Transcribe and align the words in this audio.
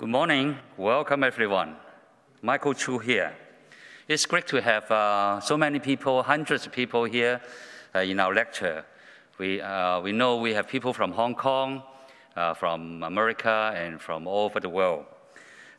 Good 0.00 0.08
morning. 0.08 0.56
Welcome, 0.78 1.22
everyone. 1.24 1.76
Michael 2.40 2.72
Chu 2.72 2.98
here. 3.00 3.34
It's 4.08 4.24
great 4.24 4.46
to 4.46 4.62
have 4.62 4.90
uh, 4.90 5.40
so 5.40 5.58
many 5.58 5.78
people, 5.78 6.22
hundreds 6.22 6.64
of 6.64 6.72
people 6.72 7.04
here 7.04 7.42
uh, 7.94 7.98
in 7.98 8.18
our 8.18 8.32
lecture. 8.32 8.86
We, 9.36 9.60
uh, 9.60 10.00
we 10.00 10.12
know 10.12 10.38
we 10.38 10.54
have 10.54 10.66
people 10.68 10.94
from 10.94 11.12
Hong 11.12 11.34
Kong, 11.34 11.82
uh, 12.34 12.54
from 12.54 13.02
America, 13.02 13.74
and 13.76 14.00
from 14.00 14.26
all 14.26 14.46
over 14.46 14.58
the 14.58 14.70
world. 14.70 15.04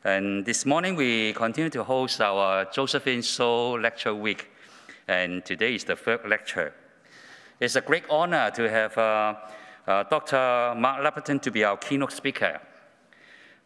And 0.04 0.45
this 0.45 0.67
morning 0.67 0.95
we 0.95 1.34
continue 1.34 1.72
to 1.72 1.84
host 1.84 2.22
our 2.22 2.66
Josephine 2.66 3.23
So 3.23 3.72
Lecture 3.72 4.13
Week, 4.13 4.52
and 5.08 5.44
today 5.44 5.73
is 5.73 5.84
the 5.84 5.95
third 5.95 6.30
lecture. 6.30 6.76
It's 7.59 7.76
a 7.76 7.81
great 7.81 8.03
honor 8.08 8.52
to 8.52 8.70
have 8.70 8.95
uh, 8.99 9.34
uh, 9.88 10.03
Dr. 10.03 10.76
Mark 10.77 11.03
Labberton 11.03 11.41
to 11.41 11.49
be 11.49 11.63
our 11.63 11.77
keynote 11.77 12.12
speaker. 12.12 12.62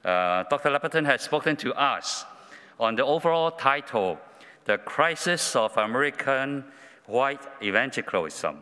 Uh, 0.06 0.44
Dr. 0.44 0.70
Labberton 0.70 1.04
has 1.06 1.24
spoken 1.24 1.56
to 1.58 1.74
us 1.74 2.26
on 2.80 2.96
the 2.96 3.04
overall 3.04 3.50
title, 3.50 4.20
The 4.66 4.78
Crisis 4.78 5.56
of 5.56 5.76
American 5.78 6.64
White 7.08 7.42
Evangelicalism. 7.60 8.62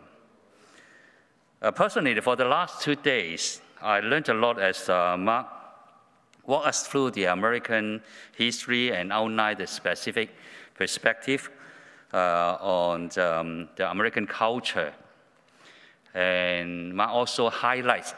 Uh, 1.61 1.71
personally, 1.71 2.17
for 2.21 2.37
the 2.37 2.45
last 2.45 2.81
two 2.81 2.95
days, 2.95 3.59
I 3.81 3.99
learned 3.99 4.29
a 4.29 4.33
lot 4.33 4.57
as 4.57 4.87
uh, 4.87 5.17
Mark 5.17 5.47
walked 6.45 6.67
us 6.67 6.87
through 6.87 7.11
the 7.11 7.25
American 7.25 8.01
history 8.37 8.93
and 8.93 9.11
outlined 9.11 9.59
the 9.59 9.67
specific 9.67 10.29
perspective 10.75 11.49
uh, 12.13 12.57
on 12.61 13.09
um, 13.19 13.67
the 13.75 13.91
American 13.91 14.25
culture 14.25 14.93
and 16.13 16.93
Mark 16.93 17.09
also 17.09 17.49
highlight 17.49 18.13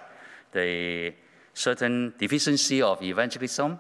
the 0.51 1.13
certain 1.55 2.13
deficiency 2.19 2.81
of 2.81 3.01
evangelism 3.01 3.79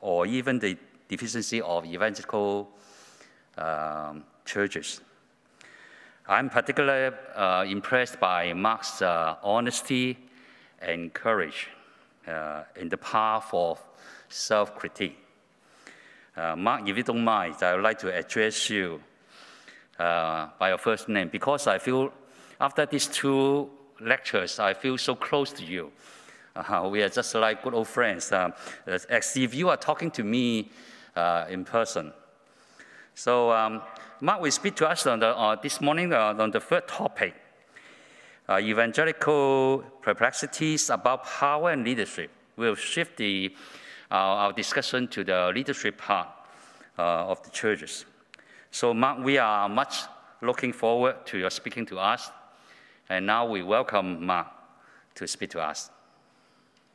or 0.00 0.26
even 0.26 0.58
the 0.58 0.76
deficiency 1.08 1.62
of 1.62 1.86
evangelical 1.86 2.68
um, 3.56 4.24
churches. 4.44 5.00
I'm 6.28 6.50
particularly 6.50 7.16
uh, 7.34 7.64
impressed 7.66 8.20
by 8.20 8.52
Mark's 8.52 9.00
uh, 9.00 9.36
honesty 9.42 10.18
and 10.80 11.12
courage 11.14 11.68
uh, 12.26 12.64
in 12.76 12.90
the 12.90 12.98
path 12.98 13.48
of 13.52 13.82
self-critique. 14.28 15.16
Uh, 16.36 16.54
Mark, 16.54 16.86
if 16.86 16.96
you 16.96 17.02
don't 17.02 17.24
mind, 17.24 17.56
I 17.62 17.74
would 17.74 17.82
like 17.82 17.98
to 18.00 18.14
address 18.14 18.68
you 18.68 19.00
uh, 19.98 20.48
by 20.58 20.68
your 20.68 20.78
first 20.78 21.08
name 21.08 21.28
because 21.28 21.66
I 21.66 21.78
feel 21.78 22.12
after 22.60 22.86
these 22.86 23.06
two 23.06 23.70
lectures, 24.00 24.58
I 24.58 24.74
feel 24.74 24.98
so 24.98 25.14
close 25.14 25.52
to 25.52 25.64
you. 25.64 25.90
Uh, 26.58 26.88
we 26.90 27.00
are 27.02 27.08
just 27.08 27.32
like 27.36 27.62
good 27.62 27.72
old 27.72 27.86
friends, 27.86 28.32
um, 28.32 28.52
as 28.84 29.36
if 29.36 29.54
you 29.54 29.68
are 29.68 29.76
talking 29.76 30.10
to 30.10 30.24
me 30.24 30.68
uh, 31.14 31.46
in 31.48 31.64
person. 31.64 32.12
So, 33.14 33.52
um, 33.52 33.80
Mark 34.20 34.40
will 34.40 34.50
speak 34.50 34.74
to 34.76 34.88
us 34.88 35.06
on 35.06 35.20
the, 35.20 35.28
uh, 35.28 35.54
this 35.54 35.80
morning 35.80 36.12
uh, 36.12 36.34
on 36.36 36.50
the 36.50 36.58
third 36.58 36.88
topic 36.88 37.34
uh, 38.48 38.58
evangelical 38.58 39.84
perplexities 40.02 40.90
about 40.90 41.24
power 41.24 41.70
and 41.70 41.84
leadership. 41.84 42.32
We'll 42.56 42.74
shift 42.74 43.18
the, 43.18 43.54
our 44.10 44.52
discussion 44.52 45.06
to 45.08 45.22
the 45.22 45.52
leadership 45.54 45.96
part 45.96 46.28
of 46.96 47.40
the 47.44 47.50
churches. 47.50 48.04
So, 48.72 48.92
Mark, 48.92 49.22
we 49.22 49.38
are 49.38 49.68
much 49.68 49.98
looking 50.42 50.72
forward 50.72 51.24
to 51.26 51.38
your 51.38 51.50
speaking 51.50 51.86
to 51.86 52.00
us. 52.00 52.32
And 53.08 53.26
now 53.26 53.46
we 53.46 53.62
welcome 53.62 54.26
Mark 54.26 54.48
to 55.14 55.28
speak 55.28 55.50
to 55.50 55.60
us. 55.60 55.90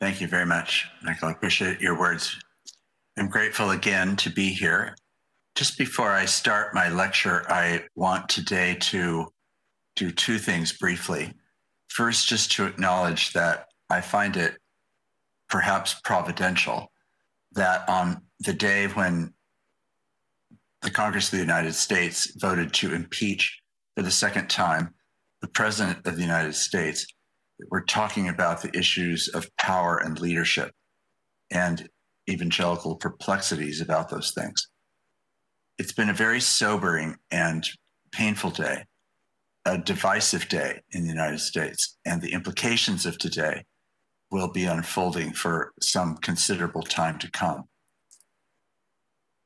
Thank 0.04 0.20
you 0.20 0.28
very 0.28 0.44
much, 0.44 0.86
Michael. 1.02 1.28
I 1.28 1.32
appreciate 1.32 1.80
your 1.80 1.98
words. 1.98 2.36
I'm 3.16 3.30
grateful 3.30 3.70
again 3.70 4.16
to 4.16 4.28
be 4.28 4.50
here. 4.50 4.96
Just 5.54 5.78
before 5.78 6.10
I 6.10 6.26
start 6.26 6.74
my 6.74 6.90
lecture, 6.90 7.50
I 7.50 7.84
want 7.94 8.28
today 8.28 8.76
to 8.80 9.32
do 9.96 10.10
two 10.10 10.36
things 10.36 10.74
briefly. 10.74 11.32
First, 11.88 12.28
just 12.28 12.52
to 12.52 12.66
acknowledge 12.66 13.32
that 13.32 13.68
I 13.88 14.02
find 14.02 14.36
it 14.36 14.58
perhaps 15.48 15.98
providential 16.04 16.92
that 17.52 17.88
on 17.88 18.24
the 18.40 18.52
day 18.52 18.88
when 18.88 19.32
the 20.82 20.90
Congress 20.90 21.32
of 21.32 21.38
the 21.38 21.44
United 21.46 21.74
States 21.74 22.30
voted 22.38 22.74
to 22.74 22.94
impeach 22.94 23.58
for 23.96 24.02
the 24.02 24.10
second 24.10 24.50
time 24.50 24.92
the 25.40 25.48
President 25.48 26.06
of 26.06 26.16
the 26.16 26.22
United 26.22 26.54
States, 26.54 27.06
we're 27.70 27.84
talking 27.84 28.28
about 28.28 28.62
the 28.62 28.76
issues 28.76 29.28
of 29.28 29.54
power 29.56 29.98
and 29.98 30.20
leadership 30.20 30.72
and 31.50 31.88
evangelical 32.28 32.96
perplexities 32.96 33.80
about 33.80 34.08
those 34.08 34.32
things. 34.32 34.68
It's 35.78 35.92
been 35.92 36.08
a 36.08 36.14
very 36.14 36.40
sobering 36.40 37.16
and 37.30 37.68
painful 38.12 38.50
day, 38.50 38.84
a 39.64 39.78
divisive 39.78 40.48
day 40.48 40.80
in 40.90 41.02
the 41.02 41.12
United 41.12 41.40
States, 41.40 41.96
and 42.04 42.22
the 42.22 42.32
implications 42.32 43.06
of 43.06 43.18
today 43.18 43.64
will 44.30 44.50
be 44.50 44.64
unfolding 44.64 45.32
for 45.32 45.72
some 45.80 46.16
considerable 46.16 46.82
time 46.82 47.18
to 47.18 47.30
come. 47.30 47.64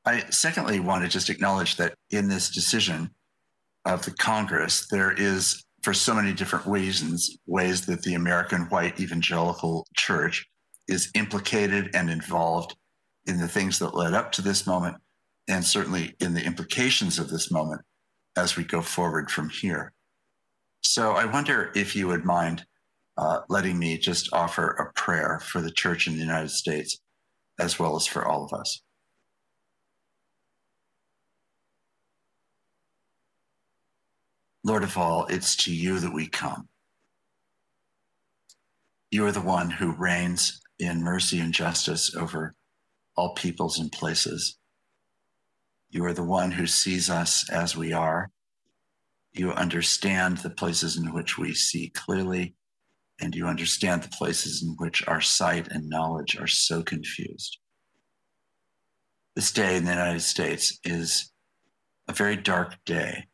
I 0.04 0.24
secondly 0.30 0.80
want 0.80 1.04
to 1.04 1.10
just 1.10 1.28
acknowledge 1.28 1.76
that 1.76 1.94
in 2.10 2.28
this 2.28 2.50
decision 2.50 3.10
of 3.84 4.04
the 4.04 4.10
Congress, 4.12 4.86
there 4.88 5.12
is 5.12 5.64
for 5.88 5.94
so 5.94 6.12
many 6.12 6.34
different 6.34 6.66
reasons, 6.66 7.38
ways 7.46 7.86
that 7.86 8.02
the 8.02 8.12
American 8.12 8.64
white 8.64 9.00
evangelical 9.00 9.86
church 9.96 10.46
is 10.86 11.10
implicated 11.14 11.88
and 11.94 12.10
involved 12.10 12.76
in 13.24 13.38
the 13.38 13.48
things 13.48 13.78
that 13.78 13.94
led 13.94 14.12
up 14.12 14.30
to 14.30 14.42
this 14.42 14.66
moment, 14.66 14.98
and 15.48 15.64
certainly 15.64 16.14
in 16.20 16.34
the 16.34 16.44
implications 16.44 17.18
of 17.18 17.30
this 17.30 17.50
moment 17.50 17.80
as 18.36 18.54
we 18.54 18.64
go 18.64 18.82
forward 18.82 19.30
from 19.30 19.48
here. 19.48 19.94
So 20.82 21.12
I 21.12 21.24
wonder 21.24 21.72
if 21.74 21.96
you 21.96 22.06
would 22.08 22.26
mind 22.26 22.66
uh, 23.16 23.40
letting 23.48 23.78
me 23.78 23.96
just 23.96 24.30
offer 24.30 24.72
a 24.72 24.92
prayer 24.92 25.40
for 25.42 25.62
the 25.62 25.72
church 25.72 26.06
in 26.06 26.12
the 26.12 26.20
United 26.20 26.50
States, 26.50 26.98
as 27.58 27.78
well 27.78 27.96
as 27.96 28.06
for 28.06 28.28
all 28.28 28.44
of 28.44 28.52
us. 28.52 28.82
Lord 34.68 34.84
of 34.84 34.98
all, 34.98 35.24
it's 35.30 35.56
to 35.64 35.74
you 35.74 35.98
that 35.98 36.12
we 36.12 36.26
come. 36.26 36.68
You 39.10 39.24
are 39.24 39.32
the 39.32 39.40
one 39.40 39.70
who 39.70 39.92
reigns 39.92 40.60
in 40.78 41.02
mercy 41.02 41.40
and 41.40 41.54
justice 41.54 42.14
over 42.14 42.54
all 43.16 43.32
peoples 43.32 43.78
and 43.78 43.90
places. 43.90 44.58
You 45.88 46.04
are 46.04 46.12
the 46.12 46.22
one 46.22 46.50
who 46.50 46.66
sees 46.66 47.08
us 47.08 47.48
as 47.48 47.78
we 47.78 47.94
are. 47.94 48.30
You 49.32 49.52
understand 49.52 50.36
the 50.38 50.50
places 50.50 50.98
in 50.98 51.14
which 51.14 51.38
we 51.38 51.54
see 51.54 51.88
clearly, 51.88 52.54
and 53.22 53.34
you 53.34 53.46
understand 53.46 54.02
the 54.02 54.10
places 54.10 54.62
in 54.62 54.74
which 54.76 55.02
our 55.08 55.22
sight 55.22 55.68
and 55.68 55.88
knowledge 55.88 56.38
are 56.38 56.46
so 56.46 56.82
confused. 56.82 57.56
This 59.34 59.50
day 59.50 59.78
in 59.78 59.86
the 59.86 59.92
United 59.92 60.20
States 60.20 60.78
is 60.84 61.32
a 62.06 62.12
very 62.12 62.36
dark 62.36 62.76
day 62.84 63.28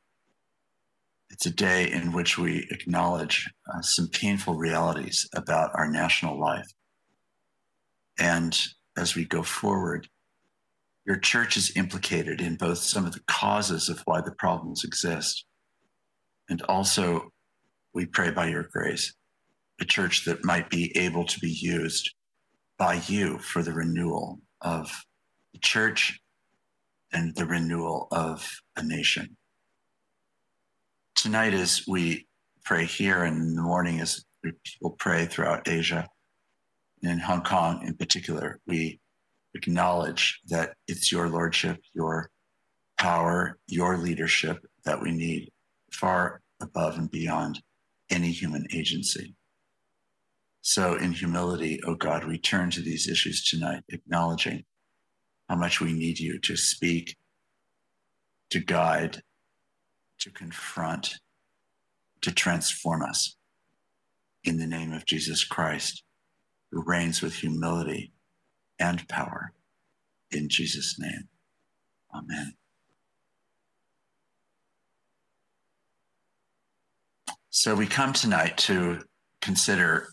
it's 1.35 1.47
a 1.47 1.51
day 1.51 1.91
in 1.91 2.13
which 2.13 2.39
we 2.39 2.65
acknowledge 2.71 3.51
uh, 3.69 3.81
some 3.81 4.07
painful 4.07 4.55
realities 4.55 5.29
about 5.35 5.73
our 5.75 5.91
national 5.91 6.39
life. 6.39 6.71
And 8.17 8.57
as 8.97 9.17
we 9.17 9.25
go 9.25 9.43
forward, 9.43 10.07
your 11.05 11.17
church 11.17 11.57
is 11.57 11.77
implicated 11.77 12.41
in 12.41 12.55
both 12.55 12.79
some 12.79 13.05
of 13.05 13.15
the 13.15 13.25
causes 13.27 13.89
of 13.89 14.01
why 14.05 14.21
the 14.21 14.31
problems 14.39 14.85
exist. 14.85 15.45
And 16.49 16.63
also, 16.63 17.33
we 17.93 18.07
pray 18.07 18.31
by 18.31 18.47
your 18.47 18.69
grace, 18.73 19.13
a 19.81 19.85
church 19.85 20.27
that 20.27 20.45
might 20.45 20.71
be 20.71 20.97
able 20.97 21.25
to 21.25 21.41
be 21.41 21.51
used 21.51 22.15
by 22.79 23.03
you 23.09 23.39
for 23.39 23.61
the 23.65 23.73
renewal 23.73 24.39
of 24.61 24.89
the 25.53 25.59
church 25.59 26.21
and 27.13 27.35
the 27.35 27.45
renewal 27.45 28.07
of 28.13 28.49
a 28.77 28.85
nation 28.85 29.37
tonight 31.15 31.55
as 31.55 31.85
we 31.87 32.27
pray 32.65 32.85
here 32.85 33.25
and 33.25 33.37
in 33.37 33.55
the 33.55 33.63
morning 33.63 34.01
as 34.01 34.25
people 34.43 34.97
pray 34.99 35.27
throughout 35.27 35.69
Asia 35.69 36.09
and 37.05 37.13
in 37.13 37.19
Hong 37.19 37.43
Kong 37.43 37.83
in 37.87 37.95
particular, 37.97 38.61
we 38.67 38.99
acknowledge 39.55 40.41
that 40.47 40.75
it's 40.89 41.13
your 41.13 41.29
lordship, 41.29 41.79
your 41.93 42.31
power, 42.99 43.59
your 43.67 43.99
leadership 43.99 44.65
that 44.85 45.01
we 45.03 45.13
need 45.13 45.51
far 45.93 46.41
above 46.61 46.97
and 46.97 47.11
beyond 47.11 47.61
any 48.11 48.31
human 48.31 48.67
agency. 48.73 49.35
So, 50.63 50.95
in 50.95 51.13
humility, 51.13 51.79
O 51.85 51.91
oh 51.91 51.95
God, 51.95 52.25
we 52.25 52.39
turn 52.39 52.71
to 52.71 52.81
these 52.81 53.07
issues 53.07 53.45
tonight, 53.45 53.83
acknowledging 53.91 54.65
how 55.49 55.57
much 55.57 55.79
we 55.79 55.93
need 55.93 56.19
you 56.19 56.39
to 56.39 56.57
speak, 56.57 57.17
to 58.49 58.61
guide, 58.61 59.23
to 60.25 60.31
confront, 60.31 61.19
to 62.23 62.33
transform 62.33 63.03
us 63.03 63.37
in 64.43 64.57
the 64.57 64.67
name 64.67 64.91
of 64.91 65.05
Jesus 65.05 65.45
Christ, 65.45 66.03
who 66.71 66.83
reigns 66.83 67.21
with 67.21 67.35
humility 67.35 68.11
and 68.79 69.07
power. 69.07 69.53
In 70.31 70.49
Jesus' 70.49 70.99
name, 70.99 71.29
amen. 72.15 72.55
So 77.51 77.75
we 77.75 77.87
come 77.87 78.15
tonight 78.15 78.57
to 78.59 79.01
consider 79.43 80.09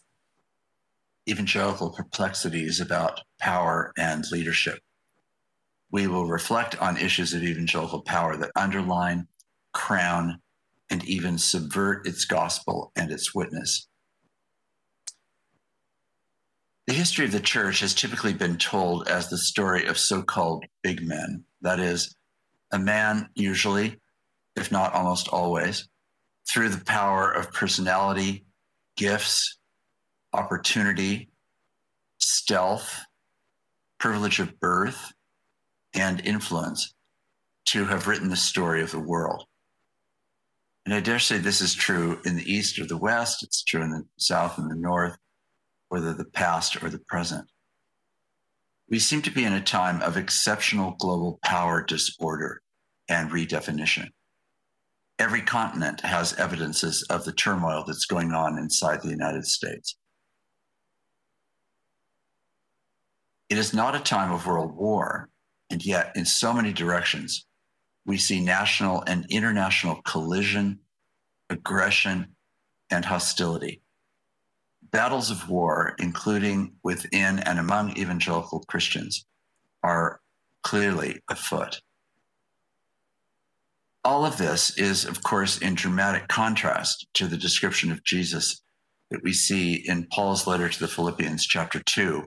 evangelical 1.29 1.91
perplexities 1.91 2.81
about 2.81 3.21
power 3.39 3.93
and 3.97 4.25
leadership. 4.29 4.79
We 5.89 6.07
will 6.07 6.27
reflect 6.27 6.81
on 6.81 6.97
issues 6.97 7.33
of 7.33 7.43
evangelical 7.43 8.01
power 8.01 8.35
that 8.35 8.51
underline, 8.57 9.27
crown, 9.73 10.41
and 10.89 11.03
even 11.05 11.37
subvert 11.37 12.05
its 12.05 12.25
gospel 12.25 12.91
and 12.95 13.11
its 13.11 13.33
witness. 13.33 13.87
The 16.87 16.93
history 16.93 17.25
of 17.25 17.31
the 17.31 17.39
church 17.39 17.79
has 17.79 17.93
typically 17.93 18.33
been 18.33 18.57
told 18.57 19.07
as 19.07 19.29
the 19.29 19.37
story 19.37 19.85
of 19.85 19.97
so 19.97 20.21
called 20.21 20.65
big 20.81 21.01
men. 21.01 21.45
That 21.61 21.79
is, 21.79 22.15
a 22.71 22.79
man, 22.79 23.29
usually, 23.35 23.97
if 24.55 24.71
not 24.71 24.93
almost 24.93 25.29
always, 25.29 25.87
through 26.49 26.69
the 26.69 26.83
power 26.83 27.31
of 27.31 27.53
personality, 27.53 28.45
gifts, 28.97 29.57
opportunity, 30.33 31.29
stealth, 32.17 33.05
privilege 33.97 34.39
of 34.39 34.59
birth, 34.59 35.13
and 35.93 36.19
influence, 36.25 36.93
to 37.65 37.85
have 37.85 38.07
written 38.07 38.29
the 38.29 38.35
story 38.35 38.81
of 38.81 38.91
the 38.91 38.99
world. 38.99 39.45
And 40.91 40.97
I 40.97 40.99
dare 40.99 41.19
say 41.19 41.37
this 41.37 41.61
is 41.61 41.73
true 41.73 42.19
in 42.25 42.35
the 42.35 42.53
East 42.53 42.77
or 42.77 42.85
the 42.85 42.97
West, 42.97 43.43
it's 43.43 43.63
true 43.63 43.81
in 43.81 43.91
the 43.91 44.03
South 44.17 44.57
and 44.57 44.69
the 44.69 44.75
North, 44.75 45.15
whether 45.87 46.13
the 46.13 46.25
past 46.25 46.83
or 46.83 46.89
the 46.89 46.99
present. 46.99 47.49
We 48.89 48.99
seem 48.99 49.21
to 49.21 49.31
be 49.31 49.45
in 49.45 49.53
a 49.53 49.63
time 49.63 50.01
of 50.01 50.17
exceptional 50.17 50.97
global 50.99 51.39
power 51.45 51.81
disorder 51.81 52.61
and 53.07 53.31
redefinition. 53.31 54.09
Every 55.17 55.41
continent 55.41 56.01
has 56.01 56.37
evidences 56.37 57.03
of 57.03 57.23
the 57.23 57.31
turmoil 57.31 57.85
that's 57.87 58.05
going 58.05 58.33
on 58.33 58.57
inside 58.57 59.01
the 59.01 59.11
United 59.11 59.45
States. 59.45 59.95
It 63.49 63.57
is 63.57 63.73
not 63.73 63.95
a 63.95 64.01
time 64.01 64.33
of 64.33 64.45
world 64.45 64.75
war, 64.75 65.29
and 65.69 65.85
yet, 65.85 66.11
in 66.17 66.25
so 66.25 66.51
many 66.51 66.73
directions, 66.73 67.45
we 68.05 68.17
see 68.17 68.41
national 68.41 69.03
and 69.07 69.25
international 69.29 70.01
collision, 70.03 70.79
aggression, 71.49 72.35
and 72.89 73.05
hostility. 73.05 73.81
Battles 74.91 75.31
of 75.31 75.49
war, 75.49 75.95
including 75.99 76.73
within 76.83 77.39
and 77.39 77.59
among 77.59 77.97
evangelical 77.97 78.61
Christians, 78.67 79.25
are 79.83 80.19
clearly 80.63 81.21
afoot. 81.29 81.81
All 84.03 84.25
of 84.25 84.37
this 84.37 84.77
is, 84.77 85.05
of 85.05 85.21
course, 85.23 85.59
in 85.59 85.75
dramatic 85.75 86.27
contrast 86.27 87.07
to 87.13 87.27
the 87.27 87.37
description 87.37 87.91
of 87.91 88.03
Jesus 88.03 88.61
that 89.11 89.21
we 89.23 89.31
see 89.31 89.75
in 89.75 90.07
Paul's 90.11 90.47
letter 90.47 90.69
to 90.69 90.79
the 90.79 90.87
Philippians, 90.87 91.45
chapter 91.45 91.81
2, 91.85 92.23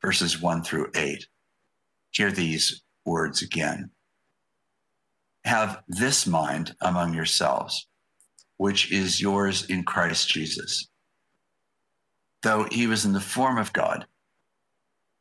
verses 0.00 0.40
1 0.40 0.62
through 0.62 0.90
8. 0.94 1.26
Hear 2.12 2.30
these 2.30 2.82
words 3.04 3.42
again. 3.42 3.90
Have 5.48 5.82
this 5.88 6.26
mind 6.26 6.76
among 6.78 7.14
yourselves, 7.14 7.88
which 8.58 8.92
is 8.92 9.18
yours 9.18 9.64
in 9.64 9.82
Christ 9.82 10.28
Jesus. 10.28 10.88
Though 12.42 12.68
he 12.70 12.86
was 12.86 13.06
in 13.06 13.14
the 13.14 13.20
form 13.20 13.56
of 13.56 13.72
God, 13.72 14.04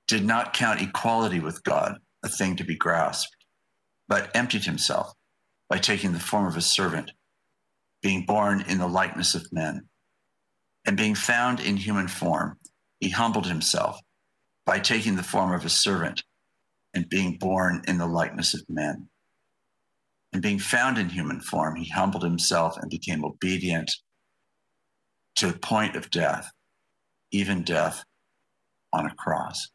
did 0.06 0.26
not 0.26 0.52
count 0.52 0.82
equality 0.82 1.40
with 1.40 1.64
God 1.64 2.00
a 2.26 2.28
thing 2.28 2.58
to 2.58 2.66
be 2.66 2.76
grasped, 2.76 3.38
but 4.10 4.30
emptied 4.36 4.66
himself 4.66 5.14
by 5.70 5.78
taking 5.78 6.12
the 6.12 6.20
form 6.20 6.46
of 6.46 6.58
a 6.58 6.62
servant, 6.62 7.14
being 8.02 8.26
born 8.26 8.66
in 8.68 8.80
the 8.80 8.88
likeness 8.88 9.34
of 9.34 9.54
men. 9.54 9.88
And 10.86 10.98
being 10.98 11.16
found 11.16 11.62
in 11.62 11.78
human 11.78 12.10
form, 12.10 12.60
he 13.00 13.12
humbled 13.12 13.48
himself 13.48 14.02
by 14.66 14.80
taking 14.80 15.16
the 15.16 15.24
form 15.24 15.54
of 15.54 15.64
a 15.64 15.70
servant 15.70 16.24
and 16.94 17.08
being 17.08 17.38
born 17.38 17.82
in 17.88 17.98
the 17.98 18.08
likeness 18.08 18.54
of 18.54 18.66
men. 18.68 19.08
And 20.34 20.42
being 20.42 20.60
found 20.60 20.98
in 20.98 21.10
human 21.10 21.40
form, 21.40 21.76
he 21.76 21.90
humbled 21.90 22.24
himself 22.24 22.78
and 22.78 22.90
became 22.90 23.24
obedient 23.24 23.92
to 25.36 25.52
the 25.52 25.60
point 25.60 25.96
of 25.96 26.10
death, 26.10 26.52
even 27.32 27.64
death 27.64 28.04
on 28.92 29.06
a 29.06 29.16
cross. 29.16 29.70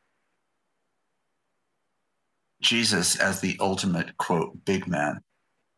Jesus, 2.61 3.17
as 3.19 3.41
the 3.41 3.57
ultimate, 3.61 4.17
quote, 4.19 4.65
big 4.65 4.87
man, 4.87 5.21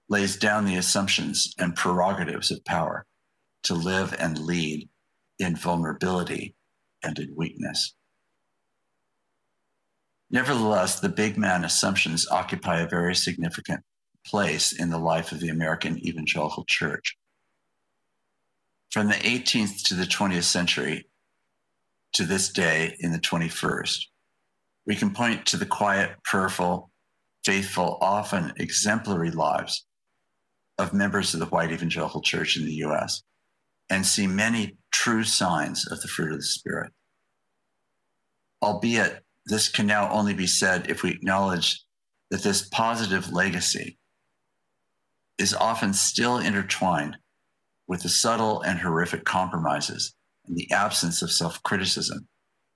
lays 0.09 0.37
down 0.37 0.65
the 0.65 0.77
assumptions 0.77 1.55
and 1.59 1.75
prerogatives 1.75 2.51
of 2.51 2.65
power 2.65 3.07
to 3.63 3.75
live 3.75 4.15
and 4.19 4.39
lead 4.39 4.89
in 5.39 5.57
vulnerability 5.57 6.55
and 7.03 7.19
in 7.19 7.35
weakness. 7.35 7.95
Nevertheless, 10.31 11.01
the 11.01 11.09
big 11.09 11.39
man 11.39 11.65
assumptions 11.65 12.29
occupy 12.31 12.81
a 12.81 12.89
very 12.89 13.15
significant 13.15 13.81
place 14.25 14.73
in 14.73 14.91
the 14.91 14.99
life 14.99 15.33
of 15.33 15.41
the 15.41 15.49
American 15.49 15.99
evangelical 16.07 16.65
church. 16.65 17.17
From 18.91 19.09
the 19.09 19.15
18th 19.15 19.83
to 19.89 19.95
the 19.95 20.05
20th 20.05 20.45
century 20.45 21.07
to 22.13 22.25
this 22.25 22.49
day 22.49 22.97
in 23.01 23.13
the 23.13 23.19
21st, 23.19 23.99
we 24.87 24.95
can 24.95 25.13
point 25.13 25.47
to 25.47 25.57
the 25.57 25.67
quiet, 25.67 26.23
prayerful, 26.23 26.91
faithful, 27.45 27.99
often 28.01 28.53
exemplary 28.57 29.31
lives 29.31 29.87
of 30.79 30.93
members 30.93 31.35
of 31.35 31.41
the 31.41 31.47
white 31.47 31.73
evangelical 31.73 32.21
church 32.21 32.57
in 32.57 32.65
the 32.65 32.75
US 32.87 33.23
and 33.91 34.07
see 34.07 34.27
many 34.27 34.77
true 34.93 35.25
signs 35.25 35.87
of 35.91 36.01
the 36.01 36.09
fruit 36.09 36.33
of 36.33 36.39
the 36.39 36.45
Spirit. 36.45 36.93
Albeit, 38.63 39.23
this 39.47 39.69
can 39.69 39.87
now 39.87 40.11
only 40.11 40.33
be 40.33 40.47
said 40.47 40.89
if 40.89 41.03
we 41.03 41.11
acknowledge 41.11 41.85
that 42.31 42.43
this 42.43 42.67
positive 42.69 43.33
legacy 43.33 43.99
is 45.39 45.55
often 45.55 45.93
still 45.93 46.39
intertwined 46.39 47.17
with 47.87 48.03
the 48.03 48.09
subtle 48.09 48.61
and 48.63 48.79
horrific 48.79 49.25
compromises 49.25 50.15
and 50.47 50.57
the 50.57 50.71
absence 50.71 51.23
of 51.23 51.33
self 51.33 51.63
criticism 51.63 52.29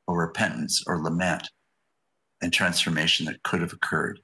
or 0.07 0.19
repentance 0.19 0.83
or 0.87 1.03
lament 1.03 1.51
and 2.41 2.53
transformation 2.53 3.27
that 3.27 3.43
could 3.43 3.61
have 3.61 3.73
occurred 3.73 4.21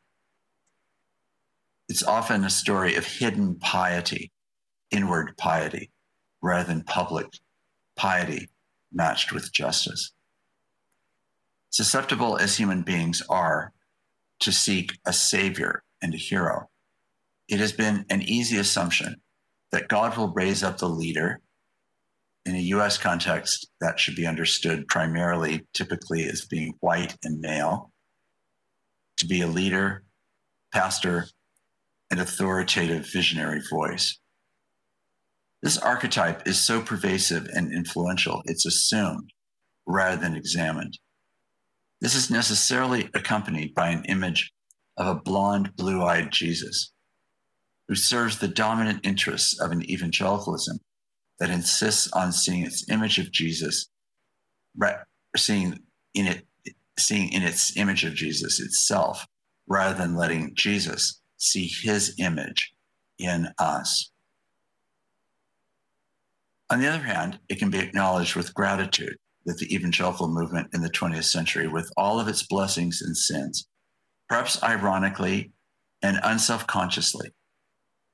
it's 1.88 2.03
often 2.03 2.45
a 2.45 2.50
story 2.50 2.95
of 2.95 3.07
hidden 3.07 3.57
piety, 3.57 4.33
inward 4.91 5.37
piety, 5.37 5.91
rather 6.43 6.67
than 6.67 6.83
public 6.83 7.26
piety 7.95 8.49
matched 8.91 9.33
with 9.33 9.53
justice. 9.53 10.12
Susceptible 11.71 12.38
as 12.38 12.57
human 12.57 12.83
beings 12.83 13.23
are 13.29 13.73
to 14.41 14.53
seek 14.53 14.99
a 15.07 15.12
savior 15.12 15.83
and 16.00 16.14
a 16.14 16.19
hero, 16.19 16.71
it 17.49 17.61
has 17.61 17.73
been 17.73 18.05
an 18.11 18.23
easy 18.23 18.57
assumption 18.57 19.17
that 19.73 19.89
God 19.89 20.17
will 20.17 20.33
raise 20.33 20.63
up 20.63 20.79
the 20.79 20.89
leader. 20.89 21.41
In 22.47 22.55
a 22.55 22.59
US 22.59 22.99
context, 22.99 23.69
that 23.81 23.99
should 23.99 24.17
be 24.17 24.27
understood 24.27 24.87
primarily, 24.89 25.67
typically, 25.75 26.25
as 26.25 26.47
being 26.47 26.75
white 26.81 27.17
and 27.23 27.41
male, 27.41 27.91
to 29.19 29.27
be 29.27 29.41
a 29.41 29.47
leader, 29.47 30.05
pastor, 30.73 31.27
and 32.11 32.21
authoritative 32.21 33.11
visionary 33.11 33.63
voice. 33.71 34.19
This 35.63 35.79
archetype 35.79 36.47
is 36.47 36.63
so 36.63 36.83
pervasive 36.83 37.49
and 37.55 37.73
influential, 37.73 38.43
it's 38.45 38.67
assumed 38.67 39.33
rather 39.87 40.21
than 40.21 40.37
examined. 40.37 40.99
This 42.01 42.15
is 42.15 42.31
necessarily 42.31 43.09
accompanied 43.15 43.75
by 43.75 43.89
an 43.89 44.05
image 44.05 44.53
of 44.97 45.07
a 45.07 45.15
blond, 45.15 45.75
blue 45.77 46.03
eyed 46.03 46.31
Jesus 46.31 46.94
who 47.88 47.95
serves 47.95 48.38
the 48.38 48.49
dominant 48.49 49.05
interests 49.05 49.61
of 49.61 49.71
an 49.71 49.88
evangelicalism 49.88 50.79
that 51.38 51.50
insists 51.50 52.11
on 52.12 52.33
seeing 52.33 52.64
its 52.64 52.88
image 52.88 53.19
of 53.19 53.31
Jesus, 53.31 53.88
seeing 55.37 55.81
in 56.14 56.26
it, 56.26 56.47
seeing 56.99 57.33
in 57.33 57.43
its 57.43 57.76
image 57.76 58.05
of 58.05 58.14
Jesus 58.14 58.61
itself, 58.61 59.26
rather 59.67 59.97
than 59.97 60.17
letting 60.17 60.55
Jesus 60.55 61.21
see 61.37 61.67
his 61.67 62.14
image 62.19 62.73
in 63.19 63.49
us. 63.59 64.11
On 66.71 66.81
the 66.81 66.88
other 66.88 67.03
hand, 67.03 67.38
it 67.49 67.59
can 67.59 67.71
be 67.71 67.79
acknowledged 67.79 68.37
with 68.37 68.55
gratitude 68.55 69.17
that 69.45 69.59
the 69.59 69.75
evangelical 69.75 70.29
movement 70.29 70.69
in 70.73 70.81
the 70.81 70.88
20th 70.88 71.25
century, 71.25 71.69
with 71.69 71.93
all 71.97 72.19
of 72.19 72.29
its 72.29 72.47
blessings 72.47 73.03
and 73.03 73.17
sins, 73.17 73.69
perhaps 74.29 74.62
ironically 74.62 75.53
and 76.03 76.17
unselfconsciously, 76.19 77.31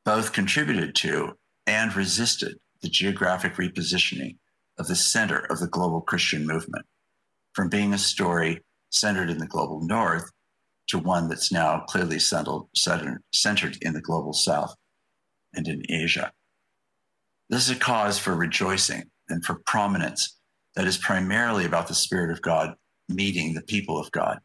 both 0.04 0.32
contributed 0.32 0.94
to 0.96 1.32
and 1.66 1.94
resisted 1.94 2.58
the 2.82 2.88
geographic 2.88 3.54
repositioning 3.54 4.36
of 4.78 4.88
the 4.88 4.96
center 4.96 5.38
of 5.50 5.60
the 5.60 5.68
global 5.68 6.00
Christian 6.00 6.46
movement 6.46 6.86
from 7.52 7.68
being 7.68 7.92
a 7.92 7.98
story 7.98 8.62
centered 8.90 9.30
in 9.30 9.38
the 9.38 9.46
global 9.46 9.80
north 9.82 10.30
to 10.88 10.98
one 10.98 11.28
that's 11.28 11.52
now 11.52 11.80
clearly 11.80 12.18
centered 12.18 13.78
in 13.82 13.92
the 13.92 14.00
global 14.02 14.32
south 14.32 14.74
and 15.54 15.68
in 15.68 15.82
Asia. 15.88 16.32
This 17.48 17.68
is 17.68 17.76
a 17.76 17.80
cause 17.80 18.18
for 18.18 18.34
rejoicing 18.34 19.04
and 19.28 19.44
for 19.44 19.60
prominence 19.66 20.38
that 20.74 20.86
is 20.86 20.96
primarily 20.96 21.64
about 21.64 21.88
the 21.88 21.94
Spirit 21.94 22.30
of 22.30 22.42
God 22.42 22.74
meeting 23.08 23.54
the 23.54 23.62
people 23.62 23.98
of 23.98 24.10
God. 24.12 24.38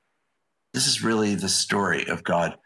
This 0.74 0.88
is 0.88 1.04
really 1.04 1.36
the 1.36 1.50
story 1.50 2.06
of 2.08 2.24
God 2.24 2.58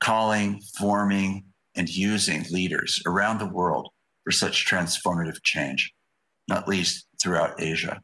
calling, 0.00 0.60
forming, 0.78 1.44
and 1.78 1.88
using 1.88 2.44
leaders 2.50 3.00
around 3.06 3.38
the 3.38 3.46
world 3.46 3.88
for 4.24 4.32
such 4.32 4.66
transformative 4.66 5.42
change, 5.42 5.94
not 6.48 6.68
least 6.68 7.06
throughout 7.22 7.62
Asia. 7.62 8.02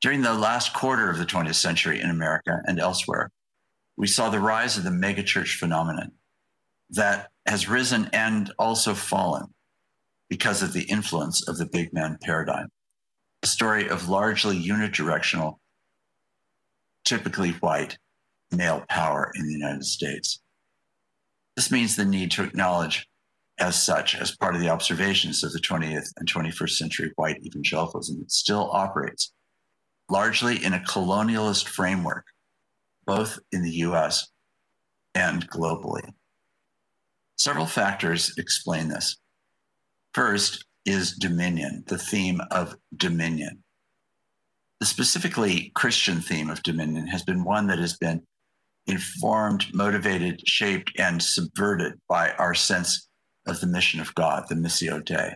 During 0.00 0.22
the 0.22 0.32
last 0.32 0.72
quarter 0.72 1.10
of 1.10 1.18
the 1.18 1.26
20th 1.26 1.56
century 1.56 2.00
in 2.00 2.08
America 2.08 2.62
and 2.66 2.78
elsewhere, 2.78 3.30
we 3.96 4.06
saw 4.06 4.30
the 4.30 4.40
rise 4.40 4.78
of 4.78 4.84
the 4.84 4.90
megachurch 4.90 5.58
phenomenon 5.58 6.12
that 6.90 7.30
has 7.46 7.68
risen 7.68 8.08
and 8.12 8.52
also 8.58 8.94
fallen 8.94 9.52
because 10.28 10.62
of 10.62 10.72
the 10.72 10.84
influence 10.84 11.46
of 11.48 11.58
the 11.58 11.66
big 11.66 11.92
man 11.92 12.18
paradigm. 12.22 12.68
A 13.42 13.46
story 13.46 13.88
of 13.88 14.08
largely 14.08 14.56
unidirectional, 14.56 15.58
typically 17.04 17.52
white 17.52 17.98
male 18.52 18.84
power 18.88 19.32
in 19.34 19.46
the 19.46 19.52
United 19.52 19.84
States. 19.84 20.40
This 21.56 21.70
means 21.70 21.96
the 21.96 22.04
need 22.04 22.30
to 22.32 22.44
acknowledge 22.44 23.08
as 23.58 23.82
such, 23.82 24.14
as 24.14 24.36
part 24.36 24.54
of 24.54 24.60
the 24.60 24.68
observations 24.68 25.42
of 25.42 25.52
the 25.52 25.60
20th 25.60 26.12
and 26.18 26.30
21st 26.30 26.70
century 26.70 27.12
white 27.16 27.42
evangelicalism, 27.42 28.20
it 28.20 28.30
still 28.30 28.70
operates 28.70 29.32
largely 30.08 30.62
in 30.62 30.74
a 30.74 30.80
colonialist 30.80 31.66
framework, 31.66 32.26
both 33.06 33.38
in 33.52 33.62
the 33.62 33.70
US 33.70 34.28
and 35.14 35.48
globally. 35.50 36.12
Several 37.38 37.66
factors 37.66 38.34
explain 38.38 38.88
this. 38.88 39.16
First 40.14 40.64
is 40.84 41.12
dominion, 41.12 41.84
the 41.86 41.98
theme 41.98 42.40
of 42.50 42.76
dominion. 42.96 43.62
The 44.80 44.86
specifically 44.86 45.72
Christian 45.74 46.20
theme 46.20 46.50
of 46.50 46.62
dominion 46.62 47.06
has 47.08 47.22
been 47.22 47.44
one 47.44 47.66
that 47.68 47.78
has 47.78 47.96
been 47.96 48.22
informed, 48.86 49.66
motivated, 49.74 50.46
shaped, 50.46 50.92
and 50.98 51.22
subverted 51.22 51.94
by 52.08 52.32
our 52.32 52.54
sense 52.54 53.08
of 53.46 53.60
the 53.60 53.66
mission 53.66 54.00
of 54.00 54.14
God, 54.14 54.44
the 54.48 54.54
Missio 54.54 55.04
Dei. 55.04 55.34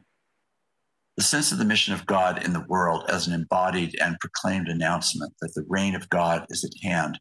The 1.16 1.22
sense 1.22 1.52
of 1.52 1.58
the 1.58 1.64
mission 1.64 1.92
of 1.92 2.06
God 2.06 2.44
in 2.44 2.52
the 2.52 2.64
world 2.68 3.04
as 3.08 3.26
an 3.26 3.34
embodied 3.34 3.96
and 4.00 4.18
proclaimed 4.20 4.68
announcement 4.68 5.34
that 5.40 5.52
the 5.54 5.64
reign 5.68 5.94
of 5.94 6.08
God 6.08 6.46
is 6.48 6.64
at 6.64 6.72
hand 6.82 7.18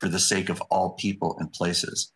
for 0.00 0.08
the 0.08 0.18
sake 0.18 0.48
of 0.48 0.60
all 0.70 0.94
people 0.94 1.36
and 1.38 1.52
places, 1.52 2.12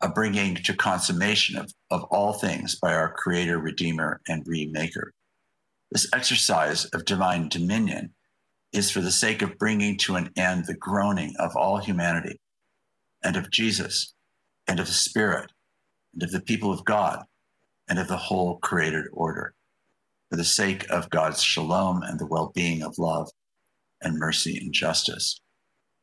a 0.00 0.08
bringing 0.08 0.54
to 0.56 0.74
consummation 0.74 1.58
of, 1.58 1.70
of 1.90 2.04
all 2.04 2.32
things 2.32 2.78
by 2.80 2.94
our 2.94 3.12
Creator, 3.12 3.58
Redeemer, 3.58 4.20
and 4.28 4.44
Remaker. 4.46 5.10
This 5.90 6.08
exercise 6.12 6.84
of 6.86 7.04
divine 7.04 7.48
dominion 7.48 8.14
is 8.72 8.90
for 8.90 9.00
the 9.00 9.10
sake 9.10 9.42
of 9.42 9.58
bringing 9.58 9.96
to 9.98 10.16
an 10.16 10.30
end 10.36 10.66
the 10.66 10.74
groaning 10.74 11.34
of 11.38 11.56
all 11.56 11.78
humanity 11.78 12.40
and 13.22 13.36
of 13.36 13.50
Jesus 13.50 14.14
and 14.66 14.80
of 14.80 14.86
the 14.86 14.92
Spirit 14.92 15.50
and 16.12 16.22
of 16.22 16.30
the 16.30 16.40
people 16.40 16.72
of 16.72 16.84
God 16.84 17.24
and 17.88 17.98
of 17.98 18.08
the 18.08 18.16
whole 18.16 18.58
created 18.58 19.06
order 19.12 19.54
for 20.30 20.36
the 20.36 20.44
sake 20.44 20.88
of 20.90 21.10
God's 21.10 21.42
shalom 21.42 22.02
and 22.02 22.18
the 22.18 22.26
well 22.26 22.52
being 22.54 22.82
of 22.82 22.98
love 22.98 23.30
and 24.00 24.18
mercy 24.18 24.58
and 24.58 24.72
justice, 24.72 25.40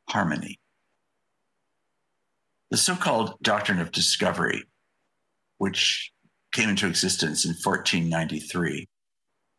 harmony. 0.10 0.60
The 2.72 2.78
so 2.78 2.96
called 2.96 3.36
doctrine 3.42 3.80
of 3.80 3.92
discovery, 3.92 4.64
which 5.58 6.12
came 6.52 6.70
into 6.70 6.88
existence 6.88 7.46
in 7.46 7.52
1493, 7.52 8.88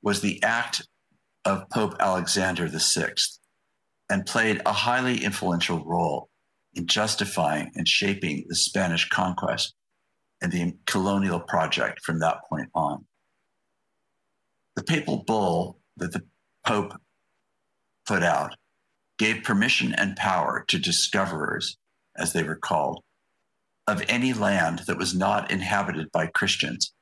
was 0.02 0.20
the 0.20 0.42
act 0.42 0.86
of 1.44 1.68
Pope 1.70 1.94
Alexander 2.00 2.66
VI 2.68 3.14
and 4.10 4.26
played 4.26 4.60
a 4.66 4.72
highly 4.72 5.25
influential 5.25 5.84
role 5.84 6.28
in 6.76 6.87
justifying 6.87 7.73
and 7.75 7.88
shaping 7.88 8.45
the 8.49 8.54
Spanish 8.54 9.09
conquest 9.09 9.75
and 10.40 10.52
the 10.52 10.75
colonial 10.87 11.40
project 11.40 12.00
from 12.04 12.21
that 12.21 12.38
point 12.49 12.68
on. 12.75 13.06
The 14.76 14.85
papal 14.85 15.25
bull 15.26 15.80
that 15.97 16.12
the 16.12 16.23
Pope 16.64 17.00
put 18.06 18.23
out 18.23 18.56
gave 19.18 19.42
permission 19.42 19.95
and 19.95 20.16
power 20.16 20.64
to 20.68 20.78
discoverers, 20.78 21.78
as 22.16 22.33
they 22.33 22.42
were 22.42 22.56
called, 22.56 23.02
of 23.87 24.04
any 24.09 24.33
land 24.33 24.80
that 24.87 24.99
was 24.99 25.14
not 25.14 25.50
inhabited 25.50 26.11
by 26.12 26.26
Christians. 26.26 26.92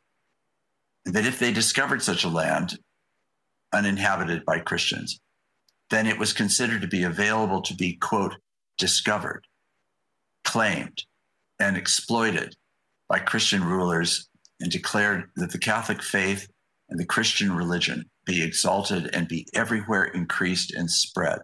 And 1.04 1.14
that 1.14 1.26
if 1.26 1.38
they 1.38 1.52
discovered 1.52 2.02
such 2.02 2.25
a 2.25 2.28
land 2.28 2.78
uninhabited 3.73 4.45
by 4.45 4.61
Christians, 4.61 5.19
then 5.90 6.07
it 6.07 6.19
was 6.19 6.33
considered 6.33 6.83
to 6.83 6.87
be 6.87 7.02
available 7.02 7.61
to 7.62 7.75
be, 7.75 7.97
quote, 7.97 8.37
discovered, 8.78 9.47
claimed, 10.44 11.04
and 11.58 11.76
exploited 11.76 12.54
by 13.08 13.18
Christian 13.18 13.64
rulers 13.64 14.28
and 14.60 14.70
declared 14.70 15.30
that 15.36 15.50
the 15.50 15.58
Catholic 15.58 16.02
faith 16.02 16.46
and 16.88 16.98
the 16.98 17.04
Christian 17.04 17.54
religion 17.54 18.04
be 18.24 18.42
exalted 18.42 19.14
and 19.14 19.28
be 19.28 19.46
everywhere 19.54 20.04
increased 20.04 20.72
and 20.72 20.90
spread, 20.90 21.40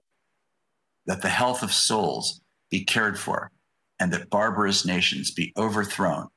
that 1.06 1.22
the 1.22 1.28
health 1.28 1.62
of 1.62 1.72
souls 1.72 2.40
be 2.70 2.84
cared 2.84 3.18
for, 3.18 3.50
and 3.98 4.12
that 4.12 4.30
barbarous 4.30 4.86
nations 4.86 5.30
be 5.30 5.52
overthrown 5.56 6.28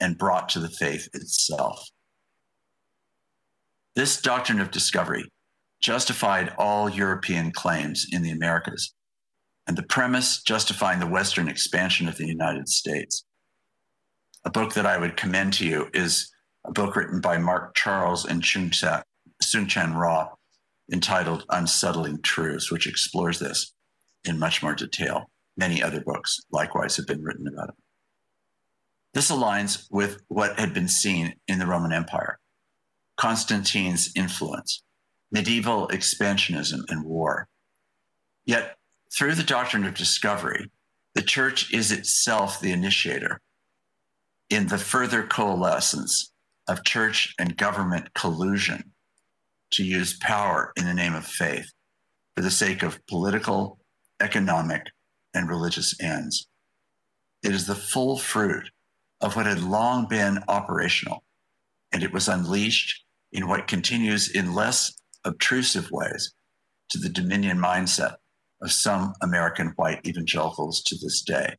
and 0.00 0.18
brought 0.18 0.48
to 0.48 0.60
the 0.60 0.68
faith 0.68 1.08
itself. 1.14 1.88
This 3.94 4.20
doctrine 4.20 4.60
of 4.60 4.72
discovery 4.72 5.30
justified 5.80 6.52
all 6.58 6.88
European 6.88 7.52
claims 7.52 8.06
in 8.10 8.22
the 8.22 8.30
Americas, 8.30 8.92
and 9.66 9.76
the 9.76 9.82
premise 9.82 10.42
justifying 10.42 11.00
the 11.00 11.06
Western 11.06 11.48
expansion 11.48 12.08
of 12.08 12.16
the 12.16 12.26
United 12.26 12.68
States. 12.68 13.24
A 14.44 14.50
book 14.50 14.74
that 14.74 14.86
I 14.86 14.98
would 14.98 15.16
commend 15.16 15.54
to 15.54 15.66
you 15.66 15.88
is 15.94 16.30
a 16.64 16.72
book 16.72 16.96
written 16.96 17.20
by 17.20 17.38
Mark 17.38 17.74
Charles 17.74 18.24
and 18.24 18.42
Soong-Chan 18.42 19.94
Rah 19.94 20.28
entitled 20.92 21.46
Unsettling 21.48 22.20
Truths, 22.22 22.70
which 22.70 22.86
explores 22.86 23.38
this 23.38 23.72
in 24.24 24.38
much 24.38 24.62
more 24.62 24.74
detail. 24.74 25.30
Many 25.56 25.82
other 25.82 26.00
books 26.00 26.40
likewise 26.50 26.96
have 26.96 27.06
been 27.06 27.22
written 27.22 27.46
about 27.48 27.70
it. 27.70 27.74
This 29.14 29.30
aligns 29.30 29.86
with 29.90 30.20
what 30.28 30.58
had 30.58 30.74
been 30.74 30.88
seen 30.88 31.34
in 31.46 31.58
the 31.58 31.66
Roman 31.66 31.92
Empire 31.92 32.38
Constantine's 33.16 34.10
influence, 34.16 34.82
medieval 35.30 35.88
expansionism, 35.88 36.80
and 36.88 37.04
war. 37.04 37.48
Yet, 38.44 38.76
through 39.16 39.34
the 39.34 39.42
doctrine 39.42 39.84
of 39.84 39.94
discovery, 39.94 40.70
the 41.14 41.22
church 41.22 41.72
is 41.72 41.92
itself 41.92 42.60
the 42.60 42.72
initiator 42.72 43.40
in 44.50 44.66
the 44.66 44.78
further 44.78 45.22
coalescence 45.22 46.32
of 46.68 46.84
church 46.84 47.34
and 47.38 47.56
government 47.56 48.12
collusion 48.14 48.92
to 49.70 49.84
use 49.84 50.18
power 50.18 50.72
in 50.76 50.84
the 50.84 50.94
name 50.94 51.14
of 51.14 51.24
faith 51.24 51.70
for 52.34 52.42
the 52.42 52.50
sake 52.50 52.82
of 52.82 53.04
political, 53.06 53.78
economic, 54.20 54.82
and 55.32 55.48
religious 55.48 55.94
ends. 56.00 56.48
It 57.42 57.52
is 57.52 57.66
the 57.66 57.74
full 57.74 58.18
fruit 58.18 58.70
of 59.20 59.36
what 59.36 59.46
had 59.46 59.62
long 59.62 60.08
been 60.08 60.40
operational, 60.48 61.22
and 61.92 62.02
it 62.02 62.12
was 62.12 62.28
unleashed 62.28 63.04
in 63.32 63.48
what 63.48 63.68
continues 63.68 64.28
in 64.28 64.54
less 64.54 64.92
obtrusive 65.24 65.90
ways 65.90 66.32
to 66.90 66.98
the 66.98 67.08
dominion 67.08 67.58
mindset 67.58 68.16
of 68.64 68.72
some 68.72 69.12
American 69.22 69.68
white 69.76 70.00
evangelicals 70.04 70.82
to 70.82 70.96
this 70.96 71.22
day. 71.22 71.54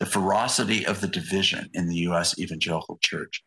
The 0.00 0.06
ferocity 0.06 0.84
of 0.84 1.00
the 1.00 1.08
division 1.08 1.70
in 1.72 1.88
the 1.88 1.96
US 2.08 2.38
evangelical 2.38 2.98
church 3.00 3.42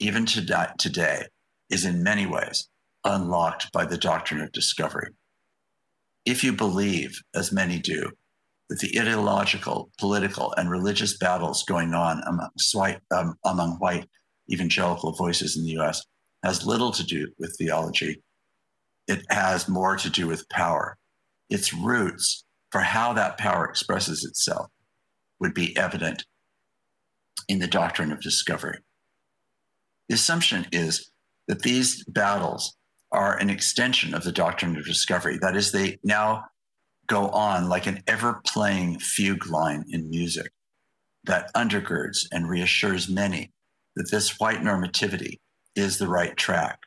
even 0.00 0.26
today, 0.26 1.22
is 1.70 1.84
in 1.84 2.02
many 2.02 2.26
ways 2.26 2.68
unlocked 3.04 3.72
by 3.72 3.84
the 3.84 3.96
doctrine 3.96 4.40
of 4.40 4.52
discovery. 4.52 5.08
If 6.24 6.42
you 6.42 6.52
believe, 6.52 7.20
as 7.34 7.52
many 7.52 7.78
do, 7.78 8.10
that 8.68 8.80
the 8.80 8.98
ideological, 8.98 9.90
political, 9.98 10.52
and 10.56 10.70
religious 10.70 11.18
battles 11.18 11.64
going 11.64 11.94
on 11.94 12.22
among, 12.26 12.96
um, 13.10 13.34
among 13.44 13.72
white 13.78 14.08
evangelical 14.50 15.12
voices 15.12 15.56
in 15.56 15.64
the 15.64 15.78
US 15.78 16.02
has 16.42 16.66
little 16.66 16.92
to 16.92 17.04
do 17.04 17.28
with 17.38 17.56
theology, 17.58 18.22
it 19.06 19.22
has 19.30 19.68
more 19.68 19.96
to 19.96 20.10
do 20.10 20.26
with 20.26 20.48
power. 20.48 20.96
Its 21.54 21.72
roots 21.72 22.44
for 22.72 22.80
how 22.80 23.12
that 23.12 23.38
power 23.38 23.64
expresses 23.64 24.24
itself 24.24 24.72
would 25.38 25.54
be 25.54 25.76
evident 25.76 26.24
in 27.46 27.60
the 27.60 27.68
doctrine 27.68 28.10
of 28.10 28.20
discovery. 28.20 28.78
The 30.08 30.16
assumption 30.16 30.66
is 30.72 31.12
that 31.46 31.62
these 31.62 32.02
battles 32.06 32.76
are 33.12 33.38
an 33.38 33.50
extension 33.50 34.14
of 34.14 34.24
the 34.24 34.32
doctrine 34.32 34.76
of 34.76 34.84
discovery. 34.84 35.38
That 35.40 35.54
is, 35.54 35.70
they 35.70 36.00
now 36.02 36.46
go 37.06 37.28
on 37.28 37.68
like 37.68 37.86
an 37.86 38.02
ever 38.08 38.40
playing 38.44 38.98
fugue 38.98 39.46
line 39.46 39.84
in 39.88 40.10
music 40.10 40.50
that 41.22 41.54
undergirds 41.54 42.26
and 42.32 42.48
reassures 42.48 43.08
many 43.08 43.52
that 43.94 44.10
this 44.10 44.40
white 44.40 44.62
normativity 44.62 45.38
is 45.76 45.98
the 45.98 46.08
right 46.08 46.36
track. 46.36 46.80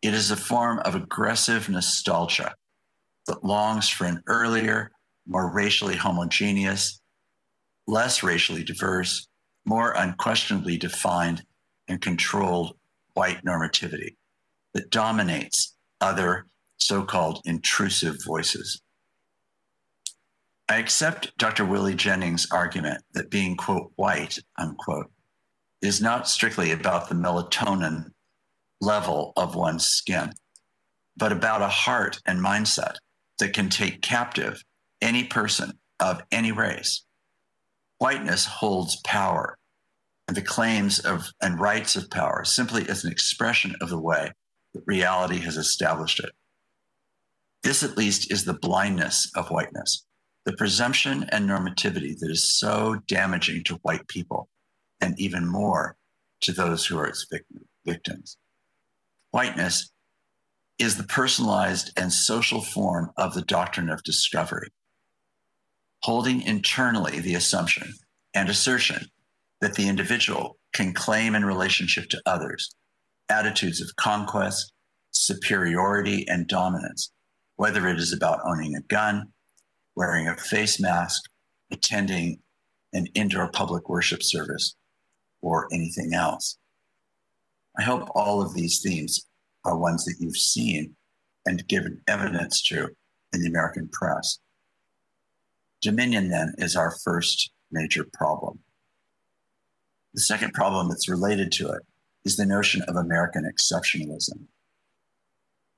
It 0.00 0.14
is 0.14 0.30
a 0.30 0.36
form 0.36 0.78
of 0.86 0.94
aggressive 0.94 1.68
nostalgia 1.68 2.54
that 3.26 3.44
longs 3.44 3.88
for 3.88 4.04
an 4.04 4.22
earlier, 4.26 4.90
more 5.26 5.50
racially 5.50 5.96
homogeneous, 5.96 7.00
less 7.86 8.22
racially 8.22 8.64
diverse, 8.64 9.28
more 9.64 9.92
unquestionably 9.92 10.76
defined 10.76 11.42
and 11.88 12.00
controlled 12.00 12.76
white 13.14 13.44
normativity 13.44 14.16
that 14.74 14.90
dominates 14.90 15.76
other 16.00 16.46
so 16.76 17.02
called 17.02 17.40
intrusive 17.44 18.16
voices. 18.24 18.82
I 20.68 20.78
accept 20.78 21.36
Dr. 21.38 21.64
Willie 21.64 21.94
Jennings' 21.94 22.50
argument 22.50 23.04
that 23.12 23.30
being, 23.30 23.56
quote, 23.56 23.92
white, 23.96 24.38
unquote, 24.58 25.10
is 25.82 26.00
not 26.00 26.28
strictly 26.28 26.72
about 26.72 27.08
the 27.08 27.14
melatonin 27.14 28.10
level 28.80 29.32
of 29.36 29.54
one's 29.54 29.86
skin, 29.86 30.32
but 31.16 31.32
about 31.32 31.62
a 31.62 31.68
heart 31.68 32.20
and 32.26 32.40
mindset 32.40 32.96
that 33.38 33.52
can 33.52 33.68
take 33.68 34.02
captive 34.02 34.62
any 35.00 35.24
person 35.24 35.78
of 36.00 36.22
any 36.30 36.52
race. 36.52 37.04
Whiteness 37.98 38.46
holds 38.46 39.00
power, 39.04 39.58
and 40.26 40.36
the 40.36 40.42
claims 40.42 40.98
of 40.98 41.30
and 41.40 41.60
rights 41.60 41.96
of 41.96 42.10
power 42.10 42.44
simply 42.44 42.88
as 42.88 43.04
an 43.04 43.12
expression 43.12 43.74
of 43.80 43.88
the 43.88 44.00
way 44.00 44.32
that 44.72 44.82
reality 44.86 45.38
has 45.38 45.56
established 45.56 46.20
it. 46.20 46.32
This, 47.62 47.82
at 47.82 47.96
least, 47.96 48.30
is 48.30 48.44
the 48.44 48.54
blindness 48.54 49.30
of 49.34 49.48
whiteness, 49.48 50.04
the 50.44 50.52
presumption 50.52 51.24
and 51.30 51.48
normativity 51.48 52.18
that 52.18 52.30
is 52.30 52.58
so 52.58 52.96
damaging 53.06 53.64
to 53.64 53.76
white 53.82 54.06
people, 54.08 54.48
and 55.00 55.18
even 55.18 55.46
more 55.46 55.96
to 56.42 56.52
those 56.52 56.84
who 56.84 56.98
are 56.98 57.06
its 57.06 57.26
victims. 57.86 58.36
Whiteness 59.30 59.90
is 60.78 60.96
the 60.96 61.04
personalized 61.04 61.92
and 61.96 62.12
social 62.12 62.62
form 62.62 63.10
of 63.16 63.34
the 63.34 63.42
doctrine 63.42 63.88
of 63.88 64.02
discovery, 64.02 64.68
holding 66.02 66.42
internally 66.42 67.20
the 67.20 67.34
assumption 67.34 67.94
and 68.34 68.48
assertion 68.48 69.06
that 69.60 69.74
the 69.74 69.88
individual 69.88 70.58
can 70.72 70.92
claim 70.92 71.34
in 71.34 71.44
relationship 71.44 72.08
to 72.10 72.20
others 72.26 72.74
attitudes 73.30 73.80
of 73.80 73.96
conquest, 73.96 74.72
superiority, 75.10 76.26
and 76.28 76.46
dominance, 76.46 77.10
whether 77.56 77.88
it 77.88 77.98
is 77.98 78.12
about 78.12 78.40
owning 78.44 78.74
a 78.74 78.82
gun, 78.82 79.32
wearing 79.96 80.28
a 80.28 80.36
face 80.36 80.78
mask, 80.78 81.22
attending 81.70 82.38
an 82.92 83.06
indoor 83.14 83.50
public 83.50 83.88
worship 83.88 84.22
service, 84.22 84.74
or 85.40 85.68
anything 85.72 86.12
else. 86.12 86.58
I 87.78 87.82
hope 87.82 88.08
all 88.14 88.42
of 88.42 88.54
these 88.54 88.80
themes 88.82 89.26
are 89.64 89.76
ones 89.76 90.04
that 90.04 90.16
you've 90.18 90.36
seen 90.36 90.94
and 91.46 91.66
given 91.68 92.00
evidence 92.08 92.62
to 92.62 92.88
in 93.32 93.42
the 93.42 93.48
American 93.48 93.88
press. 93.88 94.38
Dominion, 95.82 96.30
then, 96.30 96.54
is 96.58 96.76
our 96.76 96.94
first 97.04 97.50
major 97.70 98.06
problem. 98.12 98.60
The 100.14 100.20
second 100.20 100.54
problem 100.54 100.88
that's 100.88 101.08
related 101.08 101.52
to 101.52 101.70
it 101.70 101.82
is 102.24 102.36
the 102.36 102.46
notion 102.46 102.82
of 102.82 102.96
American 102.96 103.44
exceptionalism. 103.44 104.46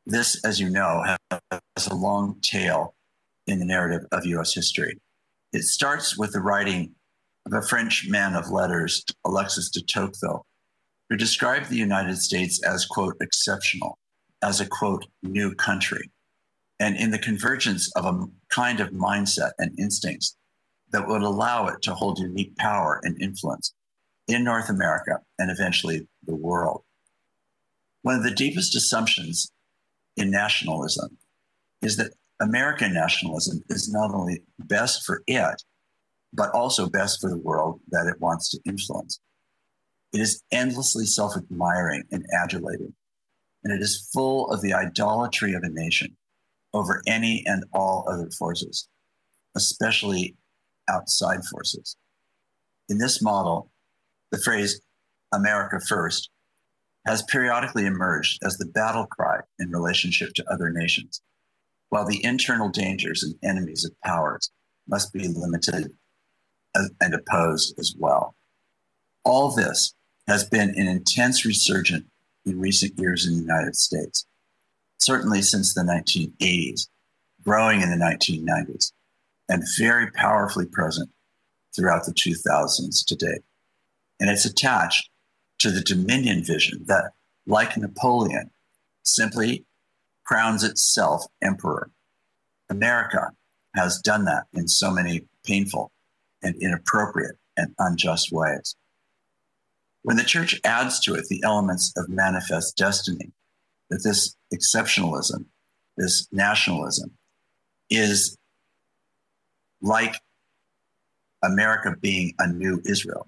This, 0.04 0.44
as 0.44 0.60
you 0.60 0.70
know, 0.70 1.02
has 1.30 1.86
a 1.88 1.94
long 1.94 2.36
tail 2.42 2.94
in 3.48 3.58
the 3.58 3.64
narrative 3.64 4.06
of 4.12 4.24
US 4.26 4.54
history. 4.54 4.96
It 5.52 5.62
starts 5.62 6.16
with 6.16 6.32
the 6.32 6.40
writing 6.40 6.94
of 7.46 7.52
a 7.52 7.62
French 7.62 8.06
man 8.08 8.34
of 8.34 8.50
letters, 8.50 9.04
Alexis 9.24 9.70
de 9.70 9.80
Tocqueville, 9.82 10.45
who 11.08 11.16
described 11.16 11.68
the 11.68 11.76
United 11.76 12.16
States 12.16 12.62
as, 12.64 12.86
quote, 12.86 13.16
exceptional, 13.20 13.98
as 14.42 14.60
a, 14.60 14.66
quote, 14.66 15.06
new 15.22 15.54
country, 15.54 16.10
and 16.80 16.96
in 16.96 17.10
the 17.10 17.18
convergence 17.18 17.90
of 17.96 18.04
a 18.04 18.26
kind 18.48 18.80
of 18.80 18.90
mindset 18.90 19.52
and 19.58 19.78
instincts 19.78 20.36
that 20.90 21.06
would 21.08 21.22
allow 21.22 21.66
it 21.66 21.82
to 21.82 21.94
hold 21.94 22.18
unique 22.18 22.56
power 22.56 23.00
and 23.02 23.20
influence 23.20 23.74
in 24.28 24.44
North 24.44 24.68
America 24.68 25.18
and 25.38 25.50
eventually 25.50 26.06
the 26.26 26.34
world. 26.34 26.82
One 28.02 28.16
of 28.16 28.22
the 28.22 28.30
deepest 28.30 28.76
assumptions 28.76 29.50
in 30.16 30.30
nationalism 30.30 31.16
is 31.82 31.96
that 31.96 32.12
American 32.40 32.92
nationalism 32.92 33.62
is 33.68 33.90
not 33.92 34.14
only 34.14 34.42
best 34.58 35.04
for 35.04 35.22
it, 35.26 35.62
but 36.32 36.50
also 36.50 36.88
best 36.88 37.20
for 37.20 37.30
the 37.30 37.38
world 37.38 37.80
that 37.88 38.06
it 38.06 38.20
wants 38.20 38.50
to 38.50 38.60
influence. 38.66 39.20
It 40.16 40.22
is 40.22 40.42
endlessly 40.50 41.04
self 41.04 41.36
admiring 41.36 42.04
and 42.10 42.24
adulating, 42.32 42.94
and 43.62 43.70
it 43.70 43.82
is 43.82 44.08
full 44.14 44.50
of 44.50 44.62
the 44.62 44.72
idolatry 44.72 45.52
of 45.52 45.62
a 45.62 45.68
nation 45.68 46.16
over 46.72 47.02
any 47.06 47.44
and 47.44 47.64
all 47.74 48.08
other 48.08 48.30
forces, 48.30 48.88
especially 49.54 50.34
outside 50.88 51.44
forces. 51.44 51.98
In 52.88 52.96
this 52.96 53.20
model, 53.20 53.70
the 54.30 54.38
phrase 54.38 54.80
America 55.34 55.80
first 55.86 56.30
has 57.04 57.22
periodically 57.24 57.84
emerged 57.84 58.38
as 58.42 58.56
the 58.56 58.64
battle 58.64 59.04
cry 59.04 59.40
in 59.58 59.68
relationship 59.68 60.32
to 60.36 60.50
other 60.50 60.70
nations, 60.70 61.20
while 61.90 62.06
the 62.06 62.24
internal 62.24 62.70
dangers 62.70 63.22
and 63.22 63.34
enemies 63.42 63.84
of 63.84 63.92
powers 64.02 64.50
must 64.88 65.12
be 65.12 65.28
limited 65.28 65.92
and 66.74 67.14
opposed 67.14 67.78
as 67.78 67.94
well. 67.98 68.34
All 69.22 69.54
this 69.54 69.92
has 70.26 70.44
been 70.44 70.70
an 70.70 70.88
intense 70.88 71.44
resurgence 71.44 72.04
in 72.44 72.60
recent 72.60 72.98
years 72.98 73.26
in 73.26 73.34
the 73.34 73.42
United 73.42 73.76
States, 73.76 74.26
certainly 74.98 75.42
since 75.42 75.74
the 75.74 75.82
1980s, 75.82 76.88
growing 77.44 77.80
in 77.80 77.90
the 77.90 77.96
1990s, 77.96 78.92
and 79.48 79.62
very 79.78 80.10
powerfully 80.12 80.66
present 80.66 81.10
throughout 81.74 82.04
the 82.06 82.12
2000s 82.12 83.04
to 83.06 83.14
date. 83.14 83.42
And 84.18 84.30
it's 84.30 84.44
attached 84.44 85.10
to 85.58 85.70
the 85.70 85.80
dominion 85.80 86.42
vision 86.42 86.84
that, 86.86 87.12
like 87.46 87.76
Napoleon, 87.76 88.50
simply 89.02 89.64
crowns 90.24 90.64
itself 90.64 91.24
emperor. 91.42 91.90
America 92.68 93.30
has 93.74 94.00
done 94.00 94.24
that 94.24 94.44
in 94.52 94.66
so 94.66 94.90
many 94.90 95.26
painful 95.44 95.92
and 96.42 96.56
inappropriate 96.60 97.36
and 97.56 97.74
unjust 97.78 98.32
ways. 98.32 98.74
When 100.06 100.16
the 100.16 100.22
church 100.22 100.60
adds 100.62 101.00
to 101.00 101.14
it 101.14 101.26
the 101.26 101.42
elements 101.42 101.92
of 101.96 102.08
manifest 102.08 102.76
destiny, 102.76 103.32
that 103.90 104.04
this 104.04 104.36
exceptionalism, 104.54 105.46
this 105.96 106.28
nationalism, 106.30 107.10
is 107.90 108.38
like 109.82 110.14
America 111.42 111.96
being 112.00 112.34
a 112.38 112.46
new 112.46 112.80
Israel, 112.84 113.26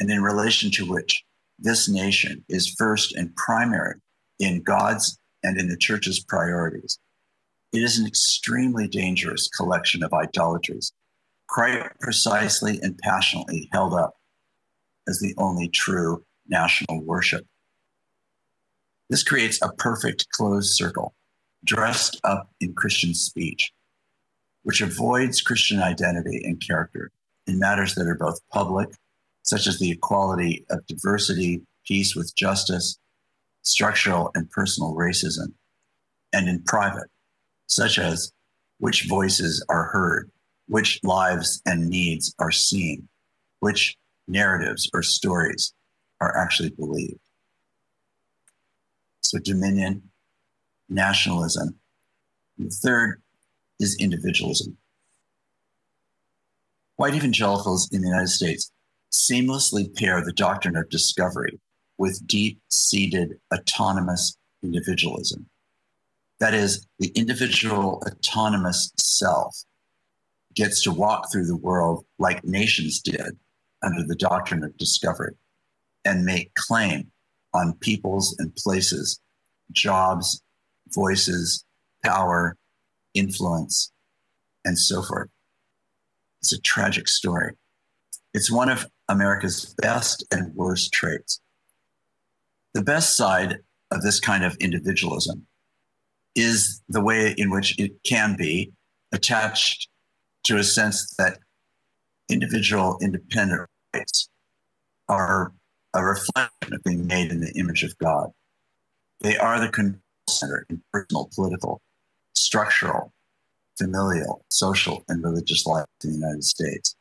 and 0.00 0.10
in 0.10 0.22
relation 0.22 0.70
to 0.70 0.86
which 0.86 1.22
this 1.58 1.86
nation 1.86 2.46
is 2.48 2.74
first 2.78 3.14
and 3.14 3.36
primary 3.36 3.96
in 4.38 4.62
God's 4.62 5.18
and 5.42 5.60
in 5.60 5.68
the 5.68 5.76
church's 5.76 6.24
priorities. 6.24 6.98
It 7.74 7.82
is 7.82 7.98
an 7.98 8.06
extremely 8.06 8.88
dangerous 8.88 9.48
collection 9.48 10.02
of 10.02 10.14
idolatries, 10.14 10.94
quite 11.46 11.90
precisely 12.00 12.80
and 12.80 12.96
passionately 12.96 13.68
held 13.70 13.92
up 13.92 14.14
as 15.08 15.20
the 15.20 15.34
only 15.38 15.68
true 15.68 16.24
national 16.48 17.02
worship. 17.02 17.46
This 19.10 19.22
creates 19.22 19.60
a 19.62 19.72
perfect 19.72 20.28
closed 20.30 20.74
circle, 20.74 21.14
dressed 21.64 22.20
up 22.24 22.50
in 22.60 22.74
Christian 22.74 23.14
speech, 23.14 23.72
which 24.62 24.80
avoids 24.80 25.42
Christian 25.42 25.80
identity 25.80 26.42
and 26.44 26.60
character 26.60 27.10
in 27.46 27.58
matters 27.58 27.94
that 27.94 28.06
are 28.06 28.14
both 28.14 28.40
public 28.50 28.88
such 29.42 29.66
as 29.66 29.78
the 29.78 29.90
equality 29.90 30.64
of 30.70 30.86
diversity, 30.86 31.62
peace 31.86 32.16
with 32.16 32.34
justice, 32.34 32.98
structural 33.62 34.30
and 34.34 34.50
personal 34.50 34.94
racism, 34.94 35.52
and 36.32 36.48
in 36.48 36.62
private, 36.62 37.08
such 37.66 37.98
as 37.98 38.32
which 38.78 39.06
voices 39.06 39.64
are 39.68 39.84
heard, 39.84 40.30
which 40.66 40.98
lives 41.04 41.60
and 41.66 41.88
needs 41.88 42.34
are 42.38 42.50
seen, 42.50 43.06
which 43.60 43.96
narratives 44.26 44.88
or 44.92 45.02
stories 45.02 45.72
are 46.20 46.36
actually 46.36 46.70
believed. 46.70 47.20
So, 49.20 49.38
dominion, 49.38 50.02
nationalism. 50.88 51.76
And 52.58 52.70
the 52.70 52.74
third 52.74 53.22
is 53.80 53.96
individualism. 53.96 54.76
White 56.96 57.14
evangelicals 57.14 57.90
in 57.92 58.02
the 58.02 58.08
United 58.08 58.28
States 58.28 58.70
seamlessly 59.12 59.94
pair 59.96 60.22
the 60.24 60.32
doctrine 60.32 60.76
of 60.76 60.88
discovery 60.90 61.58
with 61.98 62.26
deep 62.26 62.60
seated 62.68 63.38
autonomous 63.52 64.36
individualism. 64.62 65.46
That 66.40 66.54
is, 66.54 66.86
the 66.98 67.08
individual 67.14 68.02
autonomous 68.06 68.92
self 68.96 69.56
gets 70.54 70.82
to 70.82 70.92
walk 70.92 71.32
through 71.32 71.46
the 71.46 71.56
world 71.56 72.04
like 72.18 72.44
nations 72.44 73.00
did 73.00 73.36
under 73.84 74.02
the 74.02 74.16
doctrine 74.16 74.64
of 74.64 74.76
discovery 74.78 75.34
and 76.04 76.24
make 76.24 76.54
claim 76.54 77.10
on 77.52 77.74
peoples 77.80 78.34
and 78.38 78.54
places, 78.56 79.20
jobs, 79.72 80.42
voices, 80.94 81.64
power, 82.04 82.56
influence, 83.14 83.92
and 84.64 84.78
so 84.78 85.02
forth. 85.02 85.28
It's 86.40 86.52
a 86.52 86.60
tragic 86.60 87.08
story. 87.08 87.52
It's 88.34 88.50
one 88.50 88.68
of 88.68 88.86
America's 89.08 89.74
best 89.78 90.24
and 90.32 90.54
worst 90.54 90.92
traits. 90.92 91.40
The 92.74 92.82
best 92.82 93.16
side 93.16 93.58
of 93.90 94.02
this 94.02 94.18
kind 94.18 94.44
of 94.44 94.56
individualism 94.56 95.46
is 96.34 96.82
the 96.88 97.00
way 97.00 97.34
in 97.38 97.50
which 97.50 97.78
it 97.78 97.92
can 98.04 98.36
be 98.36 98.72
attached 99.12 99.88
to 100.44 100.58
a 100.58 100.64
sense 100.64 101.14
that 101.16 101.38
individual 102.28 102.98
independent 103.00 103.68
are 105.08 105.52
a 105.94 106.04
reflection 106.04 106.72
of 106.72 106.82
being 106.84 107.06
made 107.06 107.30
in 107.30 107.40
the 107.40 107.52
image 107.56 107.82
of 107.82 107.96
God. 107.98 108.30
They 109.20 109.36
are 109.36 109.60
the 109.60 109.68
control 109.68 110.00
center 110.28 110.66
in 110.68 110.82
personal, 110.92 111.30
political, 111.34 111.80
structural, 112.34 113.12
familial, 113.78 114.44
social, 114.48 115.04
and 115.08 115.22
religious 115.22 115.66
life 115.66 115.86
in 116.02 116.10
the 116.10 116.16
United 116.16 116.44
States. 116.44 116.96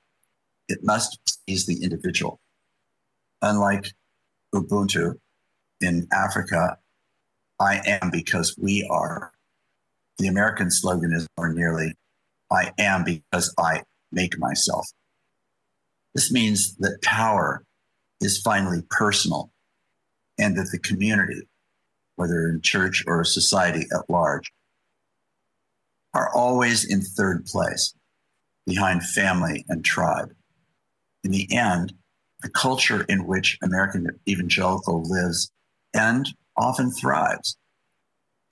It 0.67 0.79
must 0.83 1.19
please 1.45 1.65
the 1.65 1.83
individual. 1.83 2.39
Unlike 3.41 3.93
Ubuntu 4.53 5.15
in 5.81 6.07
Africa, 6.11 6.77
I 7.59 7.81
am 7.85 8.09
because 8.11 8.55
we 8.57 8.87
are. 8.89 9.31
The 10.17 10.27
American 10.27 10.69
slogan 10.69 11.13
is 11.13 11.27
more 11.37 11.53
nearly, 11.53 11.95
I 12.51 12.71
am 12.77 13.03
because 13.03 13.53
I 13.57 13.83
make 14.11 14.37
myself. 14.37 14.87
This 16.13 16.31
means 16.31 16.75
that 16.77 17.01
power 17.01 17.63
is 18.21 18.41
finally 18.41 18.81
personal 18.89 19.51
and 20.37 20.57
that 20.57 20.69
the 20.71 20.79
community, 20.79 21.47
whether 22.15 22.49
in 22.49 22.61
church 22.61 23.03
or 23.07 23.23
society 23.23 23.85
at 23.91 24.09
large, 24.09 24.51
are 26.13 26.33
always 26.33 26.85
in 26.85 27.01
third 27.01 27.45
place 27.45 27.93
behind 28.65 29.03
family 29.03 29.65
and 29.67 29.83
tribe. 29.83 30.31
In 31.23 31.31
the 31.31 31.51
end, 31.51 31.93
the 32.41 32.49
culture 32.49 33.05
in 33.09 33.25
which 33.25 33.57
American 33.63 34.07
evangelical 34.27 35.03
lives 35.03 35.51
and 35.93 36.27
often 36.57 36.91
thrives 36.91 37.57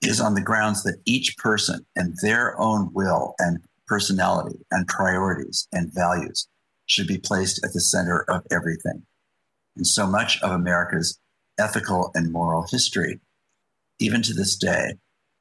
is 0.02 0.20
on 0.20 0.34
the 0.34 0.40
grounds 0.40 0.82
that 0.82 1.00
each 1.04 1.36
person 1.36 1.86
and 1.94 2.16
their 2.22 2.58
own 2.60 2.90
will 2.92 3.34
and 3.38 3.58
personality 3.86 4.58
and 4.70 4.88
priorities 4.88 5.68
and 5.72 5.92
values 5.92 6.48
should 6.92 7.06
be 7.06 7.18
placed 7.18 7.64
at 7.64 7.72
the 7.72 7.80
center 7.80 8.24
of 8.28 8.42
everything. 8.50 9.02
And 9.76 9.86
so 9.86 10.06
much 10.06 10.40
of 10.42 10.50
America's 10.50 11.18
ethical 11.58 12.10
and 12.14 12.30
moral 12.30 12.66
history, 12.70 13.18
even 13.98 14.20
to 14.22 14.34
this 14.34 14.56
day, 14.56 14.94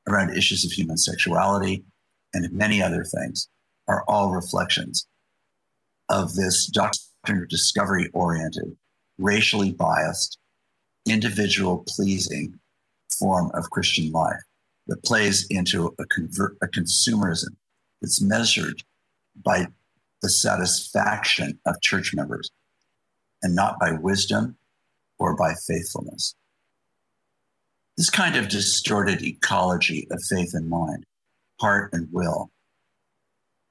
around 0.07 0.35
issues 0.35 0.63
of 0.65 0.71
human 0.71 0.97
sexuality 0.97 1.83
and 2.33 2.51
many 2.53 2.81
other 2.81 3.03
things, 3.03 3.49
are 3.87 4.05
all 4.07 4.31
reflections 4.31 5.07
of 6.09 6.33
this 6.35 6.67
doctrine 6.67 7.43
of 7.43 7.49
discovery 7.49 8.09
oriented, 8.13 8.75
racially 9.17 9.73
biased, 9.73 10.37
individual 11.05 11.83
pleasing 11.87 12.57
form 13.19 13.51
of 13.53 13.69
Christian 13.69 14.11
life 14.11 14.41
that 14.87 15.03
plays 15.03 15.45
into 15.49 15.93
a, 15.99 16.05
convert, 16.05 16.55
a 16.61 16.67
consumerism 16.67 17.55
that's 18.01 18.21
measured 18.21 18.83
by 19.43 19.67
the 20.21 20.29
satisfaction 20.29 21.59
of 21.65 21.81
church 21.81 22.13
members 22.13 22.51
and 23.41 23.55
not 23.55 23.79
by 23.79 23.91
wisdom 23.91 24.55
or 25.17 25.35
by 25.35 25.53
faithfulness. 25.67 26.35
This 27.97 28.09
kind 28.09 28.35
of 28.35 28.47
distorted 28.47 29.23
ecology 29.23 30.07
of 30.11 30.23
faith 30.23 30.53
and 30.53 30.69
mind, 30.69 31.05
heart 31.59 31.89
and 31.93 32.07
will, 32.11 32.51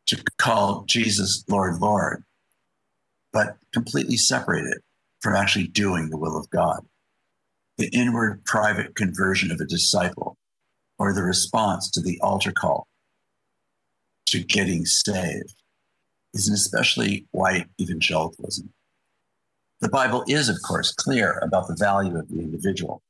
to 0.07 0.23
call 0.39 0.85
Jesus 0.87 1.45
Lord, 1.49 1.81
Lord, 1.81 2.25
but 3.33 3.57
completely 3.73 4.17
separated 4.17 4.79
from 5.21 5.35
actually 5.35 5.69
doing 5.69 6.11
the 6.11 6.17
will 6.17 6.37
of 6.37 6.51
God. 6.51 6.81
The 7.79 7.89
inward 7.89 8.45
private 8.45 8.95
conversion 8.97 9.51
of 9.51 9.61
a 9.61 9.67
disciple 9.67 10.37
or 10.99 11.13
the 11.13 11.23
response 11.23 11.91
to 11.93 12.01
the 12.01 12.21
altar 12.21 12.53
call 12.53 12.87
to 14.27 14.43
getting 14.43 14.85
saved 14.85 15.60
is 16.35 16.49
an 16.49 16.55
especially 16.55 17.27
white 17.33 17.67
evangelicalism. 17.81 18.73
The 19.81 19.89
Bible 19.89 20.25
is, 20.29 20.49
of 20.49 20.57
course, 20.67 20.93
clear 20.93 21.39
about 21.43 21.67
the 21.67 21.77
value 21.79 22.19
of 22.19 22.29
the 22.29 22.41
individual 22.41 23.03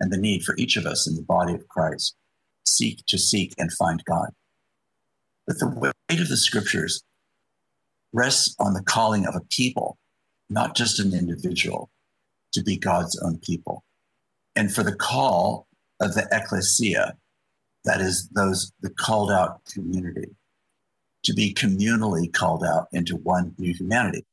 and 0.00 0.12
the 0.12 0.18
need 0.18 0.44
for 0.44 0.54
each 0.56 0.76
of 0.76 0.86
us 0.86 1.06
in 1.08 1.16
the 1.16 1.22
body 1.22 1.54
of 1.54 1.68
Christ 1.68 2.14
seek 2.64 3.04
to 3.06 3.18
seek 3.18 3.54
and 3.58 3.72
find 3.72 4.04
God. 4.04 4.30
But 5.46 5.58
the 5.58 5.68
weight 5.68 6.20
of 6.20 6.28
the 6.28 6.36
scriptures 6.36 7.02
rests 8.12 8.54
on 8.58 8.74
the 8.74 8.82
calling 8.82 9.26
of 9.26 9.34
a 9.34 9.40
people, 9.50 9.98
not 10.48 10.74
just 10.74 10.98
an 10.98 11.12
individual, 11.12 11.90
to 12.52 12.62
be 12.62 12.76
God's 12.76 13.18
own 13.22 13.38
people. 13.38 13.84
And 14.54 14.72
for 14.72 14.82
the 14.82 14.94
call 14.94 15.66
of 16.00 16.14
the 16.14 16.26
ecclesia, 16.32 17.14
that 17.84 18.00
is, 18.00 18.28
those 18.30 18.72
the 18.80 18.90
called 18.90 19.30
out 19.30 19.60
community, 19.72 20.30
to 21.26 21.34
be 21.34 21.52
communally 21.52 22.32
called 22.32 22.64
out 22.64 22.86
into 22.92 23.16
one 23.16 23.52
new 23.58 23.74
humanity 23.74 24.24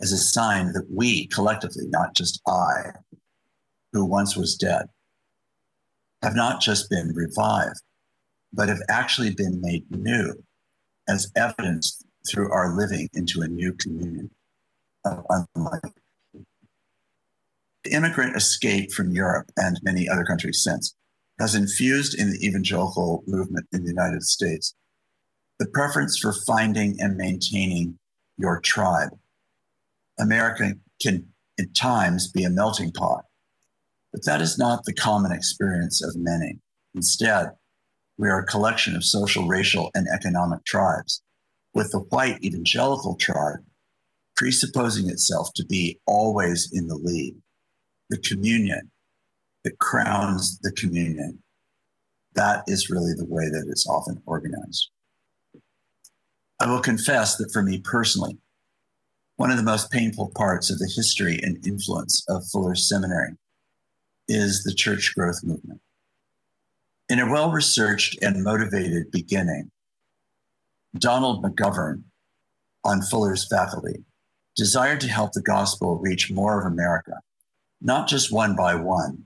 as 0.00 0.10
a 0.10 0.18
sign 0.18 0.72
that 0.72 0.86
we 0.90 1.28
collectively, 1.28 1.86
not 1.86 2.14
just 2.16 2.42
I, 2.48 2.90
who 3.92 4.04
once 4.04 4.36
was 4.36 4.56
dead, 4.56 4.86
have 6.22 6.34
not 6.34 6.60
just 6.60 6.90
been 6.90 7.12
revived, 7.14 7.80
but 8.52 8.68
have 8.68 8.82
actually 8.88 9.32
been 9.34 9.60
made 9.60 9.88
new 9.90 10.34
as 11.08 11.30
evidenced 11.36 12.04
through 12.28 12.50
our 12.50 12.76
living 12.76 13.08
into 13.14 13.42
a 13.42 13.48
new 13.48 13.72
communion 13.74 14.28
of 15.04 15.24
unlike. 15.28 15.82
The 17.84 17.92
immigrant 17.92 18.36
escape 18.36 18.92
from 18.92 19.12
Europe 19.12 19.50
and 19.56 19.80
many 19.84 20.08
other 20.08 20.24
countries 20.24 20.62
since 20.62 20.94
has 21.38 21.54
infused 21.54 22.18
in 22.18 22.30
the 22.30 22.44
evangelical 22.44 23.22
movement 23.28 23.66
in 23.72 23.82
the 23.84 23.90
United 23.90 24.22
States 24.22 24.74
the 25.58 25.68
preference 25.68 26.18
for 26.18 26.34
finding 26.46 26.96
and 27.00 27.16
maintaining 27.16 27.98
your 28.38 28.60
tribe 28.60 29.10
America 30.18 30.74
can 31.00 31.26
at 31.58 31.74
times 31.74 32.30
be 32.30 32.44
a 32.44 32.50
melting 32.50 32.92
pot, 32.92 33.24
but 34.12 34.24
that 34.24 34.40
is 34.40 34.58
not 34.58 34.84
the 34.84 34.92
common 34.92 35.32
experience 35.32 36.02
of 36.02 36.14
many. 36.16 36.58
Instead, 36.94 37.50
we 38.18 38.28
are 38.28 38.40
a 38.40 38.46
collection 38.46 38.94
of 38.94 39.04
social, 39.04 39.46
racial, 39.46 39.90
and 39.94 40.06
economic 40.14 40.64
tribes, 40.64 41.22
with 41.74 41.90
the 41.90 42.00
white 42.10 42.42
evangelical 42.44 43.16
tribe 43.16 43.60
presupposing 44.36 45.08
itself 45.08 45.48
to 45.54 45.64
be 45.66 45.98
always 46.06 46.70
in 46.72 46.86
the 46.86 46.96
lead. 46.96 47.34
The 48.10 48.18
communion 48.18 48.90
that 49.64 49.78
crowns 49.78 50.58
the 50.60 50.72
communion. 50.72 51.42
That 52.34 52.64
is 52.66 52.90
really 52.90 53.12
the 53.16 53.26
way 53.26 53.44
that 53.44 53.66
it's 53.68 53.86
often 53.86 54.22
organized. 54.26 54.90
I 56.62 56.70
will 56.70 56.80
confess 56.80 57.34
that 57.36 57.50
for 57.52 57.60
me 57.60 57.78
personally, 57.78 58.38
one 59.34 59.50
of 59.50 59.56
the 59.56 59.64
most 59.64 59.90
painful 59.90 60.30
parts 60.36 60.70
of 60.70 60.78
the 60.78 60.88
history 60.94 61.40
and 61.42 61.66
influence 61.66 62.24
of 62.28 62.46
Fuller 62.46 62.76
Seminary 62.76 63.32
is 64.28 64.62
the 64.62 64.72
church 64.72 65.12
growth 65.16 65.42
movement. 65.42 65.80
In 67.08 67.18
a 67.18 67.28
well 67.28 67.50
researched 67.50 68.22
and 68.22 68.44
motivated 68.44 69.10
beginning, 69.10 69.72
Donald 70.96 71.42
McGavran 71.42 72.04
on 72.84 73.02
Fuller's 73.02 73.48
faculty 73.48 74.04
desired 74.54 75.00
to 75.00 75.08
help 75.08 75.32
the 75.32 75.42
gospel 75.42 75.98
reach 75.98 76.30
more 76.30 76.60
of 76.60 76.72
America, 76.72 77.18
not 77.80 78.06
just 78.06 78.32
one 78.32 78.54
by 78.54 78.76
one, 78.76 79.24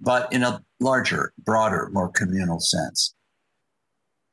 but 0.00 0.32
in 0.32 0.42
a 0.42 0.64
larger, 0.80 1.34
broader, 1.38 1.90
more 1.92 2.08
communal 2.08 2.60
sense. 2.60 3.14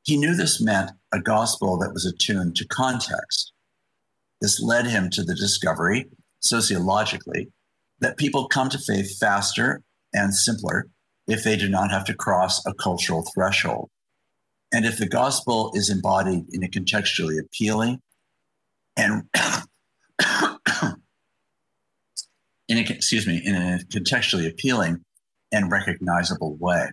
He 0.03 0.15
knew 0.15 0.35
this 0.35 0.61
meant 0.61 0.91
a 1.15 1.21
gospel 1.21 1.78
that 1.78 1.93
was 1.93 2.06
attuned 2.06 2.56
to 2.58 2.67
context 2.67 3.54
this 4.41 4.62
led 4.62 4.86
him 4.86 5.10
to 5.12 5.23
the 5.23 5.36
discovery, 5.36 6.06
sociologically, 6.39 7.47
that 7.99 8.17
people 8.17 8.47
come 8.47 8.69
to 8.69 8.78
faith 8.78 9.17
faster 9.17 9.82
and 10.13 10.36
simpler 10.36 10.88
if 11.28 11.43
they 11.43 11.56
do 11.58 11.69
not 11.69 11.89
have 11.89 12.06
to 12.06 12.13
cross 12.13 12.63
a 12.65 12.73
cultural 12.73 13.25
threshold. 13.34 13.89
And 14.73 14.86
if 14.86 14.97
the 14.97 15.08
gospel 15.08 15.71
is 15.73 15.89
embodied 15.89 16.45
in 16.51 16.63
a 16.63 16.67
contextually 16.67 17.39
appealing 17.39 18.01
and 18.97 19.23
in 22.67 22.78
a, 22.78 22.82
excuse 22.82 23.25
me, 23.25 23.41
in 23.43 23.56
a 23.56 23.80
contextually 23.91 24.47
appealing 24.49 25.04
and 25.51 25.71
recognizable 25.71 26.56
way. 26.58 26.89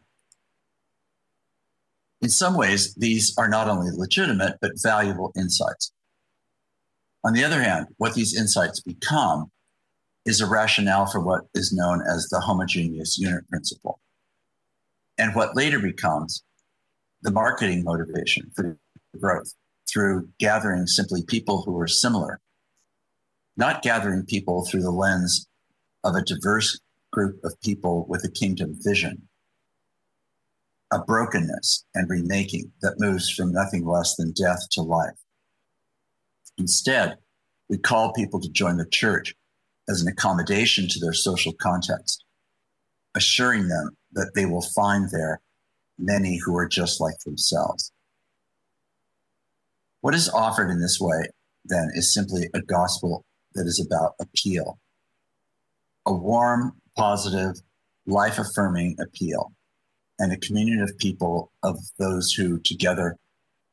In 2.23 2.29
some 2.29 2.57
ways, 2.57 2.95
these 2.95 3.37
are 3.37 3.49
not 3.49 3.69
only 3.69 3.91
legitimate, 3.93 4.57
but 4.61 4.81
valuable 4.81 5.33
insights. 5.37 5.93
On 7.25 7.33
the 7.33 7.45
other 7.45 7.61
hand, 7.61 7.89
what 7.99 8.15
these 8.15 8.37
insights 8.37 8.81
become 8.81 9.51
is 10.25 10.41
a 10.41 10.49
rationale 10.49 11.07
for 11.07 11.21
what 11.21 11.43
is 11.55 11.73
known 11.73 12.01
as 12.01 12.29
the 12.29 12.39
homogeneous 12.39 13.19
unit 13.19 13.49
principle, 13.49 13.99
and 15.19 15.35
what 15.35 15.57
later 15.57 15.81
becomes 15.81 16.45
the 17.23 17.33
marketing 17.33 17.83
motivation 17.83 18.51
for 18.55 18.79
growth 19.21 19.53
through 19.93 20.29
gathering 20.39 20.87
simply 20.87 21.25
people 21.25 21.63
who 21.63 21.79
are 21.81 21.89
similar, 21.89 22.41
not 23.57 23.83
gathering 23.83 24.25
people 24.25 24.65
through 24.65 24.83
the 24.83 24.91
lens 24.91 25.49
of 26.05 26.15
a 26.15 26.23
diverse 26.23 26.81
group 27.13 27.39
of 27.45 27.61
people 27.63 28.07
with 28.09 28.25
a 28.25 28.31
kingdom 28.31 28.77
vision, 28.81 29.29
a 30.93 30.99
brokenness 31.01 31.85
and 31.95 32.09
remaking 32.09 32.71
that 32.83 33.01
moves 33.01 33.31
from 33.31 33.53
nothing 33.53 33.87
less 33.87 34.15
than 34.17 34.33
death 34.33 34.69
to 34.73 34.83
life. 34.83 35.17
Instead, 36.59 37.17
we 37.69 37.79
call 37.79 38.13
people 38.13 38.39
to 38.41 38.51
join 38.51 38.77
the 38.77 38.87
church 38.87 39.35
as 39.89 40.03
an 40.03 40.09
accommodation 40.09 40.87
to 40.89 41.01
their 41.01 41.15
social 41.15 41.55
context, 41.55 42.25
assuring 43.15 43.69
them 43.69 43.97
that 44.13 44.33
they 44.35 44.47
will 44.47 44.67
find 44.75 45.09
there 45.11 45.41
many 45.99 46.39
who 46.39 46.57
are 46.57 46.69
just 46.69 47.01
like 47.01 47.19
themselves. 47.25 47.91
What 50.03 50.15
is 50.15 50.29
offered 50.29 50.71
in 50.71 50.81
this 50.81 51.01
way, 51.01 51.25
then, 51.65 51.91
is 51.95 52.13
simply 52.13 52.51
a 52.55 52.61
gospel 52.61 53.25
that 53.55 53.67
is 53.67 53.85
about 53.85 54.15
appeal, 54.21 54.79
a 56.07 56.13
warm, 56.13 56.73
positive, 56.97 57.55
life 58.07 58.39
affirming 58.39 58.97
appeal, 59.01 59.53
and 60.18 60.33
a 60.33 60.37
communion 60.38 60.81
of 60.81 60.96
people 60.98 61.51
of 61.62 61.79
those 61.98 62.33
who 62.33 62.59
together 62.61 63.16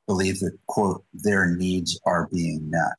believe 0.08 0.40
that, 0.40 0.58
quote, 0.68 1.04
their 1.14 1.56
needs 1.56 2.00
are 2.06 2.28
being 2.32 2.70
met. 2.70 2.96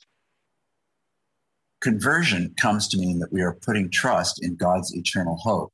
Conversion 1.80 2.54
comes 2.60 2.88
to 2.88 2.98
mean 2.98 3.18
that 3.18 3.32
we 3.32 3.42
are 3.42 3.58
putting 3.62 3.90
trust 3.90 4.42
in 4.44 4.54
God's 4.54 4.94
eternal 4.94 5.36
hope 5.36 5.72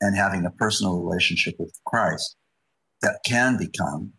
and 0.00 0.16
having 0.16 0.44
a 0.44 0.50
personal 0.50 1.00
relationship 1.00 1.56
with 1.58 1.76
Christ 1.86 2.36
that 3.02 3.20
can 3.26 3.56
become 3.56 4.12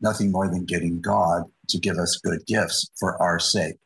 nothing 0.00 0.32
more 0.32 0.48
than 0.48 0.64
getting 0.64 1.00
God 1.00 1.44
to 1.68 1.78
give 1.78 1.98
us 1.98 2.16
good 2.16 2.44
gifts 2.46 2.90
for 2.98 3.20
our 3.22 3.38
sake 3.38 3.76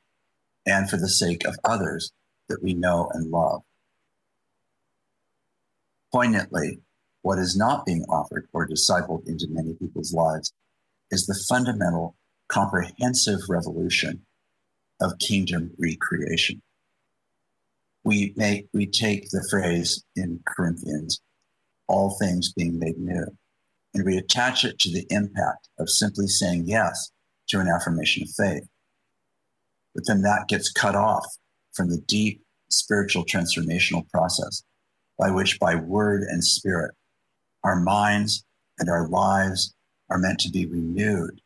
and 0.64 0.88
for 0.88 0.96
the 0.96 1.08
sake 1.08 1.46
of 1.46 1.56
others 1.64 2.12
that 2.48 2.62
we 2.62 2.74
know 2.74 3.10
and 3.12 3.30
love. 3.30 3.62
Poignantly, 6.12 6.80
what 7.26 7.40
is 7.40 7.56
not 7.56 7.84
being 7.84 8.04
offered 8.04 8.46
or 8.52 8.68
discipled 8.68 9.26
into 9.26 9.48
many 9.48 9.74
people's 9.74 10.12
lives 10.12 10.52
is 11.10 11.26
the 11.26 11.34
fundamental, 11.48 12.14
comprehensive 12.46 13.40
revolution 13.48 14.24
of 15.00 15.18
kingdom 15.18 15.72
recreation. 15.76 16.62
We 18.04 18.32
make 18.36 18.68
we 18.72 18.86
take 18.86 19.28
the 19.30 19.44
phrase 19.50 20.04
in 20.14 20.38
Corinthians, 20.46 21.20
all 21.88 22.16
things 22.16 22.52
being 22.52 22.78
made 22.78 22.96
new, 22.96 23.26
and 23.92 24.04
we 24.04 24.16
attach 24.18 24.64
it 24.64 24.78
to 24.78 24.92
the 24.92 25.04
impact 25.10 25.68
of 25.80 25.90
simply 25.90 26.28
saying 26.28 26.66
yes 26.68 27.10
to 27.48 27.58
an 27.58 27.66
affirmation 27.66 28.22
of 28.22 28.28
faith. 28.36 28.68
But 29.96 30.04
then 30.06 30.22
that 30.22 30.46
gets 30.46 30.70
cut 30.70 30.94
off 30.94 31.26
from 31.72 31.90
the 31.90 32.00
deep 32.06 32.44
spiritual 32.70 33.24
transformational 33.24 34.08
process 34.10 34.62
by 35.18 35.32
which, 35.32 35.58
by 35.58 35.74
word 35.74 36.22
and 36.22 36.44
spirit, 36.44 36.94
our 37.64 37.80
minds 37.80 38.44
and 38.78 38.88
our 38.88 39.08
lives 39.08 39.74
are 40.10 40.18
meant 40.18 40.40
to 40.40 40.50
be 40.50 40.66
renewed 40.66 41.40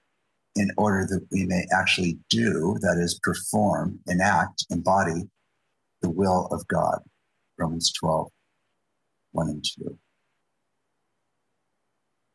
in 0.57 0.71
order 0.77 1.07
that 1.07 1.27
we 1.31 1.47
may 1.47 1.65
actually 1.73 2.19
do, 2.29 2.77
that 2.81 2.99
is, 2.99 3.19
perform, 3.23 3.99
enact, 4.09 4.67
embody 4.71 5.29
the 6.03 6.11
will 6.11 6.49
of 6.51 6.67
God. 6.69 6.99
Romans 7.59 7.93
12, 7.93 8.29
1 9.33 9.49
and 9.49 9.65
2. 9.79 9.99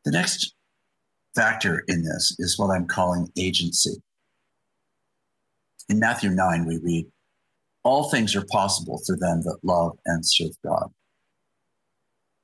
The 0.04 0.12
next 0.12 0.54
factor 1.34 1.84
in 1.88 2.02
this 2.02 2.34
is 2.38 2.58
what 2.58 2.70
I'm 2.70 2.86
calling 2.86 3.30
agency. 3.36 4.02
In 5.88 5.98
Matthew 5.98 6.30
9, 6.30 6.64
we 6.64 6.78
read, 6.78 7.06
All 7.84 8.10
things 8.10 8.34
are 8.34 8.44
possible 8.50 9.00
for 9.06 9.16
them 9.16 9.42
that 9.42 9.58
love 9.62 9.98
and 10.06 10.24
serve 10.24 10.50
God. 10.64 10.90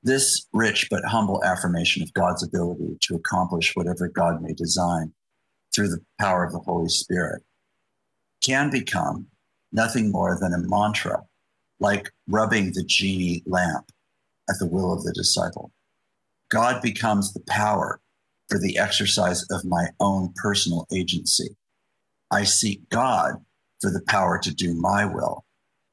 This 0.03 0.47
rich 0.51 0.87
but 0.91 1.05
humble 1.05 1.41
affirmation 1.45 2.03
of 2.03 2.13
God's 2.13 2.43
ability 2.43 2.97
to 3.03 3.15
accomplish 3.15 3.73
whatever 3.73 4.09
God 4.09 4.41
may 4.41 4.53
design 4.53 5.13
through 5.73 5.87
the 5.89 6.03
power 6.19 6.43
of 6.43 6.51
the 6.51 6.59
Holy 6.59 6.89
Spirit 6.89 7.41
can 8.43 8.69
become 8.69 9.27
nothing 9.71 10.11
more 10.11 10.37
than 10.37 10.53
a 10.53 10.57
mantra, 10.57 11.23
like 11.79 12.11
rubbing 12.27 12.73
the 12.73 12.83
genie 12.83 13.43
lamp 13.45 13.91
at 14.49 14.57
the 14.59 14.67
will 14.67 14.91
of 14.91 15.03
the 15.03 15.13
disciple. 15.13 15.71
God 16.49 16.81
becomes 16.81 17.33
the 17.33 17.43
power 17.47 18.01
for 18.49 18.59
the 18.59 18.77
exercise 18.77 19.45
of 19.51 19.63
my 19.63 19.87
own 20.01 20.33
personal 20.35 20.85
agency. 20.93 21.55
I 22.29 22.43
seek 22.43 22.89
God 22.89 23.35
for 23.81 23.89
the 23.89 24.03
power 24.07 24.37
to 24.39 24.53
do 24.53 24.73
my 24.73 25.05
will, 25.05 25.45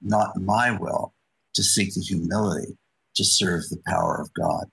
not 0.03 0.37
my 0.37 0.73
will 0.73 1.15
to 1.55 1.63
seek 1.63 1.95
the 1.95 2.01
humility 2.01 2.77
to 3.15 3.25
serve 3.25 3.69
the 3.69 3.83
power 3.87 4.21
of 4.21 4.33
God. 4.35 4.67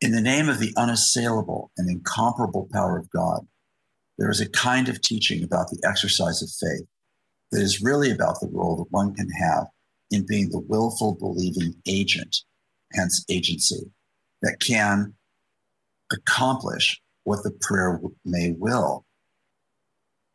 In 0.00 0.12
the 0.12 0.20
name 0.20 0.48
of 0.48 0.58
the 0.58 0.72
unassailable 0.76 1.70
and 1.76 1.88
incomparable 1.88 2.68
power 2.72 2.98
of 2.98 3.10
God, 3.10 3.46
there 4.18 4.30
is 4.30 4.40
a 4.40 4.48
kind 4.48 4.88
of 4.88 5.00
teaching 5.00 5.42
about 5.44 5.68
the 5.70 5.82
exercise 5.88 6.42
of 6.42 6.50
faith 6.50 6.86
that 7.50 7.60
is 7.60 7.82
really 7.82 8.10
about 8.10 8.40
the 8.40 8.48
role 8.52 8.76
that 8.76 8.90
one 8.90 9.14
can 9.14 9.28
have 9.30 9.66
in 10.10 10.26
being 10.26 10.50
the 10.50 10.58
willful 10.58 11.14
believing 11.14 11.74
agent, 11.86 12.36
hence 12.92 13.24
agency, 13.30 13.90
that 14.42 14.58
can 14.60 15.14
accomplish 16.12 17.00
what 17.24 17.42
the 17.42 17.50
prayer 17.60 18.00
may 18.24 18.52
will, 18.58 19.04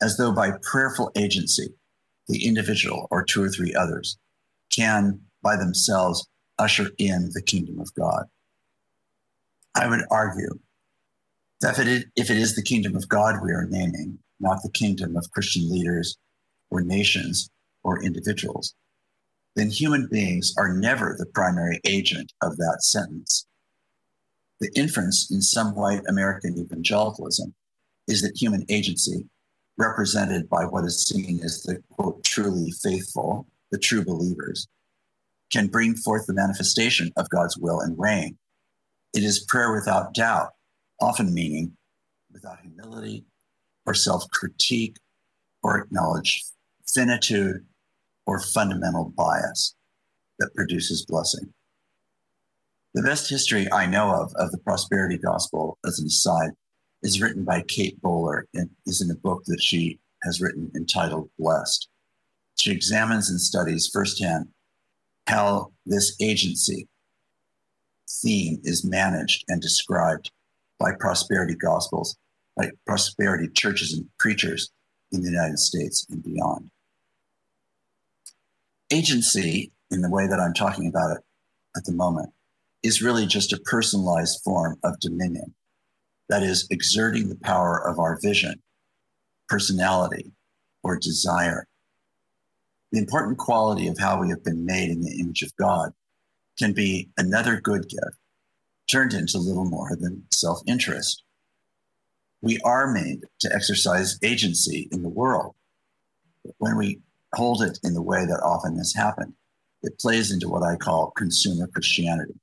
as 0.02 0.18
though 0.18 0.32
by 0.32 0.52
prayerful 0.64 1.12
agency, 1.16 1.70
the 2.28 2.46
individual 2.46 3.08
or 3.12 3.24
two 3.24 3.44
or 3.44 3.50
three 3.50 3.74
others 3.74 4.18
can 4.76 5.20
by 5.48 5.56
themselves 5.56 6.28
usher 6.60 6.90
in 6.98 7.30
the 7.34 7.42
kingdom 7.42 7.80
of 7.80 7.94
God. 7.94 8.26
I 9.76 9.88
would 9.88 10.06
argue 10.12 10.60
that 11.62 11.74
if 11.74 11.80
it, 11.80 11.88
is, 11.88 12.06
if 12.16 12.30
it 12.30 12.38
is 12.38 12.56
the 12.56 12.64
kingdom 12.72 12.96
of 12.96 13.08
God 13.08 13.36
we 13.44 13.52
are 13.52 13.68
naming, 13.70 14.20
not 14.40 14.62
the 14.64 14.72
kingdom 14.72 15.16
of 15.16 15.32
Christian 15.32 15.70
leaders 15.72 16.18
or 16.72 16.82
nations 16.82 17.50
or 17.84 18.04
individuals, 18.04 18.76
then 19.56 19.70
human 19.70 20.08
beings 20.12 20.54
are 20.58 20.74
never 20.74 21.16
the 21.18 21.26
primary 21.28 21.80
agent 21.86 22.34
of 22.42 22.58
that 22.58 22.80
sentence 22.82 23.48
the 24.60 24.72
inference 24.76 25.30
in 25.32 25.42
some 25.42 25.76
white 25.76 26.02
American 26.08 26.58
evangelicalism 26.58 27.54
is 28.08 28.22
that 28.22 28.42
human 28.42 28.66
agency, 28.70 29.26
represented 29.78 30.50
by 30.50 30.66
what 30.66 30.86
is 30.86 31.06
seen 31.06 31.40
as 31.44 31.62
the 31.64 31.82
quote, 31.92 32.24
truly 32.24 32.72
faithful, 32.72 33.48
the 33.72 33.78
true 33.78 34.04
believers, 34.04 34.68
can 35.52 35.68
bring 35.68 35.96
forth 35.96 36.26
the 36.26 36.34
manifestation 36.34 37.12
of 37.18 37.30
God's 37.30 37.58
will 37.58 37.80
and 37.80 37.98
reign. 37.98 38.38
It 39.14 39.24
is 39.24 39.46
prayer 39.48 39.74
without 39.74 40.14
doubt, 40.14 40.50
often 41.00 41.34
meaning 41.34 41.78
without 42.32 42.60
humility 42.62 43.26
or 43.86 43.94
self 43.94 44.30
critique 44.32 44.98
or 45.64 45.80
acknowledged 45.80 46.44
finitude 46.94 47.66
or 48.26 48.40
fundamental 48.40 49.14
bias 49.16 49.76
that 50.40 50.54
produces 50.56 51.06
blessing. 51.06 51.54
The 52.94 53.04
best 53.04 53.30
history 53.30 53.72
I 53.72 53.86
know 53.86 54.12
of 54.12 54.34
of 54.36 54.52
the 54.52 54.58
prosperity 54.60 55.18
gospel, 55.18 55.78
as 55.86 56.00
an 56.00 56.08
aside, 56.08 56.52
is 57.04 57.22
written 57.22 57.44
by 57.44 57.64
Kate 57.68 58.00
Bowler 58.02 58.48
and 58.54 58.70
is 58.86 59.02
in 59.02 59.12
a 59.12 59.16
book 59.16 59.44
that 59.46 59.62
she 59.62 60.00
has 60.24 60.42
written 60.42 60.72
entitled 60.76 61.30
Blessed. 61.38 61.88
She 62.56 62.72
examines 62.72 63.30
and 63.30 63.40
studies 63.40 63.90
firsthand 63.92 64.48
how 65.28 65.72
this 65.86 66.16
agency 66.22 66.88
theme 68.10 68.60
is 68.64 68.86
managed 68.86 69.44
and 69.48 69.62
described 69.62 70.32
by 70.80 70.92
prosperity 71.00 71.56
gospels, 71.56 72.18
by 72.56 72.72
prosperity 72.86 73.50
churches 73.54 73.94
and 73.94 74.06
preachers 74.18 74.72
in 75.12 75.22
the 75.22 75.30
United 75.30 75.60
States 75.60 76.06
and 76.10 76.24
beyond. 76.24 76.70
Agency, 78.92 79.72
in 79.92 80.02
the 80.02 80.10
way 80.10 80.28
that 80.28 80.40
I'm 80.40 80.54
talking 80.54 80.88
about 80.88 81.18
it 81.18 81.24
at 81.76 81.84
the 81.86 81.92
moment, 81.92 82.30
is 82.84 83.02
really 83.02 83.26
just 83.26 83.52
a 83.52 83.60
personalized 83.66 84.42
form 84.44 84.78
of 84.84 85.00
dominion. 85.00 85.54
That 86.30 86.44
is, 86.44 86.68
exerting 86.70 87.30
the 87.30 87.36
power 87.36 87.86
of 87.86 88.00
our 88.00 88.20
vision, 88.22 88.62
personality, 89.50 90.32
or 90.84 90.98
desire. 90.98 91.68
The 92.92 93.00
important 93.00 93.38
quality 93.38 93.88
of 93.88 93.98
how 93.98 94.20
we 94.20 94.30
have 94.30 94.44
been 94.44 94.66
made 94.66 94.90
in 94.90 95.02
the 95.02 95.20
image 95.20 95.42
of 95.42 95.56
God 95.58 95.92
can 96.58 96.74
be 96.74 97.10
another 97.18 97.60
good 97.60 97.90
gift 97.90 98.18
turned 98.90 99.14
into 99.14 99.38
little 99.38 99.66
more 99.66 99.96
than 100.00 100.24
self 100.32 100.62
interest 100.66 101.24
We 102.42 102.60
are 102.60 102.92
made 102.92 103.22
to 103.40 103.54
exercise 103.54 104.18
agency 104.24 104.88
in 104.92 105.04
the 105.04 105.10
world. 105.10 105.56
When 106.60 106.78
we 106.78 107.02
hold 107.34 107.62
it 107.62 107.80
in 107.84 107.94
the 107.94 108.02
way 108.02 108.26
that 108.26 108.42
often 108.44 108.78
has 108.78 108.94
happened, 108.94 109.34
it 109.84 110.00
plays 110.00 110.32
into 110.32 110.48
what 110.48 110.64
I 110.64 110.76
call 110.76 111.12
consumer 111.12 111.68
Christianity, 111.68 112.40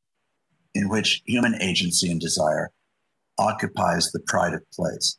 in 0.75 0.89
which 0.89 1.23
human 1.27 1.61
agency 1.63 2.11
and 2.11 2.21
desire 2.21 2.71
occupies 3.39 4.11
the 4.13 4.21
pride 4.21 4.55
of 4.55 4.71
place 4.73 5.17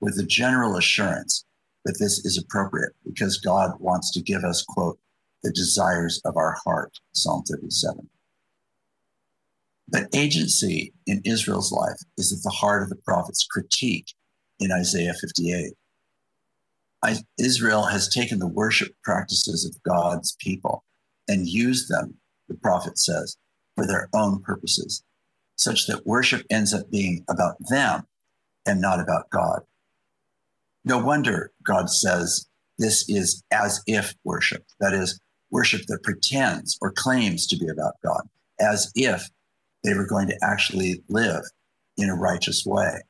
with 0.00 0.16
the 0.16 0.26
general 0.26 0.76
assurance 0.76 1.44
that 1.86 1.98
this 2.00 2.24
is 2.24 2.36
appropriate 2.36 2.92
because 3.04 3.38
God 3.38 3.70
wants 3.78 4.10
to 4.12 4.20
give 4.20 4.42
us, 4.42 4.62
quote, 4.62 4.98
the 5.44 5.52
desires 5.52 6.20
of 6.24 6.36
our 6.36 6.56
heart, 6.64 6.98
Psalm 7.12 7.44
37. 7.48 8.08
But 9.88 10.08
agency 10.12 10.92
in 11.06 11.22
Israel's 11.24 11.70
life 11.70 11.98
is 12.18 12.32
at 12.32 12.42
the 12.42 12.50
heart 12.50 12.82
of 12.82 12.88
the 12.88 12.96
prophet's 12.96 13.46
critique 13.46 14.12
in 14.58 14.72
Isaiah 14.72 15.14
58. 15.14 15.74
Israel 17.38 17.84
has 17.84 18.08
taken 18.08 18.40
the 18.40 18.48
worship 18.48 18.88
practices 19.04 19.64
of 19.64 19.80
God's 19.84 20.36
people 20.40 20.82
and 21.28 21.46
used 21.46 21.88
them, 21.88 22.14
the 22.48 22.56
prophet 22.56 22.98
says, 22.98 23.36
for 23.76 23.86
their 23.86 24.08
own 24.12 24.42
purposes, 24.42 25.04
such 25.54 25.86
that 25.86 26.04
worship 26.04 26.44
ends 26.50 26.74
up 26.74 26.90
being 26.90 27.24
about 27.28 27.54
them 27.68 28.02
and 28.66 28.80
not 28.80 28.98
about 28.98 29.30
God. 29.30 29.60
No 30.86 30.98
wonder 30.98 31.50
God 31.64 31.90
says 31.90 32.46
this 32.78 33.08
is 33.08 33.42
as 33.50 33.82
if 33.88 34.14
worship, 34.22 34.64
that 34.78 34.94
is, 34.94 35.20
worship 35.50 35.82
that 35.88 36.04
pretends 36.04 36.78
or 36.80 36.92
claims 36.92 37.46
to 37.48 37.56
be 37.56 37.66
about 37.68 37.94
God, 38.04 38.22
as 38.60 38.92
if 38.94 39.28
they 39.82 39.94
were 39.94 40.06
going 40.06 40.28
to 40.28 40.38
actually 40.42 41.02
live 41.08 41.42
in 41.96 42.08
a 42.08 42.14
righteous 42.14 42.64
way. 42.64 43.02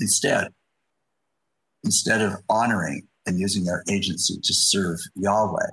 Instead, 0.00 0.48
instead 1.84 2.20
of 2.20 2.34
honoring 2.48 3.06
and 3.26 3.38
using 3.38 3.64
their 3.64 3.84
agency 3.88 4.40
to 4.42 4.52
serve 4.52 4.98
Yahweh, 5.14 5.70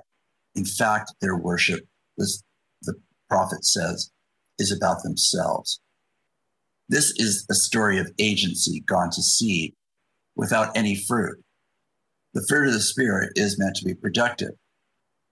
in 0.54 0.64
fact, 0.64 1.12
their 1.20 1.36
worship, 1.36 1.80
as 2.20 2.44
the 2.82 2.94
prophet 3.28 3.64
says, 3.64 4.12
is 4.60 4.70
about 4.70 5.02
themselves. 5.02 5.80
This 6.88 7.10
is 7.16 7.44
a 7.50 7.54
story 7.54 7.98
of 7.98 8.12
agency 8.20 8.80
gone 8.86 9.10
to 9.10 9.22
seed 9.22 9.74
without 10.36 10.76
any 10.76 10.96
fruit. 10.96 11.42
The 12.32 12.44
fruit 12.48 12.68
of 12.68 12.74
the 12.74 12.80
Spirit 12.80 13.32
is 13.36 13.58
meant 13.58 13.76
to 13.76 13.84
be 13.84 13.94
productive. 13.94 14.52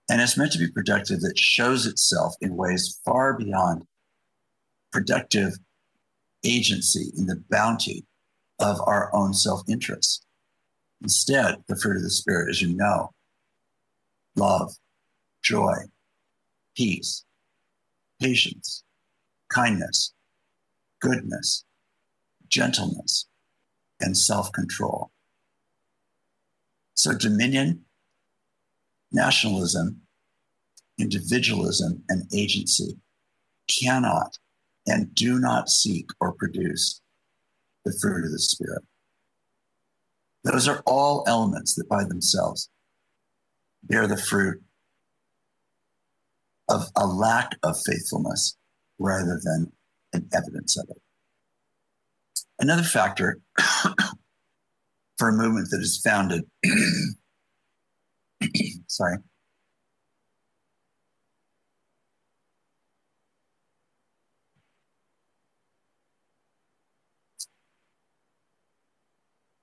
And 0.09 0.21
it's 0.21 0.37
meant 0.37 0.51
to 0.53 0.59
be 0.59 0.71
productive 0.71 1.21
that 1.21 1.37
shows 1.37 1.85
itself 1.85 2.35
in 2.41 2.55
ways 2.55 2.99
far 3.05 3.37
beyond 3.37 3.83
productive 4.91 5.53
agency 6.43 7.11
in 7.17 7.25
the 7.25 7.41
bounty 7.49 8.05
of 8.59 8.79
our 8.85 9.13
own 9.13 9.33
self 9.33 9.61
interest. 9.67 10.25
Instead, 11.01 11.63
the 11.67 11.75
fruit 11.75 11.97
of 11.97 12.03
the 12.03 12.09
Spirit, 12.09 12.49
as 12.49 12.61
you 12.61 12.75
know, 12.75 13.11
love, 14.35 14.73
joy, 15.41 15.75
peace, 16.75 17.25
patience, 18.21 18.83
kindness, 19.49 20.13
goodness, 21.01 21.65
gentleness, 22.47 23.27
and 23.99 24.17
self 24.17 24.51
control. 24.51 25.11
So, 26.95 27.13
dominion, 27.13 27.85
nationalism, 29.11 30.01
individualism, 30.99 32.03
and 32.09 32.23
agency 32.33 32.97
cannot 33.67 34.37
and 34.85 35.13
do 35.15 35.39
not 35.39 35.69
seek 35.69 36.09
or 36.19 36.33
produce 36.33 37.01
the 37.85 37.97
fruit 38.01 38.25
of 38.25 38.31
the 38.31 38.39
Spirit. 38.39 38.83
Those 40.43 40.67
are 40.67 40.83
all 40.85 41.23
elements 41.25 41.75
that 41.75 41.87
by 41.87 42.03
themselves 42.03 42.69
bear 43.83 44.07
the 44.07 44.17
fruit 44.17 44.61
of 46.69 46.83
a 46.95 47.05
lack 47.05 47.57
of 47.63 47.75
faithfulness 47.85 48.57
rather 48.99 49.39
than 49.43 49.71
an 50.13 50.29
evidence 50.33 50.77
of 50.77 50.89
it. 50.89 51.01
Another 52.63 52.83
factor 52.83 53.41
for 55.17 55.27
a 55.27 55.33
movement 55.33 55.67
that 55.71 55.81
is 55.81 55.99
founded, 56.01 56.45
sorry, 58.87 59.17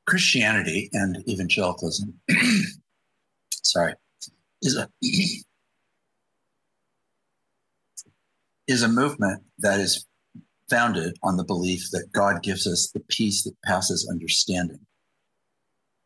Christianity 0.05 0.91
and 0.93 1.27
evangelicalism, 1.27 2.13
sorry, 3.63 3.95
is 4.61 4.77
a 4.77 4.91
is 8.67 8.83
a 8.83 8.89
movement 8.89 9.43
that 9.59 9.81
is 9.81 10.05
founded 10.71 11.19
on 11.23 11.37
the 11.37 11.45
belief 11.45 11.91
that 11.91 12.13
God 12.13 12.43
gives 12.43 12.67
us 12.67 12.91
the 12.93 13.01
peace 13.09 13.43
that 13.45 13.61
passes 13.65 14.09
understanding. 14.11 14.79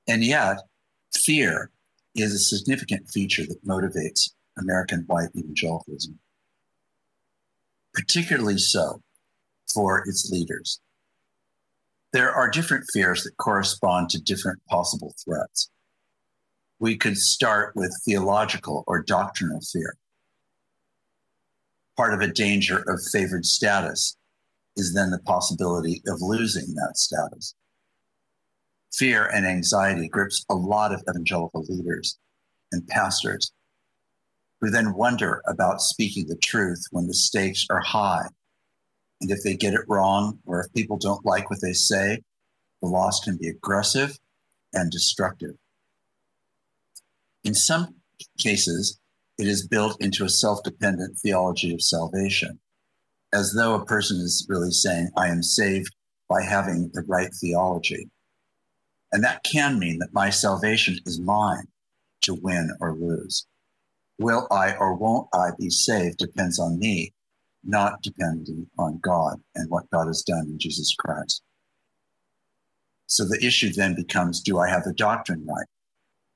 And 0.09 0.25
yet, 0.25 0.59
fear 1.15 1.71
is 2.15 2.35
a 2.35 2.39
significant 2.39 3.09
feature 3.11 3.45
that 3.47 3.67
motivates 3.67 4.31
American 4.59 5.05
white 5.07 5.31
evangelicalism, 5.37 6.19
particularly 7.93 8.59
so 8.59 9.03
for 9.73 10.03
its 10.07 10.31
leaders. 10.31 10.81
There 12.13 12.31
are 12.31 12.49
different 12.49 12.85
fears 12.93 13.25
that 13.25 13.37
correspond 13.39 14.11
to 14.11 14.23
different 14.23 14.61
possible 14.71 15.15
threats. 15.25 15.71
We 16.79 16.97
could 16.97 17.19
start 17.19 17.75
with 17.75 17.97
theological 18.05 18.85
or 18.87 19.03
doctrinal 19.03 19.61
fear. 19.61 19.97
Part 21.97 22.15
of 22.15 22.21
a 22.21 22.33
danger 22.33 22.85
of 22.89 23.01
favored 23.13 23.47
status 23.47 24.17
is 24.77 24.95
then 24.95 25.11
the 25.11 25.19
possibility 25.21 26.03
of 26.09 26.21
losing 26.21 26.75
that 26.75 26.97
status. 26.97 27.55
Fear 28.93 29.27
and 29.27 29.47
anxiety 29.47 30.09
grips 30.09 30.45
a 30.51 30.55
lot 30.55 30.93
of 30.93 31.03
evangelical 31.09 31.65
leaders 31.69 32.19
and 32.73 32.87
pastors 32.89 33.53
who 34.61 34.71
then 34.71 34.95
wonder 34.95 35.43
about 35.47 35.81
speaking 35.81 36.27
the 36.27 36.37
truth 36.37 36.85
when 36.91 37.07
the 37.07 37.15
stakes 37.15 37.67
are 37.71 37.81
high. 37.81 38.27
And 39.21 39.31
if 39.31 39.43
they 39.43 39.57
get 39.57 39.75
it 39.75 39.89
wrong, 39.89 40.39
or 40.47 40.61
if 40.61 40.73
people 40.73 40.97
don't 40.97 41.25
like 41.25 41.51
what 41.51 41.61
they 41.61 41.73
say, 41.73 42.21
the 42.81 42.89
loss 42.89 43.21
can 43.21 43.37
be 43.37 43.49
aggressive 43.49 44.19
and 44.73 44.91
destructive. 44.91 45.55
In 47.45 47.55
some 47.55 47.95
cases, 48.39 48.99
it 49.39 49.47
is 49.47 49.67
built 49.67 50.01
into 50.01 50.25
a 50.25 50.29
self 50.29 50.63
dependent 50.63 51.19
theology 51.19 51.75
of 51.75 51.83
salvation 51.83 52.59
as 53.35 53.53
though 53.53 53.75
a 53.75 53.85
person 53.85 54.19
is 54.19 54.47
really 54.49 54.71
saying, 54.71 55.11
I 55.17 55.29
am 55.29 55.43
saved 55.43 55.95
by 56.29 56.43
having 56.43 56.91
the 56.95 57.03
right 57.09 57.31
theology. 57.41 58.09
And 59.13 59.23
that 59.25 59.43
can 59.43 59.79
mean 59.79 59.99
that 59.99 60.15
my 60.15 60.31
salvation 60.31 60.97
is 61.05 61.21
mine 61.21 61.67
to 62.23 62.35
win 62.35 62.71
or 62.81 62.95
lose. 62.95 63.47
Will 64.19 64.47
I 64.51 64.75
or 64.77 64.95
won't 64.95 65.29
I 65.35 65.51
be 65.59 65.69
saved 65.69 66.19
depends 66.19 66.59
on 66.59 66.79
me, 66.79 67.13
not 67.65 68.03
depending 68.03 68.69
on 68.79 69.01
God 69.03 69.41
and 69.55 69.69
what 69.69 69.91
God 69.91 70.07
has 70.07 70.23
done 70.23 70.47
in 70.47 70.59
Jesus 70.59 70.95
Christ. 70.99 71.43
So 73.07 73.25
the 73.25 73.45
issue 73.45 73.73
then 73.73 73.95
becomes 73.95 74.41
do 74.41 74.59
I 74.59 74.69
have 74.69 74.85
the 74.85 74.95
doctrine 74.95 75.45
right? 75.47 75.67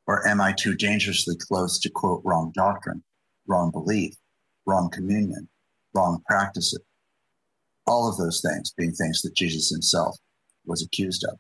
Or 0.07 0.26
am 0.26 0.40
I 0.40 0.53
too 0.53 0.74
dangerously 0.74 1.36
close 1.36 1.78
to 1.80 1.90
quote 1.90 2.22
wrong 2.24 2.51
doctrine, 2.55 3.03
wrong 3.46 3.70
belief, 3.70 4.14
wrong 4.66 4.90
communion, 4.90 5.49
wrong 5.94 6.22
practices? 6.26 6.80
All 7.89 8.09
of 8.09 8.16
those 8.16 8.41
things 8.41 8.72
being 8.76 8.93
things 8.93 9.22
that 9.22 9.34
Jesus 9.34 9.70
himself 9.70 10.16
was 10.66 10.82
accused 10.82 11.24
of. 11.24 11.39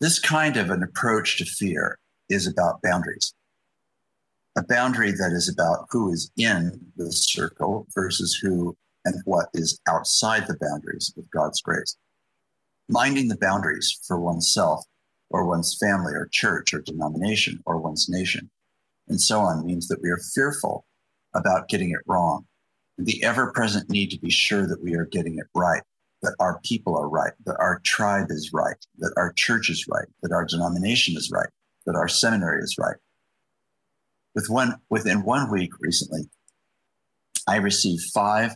This 0.00 0.18
kind 0.18 0.56
of 0.56 0.70
an 0.70 0.82
approach 0.82 1.38
to 1.38 1.44
fear 1.44 1.98
is 2.28 2.46
about 2.46 2.80
boundaries. 2.82 3.34
A 4.56 4.62
boundary 4.62 5.10
that 5.10 5.32
is 5.32 5.48
about 5.48 5.86
who 5.90 6.10
is 6.12 6.30
in 6.36 6.80
the 6.96 7.12
circle 7.12 7.86
versus 7.94 8.34
who 8.34 8.76
and 9.04 9.20
what 9.24 9.48
is 9.52 9.80
outside 9.88 10.46
the 10.46 10.56
boundaries 10.60 11.12
of 11.16 11.30
God's 11.30 11.60
grace. 11.60 11.96
Minding 12.88 13.28
the 13.28 13.38
boundaries 13.38 13.98
for 14.06 14.18
oneself 14.18 14.84
or 15.28 15.44
one's 15.46 15.76
family 15.78 16.14
or 16.14 16.28
church 16.30 16.72
or 16.72 16.80
denomination 16.80 17.60
or 17.66 17.78
one's 17.78 18.08
nation 18.08 18.48
and 19.08 19.20
so 19.20 19.40
on 19.40 19.64
means 19.64 19.88
that 19.88 20.02
we 20.02 20.10
are 20.10 20.20
fearful 20.34 20.84
about 21.34 21.68
getting 21.68 21.90
it 21.90 22.00
wrong 22.06 22.46
the 22.98 23.22
ever 23.24 23.52
present 23.52 23.90
need 23.90 24.10
to 24.10 24.18
be 24.18 24.30
sure 24.30 24.66
that 24.66 24.82
we 24.82 24.94
are 24.94 25.06
getting 25.06 25.38
it 25.38 25.46
right, 25.54 25.82
that 26.22 26.34
our 26.40 26.60
people 26.64 26.96
are 26.96 27.08
right, 27.08 27.32
that 27.44 27.56
our 27.58 27.80
tribe 27.80 28.30
is 28.30 28.52
right, 28.52 28.76
that 28.98 29.12
our 29.16 29.32
church 29.32 29.70
is 29.70 29.86
right, 29.88 30.06
that 30.22 30.32
our 30.32 30.44
denomination 30.44 31.16
is 31.16 31.30
right, 31.30 31.48
that 31.84 31.94
our 31.94 32.08
seminary 32.08 32.62
is 32.62 32.76
right. 32.78 32.96
With 34.34 34.48
one, 34.48 34.76
within 34.90 35.24
one 35.24 35.50
week 35.50 35.72
recently, 35.80 36.28
I 37.46 37.56
received 37.56 38.02
five 38.12 38.54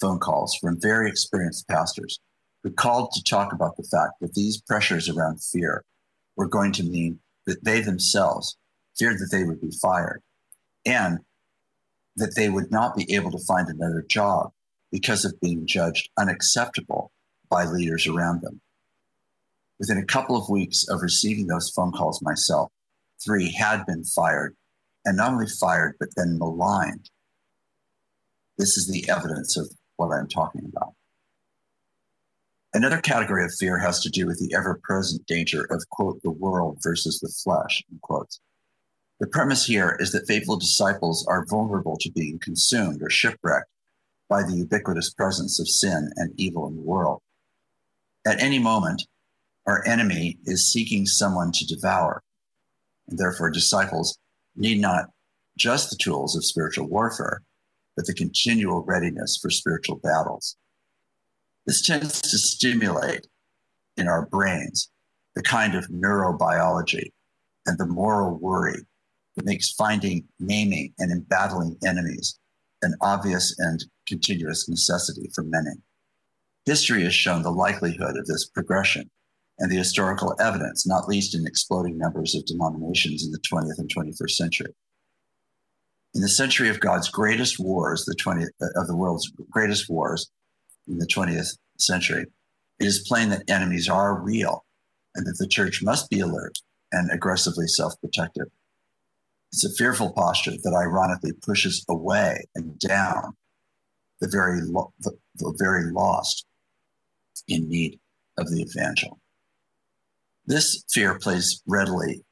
phone 0.00 0.18
calls 0.18 0.56
from 0.60 0.80
very 0.80 1.08
experienced 1.08 1.68
pastors 1.68 2.18
who 2.62 2.70
called 2.70 3.12
to 3.12 3.22
talk 3.22 3.52
about 3.52 3.76
the 3.76 3.84
fact 3.84 4.14
that 4.20 4.34
these 4.34 4.60
pressures 4.60 5.08
around 5.08 5.42
fear 5.42 5.84
were 6.36 6.48
going 6.48 6.72
to 6.72 6.82
mean 6.82 7.18
that 7.46 7.64
they 7.64 7.80
themselves 7.80 8.56
feared 8.96 9.18
that 9.18 9.28
they 9.30 9.44
would 9.44 9.60
be 9.60 9.72
fired 9.80 10.22
and 10.84 11.18
that 12.16 12.34
they 12.36 12.48
would 12.48 12.70
not 12.70 12.96
be 12.96 13.12
able 13.14 13.30
to 13.30 13.44
find 13.46 13.68
another 13.68 14.04
job 14.08 14.52
because 14.90 15.24
of 15.24 15.40
being 15.40 15.66
judged 15.66 16.10
unacceptable 16.18 17.10
by 17.48 17.64
leaders 17.64 18.06
around 18.06 18.42
them. 18.42 18.60
Within 19.78 19.98
a 19.98 20.04
couple 20.04 20.36
of 20.36 20.48
weeks 20.48 20.86
of 20.88 21.02
receiving 21.02 21.46
those 21.46 21.70
phone 21.70 21.92
calls 21.92 22.22
myself, 22.22 22.70
three 23.24 23.52
had 23.52 23.84
been 23.86 24.04
fired, 24.04 24.54
and 25.04 25.16
not 25.16 25.32
only 25.32 25.46
fired, 25.46 25.96
but 25.98 26.10
then 26.16 26.38
maligned. 26.38 27.10
This 28.58 28.76
is 28.76 28.86
the 28.86 29.08
evidence 29.10 29.56
of 29.56 29.68
what 29.96 30.12
I'm 30.12 30.28
talking 30.28 30.70
about. 30.72 30.94
Another 32.74 33.00
category 33.00 33.44
of 33.44 33.52
fear 33.54 33.78
has 33.78 34.00
to 34.00 34.08
do 34.08 34.26
with 34.26 34.38
the 34.38 34.54
ever 34.56 34.80
present 34.82 35.26
danger 35.26 35.64
of, 35.70 35.84
quote, 35.90 36.22
the 36.22 36.30
world 36.30 36.78
versus 36.82 37.20
the 37.20 37.32
flesh, 37.42 37.82
quote. 38.00 38.38
The 39.22 39.28
premise 39.28 39.64
here 39.64 39.96
is 40.00 40.10
that 40.10 40.26
faithful 40.26 40.56
disciples 40.56 41.24
are 41.28 41.46
vulnerable 41.46 41.96
to 41.98 42.10
being 42.10 42.40
consumed 42.40 43.04
or 43.04 43.08
shipwrecked 43.08 43.70
by 44.28 44.42
the 44.42 44.56
ubiquitous 44.56 45.14
presence 45.14 45.60
of 45.60 45.68
sin 45.68 46.10
and 46.16 46.34
evil 46.36 46.66
in 46.66 46.74
the 46.74 46.82
world. 46.82 47.22
At 48.26 48.42
any 48.42 48.58
moment, 48.58 49.06
our 49.64 49.86
enemy 49.86 50.38
is 50.44 50.66
seeking 50.66 51.06
someone 51.06 51.52
to 51.52 51.64
devour. 51.64 52.20
And 53.06 53.16
therefore, 53.16 53.50
disciples 53.50 54.18
need 54.56 54.80
not 54.80 55.10
just 55.56 55.90
the 55.90 55.96
tools 56.02 56.34
of 56.34 56.44
spiritual 56.44 56.88
warfare, 56.88 57.42
but 57.94 58.06
the 58.06 58.14
continual 58.14 58.82
readiness 58.82 59.38
for 59.40 59.50
spiritual 59.50 59.98
battles. 59.98 60.56
This 61.64 61.80
tends 61.80 62.20
to 62.22 62.38
stimulate 62.38 63.28
in 63.96 64.08
our 64.08 64.26
brains 64.26 64.90
the 65.36 65.44
kind 65.44 65.76
of 65.76 65.86
neurobiology 65.90 67.12
and 67.66 67.78
the 67.78 67.86
moral 67.86 68.36
worry 68.36 68.84
that 69.36 69.44
makes 69.44 69.72
finding, 69.72 70.24
naming, 70.38 70.92
and 70.98 71.10
embattling 71.10 71.76
enemies 71.86 72.38
an 72.82 72.94
obvious 73.00 73.54
and 73.58 73.84
continuous 74.06 74.68
necessity 74.68 75.30
for 75.34 75.44
many. 75.44 75.70
History 76.66 77.04
has 77.04 77.14
shown 77.14 77.42
the 77.42 77.50
likelihood 77.50 78.16
of 78.16 78.26
this 78.26 78.46
progression 78.46 79.10
and 79.58 79.70
the 79.70 79.76
historical 79.76 80.34
evidence, 80.40 80.86
not 80.86 81.08
least 81.08 81.34
in 81.34 81.46
exploding 81.46 81.98
numbers 81.98 82.34
of 82.34 82.44
denominations 82.46 83.24
in 83.24 83.30
the 83.30 83.38
20th 83.38 83.78
and 83.78 83.92
21st 83.94 84.30
century. 84.30 84.74
In 86.14 86.20
the 86.20 86.28
century 86.28 86.68
of 86.68 86.80
God's 86.80 87.08
greatest 87.08 87.58
wars, 87.58 88.04
the 88.04 88.16
20th 88.16 88.48
uh, 88.60 88.80
of 88.80 88.86
the 88.86 88.96
world's 88.96 89.30
greatest 89.50 89.88
wars 89.88 90.30
in 90.88 90.98
the 90.98 91.06
20th 91.06 91.56
century, 91.78 92.26
it 92.78 92.86
is 92.86 93.06
plain 93.06 93.28
that 93.30 93.48
enemies 93.48 93.88
are 93.88 94.20
real 94.20 94.64
and 95.14 95.26
that 95.26 95.38
the 95.38 95.46
church 95.46 95.82
must 95.82 96.10
be 96.10 96.20
alert 96.20 96.58
and 96.90 97.10
aggressively 97.10 97.66
self-protective. 97.66 98.46
It's 99.52 99.64
a 99.64 99.74
fearful 99.74 100.12
posture 100.12 100.52
that 100.62 100.74
ironically 100.74 101.32
pushes 101.42 101.84
away 101.88 102.44
and 102.54 102.78
down 102.78 103.36
the 104.20 104.28
very, 104.28 104.60
lo- 104.62 104.94
the, 105.00 105.12
the 105.36 105.54
very 105.58 105.92
lost 105.92 106.46
in 107.48 107.68
need 107.68 107.98
of 108.38 108.48
the 108.48 108.62
evangel. 108.62 109.20
This 110.46 110.84
fear 110.90 111.18
plays 111.18 111.62
readily 111.66 112.24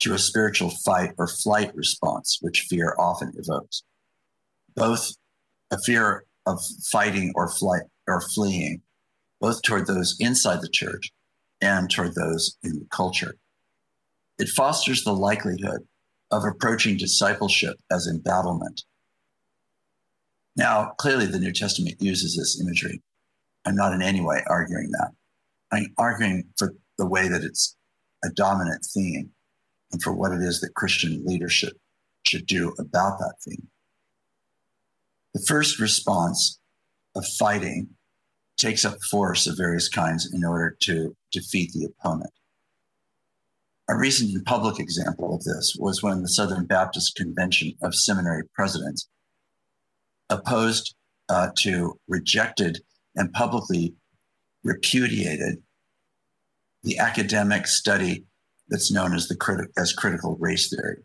to 0.00 0.14
a 0.14 0.18
spiritual 0.18 0.70
fight 0.70 1.12
or 1.18 1.26
flight 1.26 1.74
response, 1.74 2.38
which 2.40 2.66
fear 2.68 2.94
often 2.98 3.32
evokes. 3.36 3.82
Both 4.76 5.16
a 5.70 5.78
fear 5.78 6.24
of 6.46 6.60
fighting 6.92 7.32
or 7.34 7.48
flight 7.48 7.82
or 8.06 8.20
fleeing, 8.20 8.82
both 9.40 9.60
toward 9.62 9.86
those 9.86 10.16
inside 10.20 10.60
the 10.60 10.68
church 10.68 11.10
and 11.60 11.90
toward 11.90 12.14
those 12.14 12.56
in 12.62 12.78
the 12.78 12.86
culture. 12.90 13.34
It 14.38 14.48
fosters 14.48 15.02
the 15.02 15.14
likelihood 15.14 15.86
of 16.34 16.44
approaching 16.44 16.96
discipleship 16.96 17.76
as 17.90 18.06
embattlement. 18.06 18.82
Now, 20.56 20.92
clearly, 20.98 21.26
the 21.26 21.38
New 21.38 21.52
Testament 21.52 22.00
uses 22.00 22.36
this 22.36 22.60
imagery. 22.60 23.00
I'm 23.64 23.76
not 23.76 23.92
in 23.92 24.02
any 24.02 24.20
way 24.20 24.42
arguing 24.46 24.90
that. 24.92 25.10
I'm 25.72 25.92
arguing 25.96 26.44
for 26.56 26.74
the 26.98 27.06
way 27.06 27.28
that 27.28 27.42
it's 27.42 27.76
a 28.24 28.30
dominant 28.30 28.84
theme 28.94 29.30
and 29.92 30.02
for 30.02 30.12
what 30.12 30.32
it 30.32 30.40
is 30.40 30.60
that 30.60 30.74
Christian 30.74 31.24
leadership 31.24 31.74
should 32.24 32.46
do 32.46 32.74
about 32.78 33.18
that 33.18 33.34
theme. 33.44 33.68
The 35.34 35.44
first 35.46 35.78
response 35.80 36.58
of 37.16 37.26
fighting 37.26 37.88
takes 38.56 38.84
up 38.84 39.02
force 39.10 39.46
of 39.46 39.56
various 39.56 39.88
kinds 39.88 40.32
in 40.32 40.44
order 40.44 40.76
to 40.82 41.16
defeat 41.32 41.72
the 41.72 41.86
opponent. 41.86 42.32
A 43.88 43.96
recent 43.96 44.34
and 44.34 44.44
public 44.46 44.80
example 44.80 45.34
of 45.34 45.44
this 45.44 45.76
was 45.78 46.02
when 46.02 46.22
the 46.22 46.28
Southern 46.28 46.64
Baptist 46.64 47.16
Convention 47.16 47.74
of 47.82 47.94
Seminary 47.94 48.44
Presidents 48.54 49.08
opposed 50.30 50.94
uh, 51.28 51.48
to, 51.58 51.98
rejected, 52.08 52.80
and 53.14 53.32
publicly 53.32 53.94
repudiated 54.62 55.62
the 56.82 56.98
academic 56.98 57.66
study 57.66 58.24
that's 58.68 58.90
known 58.90 59.14
as 59.14 59.28
the 59.28 59.36
criti- 59.36 59.68
as 59.76 59.92
critical 59.92 60.36
race 60.40 60.70
theory. 60.74 61.02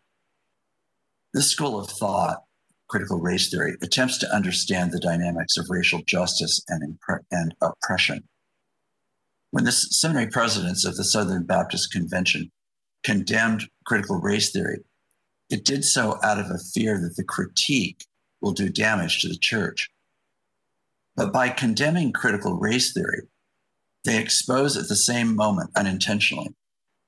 This 1.34 1.52
school 1.52 1.78
of 1.78 1.90
thought, 1.90 2.44
critical 2.88 3.20
race 3.20 3.50
theory, 3.50 3.76
attempts 3.84 4.18
to 4.20 4.34
understand 4.34 4.92
the 4.92 5.00
dynamics 5.00 5.58
of 5.58 5.66
racial 5.70 6.02
justice 6.08 6.64
and, 6.70 6.82
impre- 6.82 7.26
and 7.30 7.54
oppression. 7.62 8.24
When 9.52 9.66
the 9.66 9.72
seminary 9.74 10.28
presidents 10.28 10.86
of 10.86 10.96
the 10.96 11.04
Southern 11.04 11.44
Baptist 11.44 11.92
Convention 11.92 12.52
condemned 13.04 13.64
critical 13.86 14.18
race 14.18 14.52
theory, 14.52 14.80
it 15.50 15.66
did 15.66 15.84
so 15.84 16.20
out 16.24 16.40
of 16.40 16.50
a 16.50 16.60
fear 16.60 17.00
that 17.00 17.16
the 17.16 17.24
critique 17.24 18.06
will 18.42 18.52
do 18.52 18.70
damage 18.70 19.22
to 19.22 19.28
the 19.28 19.38
church. 19.38 19.90
But 21.16 21.34
by 21.34 21.50
condemning 21.50 22.14
critical 22.14 22.58
race 22.58 22.94
theory, 22.94 23.24
they 24.06 24.22
expose 24.22 24.78
at 24.78 24.88
the 24.88 24.96
same 24.96 25.36
moment, 25.36 25.72
unintentionally, 25.76 26.54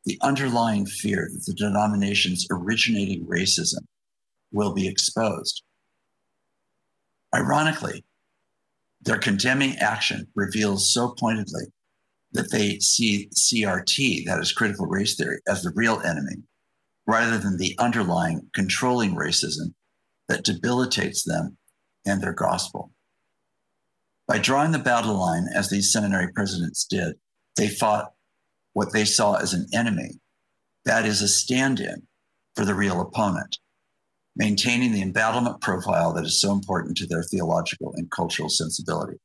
the 0.05 0.17
underlying 0.21 0.85
fear 0.85 1.29
that 1.31 1.45
the 1.45 1.53
denomination's 1.53 2.47
originating 2.49 3.25
racism 3.25 3.85
will 4.51 4.73
be 4.73 4.87
exposed. 4.87 5.63
Ironically, 7.33 8.03
their 9.01 9.17
condemning 9.17 9.77
action 9.77 10.27
reveals 10.35 10.93
so 10.93 11.09
pointedly 11.09 11.63
that 12.34 12.51
they 12.51 12.79
see 12.79 13.29
CRT, 13.36 14.25
that 14.25 14.39
is 14.39 14.51
critical 14.51 14.86
race 14.86 15.15
theory, 15.15 15.39
as 15.47 15.61
the 15.61 15.71
real 15.75 16.01
enemy, 16.01 16.43
rather 17.05 17.38
than 17.38 17.57
the 17.57 17.75
underlying 17.77 18.47
controlling 18.53 19.15
racism 19.15 19.73
that 20.27 20.43
debilitates 20.43 21.23
them 21.23 21.57
and 22.05 22.21
their 22.21 22.34
gospel. 22.34 22.91
By 24.27 24.38
drawing 24.38 24.71
the 24.71 24.79
battle 24.79 25.19
line, 25.19 25.47
as 25.53 25.69
these 25.69 25.91
seminary 25.91 26.32
presidents 26.32 26.86
did, 26.86 27.15
they 27.57 27.67
fought 27.67 28.13
what 28.73 28.93
they 28.93 29.03
saw 29.03 29.36
as 29.36 29.53
an 29.53 29.67
enemy, 29.73 30.11
that 30.86 31.05
is, 31.05 31.21
a 31.21 31.27
stand 31.27 31.79
in 31.82 32.03
for 32.55 32.63
the 32.63 32.73
real 32.73 33.01
opponent, 33.01 33.57
maintaining 34.36 34.93
the 34.93 35.01
embattlement 35.01 35.59
profile 35.59 36.13
that 36.13 36.23
is 36.23 36.39
so 36.39 36.53
important 36.53 36.95
to 36.97 37.05
their 37.05 37.23
theological 37.23 37.93
and 37.97 38.09
cultural 38.09 38.49
sensibility. 38.49 39.17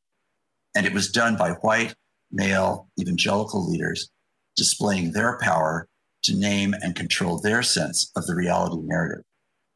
And 0.75 0.85
it 0.85 0.93
was 0.93 1.11
done 1.11 1.37
by 1.37 1.53
white, 1.53 1.95
male, 2.31 2.89
evangelical 3.01 3.69
leaders 3.71 4.11
displaying 4.57 5.13
their 5.13 5.39
power 5.39 5.89
to 6.23 6.35
name 6.35 6.75
and 6.83 6.97
control 6.97 7.41
their 7.41 7.63
sense 7.63 8.11
of 8.17 8.27
the 8.27 8.35
reality 8.35 8.77
narrative 8.83 9.25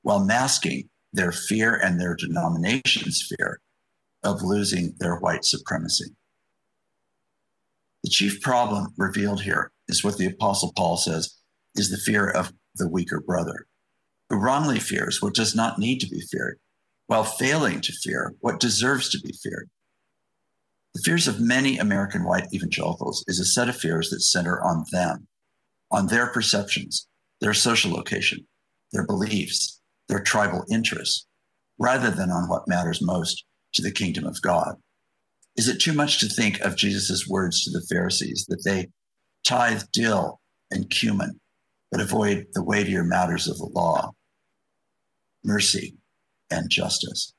while 0.02 0.24
masking 0.24 0.88
their 1.12 1.32
fear 1.32 1.74
and 1.76 2.00
their 2.00 2.16
denomination's 2.16 3.26
fear 3.28 3.60
of 4.22 4.42
losing 4.42 4.94
their 4.98 5.16
white 5.16 5.44
supremacy. 5.44 6.06
The 8.02 8.10
chief 8.10 8.40
problem 8.40 8.94
revealed 8.96 9.42
here 9.42 9.72
is 9.88 10.02
what 10.02 10.16
the 10.16 10.26
Apostle 10.26 10.72
Paul 10.76 10.96
says 10.96 11.36
is 11.74 11.90
the 11.90 11.98
fear 11.98 12.28
of 12.30 12.52
the 12.76 12.88
weaker 12.88 13.20
brother, 13.20 13.66
who 14.28 14.36
wrongly 14.36 14.78
fears 14.78 15.20
what 15.20 15.34
does 15.34 15.54
not 15.54 15.78
need 15.78 16.00
to 16.00 16.08
be 16.08 16.20
feared, 16.20 16.58
while 17.06 17.24
failing 17.24 17.80
to 17.82 17.92
fear 17.92 18.34
what 18.40 18.60
deserves 18.60 19.10
to 19.10 19.20
be 19.20 19.32
feared. 19.42 19.68
The 20.94 21.02
fears 21.04 21.28
of 21.28 21.40
many 21.40 21.78
American 21.78 22.24
white 22.24 22.52
evangelicals 22.52 23.24
is 23.28 23.38
a 23.38 23.44
set 23.44 23.68
of 23.68 23.76
fears 23.76 24.10
that 24.10 24.20
center 24.20 24.60
on 24.60 24.84
them, 24.90 25.28
on 25.90 26.08
their 26.08 26.26
perceptions, 26.26 27.06
their 27.40 27.54
social 27.54 27.92
location, 27.92 28.46
their 28.92 29.06
beliefs, 29.06 29.80
their 30.08 30.20
tribal 30.20 30.64
interests, 30.70 31.26
rather 31.78 32.10
than 32.10 32.30
on 32.30 32.48
what 32.48 32.66
matters 32.66 33.00
most 33.00 33.44
to 33.74 33.82
the 33.82 33.92
kingdom 33.92 34.26
of 34.26 34.42
God? 34.42 34.76
Is 35.56 35.68
it 35.68 35.78
too 35.78 35.92
much 35.92 36.18
to 36.20 36.28
think 36.28 36.60
of 36.60 36.76
Jesus' 36.76 37.28
words 37.28 37.64
to 37.64 37.70
the 37.70 37.86
Pharisees 37.88 38.46
that 38.48 38.62
they 38.64 38.88
tithe 39.44 39.82
dill 39.92 40.40
and 40.70 40.90
cumin, 40.90 41.40
but 41.90 42.00
avoid 42.00 42.46
the 42.52 42.64
weightier 42.64 43.04
matters 43.04 43.46
of 43.46 43.58
the 43.58 43.66
law, 43.66 44.12
mercy, 45.44 45.96
and 46.50 46.68
justice? 46.68 47.32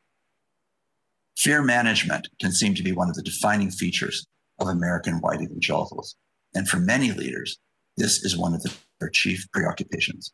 Fear 1.41 1.63
management 1.63 2.29
can 2.39 2.51
seem 2.51 2.75
to 2.75 2.83
be 2.83 2.91
one 2.91 3.09
of 3.09 3.15
the 3.15 3.23
defining 3.23 3.71
features 3.71 4.27
of 4.59 4.67
American 4.67 5.15
white 5.21 5.41
evangelicals. 5.41 6.15
And 6.53 6.69
for 6.69 6.77
many 6.77 7.13
leaders, 7.13 7.57
this 7.97 8.23
is 8.23 8.37
one 8.37 8.53
of 8.53 8.63
their 8.99 9.09
chief 9.09 9.47
preoccupations. 9.51 10.33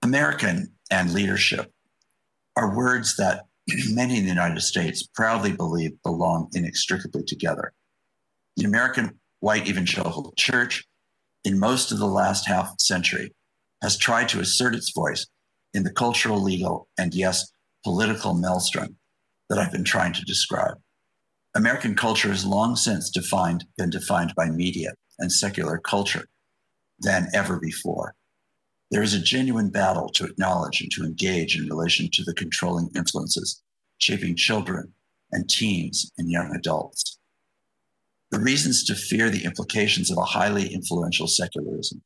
American 0.00 0.74
and 0.92 1.12
leadership 1.12 1.72
are 2.54 2.76
words 2.76 3.16
that 3.16 3.46
many 3.90 4.16
in 4.16 4.22
the 4.22 4.28
United 4.28 4.60
States 4.60 5.02
proudly 5.02 5.50
believe 5.50 6.00
belong 6.04 6.50
inextricably 6.52 7.24
together. 7.24 7.72
The 8.56 8.64
American 8.64 9.18
white 9.40 9.68
evangelical 9.68 10.32
church, 10.36 10.86
in 11.42 11.58
most 11.58 11.90
of 11.90 11.98
the 11.98 12.06
last 12.06 12.46
half 12.46 12.80
century, 12.80 13.34
has 13.82 13.96
tried 13.96 14.28
to 14.28 14.38
assert 14.38 14.76
its 14.76 14.92
voice 14.92 15.26
in 15.74 15.82
the 15.82 15.92
cultural, 15.92 16.40
legal, 16.40 16.86
and 16.96 17.12
yes, 17.12 17.51
political 17.84 18.34
maelstrom 18.34 18.96
that 19.48 19.58
I've 19.58 19.72
been 19.72 19.84
trying 19.84 20.12
to 20.14 20.24
describe. 20.24 20.78
American 21.54 21.94
culture 21.94 22.28
has 22.28 22.46
long 22.46 22.76
since 22.76 23.10
defined, 23.10 23.64
been 23.76 23.90
defined 23.90 24.34
by 24.34 24.48
media 24.48 24.94
and 25.18 25.30
secular 25.30 25.78
culture 25.78 26.26
than 26.98 27.28
ever 27.34 27.58
before. 27.58 28.14
There 28.90 29.02
is 29.02 29.14
a 29.14 29.20
genuine 29.20 29.70
battle 29.70 30.08
to 30.10 30.24
acknowledge 30.24 30.80
and 30.80 30.90
to 30.92 31.04
engage 31.04 31.56
in 31.56 31.68
relation 31.68 32.08
to 32.12 32.24
the 32.24 32.34
controlling 32.34 32.90
influences 32.96 33.62
shaping 33.98 34.34
children 34.36 34.92
and 35.30 35.48
teens 35.48 36.10
and 36.18 36.30
young 36.30 36.54
adults. 36.54 37.18
The 38.30 38.40
reasons 38.40 38.84
to 38.84 38.94
fear 38.94 39.28
the 39.28 39.44
implications 39.44 40.10
of 40.10 40.18
a 40.18 40.24
highly 40.24 40.72
influential 40.72 41.26
secularism, 41.26 42.02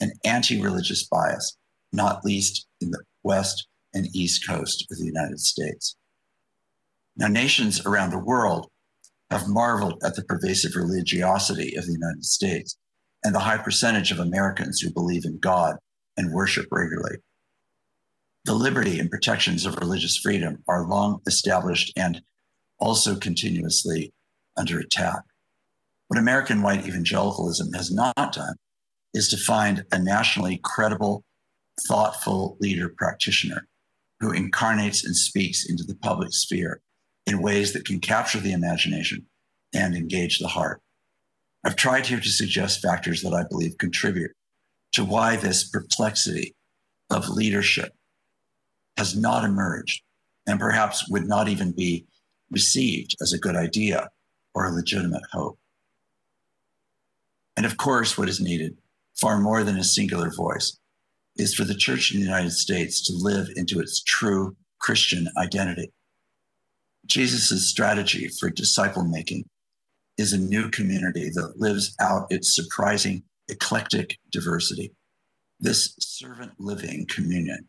an 0.00 0.12
anti 0.24 0.60
religious 0.60 1.06
bias, 1.06 1.56
not 1.92 2.24
least 2.24 2.66
in 2.80 2.90
the 2.90 3.02
West 3.22 3.67
and 3.94 4.14
East 4.14 4.46
Coast 4.46 4.86
of 4.90 4.98
the 4.98 5.04
United 5.04 5.40
States. 5.40 5.96
Now, 7.16 7.26
nations 7.26 7.84
around 7.84 8.10
the 8.10 8.18
world 8.18 8.70
have 9.30 9.48
marveled 9.48 10.02
at 10.04 10.14
the 10.14 10.24
pervasive 10.24 10.76
religiosity 10.76 11.74
of 11.76 11.86
the 11.86 11.92
United 11.92 12.24
States 12.24 12.76
and 13.24 13.34
the 13.34 13.40
high 13.40 13.58
percentage 13.58 14.12
of 14.12 14.20
Americans 14.20 14.80
who 14.80 14.92
believe 14.92 15.24
in 15.24 15.38
God 15.38 15.76
and 16.16 16.32
worship 16.32 16.66
regularly. 16.70 17.16
The 18.44 18.54
liberty 18.54 18.98
and 18.98 19.10
protections 19.10 19.66
of 19.66 19.76
religious 19.76 20.16
freedom 20.16 20.62
are 20.68 20.86
long 20.86 21.20
established 21.26 21.92
and 21.96 22.22
also 22.78 23.16
continuously 23.16 24.12
under 24.56 24.78
attack. 24.78 25.22
What 26.06 26.18
American 26.18 26.62
white 26.62 26.86
evangelicalism 26.86 27.72
has 27.74 27.90
not 27.90 28.32
done 28.32 28.54
is 29.12 29.28
to 29.28 29.36
find 29.36 29.84
a 29.92 29.98
nationally 29.98 30.60
credible, 30.62 31.24
thoughtful 31.86 32.56
leader 32.60 32.88
practitioner 32.96 33.66
who 34.20 34.32
incarnates 34.32 35.04
and 35.04 35.16
speaks 35.16 35.68
into 35.68 35.84
the 35.84 35.94
public 35.96 36.32
sphere 36.32 36.80
in 37.26 37.42
ways 37.42 37.72
that 37.72 37.84
can 37.84 38.00
capture 38.00 38.40
the 38.40 38.52
imagination 38.52 39.26
and 39.74 39.94
engage 39.94 40.38
the 40.38 40.48
heart. 40.48 40.80
I've 41.64 41.76
tried 41.76 42.06
here 42.06 42.20
to 42.20 42.28
suggest 42.28 42.82
factors 42.82 43.22
that 43.22 43.34
I 43.34 43.44
believe 43.48 43.78
contribute 43.78 44.32
to 44.92 45.04
why 45.04 45.36
this 45.36 45.68
perplexity 45.68 46.54
of 47.10 47.28
leadership 47.28 47.92
has 48.96 49.16
not 49.16 49.44
emerged 49.44 50.02
and 50.46 50.58
perhaps 50.58 51.08
would 51.08 51.26
not 51.26 51.48
even 51.48 51.72
be 51.72 52.06
received 52.50 53.16
as 53.20 53.32
a 53.32 53.38
good 53.38 53.56
idea 53.56 54.08
or 54.54 54.66
a 54.66 54.72
legitimate 54.72 55.22
hope. 55.32 55.58
And 57.56 57.66
of 57.66 57.76
course, 57.76 58.16
what 58.16 58.28
is 58.28 58.40
needed, 58.40 58.76
far 59.20 59.38
more 59.38 59.62
than 59.62 59.76
a 59.76 59.84
singular 59.84 60.30
voice, 60.30 60.78
is 61.38 61.54
for 61.54 61.64
the 61.64 61.74
church 61.74 62.12
in 62.12 62.20
the 62.20 62.26
United 62.26 62.50
States 62.50 63.00
to 63.02 63.12
live 63.14 63.48
into 63.56 63.80
its 63.80 64.02
true 64.02 64.56
Christian 64.80 65.28
identity. 65.38 65.92
Jesus' 67.06 67.68
strategy 67.68 68.28
for 68.28 68.50
disciple 68.50 69.04
making 69.04 69.44
is 70.18 70.32
a 70.32 70.38
new 70.38 70.68
community 70.68 71.30
that 71.30 71.54
lives 71.56 71.94
out 72.00 72.26
its 72.30 72.54
surprising 72.54 73.22
eclectic 73.48 74.18
diversity. 74.30 74.92
This 75.60 75.94
servant 75.98 76.52
living 76.58 77.06
communion 77.08 77.68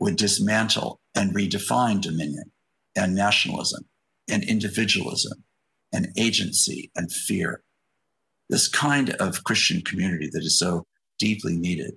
would 0.00 0.16
dismantle 0.16 1.00
and 1.14 1.34
redefine 1.34 2.00
dominion 2.00 2.50
and 2.96 3.14
nationalism 3.14 3.84
and 4.28 4.42
individualism 4.42 5.44
and 5.92 6.08
agency 6.18 6.90
and 6.96 7.12
fear. 7.12 7.62
This 8.48 8.68
kind 8.68 9.10
of 9.10 9.44
Christian 9.44 9.82
community 9.82 10.28
that 10.32 10.42
is 10.42 10.58
so 10.58 10.84
deeply 11.18 11.56
needed 11.56 11.94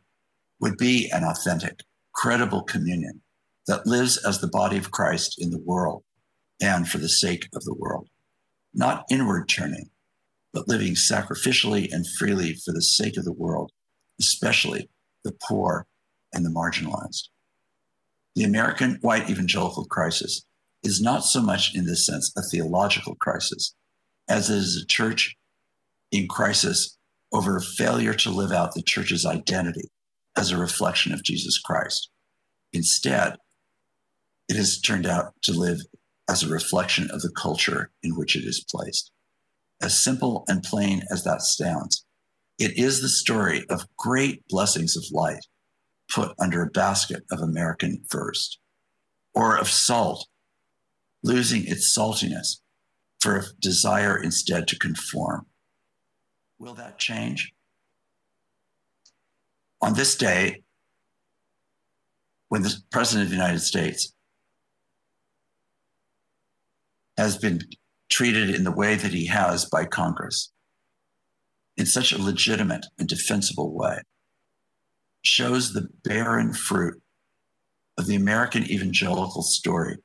would 0.60 0.78
be 0.78 1.10
an 1.12 1.24
authentic, 1.24 1.82
credible 2.14 2.64
communion 2.64 3.22
that 3.68 3.86
lives 3.86 4.18
as 4.18 4.40
the 4.40 4.48
body 4.48 4.78
of 4.78 4.92
Christ 4.92 5.36
in 5.40 5.50
the 5.50 5.60
world 5.60 6.04
and 6.62 6.88
for 6.88 6.98
the 6.98 7.10
sake 7.10 7.48
of 7.54 7.64
the 7.64 7.76
world. 7.78 8.08
Not 8.74 9.06
inward 9.10 9.50
turning, 9.50 9.90
but 10.54 10.68
living 10.68 10.94
sacrificially 10.94 11.92
and 11.92 12.06
freely 12.20 12.54
for 12.54 12.72
the 12.72 12.82
sake 12.82 13.18
of 13.18 13.26
the 13.26 13.34
world, 13.34 13.72
especially 14.20 14.90
the 15.24 15.36
poor 15.48 15.88
and 16.34 16.46
the 16.46 16.50
marginalized. 16.50 17.30
The 18.36 18.44
American 18.44 18.98
white 19.02 19.30
evangelical 19.30 19.86
crisis 19.86 20.46
is 20.84 21.02
not 21.02 21.24
so 21.24 21.42
much, 21.42 21.74
in 21.74 21.86
this 21.86 22.06
sense, 22.06 22.32
a 22.38 22.42
theological 22.42 23.16
crisis 23.16 23.76
as 24.28 24.50
it 24.50 24.58
is 24.58 24.82
a 24.82 24.86
church 24.86 25.36
in 26.12 26.28
crisis 26.28 26.98
over 27.32 27.60
failure 27.60 28.14
to 28.14 28.30
live 28.30 28.52
out 28.52 28.74
the 28.74 28.82
church's 28.82 29.26
identity 29.26 29.90
as 30.38 30.52
a 30.52 30.58
reflection 30.58 31.14
of 31.14 31.24
Jesus 31.24 31.60
Christ. 31.60 32.10
Instead, 32.74 33.38
it 34.50 34.56
has 34.56 34.80
turned 34.80 35.06
out 35.06 35.34
to 35.44 35.54
live 35.54 35.80
as 36.30 36.44
a 36.44 36.50
reflection 36.50 37.10
of 37.12 37.22
the 37.22 37.32
culture 37.32 37.92
in 38.04 38.16
which 38.16 38.36
it 38.36 38.44
is 38.44 38.66
placed. 38.70 39.12
As 39.82 40.04
simple 40.04 40.44
and 40.48 40.64
plain 40.64 41.04
as 41.12 41.24
that 41.24 41.42
sounds, 41.42 42.06
it 42.58 42.78
is 42.78 43.02
the 43.02 43.10
story 43.10 43.66
of 43.70 43.88
great 43.98 44.44
blessings 44.48 44.96
of 44.96 45.04
light 45.12 45.46
put 46.10 46.34
under 46.40 46.62
a 46.62 46.70
basket 46.70 47.24
of 47.32 47.42
American 47.42 48.04
first, 48.10 48.60
or 49.34 49.58
of 49.58 49.68
salt 49.68 50.28
losing 51.24 51.66
its 51.66 51.92
saltiness 51.98 52.62
for 53.20 53.38
a 53.38 53.44
desire 53.60 54.22
instead 54.22 54.68
to 54.68 54.78
conform. 54.78 55.48
Will 56.60 56.76
that 56.76 57.00
change? 57.00 57.55
On 59.82 59.94
this 59.94 60.16
day, 60.16 60.64
when 62.50 62.62
the 62.62 62.76
President 62.92 63.26
of 63.26 63.30
the 63.30 63.36
United 63.36 63.60
States 63.60 64.14
has 67.18 67.38
been 67.38 67.62
treated 68.10 68.50
in 68.50 68.64
the 68.64 68.72
way 68.72 68.96
that 68.96 69.12
he 69.12 69.26
has 69.28 69.66
by 69.66 69.86
Congress, 69.86 70.52
in 71.78 71.86
such 71.86 72.12
a 72.12 72.22
legitimate 72.22 72.86
and 72.98 73.08
defensible 73.08 73.74
way, 73.74 74.00
shows 75.24 75.74
the 75.74 75.88
barren 76.04 76.54
fruit 76.54 77.02
of 77.98 78.08
the 78.08 78.16
American 78.16 78.64
evangelical 78.70 79.42
story 79.42 79.98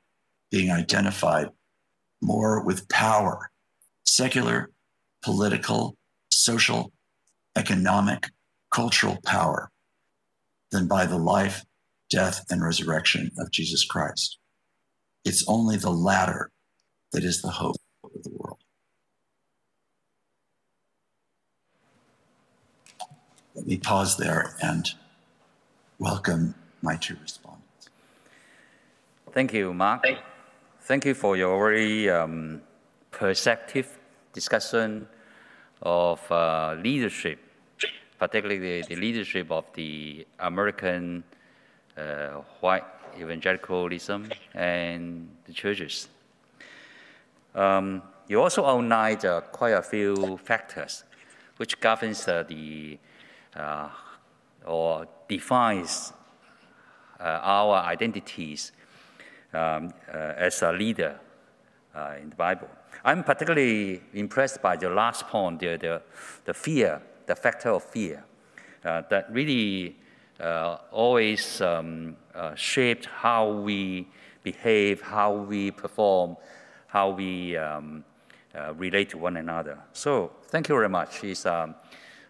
being 0.51 0.71
identified 0.71 1.49
more 2.23 2.65
with 2.65 2.89
power, 2.89 3.51
secular, 4.05 4.71
political, 5.23 5.97
social, 6.31 6.93
economic, 7.57 8.31
cultural 8.71 9.19
power, 9.25 9.71
than 10.71 10.87
by 10.87 11.07
the 11.07 11.19
life, 11.19 11.65
death, 12.09 12.45
and 12.51 12.63
resurrection 12.63 13.31
of 13.39 13.51
Jesus 13.51 13.85
Christ. 13.85 14.39
It's 15.25 15.45
only 15.49 15.77
the 15.77 15.91
latter 15.91 16.51
that 17.13 17.25
is 17.25 17.43
the 17.43 17.51
hope 17.51 17.77
of 18.05 18.23
the 18.23 18.31
world. 18.31 18.59
Let 23.55 23.67
me 23.67 23.79
pause 23.79 24.17
there 24.17 24.55
and 24.63 24.89
welcome 25.99 26.55
my 26.83 26.97
two 26.97 27.17
respondents. 27.21 27.91
Thank 29.33 29.53
you, 29.53 29.75
Mark. 29.75 30.07
Thank 30.83 31.05
you 31.05 31.15
for 31.15 31.37
your 31.37 31.59
very 31.59 32.09
um, 32.09 32.63
perceptive 33.11 33.99
discussion 34.33 35.07
of 35.83 36.21
uh, 36.33 36.77
leadership, 36.81 37.39
particularly 38.21 38.83
the, 38.83 38.87
the, 38.87 38.97
leadership 38.97 39.51
of 39.51 39.65
the 39.73 40.27
American 40.39 41.25
uh, 41.97 42.43
white 42.61 42.85
evangelicalism 43.19 44.29
and 44.55 45.29
the 45.47 45.53
churches. 45.55 46.09
Um, 47.55 48.03
you 48.29 48.41
also 48.41 48.65
outlined 48.67 49.25
uh, 49.25 49.41
quite 49.41 49.73
a 49.73 49.83
few 49.83 50.37
factors 50.37 51.05
which 51.57 51.81
governs 51.81 52.29
uh, 52.29 52.45
the 52.47 52.99
uh, 53.57 53.89
or 54.67 55.07
defines 55.27 56.13
uh, 57.19 57.41
our 57.43 57.79
identities 57.79 58.73
um, 59.55 59.93
uh, 60.13 60.17
as 60.37 60.63
a 60.63 60.73
leader 60.73 61.19
in 62.21 62.31
the 62.31 62.37
Bible. 62.37 62.69
I'm 63.05 63.25
particularly 63.25 64.03
impressed 64.13 64.63
by 64.63 64.77
the 64.77 64.91
last 64.91 65.27
point, 65.27 65.61
the, 65.61 65.77
the, 65.77 66.03
the 66.45 66.55
fear, 66.55 67.03
the 67.31 67.37
factor 67.37 67.71
of 67.71 67.85
fear, 67.85 68.25
that 68.83 69.27
really 69.31 69.97
always 70.91 71.61
um, 71.61 72.17
shaped 72.57 73.07
how 73.07 73.51
we 73.51 74.09
behave, 74.43 75.01
how 75.01 75.33
we 75.33 75.71
perform, 75.71 76.37
how 76.87 77.11
we 77.11 77.57
um, 77.57 78.05
uh, 78.55 78.75
relate 78.75 79.11
to 79.11 79.19
one 79.19 79.37
another. 79.37 79.79
So 79.93 80.33
thank 80.49 80.69
you 80.69 80.75
very 80.75 80.89
much. 80.89 81.23
It's 81.23 81.47
um, 81.47 81.75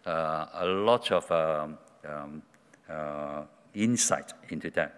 uh, 0.06 0.46
a 0.54 0.66
lot 0.66 1.10
of 1.12 1.30
um, 1.32 1.78
um 2.06 2.42
uh, 2.90 3.42
insight 3.74 4.32
into 4.48 4.70
that. 4.70 4.92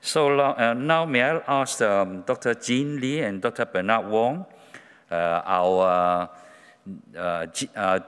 So 0.00 0.38
uh, 0.38 0.74
now 0.74 1.04
may 1.04 1.22
I 1.22 1.42
ask 1.48 1.82
um, 1.82 2.22
Dr. 2.22 2.54
Jean 2.54 3.00
Lee 3.00 3.20
and 3.20 3.42
Dr. 3.42 3.66
Bernard 3.66 4.08
Wong, 4.08 4.46
uh, 5.10 5.42
our 5.44 5.82
uh, 5.82 5.90
uh, 5.90 6.26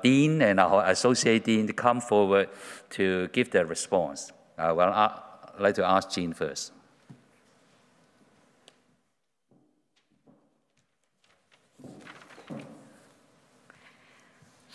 dean 0.02 0.42
and 0.42 0.60
our 0.60 0.84
associate 0.86 1.44
dean 1.44 1.66
to 1.66 1.72
come 1.72 2.00
forward 2.00 2.48
to 2.90 3.28
give 3.28 3.50
their 3.50 3.66
response. 3.66 4.32
Uh, 4.58 4.72
well, 4.76 4.92
I'd 4.92 5.60
like 5.60 5.74
to 5.76 5.84
ask 5.84 6.10
Jean 6.10 6.32
first. 6.32 6.72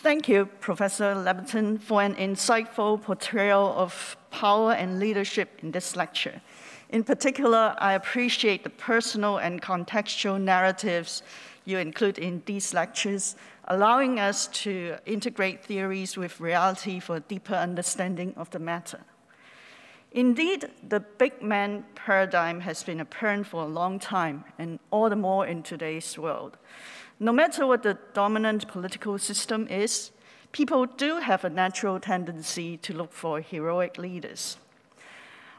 Thank 0.05 0.29
you, 0.29 0.45
Professor 0.59 1.15
Labberton, 1.15 1.81
for 1.81 2.03
an 2.03 2.13
insightful 2.15 3.01
portrayal 3.01 3.73
of 3.75 4.15
power 4.29 4.73
and 4.73 4.99
leadership 4.99 5.49
in 5.63 5.71
this 5.71 5.95
lecture. 5.95 6.41
In 6.89 7.03
particular, 7.03 7.75
I 7.79 7.93
appreciate 7.93 8.63
the 8.63 8.69
personal 8.69 9.37
and 9.37 9.61
contextual 9.63 10.39
narratives 10.39 11.23
you 11.65 11.79
include 11.79 12.19
in 12.19 12.43
these 12.45 12.71
lectures, 12.71 13.35
allowing 13.67 14.19
us 14.19 14.47
to 14.47 14.97
integrate 15.05 15.63
theories 15.63 16.17
with 16.17 16.39
reality 16.39 16.99
for 16.99 17.15
a 17.17 17.19
deeper 17.19 17.55
understanding 17.55 18.33
of 18.37 18.49
the 18.51 18.59
matter. 18.59 19.01
Indeed, 20.11 20.69
the 20.87 21.01
big 21.01 21.41
man 21.41 21.83
paradigm 21.95 22.61
has 22.61 22.83
been 22.83 23.01
apparent 23.01 23.47
for 23.47 23.63
a 23.63 23.67
long 23.67 23.99
time, 23.99 24.45
and 24.57 24.79
all 24.89 25.09
the 25.09 25.15
more 25.15 25.45
in 25.45 25.61
today's 25.61 26.17
world. 26.17 26.57
No 27.19 27.33
matter 27.33 27.67
what 27.67 27.83
the 27.83 27.97
dominant 28.13 28.67
political 28.67 29.17
system 29.17 29.67
is, 29.67 30.11
people 30.51 30.85
do 30.85 31.17
have 31.17 31.43
a 31.43 31.49
natural 31.49 31.99
tendency 31.99 32.77
to 32.77 32.93
look 32.93 33.11
for 33.11 33.41
heroic 33.41 33.97
leaders. 33.97 34.57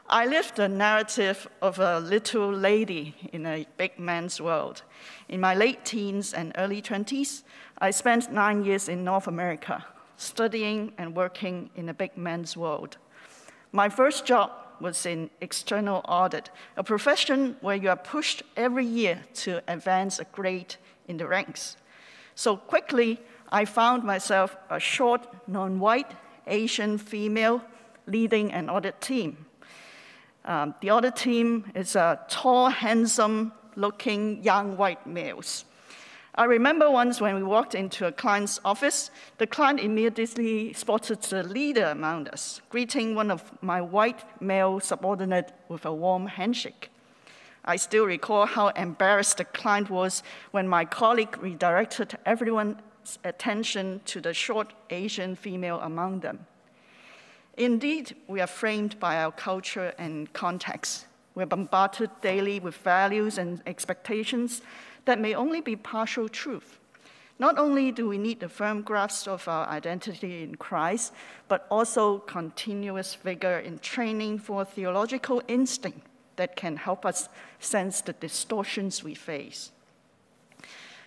I 0.09 0.25
lived 0.25 0.55
the 0.55 0.69
narrative 0.69 1.49
of 1.61 1.79
a 1.79 1.99
little 1.99 2.49
lady 2.49 3.13
in 3.33 3.45
a 3.45 3.65
big 3.75 3.99
man's 3.99 4.39
world. 4.39 4.83
In 5.27 5.41
my 5.41 5.53
late 5.53 5.83
teens 5.83 6.33
and 6.33 6.53
early 6.57 6.81
20s, 6.81 7.43
I 7.79 7.91
spent 7.91 8.31
nine 8.31 8.63
years 8.63 8.87
in 8.87 9.03
North 9.03 9.27
America, 9.27 9.85
studying 10.15 10.93
and 10.97 11.13
working 11.13 11.71
in 11.75 11.89
a 11.89 11.93
big 11.93 12.15
man's 12.15 12.55
world. 12.55 12.95
My 13.73 13.89
first 13.89 14.25
job 14.25 14.51
was 14.79 15.05
in 15.05 15.29
external 15.41 16.05
audit, 16.07 16.51
a 16.77 16.85
profession 16.85 17.57
where 17.59 17.75
you 17.75 17.89
are 17.89 17.97
pushed 17.97 18.43
every 18.55 18.85
year 18.85 19.25
to 19.33 19.61
advance 19.67 20.19
a 20.19 20.25
grade 20.25 20.75
in 21.09 21.17
the 21.17 21.27
ranks. 21.27 21.75
So 22.33 22.55
quickly, 22.55 23.19
I 23.49 23.65
found 23.65 24.05
myself 24.05 24.55
a 24.69 24.79
short, 24.79 25.27
non-white, 25.49 26.13
Asian 26.45 26.97
female 26.97 27.61
leading 28.05 28.53
an 28.53 28.69
audit 28.69 29.01
team. 29.01 29.46
Um, 30.47 30.73
the 30.79 30.89
other 30.89 31.11
team 31.11 31.69
is 31.75 31.97
a 31.97 32.19
tall, 32.29 32.69
handsome 32.69 33.51
looking 33.75 34.41
young 34.43 34.77
white 34.77 35.05
males. 35.05 35.65
I 36.35 36.45
remember 36.45 36.89
once 36.89 37.19
when 37.19 37.35
we 37.35 37.43
walked 37.43 37.75
into 37.75 38.05
a 38.05 38.11
client's 38.13 38.61
office, 38.63 39.11
the 39.39 39.47
client 39.47 39.81
immediately 39.81 40.71
spotted 40.71 41.21
the 41.23 41.43
leader 41.43 41.85
among 41.85 42.29
us, 42.29 42.61
greeting 42.69 43.13
one 43.13 43.29
of 43.29 43.51
my 43.61 43.81
white 43.81 44.23
male 44.41 44.79
subordinate 44.79 45.51
with 45.67 45.85
a 45.85 45.93
warm 45.93 46.27
handshake. 46.27 46.91
I 47.65 47.75
still 47.75 48.05
recall 48.05 48.45
how 48.45 48.69
embarrassed 48.69 49.37
the 49.37 49.45
client 49.45 49.89
was 49.89 50.23
when 50.51 50.69
my 50.69 50.85
colleague 50.85 51.37
redirected 51.39 52.17
everyone's 52.25 53.19
attention 53.25 53.99
to 54.05 54.21
the 54.21 54.33
short 54.33 54.73
Asian 54.89 55.35
female 55.35 55.81
among 55.81 56.21
them. 56.21 56.45
Indeed, 57.57 58.15
we 58.27 58.39
are 58.39 58.47
framed 58.47 58.99
by 58.99 59.17
our 59.17 59.31
culture 59.31 59.91
and 59.97 60.31
context. 60.31 61.07
We're 61.33 61.47
bombarded 61.47 62.11
daily 62.21 62.59
with 62.59 62.75
values 62.77 63.39
and 63.39 63.63
expectations 63.65 64.61
that 65.05 65.19
may 65.19 65.33
only 65.33 65.61
be 65.61 65.75
partial 65.75 66.29
truth. 66.29 66.77
Not 67.39 67.57
only 67.57 67.91
do 67.91 68.07
we 68.07 68.19
need 68.19 68.43
a 68.43 68.49
firm 68.49 68.83
grasp 68.83 69.27
of 69.27 69.47
our 69.47 69.67
identity 69.67 70.43
in 70.43 70.55
Christ, 70.55 71.13
but 71.47 71.65
also 71.71 72.19
continuous 72.19 73.15
vigor 73.15 73.57
in 73.57 73.79
training 73.79 74.37
for 74.37 74.63
theological 74.63 75.41
instinct 75.47 76.01
that 76.35 76.55
can 76.55 76.77
help 76.77 77.07
us 77.07 77.27
sense 77.59 78.01
the 78.01 78.13
distortions 78.13 79.03
we 79.03 79.15
face. 79.15 79.71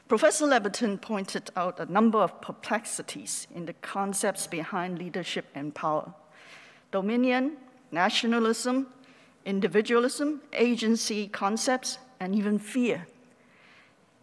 Professor 0.09 0.47
Labberton 0.47 1.01
pointed 1.01 1.51
out 1.55 1.79
a 1.79 1.93
number 1.93 2.19
of 2.19 2.41
perplexities 2.41 3.47
in 3.55 3.67
the 3.67 3.75
concepts 3.75 4.49
behind 4.49 4.99
leadership 4.99 5.47
and 5.55 5.73
power 5.73 6.13
dominion, 6.91 7.57
nationalism, 7.91 8.87
individualism, 9.45 10.41
agency 10.53 11.29
concepts, 11.29 11.99
and 12.19 12.35
even 12.35 12.59
fear 12.59 13.07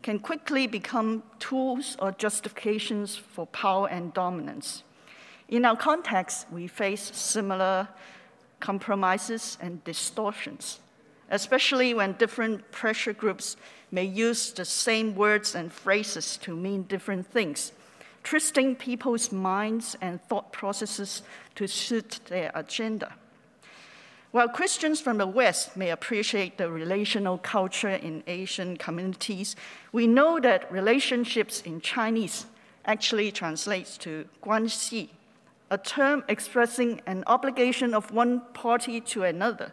can 0.03 0.20
quickly 0.20 0.68
become 0.68 1.24
tools 1.39 1.97
or 1.99 2.11
justifications 2.13 3.18
for 3.18 3.45
power 3.47 3.89
and 3.89 4.13
dominance. 4.13 4.84
In 5.49 5.65
our 5.65 5.76
context, 5.76 6.47
we 6.51 6.68
face 6.68 7.11
similar 7.13 7.88
compromises 8.59 9.57
and 9.59 9.84
distortions, 9.84 10.80
especially 11.30 11.93
when 11.93 12.13
different 12.13 12.72
pressure 12.72 13.13
groups 13.13 13.57
may 13.91 14.03
use 14.05 14.51
the 14.51 14.65
same 14.65 15.15
words 15.15 15.55
and 15.55 15.74
phrases 15.74 16.38
to 16.38 16.55
mean 16.55 16.84
different 16.84 17.28
things 17.28 17.72
twisting 18.28 18.76
people's 18.76 19.32
minds 19.32 19.96
and 20.02 20.22
thought 20.24 20.52
processes 20.52 21.22
to 21.56 21.66
suit 21.66 22.20
their 22.28 22.52
agenda. 22.56 23.14
While 24.32 24.50
Christians 24.50 25.00
from 25.00 25.18
the 25.18 25.26
West 25.26 25.78
may 25.78 25.92
appreciate 25.92 26.58
the 26.58 26.70
relational 26.70 27.38
culture 27.38 27.96
in 27.96 28.24
Asian 28.28 28.76
communities, 28.76 29.56
we 29.94 30.08
know 30.08 30.42
that 30.42 30.70
relationships 30.70 31.62
in 31.62 31.80
Chinese 31.80 32.48
actually 32.84 33.32
translates 33.32 33.98
to 34.00 34.28
guanxi, 34.44 35.08
a 35.72 35.78
term 35.78 36.26
expressing 36.28 37.02
an 37.06 37.24
obligation 37.28 37.94
of 37.94 38.12
one 38.12 38.42
party 38.54 39.00
to 39.00 39.24
another, 39.24 39.72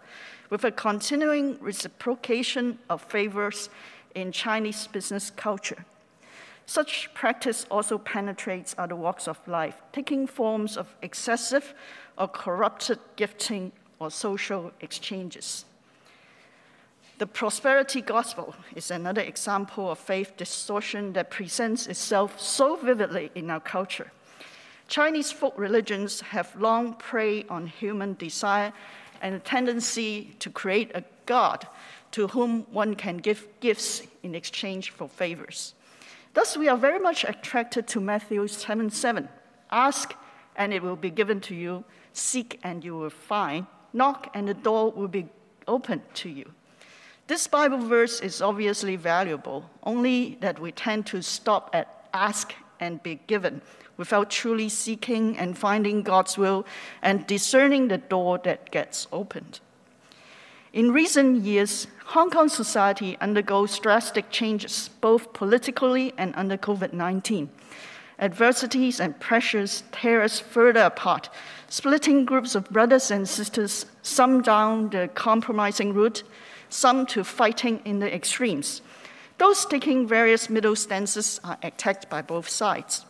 with 0.48 0.62
a 0.62 0.70
continuing 0.70 1.58
reciprocation 1.60 2.78
of 2.88 3.02
favors 3.02 3.68
in 4.14 4.30
Chinese 4.30 4.86
business 4.86 5.30
culture. 5.30 5.84
Such 6.66 7.12
practice 7.14 7.66
also 7.70 7.98
penetrates 7.98 8.74
other 8.78 8.96
walks 8.96 9.28
of 9.28 9.38
life, 9.46 9.82
taking 9.92 10.26
forms 10.26 10.76
of 10.76 10.94
excessive 11.02 11.74
or 12.16 12.28
corrupted 12.28 12.98
gifting 13.16 13.72
or 13.98 14.10
social 14.10 14.72
exchanges. 14.80 15.64
The 17.18 17.26
prosperity 17.26 18.00
gospel 18.00 18.56
is 18.74 18.90
another 18.90 19.22
example 19.22 19.90
of 19.90 19.98
faith 19.98 20.36
distortion 20.36 21.12
that 21.12 21.30
presents 21.30 21.86
itself 21.86 22.40
so 22.40 22.76
vividly 22.76 23.30
in 23.34 23.50
our 23.50 23.60
culture. 23.60 24.10
Chinese 24.88 25.30
folk 25.30 25.54
religions 25.56 26.20
have 26.20 26.54
long 26.56 26.94
preyed 26.94 27.46
on 27.48 27.66
human 27.66 28.14
desire 28.14 28.72
and 29.22 29.34
a 29.34 29.38
tendency 29.38 30.34
to 30.40 30.50
create 30.50 30.90
a 30.94 31.04
God 31.24 31.66
to 32.10 32.26
whom 32.28 32.62
one 32.72 32.94
can 32.94 33.18
give 33.18 33.48
gifts 33.60 34.02
in 34.22 34.34
exchange 34.34 34.90
for 34.90 35.08
favors. 35.08 35.74
Thus, 36.34 36.56
we 36.56 36.68
are 36.68 36.76
very 36.76 36.98
much 36.98 37.24
attracted 37.24 37.86
to 37.88 38.00
Matthew 38.00 38.46
7 38.48 38.90
7. 38.90 39.28
Ask, 39.70 40.14
and 40.56 40.72
it 40.72 40.82
will 40.82 40.96
be 40.96 41.10
given 41.10 41.40
to 41.42 41.54
you. 41.54 41.84
Seek, 42.12 42.58
and 42.62 42.84
you 42.84 42.96
will 42.96 43.10
find. 43.10 43.66
Knock, 43.92 44.30
and 44.34 44.48
the 44.48 44.54
door 44.54 44.90
will 44.90 45.08
be 45.08 45.28
opened 45.68 46.02
to 46.14 46.28
you. 46.28 46.50
This 47.28 47.46
Bible 47.46 47.78
verse 47.78 48.20
is 48.20 48.42
obviously 48.42 48.96
valuable, 48.96 49.70
only 49.84 50.36
that 50.40 50.58
we 50.58 50.72
tend 50.72 51.06
to 51.06 51.22
stop 51.22 51.70
at 51.72 52.08
ask 52.12 52.52
and 52.80 53.02
be 53.02 53.20
given 53.26 53.62
without 53.96 54.28
truly 54.28 54.68
seeking 54.68 55.38
and 55.38 55.56
finding 55.56 56.02
God's 56.02 56.36
will 56.36 56.66
and 57.00 57.26
discerning 57.26 57.88
the 57.88 57.98
door 57.98 58.38
that 58.44 58.70
gets 58.70 59.06
opened. 59.12 59.60
In 60.74 60.90
recent 60.90 61.44
years, 61.44 61.86
Hong 62.06 62.30
Kong 62.30 62.48
society 62.48 63.16
undergoes 63.20 63.78
drastic 63.78 64.28
changes, 64.30 64.90
both 65.00 65.32
politically 65.32 66.12
and 66.18 66.34
under 66.34 66.56
COVID 66.56 66.92
19. 66.92 67.48
Adversities 68.18 68.98
and 68.98 69.20
pressures 69.20 69.84
tear 69.92 70.20
us 70.20 70.40
further 70.40 70.80
apart, 70.80 71.30
splitting 71.68 72.24
groups 72.24 72.56
of 72.56 72.68
brothers 72.70 73.12
and 73.12 73.28
sisters, 73.28 73.86
some 74.02 74.42
down 74.42 74.90
the 74.90 75.08
compromising 75.14 75.94
route, 75.94 76.24
some 76.70 77.06
to 77.06 77.22
fighting 77.22 77.80
in 77.84 78.00
the 78.00 78.12
extremes. 78.12 78.82
Those 79.38 79.64
taking 79.66 80.08
various 80.08 80.50
middle 80.50 80.74
stances 80.74 81.38
are 81.44 81.58
attacked 81.62 82.10
by 82.10 82.20
both 82.20 82.48
sides. 82.48 83.06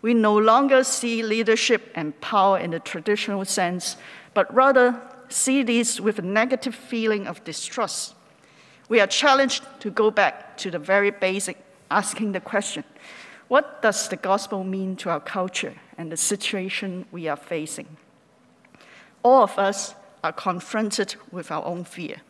We 0.00 0.14
no 0.14 0.34
longer 0.34 0.82
see 0.82 1.22
leadership 1.22 1.92
and 1.94 2.18
power 2.22 2.58
in 2.58 2.70
the 2.70 2.80
traditional 2.80 3.44
sense, 3.44 3.98
but 4.32 4.52
rather 4.54 4.98
see 5.32 5.62
these 5.62 6.00
with 6.00 6.18
a 6.18 6.22
negative 6.22 6.74
feeling 6.74 7.26
of 7.26 7.42
distrust. 7.44 8.14
We 8.88 9.00
are 9.00 9.06
challenged 9.06 9.64
to 9.80 9.90
go 9.90 10.10
back 10.10 10.56
to 10.58 10.70
the 10.70 10.78
very 10.78 11.10
basic 11.10 11.56
asking 11.90 12.32
the 12.32 12.40
question 12.40 12.84
what 13.48 13.82
does 13.82 14.08
the 14.08 14.16
gospel 14.16 14.64
mean 14.64 14.96
to 14.96 15.10
our 15.10 15.20
culture 15.20 15.74
and 15.98 16.10
the 16.10 16.16
situation 16.16 17.04
we 17.12 17.28
are 17.28 17.36
facing? 17.36 17.98
All 19.22 19.42
of 19.42 19.58
us 19.58 19.94
are 20.24 20.32
confronted 20.32 21.16
with 21.30 21.50
our 21.50 21.62
own 21.62 21.84
fear, 21.84 22.22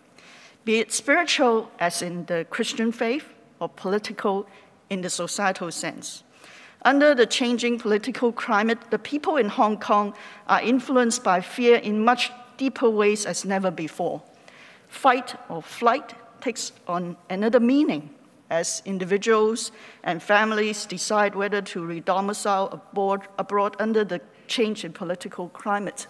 be 0.64 0.80
it 0.80 0.92
spiritual, 0.92 1.70
as 1.78 2.02
in 2.02 2.24
the 2.26 2.44
Christian 2.50 2.90
faith, 2.90 3.28
or 3.60 3.68
political 3.68 4.48
in 4.90 5.02
the 5.02 5.10
societal 5.10 5.70
sense. 5.70 6.24
Under 6.84 7.14
the 7.14 7.26
changing 7.26 7.78
political 7.78 8.32
climate, 8.32 8.90
the 8.90 8.98
people 8.98 9.36
in 9.36 9.48
Hong 9.48 9.78
Kong 9.78 10.14
are 10.48 10.60
influenced 10.60 11.22
by 11.22 11.40
fear 11.40 11.76
in 11.76 12.04
much 12.04 12.32
deeper 12.56 12.88
ways 12.88 13.26
as 13.26 13.44
never 13.44 13.70
before. 13.70 14.22
Fight 14.88 15.34
or 15.48 15.62
flight 15.62 16.14
takes 16.40 16.72
on 16.86 17.16
another 17.30 17.60
meaning 17.60 18.10
as 18.50 18.82
individuals 18.84 19.72
and 20.04 20.22
families 20.22 20.84
decide 20.84 21.34
whether 21.34 21.62
to 21.62 21.80
redomicile 21.80 22.72
abroad, 22.72 23.26
abroad 23.38 23.74
under 23.78 24.04
the 24.04 24.20
change 24.46 24.84
in 24.84 24.92
political 24.92 25.48
climate. 25.48 26.06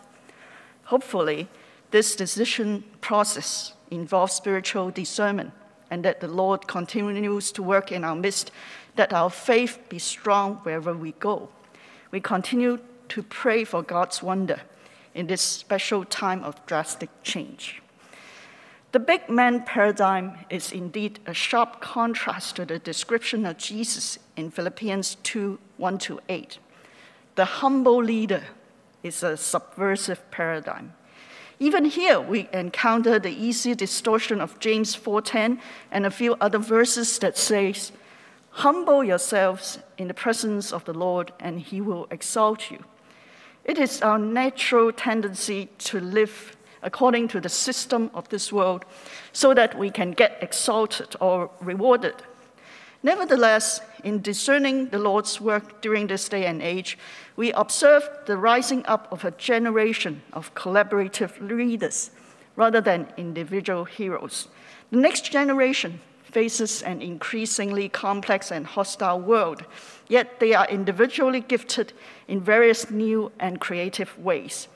Hopefully, 0.84 1.48
this 1.92 2.16
decision 2.16 2.82
process 3.00 3.74
involves 3.90 4.32
spiritual 4.32 4.90
discernment 4.90 5.52
and 5.90 6.04
that 6.04 6.20
the 6.20 6.28
Lord 6.28 6.66
continues 6.66 7.52
to 7.52 7.62
work 7.62 7.92
in 7.92 8.02
our 8.02 8.16
midst, 8.16 8.50
that 8.96 9.12
our 9.12 9.30
faith 9.30 9.78
be 9.88 9.98
strong 9.98 10.56
wherever 10.64 10.94
we 10.94 11.12
go. 11.12 11.48
We 12.10 12.20
continue 12.20 12.80
to 13.10 13.22
pray 13.22 13.64
for 13.64 13.82
God's 13.82 14.22
wonder 14.22 14.62
in 15.14 15.26
this 15.26 15.42
special 15.42 16.04
time 16.04 16.42
of 16.44 16.64
drastic 16.66 17.10
change. 17.22 17.82
The 18.92 19.00
big 19.00 19.30
man 19.30 19.62
paradigm 19.64 20.38
is 20.50 20.70
indeed 20.70 21.18
a 21.26 21.32
sharp 21.32 21.80
contrast 21.80 22.56
to 22.56 22.66
the 22.66 22.78
description 22.78 23.46
of 23.46 23.56
Jesus 23.56 24.18
in 24.36 24.50
Philippians 24.50 25.16
2 25.22 25.58
1 25.78 25.98
to 25.98 26.20
8. 26.28 26.58
The 27.36 27.44
humble 27.46 28.02
leader 28.02 28.42
is 29.02 29.22
a 29.22 29.38
subversive 29.38 30.30
paradigm. 30.30 30.92
Even 31.58 31.84
here, 31.84 32.20
we 32.20 32.48
encounter 32.52 33.18
the 33.18 33.30
easy 33.30 33.74
distortion 33.74 34.40
of 34.40 34.58
James 34.58 34.94
4:10 34.94 35.58
and 35.90 36.04
a 36.04 36.10
few 36.10 36.34
other 36.40 36.58
verses 36.58 37.18
that 37.20 37.38
says, 37.38 37.92
"Humble 38.50 39.04
yourselves 39.04 39.78
in 39.96 40.08
the 40.08 40.14
presence 40.14 40.72
of 40.72 40.84
the 40.84 40.92
Lord, 40.92 41.32
and 41.38 41.60
he 41.60 41.80
will 41.80 42.08
exalt 42.10 42.70
you." 42.70 42.84
It 43.64 43.78
is 43.78 44.02
our 44.02 44.18
natural 44.18 44.92
tendency 44.92 45.68
to 45.78 46.00
live 46.00 46.56
according 46.82 47.28
to 47.28 47.40
the 47.40 47.48
system 47.48 48.10
of 48.12 48.28
this 48.28 48.52
world 48.52 48.84
so 49.32 49.54
that 49.54 49.78
we 49.78 49.90
can 49.90 50.10
get 50.10 50.38
exalted 50.40 51.14
or 51.20 51.50
rewarded. 51.60 52.14
Nevertheless, 53.04 53.80
in 54.04 54.20
discerning 54.20 54.88
the 54.88 54.98
Lord's 54.98 55.40
work 55.40 55.80
during 55.80 56.06
this 56.06 56.28
day 56.28 56.46
and 56.46 56.62
age, 56.62 56.98
we 57.36 57.52
observe 57.52 58.08
the 58.26 58.36
rising 58.36 58.84
up 58.86 59.10
of 59.12 59.24
a 59.24 59.32
generation 59.32 60.22
of 60.32 60.54
collaborative 60.54 61.40
leaders 61.40 62.10
rather 62.56 62.80
than 62.80 63.12
individual 63.16 63.84
heroes. 63.84 64.48
The 64.90 64.98
next 64.98 65.32
generation 65.32 66.00
faces 66.32 66.82
an 66.82 67.00
increasingly 67.02 67.88
complex 67.88 68.50
and 68.50 68.66
hostile 68.66 69.20
world, 69.20 69.64
yet 70.08 70.40
they 70.40 70.54
are 70.54 70.66
individually 70.68 71.40
gifted 71.40 71.92
in 72.26 72.40
various 72.40 72.90
new 72.90 73.30
and 73.38 73.60
creative 73.60 74.18
ways. 74.18 74.68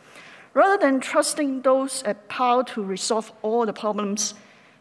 Rather 0.54 0.78
than 0.78 1.00
trusting 1.00 1.62
those 1.62 2.02
at 2.04 2.28
power 2.28 2.62
to 2.64 2.82
resolve 2.82 3.32
all 3.42 3.66
the 3.66 3.72
problems, 3.72 4.34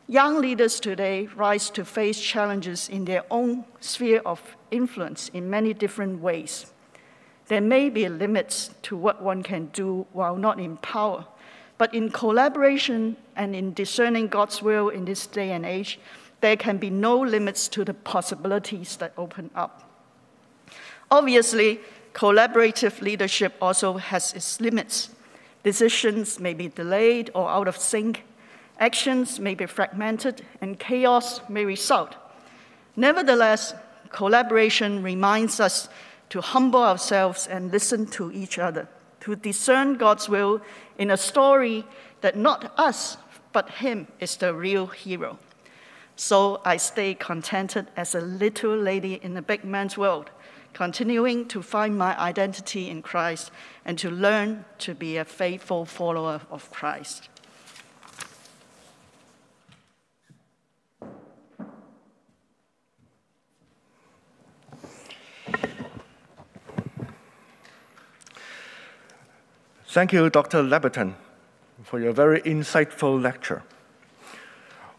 young 0.08 0.40
leaders 0.40 0.80
today 0.80 1.28
rise 1.36 1.70
to 1.70 1.84
face 1.84 2.20
challenges 2.22 2.88
in 2.90 3.06
their 3.06 3.24
own 3.32 3.66
sphere 3.80 4.22
of 4.26 4.56
influence 4.72 5.30
in 5.34 5.50
many 5.50 5.74
different 5.74 6.22
ways. 6.22 6.72
There 7.48 7.62
may 7.62 7.90
be 7.90 8.08
limits 8.10 8.72
to 8.84 8.96
what 8.96 9.22
one 9.22 9.44
can 9.44 9.68
do 9.68 10.06
while 10.14 10.36
not 10.36 10.60
in 10.60 10.78
power, 10.78 11.26
but 11.78 11.94
in 11.94 12.10
collaboration 12.10 13.18
and 13.36 13.56
in 13.56 13.74
discerning 13.74 14.28
God's 14.28 14.62
will 14.62 14.90
in 14.90 15.06
this 15.06 15.28
day 15.28 15.52
and 15.52 15.66
age, 15.66 16.00
there 16.42 16.58
can 16.58 16.78
be 16.78 16.90
no 16.90 17.18
limits 17.18 17.68
to 17.70 17.84
the 17.84 17.94
possibilities 17.94 18.98
that 18.98 19.14
open 19.18 19.50
up. 19.56 19.90
Obviously, 21.10 21.80
collaborative 22.14 23.02
leadership 23.02 23.54
also 23.62 23.98
has 23.98 24.34
its 24.34 24.60
limits. 24.60 25.10
Decisions 25.64 26.40
may 26.40 26.54
be 26.54 26.68
delayed 26.68 27.32
or 27.34 27.50
out 27.50 27.68
of 27.68 27.78
sync. 27.78 28.24
Actions 28.80 29.40
may 29.40 29.56
be 29.56 29.66
fragmented, 29.66 30.46
and 30.62 30.80
chaos 30.80 31.42
may 31.50 31.66
result. 31.66 32.16
Nevertheless, 32.96 33.74
collaboration 34.10 35.04
reminds 35.04 35.60
us 35.60 35.90
to 36.30 36.42
humble 36.42 36.84
ourselves 36.84 37.48
and 37.48 37.72
listen 37.72 38.06
to 38.08 38.32
each 38.32 38.60
other, 38.60 38.88
to 39.22 39.36
discern 39.36 39.96
God's 39.96 40.28
will 40.28 40.62
in 40.98 41.12
a 41.12 41.18
story 41.18 41.86
that 42.22 42.36
not 42.36 42.74
us, 42.78 43.18
but 43.54 43.70
Him 43.70 44.08
is 44.20 44.38
the 44.38 44.54
real 44.54 44.88
hero. 44.88 45.38
So 46.16 46.62
I 46.64 46.78
stay 46.78 47.14
contented 47.14 47.88
as 47.98 48.16
a 48.16 48.22
little 48.22 48.76
lady 48.76 49.16
in 49.16 49.36
a 49.36 49.42
big 49.42 49.64
man's 49.64 49.98
world 49.98 50.30
continuing 50.76 51.48
to 51.48 51.62
find 51.62 51.98
my 51.98 52.20
identity 52.20 52.90
in 52.90 53.02
Christ 53.02 53.50
and 53.86 53.98
to 53.98 54.12
learn 54.12 54.66
to 54.80 54.94
be 54.94 55.16
a 55.16 55.24
faithful 55.24 55.86
follower 55.86 56.42
of 56.52 56.70
Christ. 56.70 57.30
Thank 69.88 70.12
you, 70.12 70.30
Dr. 70.30 70.62
Labberton, 70.62 71.14
for 71.84 72.02
your 72.02 72.12
very 72.12 72.42
insightful 72.42 73.22
lecture. 73.22 73.64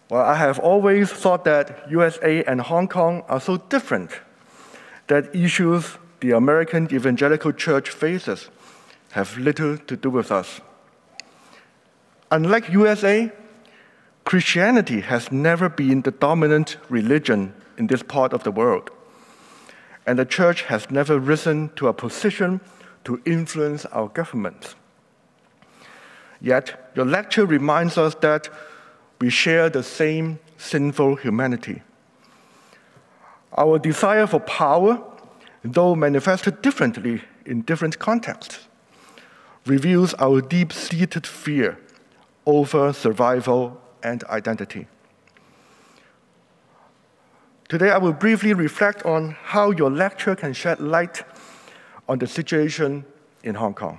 Well, 0.08 0.22
I 0.22 0.34
have 0.34 0.60
always 0.60 1.10
thought 1.10 1.44
that 1.44 1.90
USA 1.90 2.44
and 2.44 2.60
Hong 2.60 2.86
Kong 2.86 3.24
are 3.28 3.40
so 3.40 3.56
different 3.56 4.12
that 5.08 5.34
issues 5.34 5.98
the 6.20 6.30
American 6.30 6.92
evangelical 6.92 7.52
church 7.52 7.90
faces 7.90 8.48
have 9.12 9.36
little 9.36 9.76
to 9.78 9.96
do 9.96 10.10
with 10.10 10.30
us. 10.30 10.60
Unlike 12.30 12.70
USA, 12.70 13.32
Christianity 14.24 15.00
has 15.00 15.30
never 15.30 15.68
been 15.68 16.02
the 16.02 16.10
dominant 16.10 16.76
religion 16.88 17.54
in 17.76 17.86
this 17.86 18.02
part 18.02 18.32
of 18.32 18.44
the 18.44 18.50
world, 18.50 18.90
and 20.06 20.18
the 20.18 20.24
church 20.24 20.62
has 20.62 20.90
never 20.90 21.18
risen 21.18 21.70
to 21.76 21.88
a 21.88 21.92
position 21.92 22.60
to 23.04 23.20
influence 23.24 23.86
our 23.86 24.08
governments. 24.08 24.74
Yet, 26.40 26.90
your 26.94 27.06
lecture 27.06 27.46
reminds 27.46 27.96
us 27.98 28.14
that 28.16 28.48
we 29.18 29.30
share 29.30 29.70
the 29.70 29.82
same 29.82 30.38
sinful 30.58 31.16
humanity. 31.16 31.82
Our 33.56 33.78
desire 33.78 34.26
for 34.26 34.40
power, 34.40 35.02
though 35.64 35.94
manifested 35.94 36.62
differently 36.62 37.22
in 37.44 37.62
different 37.62 37.98
contexts, 37.98 38.66
reveals 39.64 40.14
our 40.14 40.40
deep 40.40 40.72
seated 40.72 41.26
fear 41.26 41.78
over 42.44 42.92
survival 42.92 43.80
and 44.02 44.22
identity. 44.24 44.86
Today, 47.68 47.90
I 47.90 47.98
will 47.98 48.12
briefly 48.12 48.54
reflect 48.54 49.04
on 49.04 49.36
how 49.42 49.72
your 49.72 49.90
lecture 49.90 50.36
can 50.36 50.52
shed 50.52 50.78
light 50.78 51.24
on 52.08 52.18
the 52.18 52.26
situation 52.28 53.04
in 53.42 53.56
Hong 53.56 53.74
Kong. 53.74 53.98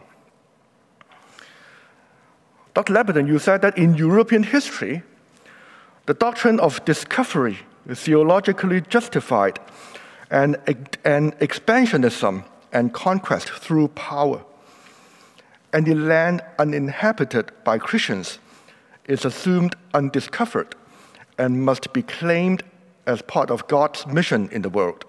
Dr. 2.78 2.94
Labberton, 2.94 3.28
you 3.28 3.40
said 3.40 3.64
that 3.64 3.76
in 3.76 3.96
European 3.96 4.44
history, 4.44 5.02
the 6.06 6.14
doctrine 6.14 6.60
of 6.60 6.86
discovery 6.86 7.58
is 7.88 8.00
theologically 8.00 8.82
justified 8.82 9.60
and, 10.30 10.58
and 11.04 11.36
expansionism 11.40 12.44
and 12.72 12.94
conquest 12.94 13.50
through 13.50 13.88
power. 13.88 14.46
And 15.74 15.88
the 15.88 15.96
land 15.96 16.44
uninhabited 16.60 17.52
by 17.64 17.80
Christians 17.80 18.38
is 19.08 19.26
assumed 19.26 19.76
undiscovered 19.96 20.76
and 21.40 21.66
must 21.66 21.92
be 21.94 22.04
claimed 22.04 22.62
as 23.08 23.24
part 23.24 23.50
of 23.50 23.68
God's 23.68 24.06
mission 24.06 24.50
in 24.52 24.62
the 24.62 24.70
world. 24.70 25.04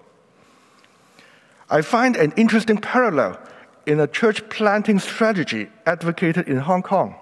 I 1.69 1.83
find 1.83 2.15
an 2.15 2.33
interesting 2.35 2.79
parallel 2.79 3.39
in 3.85 3.99
a 3.99 4.07
church 4.07 4.49
planting 4.49 4.97
strategy 4.97 5.69
advocated 5.85 6.47
in 6.47 6.57
Hong 6.57 6.81
Kong. 6.81 7.13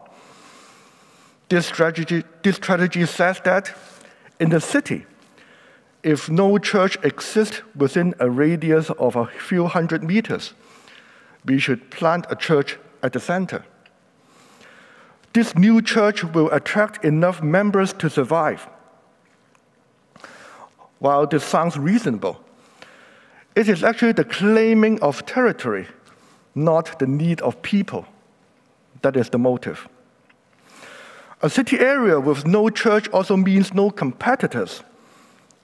This 1.49 1.65
strategy, 1.65 2.23
this 2.43 2.55
strategy 2.55 3.05
says 3.05 3.39
that 3.43 3.73
in 4.39 4.49
the 4.49 4.59
city, 4.59 5.05
if 6.03 6.29
no 6.29 6.57
church 6.57 6.97
exists 7.03 7.61
within 7.75 8.13
a 8.19 8.29
radius 8.29 8.89
of 8.91 9.15
a 9.15 9.25
few 9.25 9.67
hundred 9.67 10.03
meters, 10.03 10.53
we 11.45 11.59
should 11.59 11.89
plant 11.89 12.25
a 12.29 12.35
church 12.35 12.77
at 13.01 13.13
the 13.13 13.19
center. 13.19 13.63
This 15.33 15.55
new 15.55 15.81
church 15.81 16.23
will 16.23 16.49
attract 16.51 17.05
enough 17.05 17.41
members 17.41 17.93
to 17.93 18.09
survive. 18.09 18.67
While 20.99 21.27
this 21.27 21.43
sounds 21.43 21.77
reasonable, 21.77 22.43
It 23.57 23.67
is 23.67 23.83
actually 23.83 24.11
the 24.11 24.23
claiming 24.23 25.01
of 25.01 25.25
territory, 25.25 25.87
not 26.53 26.99
the 26.99 27.07
need 27.07 27.41
of 27.41 27.59
people. 27.63 28.05
That 29.01 29.17
is 29.17 29.31
the 29.31 29.39
motive. 29.39 29.89
A 31.41 31.49
city 31.51 31.79
area 31.79 32.19
with 32.19 32.47
no 32.47 32.69
church 32.69 33.07
also 33.09 33.37
means 33.37 33.71
no 33.71 33.91
competitors, 33.91 34.81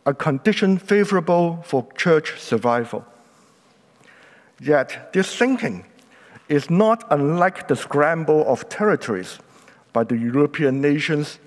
a 0.05 0.13
condition 0.13 0.78
favorable 0.78 1.63
for 1.63 1.88
church 1.97 2.39
survival. 2.39 3.03
Yet, 4.61 5.11
this 5.13 5.36
thinking 5.36 5.86
is 6.47 6.69
not 6.69 7.03
unlike 7.09 7.67
the 7.67 7.76
scramble 7.76 8.45
of 8.47 8.69
territories 8.69 9.39
by 9.93 10.03
the 10.03 10.15
European 10.15 10.80
nations 10.80 11.39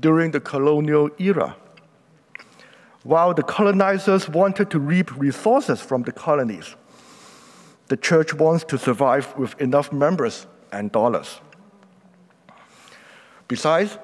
during 0.00 0.32
the 0.32 0.40
colonial 0.40 1.08
era. 1.18 1.54
While 3.04 3.32
the 3.32 3.44
colonizers 3.44 4.28
wanted 4.28 4.70
to 4.70 4.80
reap 4.80 5.16
resources 5.16 5.80
from 5.80 6.02
the 6.02 6.12
colonies, 6.12 6.74
the 7.86 7.96
church 7.96 8.34
wants 8.34 8.64
to 8.64 8.76
survive 8.76 9.36
with 9.38 9.58
enough 9.60 9.92
members 9.92 10.46
and 10.72 10.90
dollars. 10.90 11.40
Besides, 13.48 13.98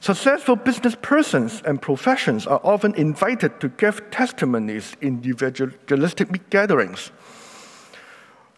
successful 0.00 0.56
business 0.56 0.96
persons 1.00 1.62
and 1.64 1.80
professions 1.80 2.46
are 2.46 2.60
often 2.64 2.94
invited 2.94 3.60
to 3.60 3.68
give 3.68 4.10
testimonies 4.10 4.96
in 5.00 5.22
evangelistic 5.24 6.50
gatherings. 6.50 7.12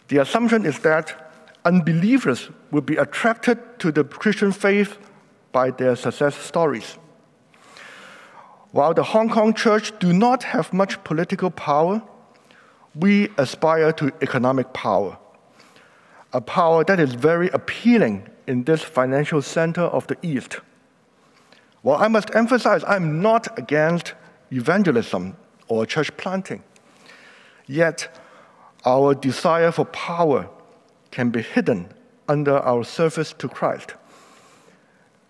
The 0.09 0.19
assumption 0.19 0.65
is 0.65 0.79
that 0.81 1.33
unbelievers 1.65 2.51
will 2.71 2.83
be 2.83 2.97
attracted 2.97 3.59
to 3.81 3.91
the 3.91 4.05
Christian 4.05 4.53
faith 4.53 4.99
by 5.51 5.71
their 5.71 5.97
success 5.97 6.37
stories. 6.37 6.99
While 8.71 8.95
the 8.95 9.03
Hong 9.03 9.29
Kong 9.29 9.55
church 9.55 9.99
do 9.99 10.13
not 10.13 10.43
have 10.43 10.73
much 10.73 11.03
political 11.05 11.51
power, 11.51 12.03
we 12.95 13.29
aspire 13.39 13.93
to 13.93 14.13
economic 14.21 14.73
power, 14.73 15.17
a 16.33 16.41
power 16.41 16.85
that 16.85 17.01
is 17.01 17.15
very 17.15 17.49
appealing 17.51 18.29
in 18.47 18.65
this 18.65 18.83
financial 18.83 19.43
center 19.43 19.83
of 19.83 20.07
the 20.07 20.17
East. 20.23 20.61
Well, 21.83 21.97
I 21.97 22.09
must 22.09 22.35
emphasize 22.35 22.83
I'm 22.85 23.21
not 23.21 23.59
against 23.59 24.15
evangelism 24.51 25.37
or 25.69 25.87
church 25.87 26.17
planting. 26.17 26.63
Yet, 27.67 28.09
our 28.85 29.15
desire 29.15 29.73
for 29.73 29.85
power 29.87 30.49
can 31.11 31.31
be 31.31 31.43
hidden 31.43 31.89
under 32.29 32.59
our 32.59 32.85
service 32.85 33.33
to 33.39 33.49
Christ. 33.49 33.95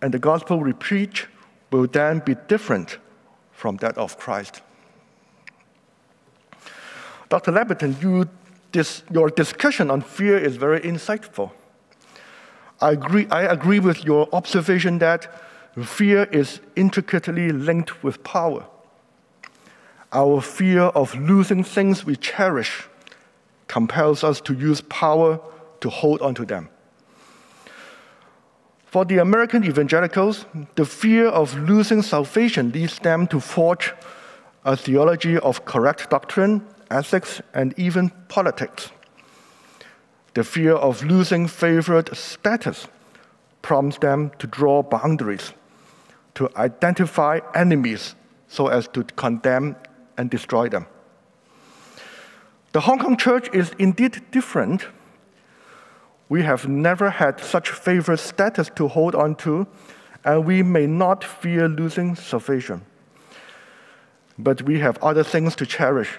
And 0.00 0.12
the 0.12 0.18
gospel 0.18 0.58
we 0.58 0.72
preach 0.72 1.26
will 1.70 1.86
then 1.86 2.20
be 2.20 2.36
different 2.48 2.98
from 3.52 3.76
that 3.78 3.96
of 3.98 4.18
Christ. 4.18 4.62
Dr. 7.28 7.52
Labberton, 7.52 8.00
you, 8.02 8.28
this, 8.72 9.02
your 9.10 9.28
discussion 9.30 9.90
on 9.90 10.02
fear 10.02 10.38
is 10.38 10.56
very 10.56 10.80
insightful. 10.80 11.50
I 12.80 12.92
agree, 12.92 13.26
I 13.30 13.42
agree 13.42 13.78
with 13.78 14.04
your 14.04 14.28
observation 14.32 14.98
that 14.98 15.28
fear 15.82 16.24
is 16.24 16.60
intricately 16.76 17.50
linked 17.50 18.02
with 18.02 18.22
power. 18.22 18.66
Our 20.12 20.40
fear 20.40 20.82
of 20.82 21.14
losing 21.14 21.64
things 21.64 22.04
we 22.04 22.16
cherish 22.16 22.84
compels 23.66 24.22
us 24.22 24.40
to 24.42 24.54
use 24.54 24.80
power 24.82 25.40
to 25.80 25.90
hold 25.90 26.22
on 26.22 26.34
to 26.36 26.44
them. 26.44 26.68
For 28.86 29.04
the 29.04 29.18
American 29.18 29.64
evangelicals, 29.64 30.46
the 30.76 30.84
fear 30.84 31.26
of 31.26 31.58
losing 31.58 32.00
salvation 32.02 32.70
leads 32.70 33.00
them 33.00 33.26
to 33.26 33.40
forge 33.40 33.92
a 34.64 34.76
theology 34.76 35.36
of 35.38 35.64
correct 35.64 36.10
doctrine, 36.10 36.64
ethics, 36.90 37.42
and 37.52 37.74
even 37.76 38.10
politics. 38.28 38.90
The 40.34 40.42
fear 40.44 40.74
of 40.74 41.04
losing 41.04 41.46
favored 41.46 42.14
status 42.16 42.88
prompts 43.62 43.98
them 43.98 44.32
to 44.38 44.48
draw 44.48 44.82
boundaries, 44.82 45.52
to 46.34 46.50
identify 46.56 47.38
enemies 47.54 48.16
so 48.48 48.66
as 48.66 48.88
to 48.88 49.04
condemn 49.04 49.76
and 50.18 50.28
destroy 50.28 50.68
them. 50.68 50.86
The 52.72 52.80
Hong 52.80 52.98
Kong 52.98 53.16
church 53.16 53.48
is 53.54 53.70
indeed 53.78 54.20
different. 54.32 54.88
We 56.28 56.42
have 56.42 56.66
never 56.66 57.10
had 57.10 57.40
such 57.40 57.70
favored 57.70 58.18
status 58.18 58.68
to 58.74 58.88
hold 58.88 59.14
on 59.14 59.36
to, 59.36 59.68
and 60.24 60.44
we 60.44 60.64
may 60.64 60.88
not 60.88 61.22
fear 61.22 61.68
losing 61.68 62.16
salvation. 62.16 62.84
But 64.36 64.62
we 64.62 64.80
have 64.80 64.98
other 65.00 65.22
things 65.22 65.54
to 65.56 65.66
cherish, 65.66 66.18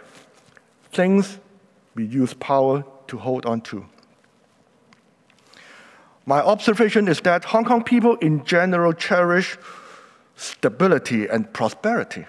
things 0.93 1.39
we 1.95 2.05
use 2.05 2.33
power 2.33 2.85
to 3.07 3.17
hold 3.17 3.45
on 3.45 3.59
to. 3.61 3.85
My 6.25 6.41
observation 6.41 7.07
is 7.07 7.21
that 7.21 7.45
Hong 7.45 7.65
Kong 7.65 7.83
people 7.83 8.15
in 8.15 8.43
general 8.45 8.93
cherish 8.93 9.57
stability 10.35 11.27
and 11.27 11.51
prosperity. 11.53 12.25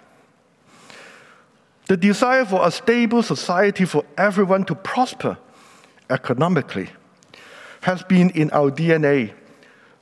The 1.86 1.96
desire 1.96 2.44
for 2.44 2.66
a 2.66 2.70
stable 2.70 3.22
society 3.22 3.84
for 3.84 4.04
everyone 4.18 4.64
to 4.64 4.74
prosper 4.74 5.38
economically 6.10 6.90
has 7.82 8.02
been 8.02 8.30
in 8.30 8.50
our 8.50 8.70
DNA 8.70 9.32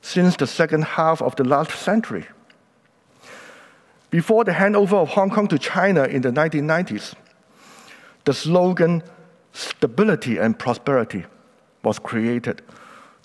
since 0.01 0.35
the 0.35 0.47
second 0.47 0.83
half 0.83 1.21
of 1.21 1.35
the 1.35 1.43
last 1.43 1.71
century. 1.71 2.25
Before 4.09 4.43
the 4.43 4.51
handover 4.51 4.93
of 4.93 5.09
Hong 5.09 5.29
Kong 5.29 5.47
to 5.47 5.59
China 5.59 6.03
in 6.03 6.21
the 6.21 6.31
1990s, 6.31 7.13
the 8.23 8.33
slogan 8.33 9.03
stability 9.53 10.37
and 10.37 10.57
prosperity 10.57 11.25
was 11.83 11.99
created 11.99 12.61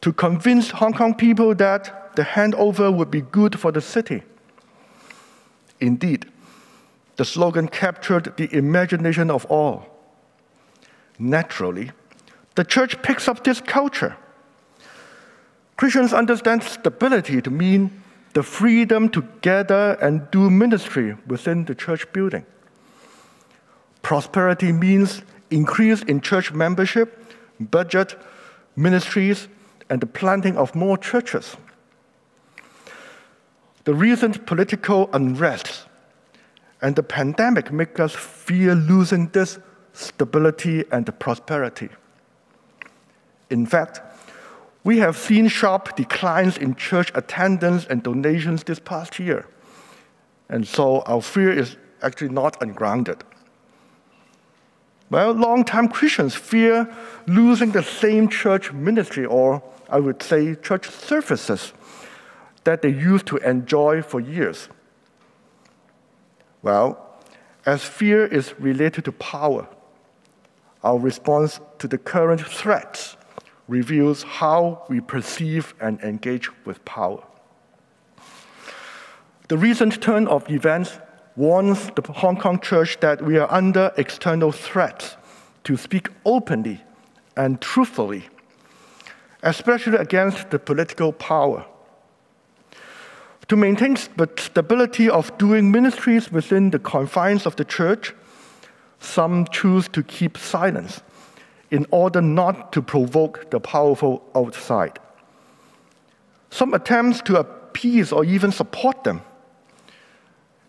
to 0.01 0.13
convince 0.13 0.71
Hong 0.71 0.93
Kong 0.93 1.15
people 1.15 1.55
that 1.57 2.17
the 2.17 2.23
handover 2.23 2.95
would 2.95 3.11
be 3.11 3.21
good 3.21 3.59
for 3.59 3.71
the 3.71 3.81
city. 3.81 4.23
Indeed, 5.81 6.27
the 7.17 7.25
slogan 7.25 7.69
captured 7.69 8.37
the 8.37 8.55
imagination 8.55 9.31
of 9.31 9.45
all. 9.47 9.87
Naturally, 11.19 11.91
the 12.55 12.65
church 12.65 13.01
picks 13.03 13.29
up 13.29 13.45
this 13.45 13.61
culture. 13.61 14.17
Christians 15.77 16.13
understand 16.13 16.63
stability 16.63 17.41
to 17.43 17.51
mean 17.51 18.03
the 18.33 18.43
freedom 18.43 19.09
to 19.11 19.23
gather 19.41 19.99
and 20.01 20.31
do 20.31 20.51
ministry 20.51 21.17
within 21.27 21.65
the 21.65 21.75
church 21.75 22.11
building. 22.13 22.45
Prosperity 24.03 24.73
means 24.73 25.23
increase 25.51 26.03
in 26.03 26.21
church 26.21 26.53
membership, 26.53 27.35
budget, 27.59 28.17
ministries, 28.77 29.49
and 29.91 30.01
the 30.01 30.07
planting 30.07 30.57
of 30.57 30.75
more 30.75 30.97
churches. 30.97 31.57
The 33.85 33.95
recent 33.95 34.47
political 34.47 35.11
unrest 35.13 35.87
and 36.81 36.97
the 36.97 37.03
pandemic 37.03 37.73
make 37.73 38.01
us 38.01 38.15
fear 38.15 38.75
losing 38.75 39.29
this 39.29 39.59
stability 39.93 40.85
and 40.93 41.19
prosperity. 41.19 41.89
In 43.51 43.67
fact, 43.67 44.01
we 44.85 44.99
have 44.99 45.17
seen 45.17 45.49
sharp 45.49 45.97
declines 45.97 46.57
in 46.57 46.75
church 46.77 47.11
attendance 47.15 47.85
and 47.87 48.03
donations 48.03 48.65
this 48.65 48.79
past 48.79 49.19
year. 49.19 49.47
And 50.49 50.67
so 50.67 51.01
our 51.03 51.21
fear 51.21 51.53
is 51.53 51.77
actually 52.03 52.31
not 52.31 52.63
ungrounded. 52.63 53.23
Well, 55.11 55.33
long-time 55.33 55.89
Christians 55.89 56.35
fear 56.35 56.89
losing 57.27 57.73
the 57.73 57.83
same 57.83 58.29
church 58.29 58.73
ministry 58.73 59.27
or 59.27 59.63
I 59.91 59.99
would 60.01 60.23
say, 60.23 60.55
church 60.55 60.89
services 60.89 61.73
that 62.65 62.83
they 62.83 62.91
used 62.91 63.27
to 63.27 63.37
enjoy 63.39 64.03
for 64.03 64.21
years? 64.21 64.69
Well, 66.63 67.07
as 67.67 67.85
fear 67.85 68.27
is 68.27 68.55
related 68.59 69.05
to 69.07 69.13
power, 69.13 69.67
our 70.83 70.99
response 70.99 71.61
to 71.79 71.89
the 71.89 71.99
current 71.99 72.41
threats 72.41 73.17
reveals 73.69 74.23
how 74.23 74.85
we 74.89 75.01
perceive 75.01 75.75
and 75.81 76.01
engage 76.01 76.51
with 76.65 76.85
power. 76.85 77.23
The 79.49 79.59
recent 79.59 80.01
turn 80.01 80.27
of 80.29 80.49
events 80.51 80.99
warns 81.37 81.91
the 81.97 82.13
Hong 82.13 82.37
Kong 82.37 82.61
church 82.61 82.99
that 83.01 83.23
we 83.23 83.39
are 83.39 83.51
under 83.51 83.93
external 83.97 84.53
threats 84.53 85.17
to 85.65 85.77
speak 85.77 86.09
openly 86.25 86.83
and 87.37 87.61
truthfully 87.61 88.29
especially 89.43 89.97
against 89.97 90.51
the 90.51 90.59
political 90.59 91.13
power. 91.13 91.65
To 93.49 93.57
maintain 93.57 93.97
the 94.17 94.29
stability 94.39 95.11
of 95.11 95.37
doing 95.39 95.71
ministries 95.71 96.31
within 96.31 96.71
the 96.71 96.79
confines 96.79 97.47
of 97.47 97.57
the 97.57 97.65
church, 97.65 98.15
some 99.01 99.47
choose 99.47 99.89
to 99.89 100.03
keep 100.03 100.39
silence 100.39 101.01
in 101.71 101.87
order 101.91 102.21
not 102.21 102.73
to 102.73 102.83
provoke 102.83 103.51
the 103.51 103.61
powerful 103.61 104.23
outside. 104.35 104.99
Some 106.51 106.75
attempts 106.75 107.23
to 107.23 107.39
appease 107.39 108.13
or 108.13 108.25
even 108.25 108.53
support 108.53 109.05
them. 109.05 109.23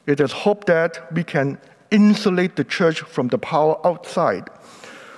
It 0.05 0.19
is 0.19 0.31
hoped 0.31 0.67
that 0.67 1.11
we 1.13 1.23
can 1.23 1.59
insulate 1.91 2.55
the 2.55 2.63
church 2.63 3.01
from 3.01 3.27
the 3.27 3.37
power 3.37 3.75
outside 3.85 4.49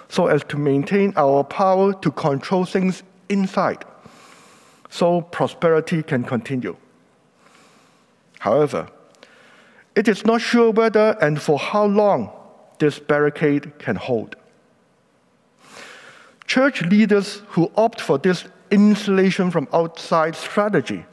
so 0.09 0.27
as 0.27 0.43
to 0.45 0.57
maintain 0.57 1.13
our 1.15 1.43
power 1.43 1.93
to 1.93 2.11
control 2.11 2.65
things 2.65 3.03
inside, 3.29 3.85
so 4.89 5.21
prosperity 5.21 6.03
can 6.03 6.23
continue. 6.23 6.75
However, 8.39 8.89
it 9.95 10.07
is 10.07 10.25
not 10.25 10.41
sure 10.41 10.71
whether 10.71 11.17
and 11.21 11.41
for 11.41 11.57
how 11.57 11.85
long 11.85 12.31
this 12.79 12.99
barricade 12.99 13.77
can 13.79 13.95
hold. 13.95 14.35
Church 16.45 16.81
leaders 16.81 17.41
who 17.49 17.71
opt 17.77 18.01
for 18.01 18.17
this 18.17 18.45
insulation 18.71 19.51
from 19.51 19.67
outside 19.71 20.35
strategy 20.35 21.05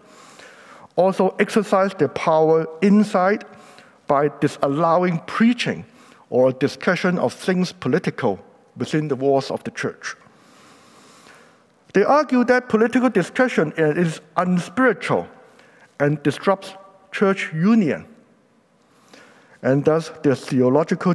also 0.96 1.34
exercise 1.38 1.94
their 1.94 2.08
power 2.08 2.66
inside 2.82 3.44
by 4.06 4.28
disallowing 4.40 5.18
preaching 5.26 5.84
or 6.30 6.52
discussion 6.52 7.18
of 7.18 7.32
things 7.32 7.72
political 7.72 8.40
within 8.76 9.08
the 9.08 9.16
walls 9.16 9.50
of 9.50 9.62
the 9.64 9.70
church. 9.70 10.16
They 11.92 12.04
argue 12.04 12.44
that 12.44 12.68
political 12.68 13.10
discussion 13.10 13.72
is 13.76 14.20
unspiritual 14.36 15.26
and 15.98 16.22
disrupts 16.22 16.74
church 17.12 17.52
union. 17.52 18.06
And 19.62 19.84
thus, 19.84 20.10
the 20.22 20.36
theological 20.36 21.14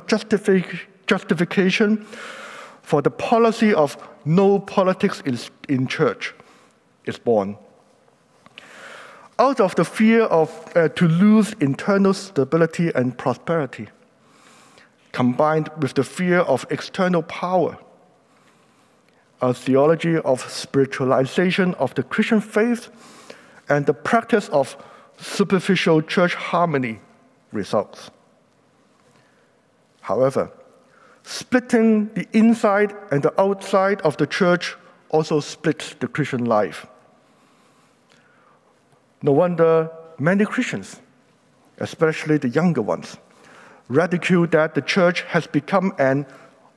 justification 1.07 2.05
for 2.82 3.01
the 3.01 3.09
policy 3.09 3.73
of 3.73 3.97
no 4.26 4.59
politics 4.59 5.21
in, 5.26 5.39
in 5.69 5.88
church 5.88 6.34
is 7.05 7.17
born. 7.17 7.57
Out 9.39 9.59
of 9.59 9.76
the 9.76 9.84
fear 9.84 10.23
of 10.23 10.49
uh, 10.76 10.89
to 10.89 11.07
lose 11.07 11.53
internal 11.59 12.13
stability 12.13 12.91
and 12.95 13.17
prosperity, 13.17 13.89
combined 15.11 15.69
with 15.80 15.93
the 15.95 16.03
fear 16.03 16.39
of 16.39 16.65
external 16.69 17.23
power, 17.23 17.78
a 19.41 19.53
theology 19.53 20.17
of 20.17 20.41
spiritualization 20.49 21.73
of 21.75 21.93
the 21.95 22.03
Christian 22.03 22.41
faith 22.41 22.89
and 23.69 23.86
the 23.86 23.93
practice 23.93 24.49
of 24.49 24.77
superficial 25.17 26.01
church 26.01 26.36
harmony 26.36 26.99
results. 27.51 28.11
However, 30.01 30.51
splitting 31.23 32.13
the 32.13 32.27
inside 32.33 32.95
and 33.11 33.23
the 33.23 33.33
outside 33.41 34.01
of 34.01 34.17
the 34.17 34.27
church 34.27 34.75
also 35.09 35.39
splits 35.39 35.95
the 35.95 36.07
Christian 36.07 36.45
life. 36.45 36.86
No 39.21 39.31
wonder 39.31 39.89
many 40.19 40.45
Christians, 40.45 41.01
especially 41.79 42.38
the 42.38 42.49
younger 42.49 42.81
ones, 42.81 43.17
ridicule 43.88 44.47
that 44.47 44.75
the 44.75 44.81
church 44.81 45.21
has 45.23 45.47
become 45.47 45.93
an 45.97 46.25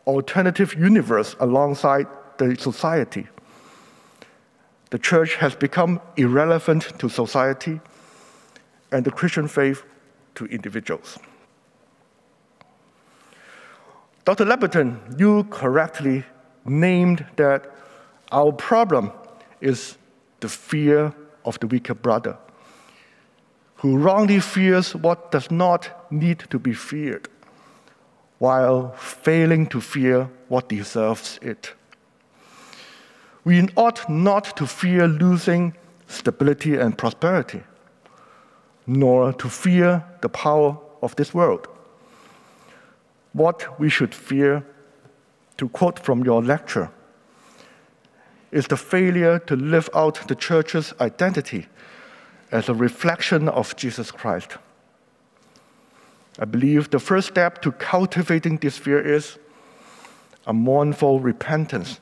alternative 0.06 0.74
universe 0.74 1.36
alongside 1.40 2.06
the 2.38 2.56
society. 2.56 3.26
The 4.90 4.98
church 4.98 5.34
has 5.36 5.54
become 5.54 6.00
irrelevant 6.16 6.98
to 6.98 7.08
society 7.08 7.80
and 8.90 9.04
the 9.04 9.10
Christian 9.10 9.48
faith 9.48 9.82
to 10.36 10.46
individuals. 10.46 11.18
Dr. 14.24 14.44
Labberton, 14.44 15.18
you 15.18 15.44
correctly 15.44 16.24
named 16.64 17.24
that 17.36 17.74
our 18.30 18.52
problem 18.52 19.10
is 19.60 19.96
the 20.40 20.48
fear 20.48 21.12
of 21.44 21.58
the 21.60 21.66
weaker 21.66 21.94
brother, 21.94 22.36
who 23.76 23.96
wrongly 23.96 24.40
fears 24.40 24.94
what 24.94 25.30
does 25.30 25.50
not 25.50 26.12
need 26.12 26.40
to 26.50 26.58
be 26.58 26.72
feared, 26.74 27.28
while 28.38 28.92
failing 28.92 29.66
to 29.66 29.80
fear 29.80 30.28
what 30.48 30.68
deserves 30.68 31.38
it. 31.42 31.72
We 33.44 33.68
ought 33.76 34.08
not 34.08 34.56
to 34.56 34.66
fear 34.66 35.06
losing 35.06 35.74
stability 36.06 36.76
and 36.76 36.96
prosperity 36.96 37.62
nor 38.88 39.34
to 39.34 39.48
fear 39.50 40.02
the 40.22 40.28
power 40.30 40.78
of 41.02 41.14
this 41.16 41.34
world. 41.34 41.68
What 43.34 43.78
we 43.78 43.90
should 43.90 44.14
fear, 44.14 44.64
to 45.58 45.68
quote 45.68 45.98
from 45.98 46.24
your 46.24 46.42
lecture, 46.42 46.90
is 48.50 48.66
the 48.66 48.78
failure 48.78 49.38
to 49.40 49.54
live 49.54 49.90
out 49.94 50.26
the 50.26 50.34
church's 50.34 50.94
identity 51.02 51.66
as 52.50 52.70
a 52.70 52.74
reflection 52.74 53.46
of 53.50 53.76
Jesus 53.76 54.10
Christ. 54.10 54.56
I 56.38 56.46
believe 56.46 56.88
the 56.88 56.98
first 56.98 57.28
step 57.28 57.60
to 57.62 57.72
cultivating 57.72 58.56
this 58.56 58.78
fear 58.78 59.00
is 59.00 59.38
a 60.46 60.54
mournful 60.54 61.20
repentance 61.20 62.00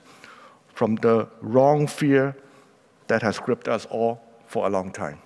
from 0.76 0.96
the 0.96 1.26
wrong 1.40 1.86
fear 1.86 2.36
that 3.06 3.22
has 3.22 3.38
gripped 3.38 3.66
us 3.66 3.86
all 3.86 4.20
for 4.46 4.66
a 4.66 4.70
long 4.70 4.92
time. 4.92 5.18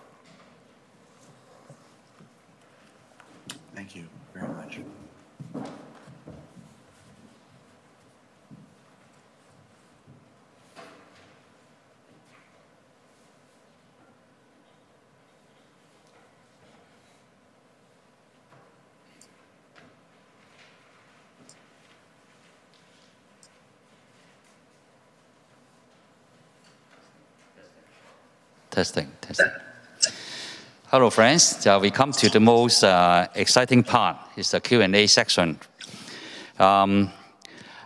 Testing, 28.71 29.11
testing. 29.21 29.51
Hello, 30.87 31.11
friends. 31.11 31.67
Uh, 31.67 31.81
we 31.83 31.91
come 31.91 32.13
to 32.13 32.31
the 32.31 32.39
most 32.39 32.85
uh, 32.85 33.27
exciting 33.35 33.83
part. 33.83 34.17
It's 34.37 34.53
the 34.53 34.61
Q&A 34.61 35.09
section. 35.09 35.59
Um, 36.57 37.11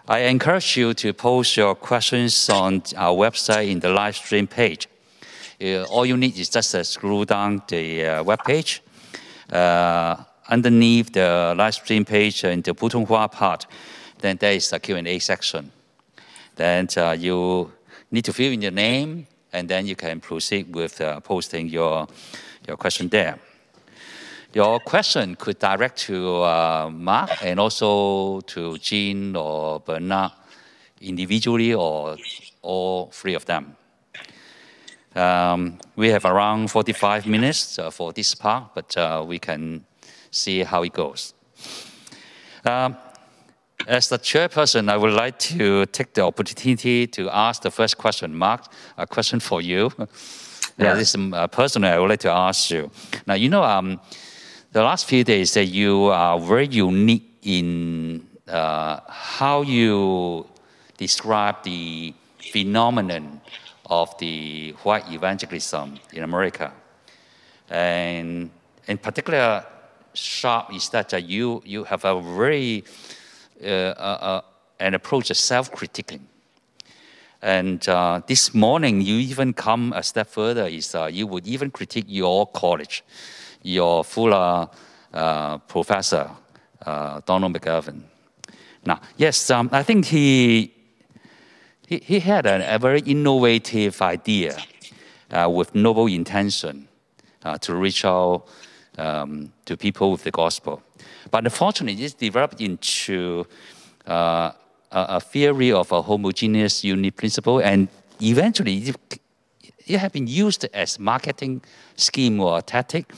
I 0.07 0.19
encourage 0.25 0.77
you 0.77 0.93
to 0.93 1.15
post 1.15 1.57
your 1.57 1.75
questions 1.75 2.51
on 2.51 2.83
our 2.99 3.17
website 3.17 3.71
in 3.71 3.81
the 3.81 3.89
live 3.89 4.15
stream 4.15 4.47
page. 4.47 4.87
Uh, 5.59 5.85
all 5.85 6.05
you 6.05 6.19
need 6.19 6.37
is 6.37 6.51
just 6.51 6.75
uh, 6.75 6.85
scroll 6.85 7.25
down 7.25 7.63
the 7.69 8.05
uh, 8.05 8.23
web 8.23 8.45
page. 8.45 8.83
Uh, 9.51 10.17
underneath 10.51 11.15
the 11.15 11.55
live 11.57 11.75
stream 11.75 12.05
page 12.05 12.45
in 12.45 12.61
the 12.61 12.75
Putonghua 12.75 13.33
part, 13.33 13.67
then 14.19 14.37
there 14.37 14.53
is 14.53 14.71
a 14.75 14.79
Q&A 14.79 15.19
section. 15.19 15.73
Then 16.57 16.89
uh, 16.99 17.17
you 17.19 17.73
need 18.11 18.27
to 18.27 18.35
fill 18.35 18.53
in 18.53 18.61
your 18.61 18.71
name, 18.71 19.27
and 19.55 19.69
then 19.69 19.87
you 19.87 19.97
can 19.97 20.21
proceed 20.21 20.75
with 20.75 21.01
posting 21.23 21.69
your 21.69 22.07
your 22.67 22.77
question 22.77 23.09
there. 23.09 23.39
Your 24.55 24.79
question 24.79 25.35
could 25.35 25.59
direct 25.59 25.99
to 26.07 26.43
uh, 26.43 26.89
Mark 26.93 27.31
and 27.43 27.59
also 27.59 28.41
to 28.43 28.79
Jean 28.79 29.35
or 29.35 29.81
Bernard 29.81 30.31
individually 31.01 31.75
or 31.75 32.17
all 32.63 33.11
three 33.13 33.35
of 33.35 33.45
them. 33.47 33.77
Um, 35.17 35.79
we 35.97 36.11
have 36.11 36.25
around 36.25 36.71
45 36.71 37.27
minutes 37.27 37.79
uh, 37.79 37.91
for 37.91 38.13
this 38.13 38.35
part, 38.35 38.75
but 38.75 38.97
uh, 38.97 39.25
we 39.27 39.41
can 39.41 39.85
see 40.31 40.63
how 40.63 40.85
it 40.85 40.93
goes. 40.93 41.35
Um, 42.65 42.97
as 43.87 44.09
the 44.09 44.19
chairperson, 44.19 44.89
I 44.89 44.97
would 44.97 45.13
like 45.13 45.39
to 45.51 45.87
take 45.87 46.15
the 46.15 46.23
opportunity 46.23 47.07
to 47.09 47.29
ask 47.31 47.63
the 47.63 47.71
first 47.71 47.99
question. 47.99 48.35
Mark, 48.35 48.67
a 48.97 49.07
question 49.07 49.41
for 49.41 49.61
you. 49.61 49.91
Yeah. 50.77 50.95
this 50.95 51.15
is 51.15 51.33
uh, 51.33 51.47
personally, 51.47 51.89
I 51.89 52.01
would 52.01 52.11
like 52.11 52.21
to 52.21 52.33
ask 52.33 52.69
you. 52.71 52.91
Now, 53.29 53.35
you 53.35 53.49
know, 53.49 53.63
um, 53.63 54.01
the 54.73 54.83
last 54.83 55.07
few 55.07 55.23
days 55.23 55.55
that 55.55 55.67
you 55.67 56.07
are 56.07 56.41
very 56.41 56.67
unique 56.67 57.39
in 57.43 58.27
uh, 58.49 58.99
how 59.09 59.63
you 59.63 60.47
describe 60.97 61.63
the 61.63 62.13
phenomenon 62.39 63.41
of 63.87 64.19
the 64.19 64.73
white 64.83 65.11
evangelism 65.13 65.99
in 66.13 66.25
America. 66.25 66.73
And 67.71 68.51
in 68.87 68.99
particular, 68.99 69.65
sharp 70.13 70.75
is 70.75 70.89
that 70.91 71.15
uh, 71.15 71.19
you, 71.19 71.63
you 71.65 71.85
have 71.85 72.05
a 72.05 72.21
very, 72.21 72.83
uh, 72.83 72.83
uh, 72.83 72.83
uh 72.83 73.24
an 73.65 74.95
approach 74.95 75.31
of 75.31 75.37
self-critiquing. 75.37 76.21
And 77.45 77.87
uh, 77.91 78.23
this 78.27 78.55
morning, 78.55 79.03
you 79.03 79.17
even 79.17 79.53
come 79.53 79.93
a 79.93 80.03
step 80.03 80.29
further, 80.29 80.67
is 80.67 80.95
uh, 80.95 81.11
you 81.13 81.27
would 81.27 81.47
even 81.47 81.71
critique 81.71 82.07
your 82.09 82.47
college, 82.47 83.05
your 83.63 84.03
Fuller 84.03 84.71
uh, 85.13 85.59
professor, 85.59 86.31
uh, 86.87 87.21
Donald 87.27 87.55
McGavran. 87.55 88.01
Now, 88.87 89.01
yes, 89.19 89.51
um, 89.51 89.69
I 89.73 89.83
think 89.83 90.07
he, 90.07 90.73
he, 91.87 91.99
he 91.99 92.21
had 92.21 92.47
a, 92.47 92.77
a, 92.77 92.79
very 92.79 93.01
innovative 93.01 94.01
idea 94.01 94.57
uh, 95.31 95.51
with 95.51 95.75
noble 95.75 96.07
intention 96.07 96.89
uh, 97.43 97.59
to 97.59 97.75
reach 97.75 98.07
out 98.07 98.47
um, 98.97 99.53
to 99.67 99.77
people 99.77 100.13
with 100.13 100.25
the 100.25 100.31
gospel. 100.31 100.83
But 101.31 101.45
unfortunately, 101.45 102.05
it's 102.05 102.15
developed 102.15 102.61
into 102.61 103.47
a 104.07 104.53
a 104.95 105.21
theory 105.21 105.73
of 105.73 105.91
a 105.91 106.01
homogeneous 106.03 106.85
unit 106.85 107.17
principle, 107.17 107.59
and 107.59 107.89
eventually 108.23 108.95
it, 109.87 109.99
have 109.99 110.13
been 110.13 110.29
used 110.29 110.65
as 110.73 110.99
marketing 110.99 111.63
scheme 111.97 112.41
or 112.41 112.63
tactic, 112.63 113.13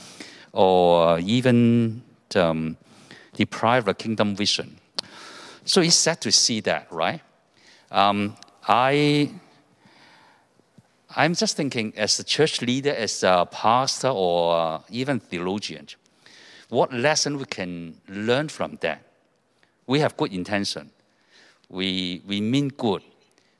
or 0.53 1.19
even 1.19 2.01
um, 2.35 2.77
deprive 3.33 3.85
the 3.85 3.93
kingdom 3.93 4.35
vision. 4.35 4.79
So 5.65 5.81
it's 5.81 5.95
sad 5.95 6.19
to 6.21 6.31
see 6.31 6.61
that, 6.61 6.91
right? 6.91 7.21
Um, 7.91 8.35
I, 8.67 9.31
I'm 11.15 11.35
just 11.35 11.55
thinking, 11.55 11.93
as 11.95 12.19
a 12.19 12.23
church 12.23 12.61
leader, 12.61 12.91
as 12.91 13.23
a 13.23 13.47
pastor, 13.51 14.09
or 14.09 14.81
even 14.89 15.19
theologian, 15.19 15.87
what 16.69 16.91
lesson 16.93 17.37
we 17.37 17.45
can 17.45 17.95
learn 18.09 18.49
from 18.49 18.77
that? 18.81 19.01
We 19.85 19.99
have 19.99 20.17
good 20.17 20.33
intention. 20.33 20.91
We, 21.69 22.21
we 22.27 22.41
mean 22.41 22.69
good 22.69 23.03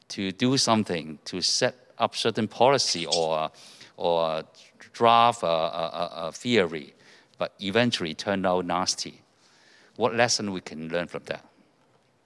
to 0.10 0.32
do 0.32 0.58
something, 0.58 1.20
to 1.26 1.42
set 1.42 1.76
up 1.98 2.16
certain 2.16 2.48
policy 2.48 3.06
or, 3.06 3.52
or 3.98 4.44
draft 4.94 5.44
a, 5.44 5.48
a, 5.48 6.12
a 6.28 6.32
theory, 6.32 6.94
but 7.38 7.54
eventually 7.60 8.14
turn 8.14 8.46
out 8.46 8.66
nasty. 8.66 9.22
What 9.96 10.16
lesson 10.16 10.52
we 10.52 10.62
can 10.62 10.90
learn 10.90 11.08
from 11.08 11.24
that? 11.26 11.46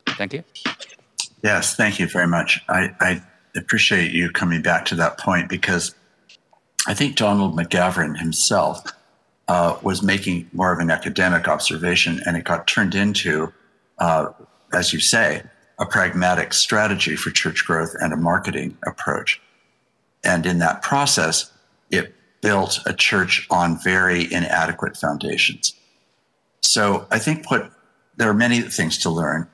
Thank 0.07 0.34
you. 0.34 0.43
Yes, 1.43 1.75
thank 1.75 1.99
you 1.99 2.07
very 2.07 2.27
much. 2.27 2.63
I, 2.69 2.93
I 2.99 3.21
appreciate 3.55 4.11
you 4.11 4.29
coming 4.32 4.61
back 4.61 4.86
to 4.86 4.95
that 4.95 5.17
point 5.17 5.49
because 5.49 5.95
I 6.88 6.93
think 6.93 7.15
Donald 7.15 7.55
McGavran 7.55 8.19
himself 8.19 8.84
uh, 9.51 9.77
was 9.81 10.01
making 10.01 10.49
more 10.53 10.71
of 10.71 10.79
an 10.79 10.89
academic 10.89 11.45
observation, 11.49 12.21
and 12.25 12.37
it 12.37 12.45
got 12.45 12.67
turned 12.67 12.95
into, 12.95 13.51
uh, 13.97 14.27
as 14.71 14.93
you 14.93 14.99
say, 15.01 15.43
a 15.77 15.85
pragmatic 15.85 16.53
strategy 16.53 17.17
for 17.17 17.31
church 17.31 17.65
growth 17.65 17.93
and 17.99 18.13
a 18.13 18.15
marketing 18.15 18.77
approach. 18.87 19.41
And 20.23 20.45
in 20.45 20.59
that 20.59 20.81
process, 20.81 21.51
it 21.89 22.15
built 22.39 22.79
a 22.85 22.93
church 22.93 23.45
on 23.49 23.77
very 23.83 24.31
inadequate 24.31 24.95
foundations. 24.95 25.73
So 26.61 27.05
I 27.11 27.19
think 27.19 27.51
what 27.51 27.71
there 28.15 28.29
are 28.29 28.33
many 28.47 28.61
things 28.61 28.97
to 28.99 29.09
learn. 29.09 29.49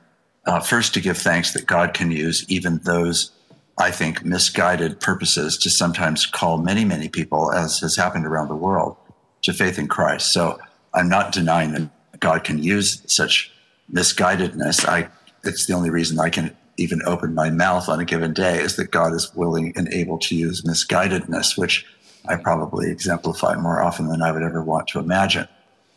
Uh, 0.46 0.60
first, 0.60 0.94
to 0.94 1.00
give 1.00 1.18
thanks 1.18 1.52
that 1.54 1.66
God 1.66 1.92
can 1.92 2.12
use 2.12 2.46
even 2.48 2.78
those, 2.84 3.32
I 3.78 3.90
think, 3.90 4.24
misguided 4.24 5.00
purposes 5.00 5.58
to 5.58 5.70
sometimes 5.70 6.24
call 6.24 6.58
many, 6.58 6.84
many 6.84 7.08
people, 7.08 7.50
as 7.52 7.80
has 7.80 7.96
happened 7.96 8.26
around 8.26 8.46
the 8.46 8.62
world, 8.68 8.96
to 9.42 9.52
faith 9.52 9.78
in 9.78 9.88
Christ. 9.88 10.32
So 10.32 10.58
I'm 10.94 11.08
not 11.08 11.32
denying 11.32 11.72
that 11.72 11.90
God 12.20 12.44
can 12.44 12.62
use 12.62 13.02
such 13.06 13.52
misguidedness. 13.92 14.86
I 14.86 15.08
it's 15.44 15.66
the 15.66 15.72
only 15.72 15.90
reason 15.90 16.18
I 16.18 16.30
can 16.30 16.56
even 16.76 17.00
open 17.06 17.34
my 17.34 17.50
mouth 17.50 17.88
on 17.88 18.00
a 18.00 18.04
given 18.04 18.32
day 18.32 18.60
is 18.60 18.76
that 18.76 18.90
God 18.90 19.12
is 19.12 19.34
willing 19.34 19.72
and 19.76 19.88
able 19.92 20.18
to 20.18 20.36
use 20.36 20.62
misguidedness, 20.62 21.56
which 21.56 21.86
I 22.28 22.36
probably 22.36 22.90
exemplify 22.90 23.56
more 23.56 23.82
often 23.82 24.08
than 24.08 24.22
I 24.22 24.32
would 24.32 24.42
ever 24.42 24.62
want 24.62 24.88
to 24.88 24.98
imagine. 24.98 25.48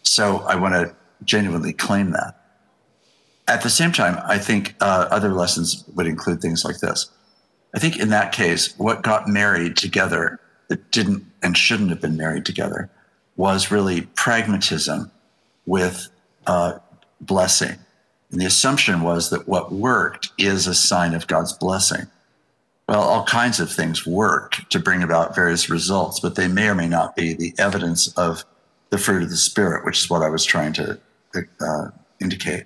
So 0.03 0.39
I 0.39 0.55
want 0.55 0.73
to 0.73 0.95
genuinely 1.23 1.73
claim 1.73 2.11
that. 2.11 2.35
At 3.47 3.63
the 3.63 3.69
same 3.69 3.91
time, 3.91 4.19
I 4.25 4.37
think 4.37 4.75
uh, 4.79 5.07
other 5.11 5.33
lessons 5.33 5.83
would 5.95 6.07
include 6.07 6.41
things 6.41 6.63
like 6.63 6.79
this. 6.79 7.09
I 7.75 7.79
think 7.79 7.99
in 7.99 8.09
that 8.09 8.31
case, 8.31 8.77
what 8.77 9.03
got 9.03 9.27
married 9.27 9.77
together 9.77 10.39
that 10.67 10.91
didn't 10.91 11.25
and 11.43 11.57
shouldn't 11.57 11.89
have 11.89 12.01
been 12.01 12.17
married 12.17 12.45
together 12.45 12.89
was 13.35 13.71
really 13.71 14.01
pragmatism 14.15 15.11
with 15.65 16.09
uh, 16.47 16.79
blessing. 17.19 17.77
And 18.31 18.39
the 18.39 18.45
assumption 18.45 19.01
was 19.01 19.29
that 19.29 19.47
what 19.47 19.71
worked 19.71 20.31
is 20.37 20.67
a 20.67 20.73
sign 20.73 21.13
of 21.13 21.27
God's 21.27 21.53
blessing. 21.53 22.07
Well, 22.87 23.01
all 23.01 23.23
kinds 23.25 23.59
of 23.59 23.71
things 23.71 24.05
work 24.05 24.57
to 24.69 24.79
bring 24.79 25.03
about 25.03 25.35
various 25.35 25.69
results, 25.69 26.19
but 26.19 26.35
they 26.35 26.47
may 26.47 26.67
or 26.67 26.75
may 26.75 26.87
not 26.87 27.15
be 27.15 27.33
the 27.33 27.53
evidence 27.57 28.07
of 28.17 28.43
the 28.89 28.97
fruit 28.97 29.23
of 29.23 29.29
the 29.29 29.37
Spirit, 29.37 29.85
which 29.85 29.99
is 29.99 30.09
what 30.09 30.21
I 30.21 30.29
was 30.29 30.43
trying 30.43 30.73
to 30.73 30.99
uh, 31.61 31.87
indicate. 32.19 32.65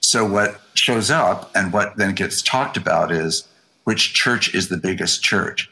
So, 0.00 0.24
what 0.24 0.60
shows 0.74 1.10
up 1.10 1.50
and 1.54 1.72
what 1.72 1.96
then 1.96 2.14
gets 2.14 2.42
talked 2.42 2.76
about 2.76 3.12
is 3.12 3.46
which 3.84 4.14
church 4.14 4.54
is 4.54 4.68
the 4.68 4.76
biggest 4.76 5.22
church. 5.22 5.70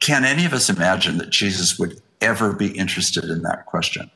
Can 0.00 0.24
any 0.24 0.44
of 0.44 0.52
us 0.52 0.68
imagine 0.68 1.18
that 1.18 1.30
Jesus 1.30 1.78
would 1.78 2.02
ever 2.20 2.52
be 2.52 2.76
interested 2.76 3.24
in 3.24 3.42
that 3.42 3.66
question? 3.66 4.10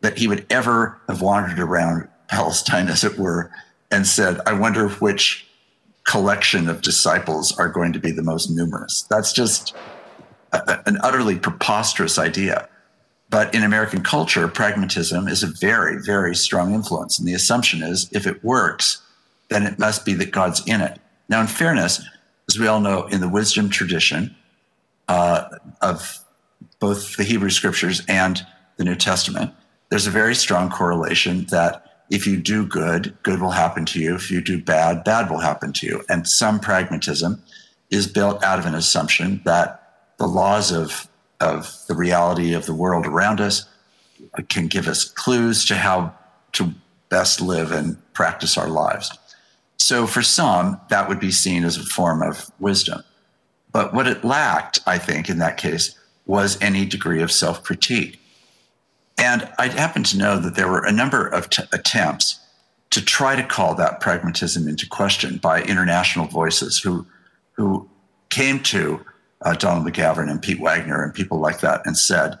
That 0.00 0.18
he 0.18 0.28
would 0.28 0.46
ever 0.50 1.00
have 1.08 1.22
wandered 1.22 1.58
around 1.58 2.08
Palestine, 2.28 2.88
as 2.88 3.04
it 3.04 3.18
were, 3.18 3.50
and 3.90 4.06
said, 4.06 4.40
I 4.46 4.52
wonder 4.52 4.88
which 4.88 5.46
collection 6.04 6.68
of 6.68 6.82
disciples 6.82 7.56
are 7.58 7.68
going 7.68 7.92
to 7.92 7.98
be 7.98 8.10
the 8.10 8.22
most 8.22 8.50
numerous. 8.50 9.02
That's 9.02 9.32
just 9.32 9.74
a, 10.52 10.80
an 10.86 10.98
utterly 11.02 11.38
preposterous 11.38 12.18
idea. 12.18 12.68
But 13.30 13.54
in 13.54 13.62
American 13.62 14.02
culture, 14.02 14.46
pragmatism 14.48 15.26
is 15.28 15.42
a 15.42 15.46
very, 15.46 16.02
very 16.02 16.34
strong 16.34 16.74
influence. 16.74 17.18
And 17.18 17.26
the 17.26 17.34
assumption 17.34 17.82
is 17.82 18.08
if 18.12 18.26
it 18.26 18.42
works, 18.44 19.02
then 19.48 19.64
it 19.64 19.78
must 19.78 20.04
be 20.04 20.14
that 20.14 20.32
God's 20.32 20.62
in 20.66 20.80
it. 20.80 21.00
Now, 21.28 21.40
in 21.40 21.46
fairness, 21.46 22.02
as 22.48 22.58
we 22.58 22.66
all 22.66 22.80
know, 22.80 23.06
in 23.06 23.20
the 23.20 23.28
wisdom 23.28 23.70
tradition 23.70 24.34
uh, 25.08 25.44
of 25.80 26.18
both 26.82 27.16
the 27.16 27.22
Hebrew 27.22 27.48
scriptures 27.48 28.02
and 28.08 28.44
the 28.76 28.82
New 28.82 28.96
Testament, 28.96 29.52
there's 29.88 30.08
a 30.08 30.10
very 30.10 30.34
strong 30.34 30.68
correlation 30.68 31.46
that 31.46 32.02
if 32.10 32.26
you 32.26 32.36
do 32.36 32.66
good, 32.66 33.16
good 33.22 33.40
will 33.40 33.52
happen 33.52 33.86
to 33.86 34.00
you. 34.00 34.16
If 34.16 34.32
you 34.32 34.40
do 34.40 34.60
bad, 34.60 35.04
bad 35.04 35.30
will 35.30 35.38
happen 35.38 35.72
to 35.74 35.86
you. 35.86 36.02
And 36.08 36.26
some 36.26 36.58
pragmatism 36.58 37.40
is 37.90 38.08
built 38.08 38.42
out 38.42 38.58
of 38.58 38.66
an 38.66 38.74
assumption 38.74 39.40
that 39.44 39.80
the 40.18 40.26
laws 40.26 40.72
of, 40.72 41.06
of 41.40 41.72
the 41.86 41.94
reality 41.94 42.52
of 42.52 42.66
the 42.66 42.74
world 42.74 43.06
around 43.06 43.40
us 43.40 43.64
can 44.48 44.66
give 44.66 44.88
us 44.88 45.04
clues 45.04 45.64
to 45.66 45.76
how 45.76 46.12
to 46.54 46.74
best 47.10 47.40
live 47.40 47.70
and 47.70 47.96
practice 48.12 48.58
our 48.58 48.68
lives. 48.68 49.16
So 49.76 50.08
for 50.08 50.22
some, 50.22 50.80
that 50.90 51.08
would 51.08 51.20
be 51.20 51.30
seen 51.30 51.62
as 51.62 51.76
a 51.76 51.84
form 51.84 52.22
of 52.22 52.50
wisdom. 52.58 53.04
But 53.70 53.94
what 53.94 54.08
it 54.08 54.24
lacked, 54.24 54.80
I 54.84 54.98
think, 54.98 55.28
in 55.28 55.38
that 55.38 55.58
case, 55.58 55.96
was 56.26 56.60
any 56.60 56.84
degree 56.84 57.22
of 57.22 57.32
self 57.32 57.62
critique. 57.62 58.18
And 59.18 59.48
I 59.58 59.68
happen 59.68 60.02
to 60.04 60.18
know 60.18 60.38
that 60.38 60.56
there 60.56 60.68
were 60.68 60.84
a 60.84 60.92
number 60.92 61.26
of 61.26 61.50
t- 61.50 61.62
attempts 61.72 62.40
to 62.90 63.04
try 63.04 63.36
to 63.36 63.42
call 63.42 63.74
that 63.74 64.00
pragmatism 64.00 64.68
into 64.68 64.86
question 64.86 65.38
by 65.38 65.62
international 65.62 66.26
voices 66.26 66.78
who, 66.78 67.06
who 67.52 67.88
came 68.28 68.62
to 68.64 69.04
uh, 69.42 69.54
Donald 69.54 69.86
McGavran 69.86 70.30
and 70.30 70.42
Pete 70.42 70.60
Wagner 70.60 71.02
and 71.02 71.14
people 71.14 71.38
like 71.38 71.60
that 71.60 71.82
and 71.84 71.96
said, 71.96 72.38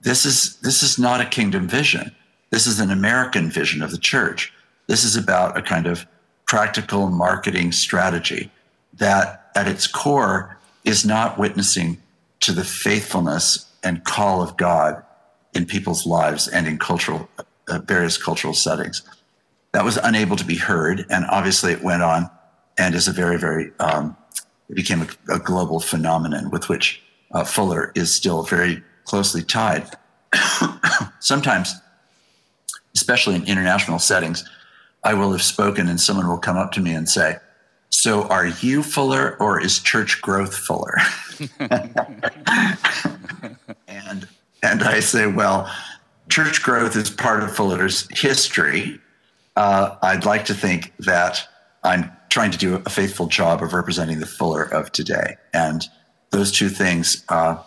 this 0.00 0.26
is, 0.26 0.56
this 0.60 0.82
is 0.82 0.98
not 0.98 1.20
a 1.20 1.24
kingdom 1.24 1.68
vision. 1.68 2.14
This 2.50 2.66
is 2.66 2.80
an 2.80 2.90
American 2.90 3.50
vision 3.50 3.82
of 3.82 3.90
the 3.90 3.98
church. 3.98 4.52
This 4.86 5.04
is 5.04 5.16
about 5.16 5.56
a 5.56 5.62
kind 5.62 5.86
of 5.86 6.06
practical 6.46 7.08
marketing 7.08 7.72
strategy 7.72 8.50
that 8.94 9.50
at 9.54 9.66
its 9.66 9.86
core 9.86 10.58
is 10.84 11.04
not 11.04 11.38
witnessing 11.38 11.98
to 12.44 12.52
the 12.52 12.64
faithfulness 12.64 13.72
and 13.82 14.04
call 14.04 14.42
of 14.42 14.58
God 14.58 15.02
in 15.54 15.64
people's 15.64 16.04
lives 16.04 16.46
and 16.46 16.66
in 16.66 16.78
cultural 16.78 17.26
uh, 17.68 17.78
various 17.78 18.22
cultural 18.22 18.52
settings. 18.52 19.02
That 19.72 19.82
was 19.82 19.96
unable 19.96 20.36
to 20.36 20.44
be 20.44 20.56
heard, 20.56 21.06
and 21.08 21.24
obviously 21.30 21.72
it 21.72 21.82
went 21.82 22.02
on, 22.02 22.30
and 22.76 22.94
is 22.94 23.08
a 23.08 23.12
very 23.12 23.38
very 23.38 23.72
um, 23.80 24.14
it 24.68 24.76
became 24.76 25.00
a, 25.00 25.34
a, 25.34 25.38
global 25.38 25.80
phenomenon 25.80 26.50
with 26.50 26.68
which 26.68 27.02
uh, 27.32 27.44
Fuller 27.44 27.92
is 27.94 28.14
still 28.14 28.42
very 28.42 28.82
closely 29.04 29.42
tied. 29.42 29.88
Sometimes, 31.20 31.74
especially 32.94 33.36
in 33.36 33.44
international 33.46 33.98
settings, 33.98 34.44
I 35.02 35.14
will 35.14 35.32
have 35.32 35.42
spoken, 35.42 35.88
and 35.88 35.98
someone 35.98 36.28
will 36.28 36.38
come 36.38 36.58
up 36.58 36.72
to 36.72 36.80
me 36.80 36.92
and 36.92 37.08
say, 37.08 37.36
"So, 37.94 38.24
are 38.24 38.46
you 38.46 38.82
Fuller, 38.82 39.36
or 39.38 39.60
is 39.60 39.78
church 39.78 40.20
growth 40.20 40.56
Fuller?" 40.56 40.96
and 43.88 44.28
and 44.64 44.82
I 44.82 45.00
say, 45.00 45.26
well, 45.26 45.70
church 46.30 46.62
growth 46.62 46.96
is 46.96 47.10
part 47.10 47.42
of 47.42 47.54
Fuller's 47.54 48.08
history. 48.10 48.98
Uh, 49.56 49.96
I'd 50.02 50.24
like 50.24 50.46
to 50.46 50.54
think 50.54 50.92
that 51.00 51.46
I'm 51.84 52.10
trying 52.30 52.50
to 52.50 52.58
do 52.58 52.76
a 52.76 52.90
faithful 52.90 53.26
job 53.26 53.62
of 53.62 53.74
representing 53.74 54.20
the 54.20 54.26
Fuller 54.26 54.62
of 54.62 54.90
today. 54.90 55.36
And 55.52 55.86
those 56.30 56.50
two 56.50 56.70
things 56.70 57.24
uh, 57.28 57.62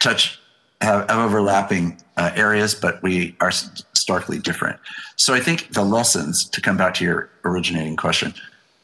touch, 0.00 0.40
have, 0.80 1.08
have 1.10 1.18
overlapping 1.18 2.00
uh, 2.16 2.32
areas, 2.34 2.74
but 2.74 3.02
we 3.02 3.36
are 3.40 3.52
starkly 3.52 4.38
different. 4.38 4.80
So 5.16 5.34
I 5.34 5.40
think 5.40 5.74
the 5.74 5.84
lessons, 5.84 6.48
to 6.48 6.62
come 6.62 6.78
back 6.78 6.94
to 6.94 7.04
your 7.04 7.30
originating 7.44 7.96
question, 7.96 8.32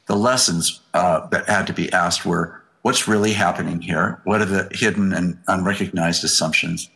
the 0.08 0.16
lessons 0.16 0.80
uh, 0.94 1.26
that 1.28 1.48
had 1.48 1.66
to 1.68 1.72
be 1.72 1.92
asked 1.92 2.26
were 2.26 2.60
what's 2.82 3.06
really 3.06 3.34
happening 3.34 3.80
here? 3.80 4.20
What 4.24 4.40
are 4.40 4.46
the 4.46 4.68
hidden 4.72 5.12
and 5.12 5.38
unrecognized 5.46 6.24
assumptions? 6.24 6.90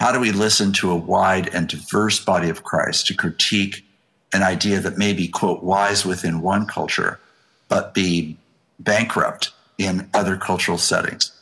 How 0.00 0.12
do 0.12 0.20
we 0.20 0.32
listen 0.32 0.72
to 0.74 0.90
a 0.90 0.96
wide 0.96 1.48
and 1.54 1.68
diverse 1.68 2.22
body 2.22 2.50
of 2.50 2.64
Christ 2.64 3.06
to 3.06 3.14
critique 3.14 3.84
an 4.32 4.42
idea 4.42 4.80
that 4.80 4.98
may 4.98 5.12
be, 5.12 5.28
quote, 5.28 5.62
wise 5.62 6.04
within 6.04 6.42
one 6.42 6.66
culture, 6.66 7.20
but 7.68 7.94
be 7.94 8.36
bankrupt 8.78 9.52
in 9.78 10.10
other 10.12 10.36
cultural 10.36 10.78
settings? 10.78 11.32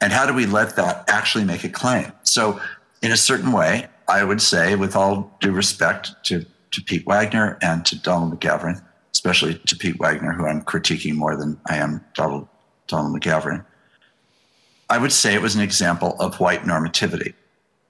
And 0.00 0.12
how 0.12 0.26
do 0.26 0.34
we 0.34 0.46
let 0.46 0.76
that 0.76 1.04
actually 1.08 1.44
make 1.44 1.62
a 1.62 1.68
claim? 1.68 2.10
So, 2.24 2.60
in 3.02 3.12
a 3.12 3.16
certain 3.16 3.52
way, 3.52 3.86
I 4.08 4.24
would 4.24 4.42
say, 4.42 4.74
with 4.74 4.96
all 4.96 5.30
due 5.40 5.52
respect 5.52 6.12
to, 6.24 6.44
to 6.72 6.82
Pete 6.82 7.06
Wagner 7.06 7.58
and 7.62 7.84
to 7.86 7.98
Donald 7.98 8.38
McGavran, 8.38 8.82
especially 9.12 9.54
to 9.66 9.76
Pete 9.76 9.98
Wagner, 9.98 10.32
who 10.32 10.46
I'm 10.46 10.62
critiquing 10.62 11.14
more 11.14 11.36
than 11.36 11.60
I 11.68 11.76
am 11.76 12.04
Donald, 12.14 12.48
Donald 12.86 13.22
I 14.88 14.98
would 14.98 15.12
say 15.12 15.34
it 15.34 15.42
was 15.42 15.54
an 15.54 15.60
example 15.62 16.16
of 16.18 16.40
white 16.40 16.62
normativity. 16.62 17.34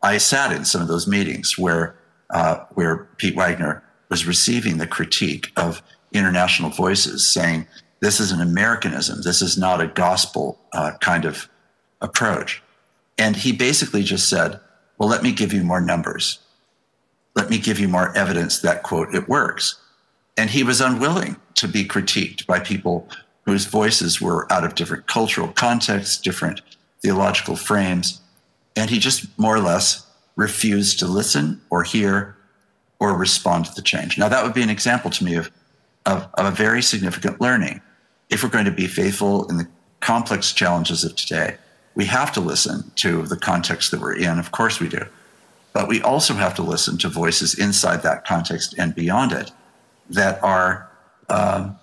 I 0.03 0.19
sat 0.19 0.53
in 0.53 0.65
some 0.65 0.83
of 0.83 0.89
those 0.89 1.07
meetings 1.07 1.59
where, 1.59 1.97
uh, 2.31 2.65
where 2.75 3.09
Pete 3.17 3.37
Wagner 3.37 3.83
was 4.09 4.27
receiving 4.27 4.79
the 4.79 4.87
critique 4.87 5.51
of 5.57 5.83
international 6.13 6.71
voices 6.71 7.27
saying, 7.27 7.67
this 8.01 8.19
is 8.19 8.33
an 8.33 8.41
Americanism. 8.41 9.23
This 9.23 9.43
is 9.43 9.57
not 9.57 9.81
a 9.81 9.87
gospel 9.87 10.59
uh, 10.73 10.93
kind 11.01 11.25
of 11.25 11.49
approach. 12.01 12.63
And 13.19 13.37
he 13.37 13.53
basically 13.53 14.03
just 14.03 14.29
said, 14.29 14.59
well, 14.99 15.09
let 15.09 15.23
me 15.23 15.33
give 15.33 15.53
you 15.53 15.63
more 15.63 15.81
numbers. 15.81 16.39
Let 17.35 17.51
me 17.51 17.59
give 17.59 17.79
you 17.79 17.89
more 17.89 18.15
evidence 18.17 18.61
that, 18.61 18.83
quote, 18.83 19.15
it 19.15 19.29
works. 19.29 19.81
And 20.41 20.49
he 20.49 20.63
was 20.63 20.81
unwilling 20.81 21.37
to 21.57 21.69
be 21.69 21.85
critiqued 21.85 22.47
by 22.47 22.61
people 22.61 23.07
whose 23.45 23.67
voices 23.67 24.23
were 24.23 24.51
out 24.51 24.65
of 24.65 24.75
different 24.75 25.07
cultural 25.07 25.49
contexts, 25.49 26.17
different 26.17 26.63
theological 27.03 27.57
frames. 27.57 28.23
And 28.75 28.89
he 28.89 28.99
just 28.99 29.39
more 29.39 29.55
or 29.55 29.61
less 29.61 30.07
refused 30.37 30.99
to 31.01 31.07
listen 31.07 31.61
or 31.69 31.83
hear 31.83 32.39
or 33.01 33.19
respond 33.19 33.67
to 33.67 33.75
the 33.75 33.83
change. 33.83 34.17
Now, 34.17 34.31
that 34.31 34.43
would 34.43 34.55
be 34.55 34.63
an 34.63 34.71
example 34.71 35.11
to 35.11 35.23
me 35.23 35.35
of, 35.35 35.51
of, 36.07 36.27
of 36.33 36.47
a 36.47 36.51
very 36.51 36.81
significant 36.81 37.39
learning. 37.39 37.83
If 38.31 38.43
we're 38.43 38.49
going 38.49 38.65
to 38.65 38.71
be 38.71 38.87
faithful 38.87 39.47
in 39.51 39.59
the 39.59 39.69
complex 40.01 40.55
challenges 40.55 41.05
of 41.05 41.17
today, 41.17 41.59
we 41.95 42.07
have 42.07 42.33
to 42.33 42.41
listen 42.41 42.91
to 42.95 43.27
the 43.27 43.37
context 43.37 43.91
that 43.91 44.01
we're 44.01 44.17
in. 44.17 44.39
Of 44.39 44.53
course, 44.53 44.81
we 44.81 44.89
do. 44.89 45.05
But 45.75 45.87
we 45.87 46.01
also 46.01 46.33
have 46.33 46.55
to 46.55 46.63
listen 46.63 46.97
to 46.97 47.11
voices 47.11 47.59
inside 47.59 48.03
that 48.05 48.25
context 48.25 48.75
and 48.79 48.95
beyond 48.95 49.33
it 49.33 49.53
that 50.11 50.43
are 50.43 50.91
um, 51.29 51.79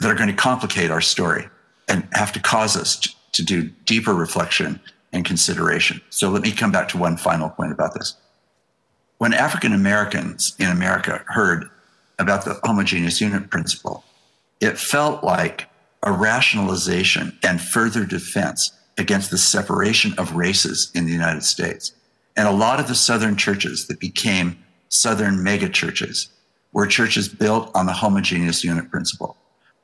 that 0.00 0.10
are 0.10 0.14
going 0.14 0.28
to 0.28 0.36
complicate 0.36 0.90
our 0.90 1.00
story 1.00 1.48
and 1.88 2.06
have 2.12 2.32
to 2.32 2.40
cause 2.40 2.76
us 2.76 2.96
to, 2.96 3.10
to 3.32 3.42
do 3.42 3.70
deeper 3.84 4.14
reflection 4.14 4.80
and 5.12 5.24
consideration. 5.24 6.00
So 6.10 6.28
let 6.30 6.42
me 6.42 6.52
come 6.52 6.72
back 6.72 6.88
to 6.88 6.98
one 6.98 7.16
final 7.16 7.48
point 7.48 7.72
about 7.72 7.94
this. 7.94 8.16
When 9.18 9.32
African 9.32 9.72
Americans 9.72 10.54
in 10.58 10.68
America 10.68 11.24
heard 11.28 11.70
about 12.18 12.44
the 12.44 12.58
homogeneous 12.64 13.20
unit 13.20 13.50
principle, 13.50 14.04
it 14.60 14.78
felt 14.78 15.24
like 15.24 15.68
a 16.02 16.12
rationalization 16.12 17.38
and 17.42 17.60
further 17.60 18.04
defense 18.04 18.72
against 18.98 19.30
the 19.30 19.38
separation 19.38 20.14
of 20.18 20.34
races 20.34 20.90
in 20.94 21.06
the 21.06 21.12
United 21.12 21.42
States. 21.42 21.92
And 22.36 22.46
a 22.46 22.52
lot 22.52 22.80
of 22.80 22.88
the 22.88 22.94
Southern 22.94 23.36
churches 23.36 23.86
that 23.86 24.00
became 24.00 24.58
Southern 24.88 25.36
megachurches 25.36 26.28
were 26.76 26.86
churches 26.86 27.26
built 27.26 27.70
on 27.74 27.86
the 27.86 27.92
homogeneous 27.92 28.62
unit 28.62 28.90
principle, 28.90 29.34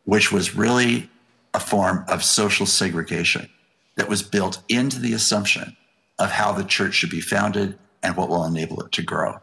which 0.05 0.31
was 0.31 0.55
really 0.55 1.09
a 1.55 1.59
form 1.59 2.05
of 2.07 2.23
social 2.23 2.67
segregation 2.67 3.49
that 3.97 4.11
was 4.11 4.23
built 4.23 4.63
into 4.69 5.01
the 5.01 5.15
assumption 5.15 5.75
of 6.19 6.31
how 6.31 6.53
the 6.53 6.65
church 6.65 6.93
should 6.93 7.09
be 7.09 7.23
founded 7.23 7.79
and 8.03 8.15
what 8.15 8.29
will 8.29 8.45
enable 8.45 8.83
it 8.83 8.93
to 8.93 9.01
grow. 9.01 9.39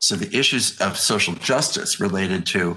So 0.00 0.16
the 0.16 0.38
issues 0.38 0.78
of 0.82 0.98
social 0.98 1.32
justice 1.36 1.98
related 1.98 2.44
to 2.48 2.76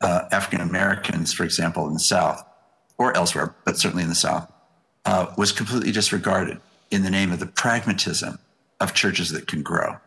uh, 0.00 0.24
African 0.32 0.60
Americans, 0.60 1.32
for 1.32 1.44
example, 1.44 1.86
in 1.86 1.92
the 1.92 2.00
South 2.00 2.44
or 2.98 3.16
elsewhere, 3.16 3.54
but 3.64 3.78
certainly 3.78 4.02
in 4.02 4.08
the 4.08 4.16
South, 4.16 4.50
uh, 5.04 5.32
was 5.38 5.52
completely 5.52 5.92
disregarded 5.92 6.60
in 6.90 7.04
the 7.04 7.10
name 7.10 7.30
of 7.30 7.38
the 7.38 7.46
pragmatism 7.46 8.40
of 8.80 8.92
churches 8.92 9.30
that 9.30 9.46
can 9.46 9.62
grow. 9.62 9.98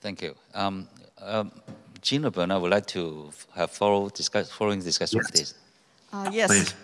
Thank 0.00 0.20
you. 0.20 0.34
Um, 0.54 0.86
um, 1.24 1.52
Gina 2.00 2.30
Bernard 2.30 2.62
would 2.62 2.70
like 2.70 2.86
to 2.86 3.30
have 3.54 3.70
follow 3.70 4.08
discuss, 4.10 4.50
following 4.50 4.80
discussion 4.80 5.20
yes. 5.22 5.30
this. 5.30 5.54
Uh, 6.12 6.30
yes. 6.32 6.74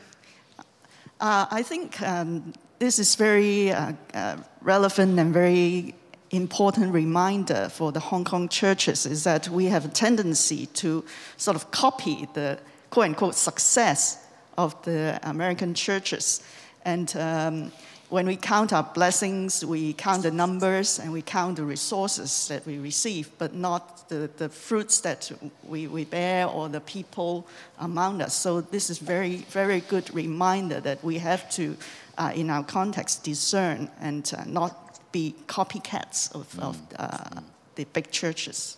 Uh, 1.20 1.46
I 1.50 1.62
think 1.62 2.00
um, 2.00 2.52
this 2.78 2.98
is 2.98 3.14
very 3.14 3.70
uh, 3.70 3.92
uh, 4.14 4.36
relevant 4.62 5.18
and 5.18 5.34
very 5.34 5.94
important 6.30 6.92
reminder 6.92 7.68
for 7.68 7.92
the 7.92 8.00
Hong 8.00 8.24
Kong 8.24 8.48
churches 8.48 9.04
is 9.04 9.24
that 9.24 9.48
we 9.48 9.66
have 9.66 9.84
a 9.84 9.88
tendency 9.88 10.66
to 10.66 11.04
sort 11.36 11.56
of 11.56 11.70
copy 11.70 12.28
the 12.34 12.58
quote 12.88 13.06
unquote 13.06 13.34
success 13.34 14.26
of 14.56 14.80
the 14.82 15.18
American 15.22 15.74
churches. 15.74 16.42
And 16.84 17.14
um, 17.16 17.72
when 18.10 18.26
we 18.26 18.36
count 18.36 18.72
our 18.72 18.82
blessings, 18.82 19.64
we 19.64 19.92
count 19.92 20.24
the 20.24 20.30
numbers 20.32 20.98
and 20.98 21.12
we 21.12 21.22
count 21.22 21.56
the 21.56 21.64
resources 21.64 22.48
that 22.48 22.66
we 22.66 22.78
receive, 22.78 23.30
but 23.38 23.54
not 23.54 24.08
the, 24.08 24.28
the 24.36 24.48
fruits 24.48 25.00
that 25.00 25.30
we, 25.64 25.86
we 25.86 26.04
bear 26.04 26.46
or 26.46 26.68
the 26.68 26.80
people 26.80 27.46
among 27.78 28.20
us. 28.20 28.34
So 28.34 28.60
this 28.60 28.90
is 28.90 28.98
very, 28.98 29.36
very 29.50 29.80
good 29.80 30.12
reminder 30.12 30.80
that 30.80 31.02
we 31.04 31.18
have 31.18 31.48
to, 31.52 31.76
uh, 32.18 32.32
in 32.34 32.50
our 32.50 32.64
context, 32.64 33.22
discern 33.22 33.88
and 34.00 34.30
uh, 34.36 34.42
not 34.44 34.98
be 35.12 35.36
copycats 35.46 36.34
of, 36.34 36.52
mm. 36.54 36.62
of 36.62 36.78
uh, 36.98 37.40
the 37.76 37.84
big 37.84 38.10
churches. 38.10 38.76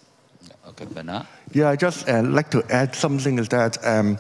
Okay, 0.69 0.85
Bernard? 0.85 1.27
Yeah, 1.53 1.71
I 1.71 1.77
just 1.77 2.07
uh, 2.09 2.23
like 2.23 2.51
to 2.51 2.63
add 2.71 2.95
something 2.95 3.39
is 3.39 3.49
that 3.49 3.79
um, 3.87 4.19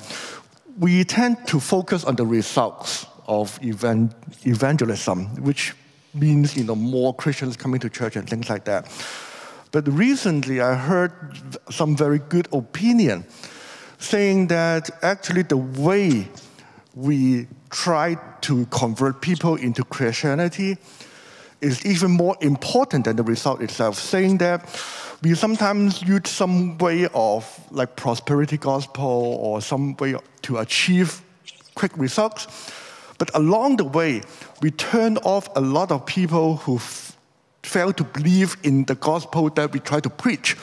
we 0.79 1.05
tend 1.05 1.47
to 1.49 1.61
focus 1.61 2.05
on 2.05 2.17
the 2.17 2.25
results 2.25 3.07
of 3.41 3.59
evangelism, 3.63 5.27
which 5.43 5.75
means 6.15 6.57
you 6.57 6.65
know 6.65 6.75
more 6.75 7.15
Christians 7.15 7.57
coming 7.57 7.81
to 7.81 7.89
church 7.89 8.17
and 8.17 8.29
things 8.29 8.49
like 8.51 8.65
that. 8.65 8.87
But 9.71 9.89
recently, 9.89 10.61
I 10.61 10.75
heard 10.75 11.13
some 11.71 11.97
very 11.97 12.19
good 12.19 12.47
opinion 12.53 13.25
saying 13.99 14.49
that 14.49 14.91
actually 15.03 15.43
the 15.43 15.57
way 15.57 16.29
we 16.95 17.47
try 17.71 18.17
to 18.43 18.67
convert 18.67 19.23
people 19.23 19.55
into 19.57 19.83
Christianity 19.85 20.77
is 21.63 21.87
even 21.87 22.11
more 22.11 22.37
important 22.41 23.05
than 23.05 23.17
the 23.17 23.23
result 23.23 23.63
itself, 23.63 23.99
saying 23.99 24.39
that 24.39 24.69
we 25.23 25.35
sometimes 25.35 26.03
use 26.03 26.29
some 26.29 26.77
way 26.79 27.09
of 27.15 27.47
like 27.71 27.97
prosperity 27.97 28.59
gospel 28.59 29.39
or 29.41 29.63
some 29.63 29.97
way 29.97 30.17
to 30.43 30.59
achieve 30.59 31.23
quick 31.75 31.97
results. 31.97 32.49
But 33.23 33.31
along 33.37 33.77
the 33.77 33.85
way, 33.85 34.23
we 34.63 34.73
turn 34.73 35.17
off 35.19 35.49
a 35.55 35.61
lot 35.61 35.93
of 35.93 36.05
people 36.07 36.57
who 36.57 36.81
fail 37.63 37.93
to 37.93 38.03
believe 38.03 38.57
in 38.65 38.85
the 38.87 38.97
gospel 38.97 39.49
that 39.51 39.73
we 39.73 39.79
try 39.79 40.01
to 40.01 40.11
preach. 40.11 40.57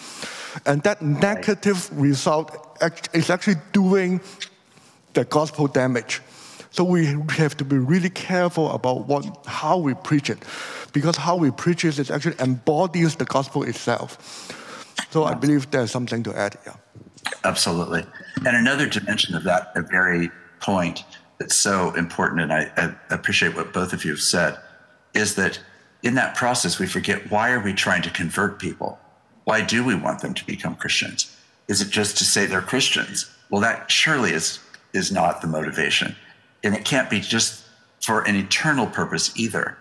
And 0.65 0.84
that 0.84 1.02
negative 1.02 1.90
result 1.94 2.77
is 3.14 3.30
actually 3.30 3.61
doing 3.72 4.19
the 5.14 5.23
gospel 5.23 5.68
damage. 5.68 6.22
So 6.72 6.84
we 6.84 7.06
have 7.38 7.56
to 7.56 7.64
be 7.64 7.77
really 7.77 8.10
careful 8.10 8.72
about 8.72 9.07
what, 9.07 9.26
how 9.45 9.77
we 9.77 9.94
preach 9.94 10.30
it, 10.30 10.40
because 10.91 11.15
how 11.15 11.38
we 11.38 11.52
preach 11.52 11.86
it 11.86 11.98
is 11.98 12.11
actually 12.11 12.36
embodies 12.40 13.15
the 13.15 13.23
gospel 13.23 13.64
itself. 13.64 14.10
So 15.11 15.23
I 15.23 15.34
believe 15.34 15.72
there's 15.72 15.91
something 15.91 16.23
to 16.23 16.38
add. 16.38 16.57
here. 16.65 16.76
Absolutely. 17.45 18.06
And 18.45 18.57
another 18.57 18.86
dimension 18.86 19.34
of 19.34 19.45
that 19.45 19.72
a 19.76 19.81
very 19.81 20.30
point 20.60 21.06
that's 21.40 21.56
so 21.56 21.94
important, 21.95 22.41
and 22.41 22.53
I, 22.53 22.72
I 22.76 22.95
appreciate 23.14 23.56
what 23.56 23.74
both 23.74 23.94
of 23.94 24.03
you 24.03 24.11
have 24.11 24.22
said, 24.22 24.60
is 25.14 25.36
that 25.36 25.60
in 26.03 26.16
that 26.16 26.36
process 26.36 26.80
we 26.80 26.86
forget 26.86 27.32
why 27.32 27.52
are 27.52 27.60
we 27.60 27.74
trying 27.74 28.02
to 28.03 28.10
convert 28.10 28.60
people? 28.60 28.99
Why 29.45 29.61
do 29.61 29.84
we 29.84 29.95
want 29.95 30.22
them 30.22 30.34
to 30.34 30.45
become 30.45 30.76
Christians? 30.76 31.36
Is 31.68 31.82
it 31.82 31.90
just 31.90 32.18
to 32.18 32.26
say 32.26 32.45
they're 32.45 32.61
Christians? 32.61 33.34
Well, 33.49 33.61
that 33.61 33.90
surely 33.90 34.32
is 34.32 34.60
is 34.94 35.11
not 35.11 35.41
the 35.41 35.48
motivation. 35.48 36.16
And 36.64 36.76
it 36.76 36.84
can't 36.84 37.10
be 37.10 37.20
just 37.20 37.64
for 38.02 38.22
an 38.22 38.36
eternal 38.36 38.88
purpose 38.88 39.32
either. 39.38 39.78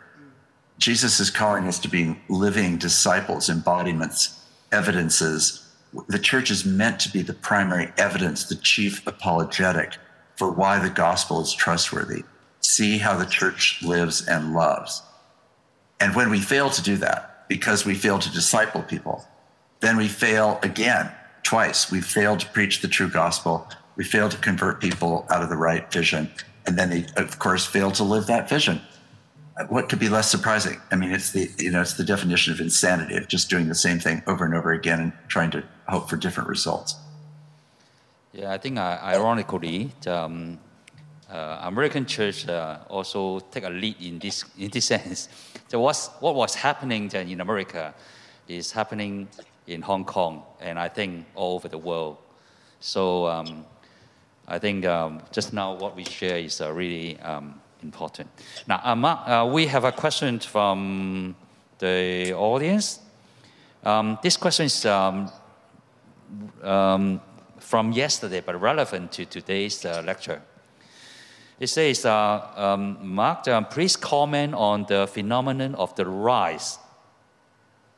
Jesus 0.78 1.18
is 1.18 1.30
calling 1.30 1.66
us 1.66 1.78
to 1.80 1.89
be 1.89 2.16
living 2.28 2.76
disciples, 2.76 3.48
embodiments, 3.48 4.44
evidences. 4.70 5.66
The 6.09 6.18
church 6.18 6.51
is 6.51 6.64
meant 6.64 7.01
to 7.01 7.10
be 7.10 7.22
the 7.22 7.32
primary 7.32 7.90
evidence, 7.97 8.44
the 8.44 8.55
chief 8.55 9.05
apologetic 9.06 9.97
for 10.39 10.51
why 10.51 10.78
the 10.78 10.89
gospel 10.89 11.43
is 11.43 11.52
trustworthy. 11.52 12.24
See 12.60 12.98
how 12.98 13.16
the 13.19 13.27
church 13.27 13.82
lives 13.82 14.27
and 14.27 14.55
loves. 14.55 15.02
And 16.01 16.15
when 16.15 16.31
we 16.31 16.40
fail 16.40 16.70
to 16.70 16.82
do 16.82 16.97
that, 16.97 17.48
because 17.48 17.85
we 17.85 17.94
fail 17.94 18.19
to 18.19 18.32
disciple 18.32 18.82
people, 18.82 19.27
then 19.81 19.97
we 19.97 20.09
fail 20.09 20.59
again, 20.62 21.10
twice. 21.43 21.90
We 21.90 22.01
fail 22.01 22.36
to 22.36 22.47
preach 22.47 22.81
the 22.81 22.89
true 22.89 23.10
gospel. 23.10 23.69
We 23.97 24.05
fail 24.05 24.28
to 24.28 24.36
convert 24.39 24.81
people 24.81 25.27
out 25.28 25.43
of 25.43 25.51
the 25.51 25.56
right 25.56 25.93
vision 25.93 26.31
and 26.69 26.78
then 26.78 26.90
they 26.90 27.06
of 27.16 27.39
course 27.39 27.65
fail 27.65 27.90
to 27.90 28.05
live 28.05 28.27
that 28.27 28.48
vision 28.48 28.81
what 29.70 29.89
could 29.89 29.98
be 29.98 30.09
less 30.09 30.31
surprising 30.31 30.78
i 30.93 30.97
mean 30.97 31.10
it's 31.10 31.32
the 31.32 31.51
you 31.59 31.70
know 31.70 31.81
it's 31.81 31.94
the 31.94 32.05
definition 32.05 32.52
of 32.52 32.60
insanity 32.60 33.16
of 33.16 33.27
just 33.27 33.48
doing 33.48 33.69
the 33.69 33.74
same 33.74 33.98
thing 33.98 34.23
over 34.27 34.44
and 34.44 34.55
over 34.55 34.70
again 34.73 35.01
and 35.01 35.12
trying 35.28 35.51
to 35.51 35.65
hope 35.89 36.09
for 36.10 36.16
different 36.16 36.48
results 36.48 36.94
Yeah, 38.32 38.52
I 38.52 38.59
think 38.59 38.78
uh, 38.78 38.98
ironically, 39.02 39.90
um, 40.06 40.59
uh, 41.30 41.60
American 41.62 42.05
church 42.05 42.46
uh, 42.46 42.78
also 42.88 43.40
take 43.40 43.64
a 43.64 43.70
lead 43.70 43.96
in 44.00 44.18
this 44.18 44.44
in 44.59 44.70
this 44.70 44.86
sense. 44.86 45.28
So 45.68 45.80
what's, 45.80 46.09
what 46.20 46.34
was 46.34 46.55
happening 46.55 47.10
in 47.12 47.40
America 47.40 47.94
is 48.46 48.72
happening 48.72 49.28
in 49.66 49.82
Hong 49.82 50.05
Kong, 50.05 50.42
and 50.60 50.78
I 50.78 50.88
think 50.88 51.26
all 51.34 51.55
over 51.55 51.68
the 51.68 51.78
world. 51.78 52.18
So 52.80 53.26
um, 53.26 53.64
I 54.46 54.59
think 54.59 54.84
um, 54.86 55.22
just 55.32 55.52
now 55.52 55.74
what 55.74 55.96
we 55.96 56.05
share 56.05 56.38
is 56.38 56.60
uh, 56.60 56.72
really 56.72 57.18
um, 57.20 57.60
important. 57.82 58.30
Now, 58.66 58.80
uh, 58.84 59.30
uh, 59.30 59.46
we 59.46 59.66
have 59.66 59.84
a 59.84 59.92
question 59.92 60.38
from 60.38 61.34
the 61.78 62.32
audience. 62.34 63.00
Um, 63.84 64.18
this 64.22 64.36
question 64.36 64.66
is 64.66 64.86
um, 64.86 65.30
um, 66.62 67.20
from 67.69 67.93
yesterday, 67.93 68.40
but 68.40 68.59
relevant 68.59 69.12
to 69.12 69.27
today's 69.27 69.85
uh, 69.85 70.03
lecture. 70.03 70.40
It 71.61 71.66
says, 71.66 72.07
uh, 72.07 72.40
um, 72.57 72.97
Mark, 73.03 73.47
uh, 73.47 73.61
please 73.61 73.95
comment 73.95 74.55
on 74.55 74.86
the 74.89 75.07
phenomenon 75.07 75.74
of 75.74 75.95
the 75.95 76.07
rise 76.07 76.78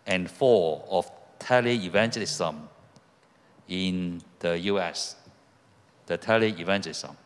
and 0.08 0.28
fall 0.28 0.88
of 0.90 1.08
tele-evangelism 1.38 2.68
in 3.68 4.22
the 4.40 4.58
US, 4.58 5.14
the 6.06 6.16
tele-evangelism. 6.16 7.16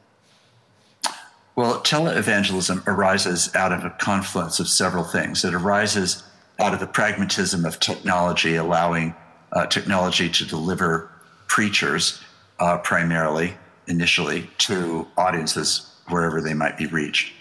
Well, 1.56 1.80
tele-evangelism 1.80 2.82
arises 2.86 3.54
out 3.54 3.72
of 3.72 3.86
a 3.86 3.90
confluence 3.90 4.60
of 4.60 4.68
several 4.68 5.04
things. 5.04 5.46
It 5.46 5.54
arises 5.54 6.22
out 6.58 6.74
of 6.74 6.80
the 6.80 6.88
pragmatism 6.88 7.64
of 7.64 7.80
technology, 7.80 8.56
allowing 8.56 9.14
uh, 9.52 9.64
technology 9.64 10.28
to 10.28 10.44
deliver 10.44 11.10
preachers 11.46 12.20
uh, 12.58 12.78
primarily, 12.78 13.54
initially, 13.86 14.48
to 14.58 15.06
audiences 15.16 15.90
wherever 16.08 16.40
they 16.40 16.54
might 16.54 16.76
be 16.76 16.86
reached. 16.86 17.32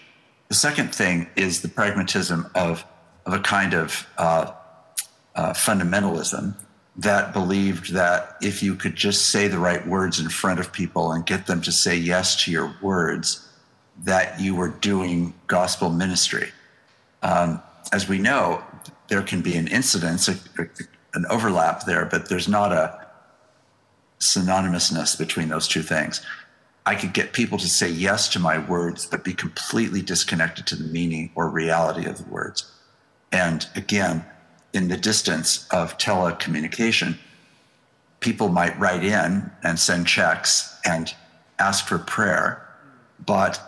The 0.48 0.54
second 0.54 0.94
thing 0.94 1.28
is 1.36 1.62
the 1.62 1.68
pragmatism 1.68 2.50
of, 2.54 2.84
of 3.26 3.32
a 3.32 3.40
kind 3.40 3.74
of 3.74 4.06
uh, 4.18 4.52
uh, 5.34 5.52
fundamentalism 5.52 6.54
that 6.96 7.32
believed 7.32 7.92
that 7.92 8.36
if 8.40 8.62
you 8.62 8.74
could 8.74 8.94
just 8.94 9.30
say 9.30 9.48
the 9.48 9.58
right 9.58 9.84
words 9.86 10.20
in 10.20 10.28
front 10.28 10.60
of 10.60 10.72
people 10.72 11.12
and 11.12 11.26
get 11.26 11.46
them 11.46 11.60
to 11.62 11.72
say 11.72 11.96
yes 11.96 12.44
to 12.44 12.52
your 12.52 12.74
words, 12.80 13.48
that 14.04 14.40
you 14.40 14.54
were 14.54 14.68
doing 14.68 15.34
gospel 15.46 15.90
ministry. 15.90 16.50
Um, 17.22 17.60
as 17.92 18.08
we 18.08 18.18
know, 18.18 18.62
there 19.08 19.22
can 19.22 19.40
be 19.40 19.56
an 19.56 19.68
incidence, 19.68 20.28
an 20.28 21.26
overlap 21.30 21.84
there, 21.84 22.04
but 22.04 22.28
there's 22.28 22.48
not 22.48 22.72
a 22.72 23.03
synonymousness 24.24 25.18
between 25.18 25.48
those 25.48 25.68
two 25.68 25.82
things. 25.82 26.20
I 26.86 26.94
could 26.94 27.12
get 27.14 27.32
people 27.32 27.58
to 27.58 27.68
say 27.68 27.88
yes 27.88 28.28
to 28.30 28.38
my 28.38 28.58
words, 28.58 29.06
but 29.06 29.24
be 29.24 29.32
completely 29.32 30.02
disconnected 30.02 30.66
to 30.66 30.76
the 30.76 30.84
meaning 30.84 31.30
or 31.34 31.48
reality 31.48 32.06
of 32.06 32.18
the 32.18 32.30
words. 32.30 32.70
And 33.32 33.66
again, 33.74 34.24
in 34.72 34.88
the 34.88 34.96
distance 34.96 35.66
of 35.70 35.96
telecommunication, 35.98 37.16
people 38.20 38.48
might 38.48 38.78
write 38.78 39.04
in 39.04 39.50
and 39.62 39.78
send 39.78 40.06
checks 40.06 40.78
and 40.84 41.14
ask 41.58 41.86
for 41.86 41.98
prayer, 41.98 42.66
but 43.24 43.60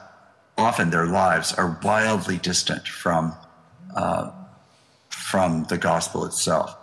often 0.59 0.91
their 0.91 1.07
lives 1.07 1.53
are 1.53 1.79
wildly 1.83 2.39
distant 2.39 2.87
from, 2.89 3.35
uh, 3.95 4.31
from 5.09 5.65
the 5.65 5.79
gospel 5.79 6.25
itself. 6.25 6.77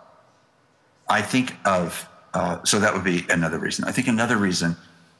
I 1.09 1.21
think 1.21 1.55
of, 1.65 2.07
uh, 2.33 2.63
so 2.63 2.79
that 2.79 2.93
would 2.93 3.03
be 3.03 3.25
another 3.29 3.59
reason. 3.59 3.85
I 3.85 3.91
think 3.91 4.07
another 4.07 4.37
reason 4.37 4.75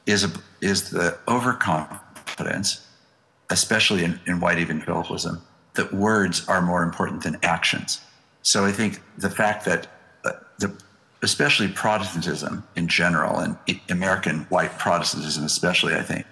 is, 0.06 0.24
a, 0.24 0.30
is 0.60 0.90
the 0.90 1.18
overconfidence, 1.28 2.86
especially 3.50 4.04
in, 4.04 4.20
in 4.26 4.40
white 4.40 4.58
evangelicalism, 4.58 5.40
that 5.74 5.92
words 5.92 6.46
are 6.48 6.60
more 6.60 6.82
important 6.82 7.22
than 7.22 7.36
actions. 7.42 8.00
So 8.42 8.64
I 8.64 8.72
think 8.72 9.00
the 9.18 9.30
fact 9.30 9.64
that 9.64 9.86
uh, 10.24 10.32
the, 10.58 10.76
especially 11.22 11.68
Protestantism 11.68 12.64
in 12.76 12.88
general, 12.88 13.38
and 13.38 13.56
American 13.88 14.40
white 14.50 14.78
Protestantism 14.78 15.44
especially, 15.44 15.94
I 15.94 16.02
think, 16.02 16.26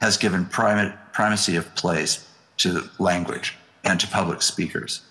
has 0.00 0.16
given 0.16 0.46
primacy 0.46 1.56
of 1.56 1.74
place 1.76 2.28
to 2.58 2.88
language 2.98 3.56
and 3.84 3.98
to 4.00 4.06
public 4.08 4.42
speakers 4.42 5.02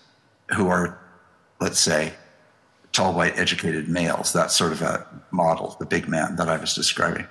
who 0.54 0.68
are, 0.68 0.98
let's 1.60 1.80
say, 1.80 2.12
tall, 2.94 3.12
white, 3.12 3.36
educated 3.38 3.88
males, 3.88 4.32
that 4.32 4.50
sort 4.50 4.72
of 4.72 4.80
a 4.80 5.06
model, 5.30 5.76
the 5.78 5.84
big 5.84 6.08
man 6.08 6.36
that 6.36 6.48
I 6.48 6.56
was 6.56 6.74
describing. 6.74 7.26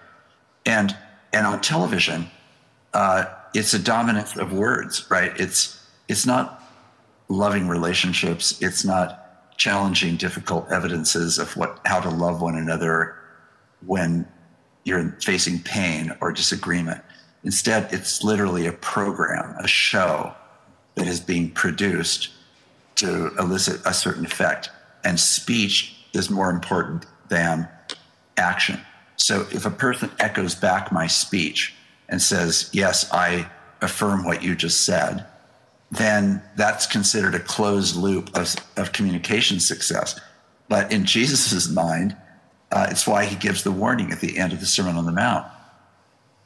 And 0.65 0.95
and 1.31 1.47
on 1.47 1.61
television, 1.61 2.27
uh, 2.93 3.25
it's 3.55 3.73
a 3.73 3.79
dominance 3.79 4.37
of 4.37 4.53
words, 4.53 5.09
right? 5.09 5.31
It's 5.39 5.83
it's 6.07 6.25
not 6.25 6.61
loving 7.29 7.67
relationships. 7.67 8.61
It's 8.61 8.85
not 8.85 9.57
challenging 9.57 10.17
difficult 10.17 10.69
evidences 10.71 11.39
of 11.39 11.55
what 11.57 11.79
how 11.85 11.99
to 12.01 12.09
love 12.09 12.41
one 12.41 12.57
another 12.57 13.15
when 13.85 14.27
you're 14.83 15.15
facing 15.21 15.59
pain 15.59 16.15
or 16.21 16.31
disagreement. 16.31 17.01
Instead, 17.43 17.91
it's 17.91 18.23
literally 18.23 18.67
a 18.67 18.71
program, 18.73 19.55
a 19.59 19.67
show 19.67 20.33
that 20.95 21.07
is 21.07 21.19
being 21.19 21.49
produced 21.51 22.29
to 22.95 23.33
elicit 23.37 23.81
a 23.85 23.93
certain 23.93 24.25
effect. 24.25 24.69
And 25.03 25.19
speech 25.19 25.95
is 26.13 26.29
more 26.29 26.49
important 26.49 27.05
than 27.29 27.67
action. 28.37 28.79
So 29.15 29.41
if 29.51 29.65
a 29.65 29.71
person 29.71 30.11
echoes 30.19 30.55
back 30.55 30.91
my 30.91 31.07
speech 31.07 31.73
and 32.09 32.21
says, 32.21 32.69
Yes, 32.73 33.11
I 33.11 33.49
affirm 33.81 34.23
what 34.23 34.43
you 34.43 34.55
just 34.55 34.81
said, 34.81 35.25
then 35.91 36.41
that's 36.55 36.87
considered 36.87 37.35
a 37.35 37.39
closed 37.39 37.95
loop 37.95 38.35
of, 38.35 38.55
of 38.77 38.93
communication 38.93 39.59
success. 39.59 40.19
But 40.69 40.91
in 40.91 41.05
Jesus' 41.05 41.69
mind, 41.69 42.15
uh, 42.71 42.87
it's 42.89 43.05
why 43.05 43.25
he 43.25 43.35
gives 43.35 43.63
the 43.63 43.71
warning 43.71 44.11
at 44.11 44.19
the 44.19 44.37
end 44.37 44.53
of 44.53 44.59
the 44.59 44.65
Sermon 44.65 44.95
on 44.95 45.05
the 45.05 45.11
Mount. 45.11 45.45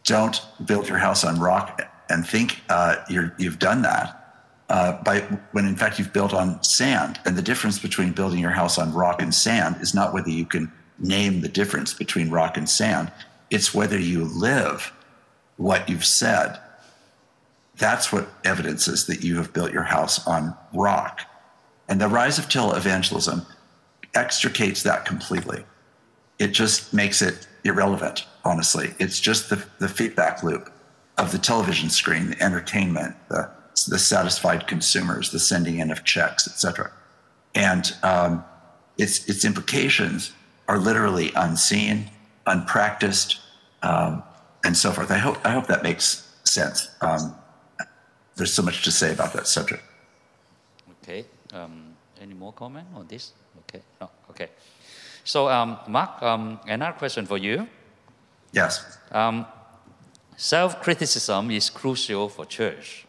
Don't 0.03 0.41
build 0.65 0.89
your 0.89 0.97
house 0.97 1.23
on 1.23 1.39
rock 1.39 1.81
and 2.09 2.27
think 2.27 2.61
uh, 2.69 2.97
you 3.09 3.31
have 3.39 3.59
done 3.59 3.83
that 3.83 4.16
uh, 4.69 5.01
by 5.03 5.21
when 5.51 5.65
in 5.65 5.75
fact 5.75 5.97
you've 5.97 6.13
built 6.13 6.33
on 6.33 6.61
sand. 6.63 7.19
And 7.25 7.37
the 7.37 7.41
difference 7.41 7.79
between 7.79 8.11
building 8.11 8.39
your 8.39 8.51
house 8.51 8.77
on 8.77 8.93
rock 8.93 9.21
and 9.21 9.33
sand 9.33 9.77
is 9.81 9.93
not 9.93 10.13
whether 10.13 10.29
you 10.29 10.45
can 10.45 10.71
name 10.99 11.41
the 11.41 11.47
difference 11.47 11.93
between 11.93 12.29
rock 12.29 12.57
and 12.57 12.67
sand. 12.67 13.11
It's 13.49 13.73
whether 13.73 13.99
you 13.99 14.25
live 14.25 14.91
what 15.57 15.87
you've 15.89 16.05
said. 16.05 16.59
That's 17.77 18.11
what 18.11 18.27
evidences 18.43 19.05
that 19.05 19.23
you 19.23 19.37
have 19.37 19.53
built 19.53 19.71
your 19.71 19.83
house 19.83 20.25
on 20.27 20.55
rock. 20.73 21.21
And 21.87 22.01
the 22.01 22.07
rise 22.07 22.37
of 22.39 22.49
televangelism 22.49 23.45
extricates 24.13 24.83
that 24.83 25.05
completely. 25.05 25.63
It 26.39 26.49
just 26.49 26.93
makes 26.93 27.21
it 27.21 27.47
irrelevant, 27.63 28.25
honestly. 28.43 28.93
It's 28.99 29.19
just 29.19 29.49
the, 29.49 29.63
the 29.79 29.87
feedback 29.87 30.43
loop 30.43 30.71
of 31.17 31.31
the 31.31 31.37
television 31.37 31.89
screen, 31.89 32.31
the 32.31 32.43
entertainment, 32.43 33.15
the, 33.29 33.49
the 33.85 33.99
satisfied 33.99 34.67
consumers, 34.67 35.31
the 35.31 35.39
sending 35.39 35.79
in 35.79 35.91
of 35.91 36.03
checks, 36.03 36.47
etc. 36.47 36.91
And 37.55 37.93
um, 38.03 38.43
its, 38.97 39.27
its 39.29 39.45
implications 39.45 40.31
are 40.67 40.77
literally 40.77 41.31
unseen, 41.35 42.09
unpracticed, 42.45 43.39
um, 43.83 44.23
and 44.63 44.75
so 44.75 44.91
forth. 44.91 45.11
I 45.11 45.17
hope 45.17 45.37
I 45.45 45.51
hope 45.51 45.67
that 45.67 45.83
makes 45.83 46.35
sense. 46.43 46.89
Um, 47.01 47.35
there's 48.35 48.53
so 48.53 48.61
much 48.61 48.83
to 48.83 48.91
say 48.91 49.13
about 49.13 49.33
that 49.33 49.47
subject. 49.47 49.83
Okay. 51.03 51.25
Um, 51.53 51.95
any 52.21 52.33
more 52.33 52.53
comment 52.53 52.87
on 52.95 53.07
this? 53.07 53.31
Okay. 53.61 53.81
No. 54.01 54.09
Okay. 54.29 54.49
So, 55.23 55.49
um, 55.49 55.77
Mark, 55.87 56.21
um, 56.21 56.59
another 56.67 56.97
question 56.97 57.25
for 57.25 57.37
you. 57.37 57.67
Yes. 58.53 58.97
Um, 59.11 59.45
self-criticism 60.37 61.51
is 61.51 61.69
crucial 61.69 62.29
for 62.29 62.45
church. 62.45 63.06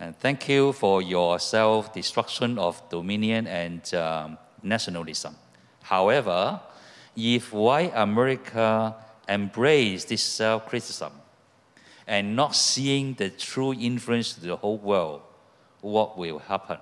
And 0.00 0.16
thank 0.16 0.48
you 0.48 0.72
for 0.72 1.02
your 1.02 1.40
self-destruction 1.40 2.56
of 2.56 2.88
dominion 2.88 3.48
and 3.48 3.82
nationalism. 4.62 5.34
However, 5.82 6.60
if 7.16 7.52
white 7.52 7.92
America 7.94 8.94
embrace 9.28 10.04
this 10.04 10.22
self-criticism 10.22 11.12
and 12.06 12.36
not 12.36 12.54
seeing 12.54 13.14
the 13.14 13.28
true 13.30 13.74
influence 13.74 14.34
to 14.34 14.40
the 14.40 14.56
whole 14.56 14.78
world, 14.78 15.22
what 15.80 16.16
will 16.16 16.38
happen? 16.38 16.78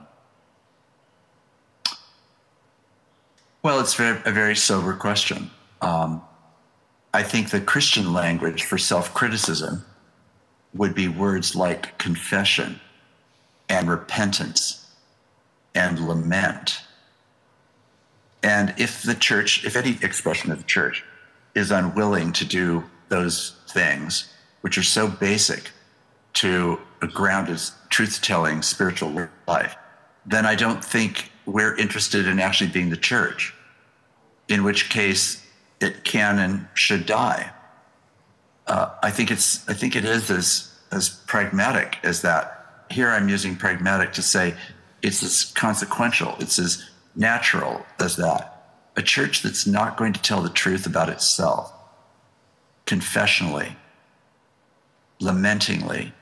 Well, 3.63 3.81
it's 3.81 3.95
very, 3.95 4.21
a 4.27 4.31
very 4.31 4.55
sober 4.55 4.95
question. 4.95 5.51
Um, 5.81 6.23
I 7.15 7.23
think 7.23 7.51
the 7.51 7.61
Christian 7.61 8.13
language 8.13 8.65
for 8.65 8.79
self 8.79 9.15
criticism 9.15 9.85
would 10.75 10.95
be 10.95 11.09
words 11.09 11.57
like 11.57 11.97
confession 11.99 12.79
and 13.69 13.89
repentance 13.89 14.87
and 15.75 16.01
lament 16.01 16.81
and 18.47 18.75
if 18.79 19.03
the 19.03 19.17
church, 19.17 19.65
if 19.65 19.75
any 19.75 19.99
expression 20.03 20.53
of 20.53 20.59
the 20.59 20.65
church 20.65 21.05
is 21.57 21.73
unwilling 21.73 22.33
to 22.35 22.45
do 22.45 22.85
those 23.09 23.57
things, 23.69 24.33
which 24.61 24.79
are 24.79 24.85
so 24.85 25.09
basic 25.09 25.73
to 26.35 26.79
a 27.03 27.09
grounded 27.09 27.61
truth 27.89 28.21
telling 28.23 28.63
spiritual 28.63 29.29
life, 29.49 29.75
then 30.25 30.47
I 30.47 30.55
don't 30.55 30.85
think 30.85 31.33
we're 31.45 31.75
interested 31.77 32.29
in 32.29 32.39
actually 32.39 32.71
being 32.71 32.91
the 32.91 32.97
church, 32.97 33.53
in 34.49 34.63
which 34.63 34.91
case 34.91 35.45
it 35.81 36.05
can 36.05 36.39
and 36.39 36.69
should 36.75 37.05
die. 37.05 37.51
Uh, 38.69 38.91
I 39.03 39.11
think 39.11 39.33
it's 39.33 39.69
I 39.69 39.75
think 39.75 39.97
it 39.97 40.05
is 40.05 40.31
as 40.31 40.73
as 40.93 41.09
pragmatic 41.09 41.99
as 42.05 42.23
that. 42.23 42.56
Here 42.91 43.11
I'm 43.11 43.29
using 43.29 43.57
pragmatic 43.57 44.13
to 44.15 44.23
say 44.23 44.55
it's 45.03 45.23
as 45.23 45.45
consequential, 45.45 46.37
it's 46.39 46.59
as 46.59 46.89
natural 47.15 47.85
as 47.99 48.17
that. 48.17 48.53
A 48.97 49.03
church 49.03 49.43
that's 49.43 49.67
not 49.67 49.97
going 49.97 50.13
to 50.13 50.23
tell 50.23 50.41
the 50.41 50.49
truth 50.49 50.87
about 50.87 51.09
itself, 51.09 51.73
confessionally, 52.87 53.77
lamentingly, 55.21 56.13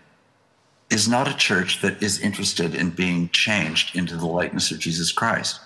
is 0.91 1.09
not 1.09 1.29
a 1.29 1.37
church 1.37 1.81
that 1.83 2.03
is 2.03 2.21
interested 2.21 2.75
in 2.75 2.91
being 2.91 3.29
changed 3.31 3.97
into 3.97 4.17
the 4.17 4.27
likeness 4.27 4.71
of 4.71 4.79
Jesus 4.79 5.13
Christ. 5.13 5.61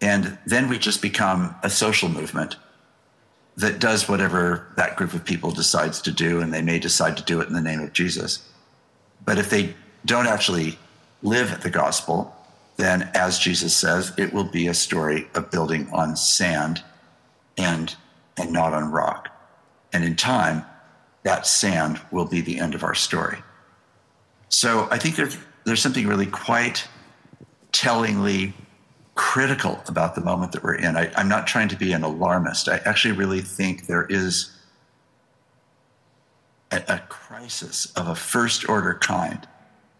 And 0.00 0.38
then 0.46 0.68
we 0.68 0.78
just 0.78 1.02
become 1.02 1.54
a 1.62 1.70
social 1.70 2.08
movement 2.08 2.56
that 3.56 3.78
does 3.78 4.08
whatever 4.08 4.66
that 4.76 4.96
group 4.96 5.12
of 5.12 5.24
people 5.24 5.50
decides 5.50 6.00
to 6.02 6.10
do, 6.10 6.40
and 6.40 6.52
they 6.52 6.62
may 6.62 6.78
decide 6.78 7.16
to 7.16 7.22
do 7.22 7.40
it 7.40 7.48
in 7.48 7.54
the 7.54 7.60
name 7.60 7.80
of 7.80 7.92
Jesus. 7.92 8.48
But 9.24 9.38
if 9.38 9.50
they 9.50 9.74
don't 10.04 10.26
actually 10.26 10.78
live 11.22 11.62
the 11.62 11.70
gospel, 11.70 12.34
then 12.76 13.10
as 13.14 13.38
Jesus 13.38 13.74
says, 13.76 14.12
it 14.18 14.32
will 14.32 14.44
be 14.44 14.66
a 14.66 14.74
story 14.74 15.28
of 15.34 15.50
building 15.50 15.88
on 15.92 16.16
sand 16.16 16.82
and, 17.56 17.94
and 18.36 18.52
not 18.52 18.72
on 18.72 18.90
rock. 18.90 19.28
And 19.92 20.04
in 20.04 20.16
time, 20.16 20.64
that 21.22 21.46
sand 21.46 22.00
will 22.10 22.24
be 22.24 22.40
the 22.40 22.58
end 22.58 22.74
of 22.74 22.82
our 22.82 22.94
story. 22.94 23.38
So 24.48 24.88
I 24.90 24.98
think 24.98 25.16
there's, 25.16 25.36
there's 25.64 25.80
something 25.80 26.06
really 26.06 26.26
quite 26.26 26.88
tellingly 27.70 28.54
critical 29.14 29.80
about 29.86 30.14
the 30.14 30.20
moment 30.20 30.52
that 30.52 30.62
we're 30.62 30.74
in. 30.74 30.96
I, 30.96 31.10
am 31.20 31.28
not 31.28 31.46
trying 31.46 31.68
to 31.68 31.76
be 31.76 31.92
an 31.92 32.02
alarmist. 32.02 32.68
I 32.68 32.78
actually 32.84 33.14
really 33.14 33.42
think 33.42 33.86
there 33.86 34.06
is 34.06 34.50
a, 36.70 36.82
a 36.88 36.98
crisis 37.08 37.92
of 37.92 38.08
a 38.08 38.14
first 38.14 38.68
order 38.68 38.94
kind 38.94 39.46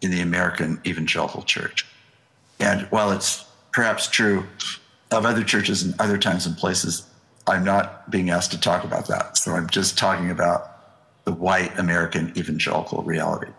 in 0.03 0.11
the 0.11 0.21
American 0.21 0.79
evangelical 0.85 1.41
church. 1.41 1.87
And 2.59 2.81
while 2.91 3.11
it's 3.11 3.45
perhaps 3.71 4.07
true 4.07 4.45
of 5.11 5.25
other 5.25 5.43
churches 5.43 5.81
and 5.81 5.99
other 5.99 6.17
times 6.17 6.45
and 6.45 6.55
places, 6.55 7.07
I'm 7.47 7.63
not 7.63 8.11
being 8.11 8.29
asked 8.29 8.51
to 8.51 8.59
talk 8.59 8.83
about 8.83 9.07
that. 9.07 9.37
So 9.37 9.53
I'm 9.53 9.69
just 9.69 9.97
talking 9.97 10.29
about 10.29 11.23
the 11.23 11.33
white 11.33 11.77
American 11.79 12.37
evangelical 12.37 13.01
reality. 13.03 13.51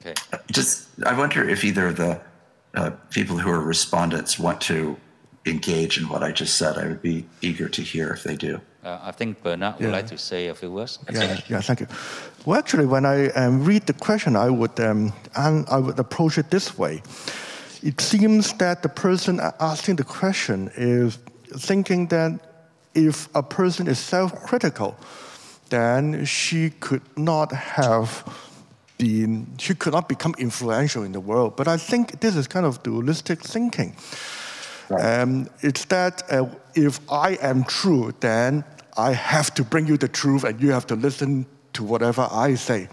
Okay. 0.00 0.14
Just, 0.50 0.88
I 1.04 1.16
wonder 1.16 1.48
if 1.48 1.64
either 1.64 1.88
of 1.88 1.96
the 1.96 2.20
uh, 2.74 2.90
people 3.10 3.36
who 3.38 3.50
are 3.50 3.60
respondents 3.60 4.38
want 4.38 4.60
to 4.62 4.96
engage 5.44 5.98
in 5.98 6.08
what 6.08 6.22
I 6.22 6.32
just 6.32 6.56
said. 6.56 6.78
I 6.78 6.86
would 6.86 7.02
be 7.02 7.26
eager 7.40 7.68
to 7.68 7.82
hear 7.82 8.10
if 8.10 8.22
they 8.22 8.36
do. 8.36 8.60
Uh, 8.86 8.98
I 9.02 9.10
think 9.10 9.42
Bernard 9.42 9.74
would 9.78 9.86
Yeah. 9.86 9.96
like 9.96 10.06
to 10.08 10.18
say 10.18 10.48
a 10.48 10.54
few 10.54 10.70
words. 10.70 10.98
Yeah, 11.10 11.40
yeah, 11.48 11.60
thank 11.60 11.80
you. 11.80 11.88
Well, 12.44 12.58
actually, 12.58 12.86
when 12.86 13.04
I 13.04 13.30
um, 13.30 13.64
read 13.64 13.86
the 13.86 13.92
question, 13.92 14.36
I 14.36 14.48
would, 14.48 14.78
um, 14.78 15.12
and 15.34 15.66
I 15.68 15.78
would 15.78 15.98
approach 15.98 16.38
it 16.38 16.50
this 16.50 16.78
way. 16.78 17.02
It 17.82 18.00
seems 18.00 18.52
that 18.58 18.82
the 18.82 18.88
person 18.88 19.40
asking 19.58 19.96
the 19.96 20.04
question 20.04 20.70
is 20.76 21.18
thinking 21.58 22.08
that 22.08 22.32
if 22.94 23.28
a 23.34 23.42
person 23.42 23.88
is 23.88 23.98
self-critical, 23.98 24.94
then 25.68 26.24
she 26.24 26.70
could 26.80 27.02
not 27.16 27.52
have 27.52 28.22
been, 28.98 29.46
she 29.58 29.74
could 29.74 29.92
not 29.92 30.08
become 30.08 30.34
influential 30.38 31.02
in 31.02 31.12
the 31.12 31.20
world. 31.20 31.56
But 31.56 31.66
I 31.66 31.76
think 31.76 32.20
this 32.20 32.36
is 32.36 32.46
kind 32.46 32.64
of 32.64 32.82
dualistic 32.82 33.40
thinking. 33.40 33.96
Um, 34.90 35.48
it's 35.62 35.84
that 35.86 36.22
uh, 36.30 36.46
if 36.74 37.00
I 37.10 37.36
am 37.42 37.64
true, 37.64 38.12
then 38.20 38.64
I 38.96 39.12
have 39.12 39.54
to 39.54 39.64
bring 39.64 39.86
you 39.86 39.96
the 39.96 40.08
truth 40.08 40.44
and 40.44 40.60
you 40.60 40.70
have 40.72 40.86
to 40.86 40.96
listen 40.96 41.46
to 41.74 41.84
whatever 41.84 42.28
I 42.30 42.54
say. 42.54 42.88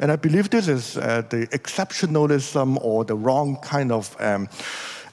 And 0.00 0.12
I 0.12 0.16
believe 0.16 0.50
this 0.50 0.68
is 0.68 0.96
uh, 0.96 1.22
the 1.28 1.46
exceptionalism 1.48 2.78
or 2.80 3.04
the 3.04 3.16
wrong 3.16 3.56
kind 3.62 3.90
of 3.90 4.16
um, 4.20 4.48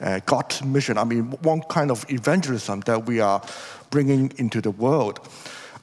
uh, 0.01 0.19
God's 0.25 0.63
mission. 0.63 0.97
I 0.97 1.03
mean, 1.03 1.31
one 1.41 1.61
kind 1.63 1.91
of 1.91 2.05
evangelism 2.09 2.81
that 2.81 3.05
we 3.05 3.19
are 3.19 3.41
bringing 3.89 4.31
into 4.37 4.61
the 4.61 4.71
world. 4.71 5.19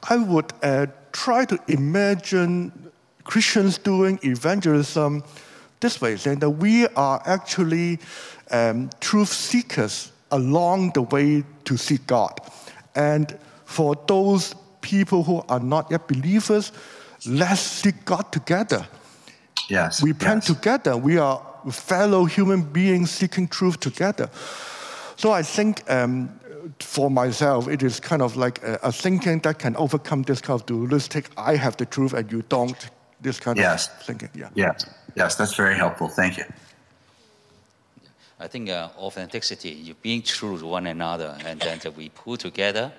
I 0.09 0.17
would 0.17 0.53
uh, 0.63 0.87
try 1.13 1.45
to 1.45 1.59
imagine 1.69 2.93
Christians 3.25 3.79
doing 3.79 4.19
evangelism 4.23 5.25
this 5.81 6.01
way, 6.01 6.17
saying 6.17 6.41
that 6.41 6.51
we 6.51 6.87
are 6.89 7.23
actually 7.25 7.99
um, 8.51 8.91
truth 9.01 9.33
seekers 9.33 10.13
along 10.31 10.93
the 10.93 11.03
way 11.03 11.45
to 11.65 11.77
seek 11.77 12.07
God. 12.07 12.39
And 12.95 13.39
for 13.73 13.97
those 14.07 14.55
people 14.81 15.23
who 15.23 15.43
are 15.49 15.61
not 15.61 15.91
yet 15.91 16.07
believers, 16.07 16.73
let's 17.27 17.61
seek 17.61 18.05
God 18.05 18.31
together. 18.33 18.87
Yes. 19.69 20.03
We 20.03 20.13
plan 20.13 20.39
yes. 20.39 20.47
together. 20.47 20.97
We 20.97 21.19
are 21.19 21.41
fellow 21.71 22.25
human 22.25 22.63
beings 22.63 23.11
seeking 23.11 23.49
truth 23.49 23.81
together. 23.81 24.29
So 25.17 25.31
I 25.33 25.43
think 25.43 25.83
um, 25.91 26.29
for 26.81 27.11
myself, 27.11 27.69
it 27.69 27.83
is 27.83 28.01
kind 28.01 28.23
of 28.23 28.37
like 28.37 28.63
a, 28.63 28.79
a 28.83 28.93
thinking 28.93 29.41
that 29.41 29.59
can 29.59 29.77
overcome 29.77 30.23
this 30.23 30.41
kind 30.41 30.61
of 30.61 30.67
dualistic, 30.67 31.31
I 31.37 31.57
have 31.57 31.77
the 31.77 31.87
truth 31.87 32.13
and 32.13 32.31
you 32.31 32.43
don't, 32.49 32.91
this 33.21 33.41
kind 33.41 33.57
Yes. 33.57 33.89
of 33.89 34.03
thinking. 34.03 34.31
Yeah. 34.35 34.49
Yes. 34.55 34.87
Yes, 35.15 35.37
that's 35.37 35.55
very 35.55 35.77
helpful. 35.77 36.09
Thank 36.09 36.39
you. 36.39 36.45
I 38.41 38.49
think 38.49 38.71
uh, 38.71 38.89
authenticity, 38.99 39.71
you 39.71 39.95
being 40.03 40.23
true 40.23 40.59
to 40.59 40.67
one 40.67 40.89
another, 40.89 41.39
and 41.47 41.61
then 41.61 41.79
we 41.97 42.09
pull 42.09 42.37
together, 42.37 42.93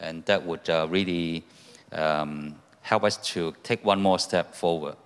and 0.00 0.24
that 0.26 0.44
would 0.44 0.68
uh, 0.70 0.86
really 0.88 1.44
um, 1.92 2.54
help 2.82 3.04
us 3.04 3.16
to 3.16 3.54
take 3.62 3.84
one 3.84 4.00
more 4.00 4.18
step 4.18 4.54
forward. 4.54 4.96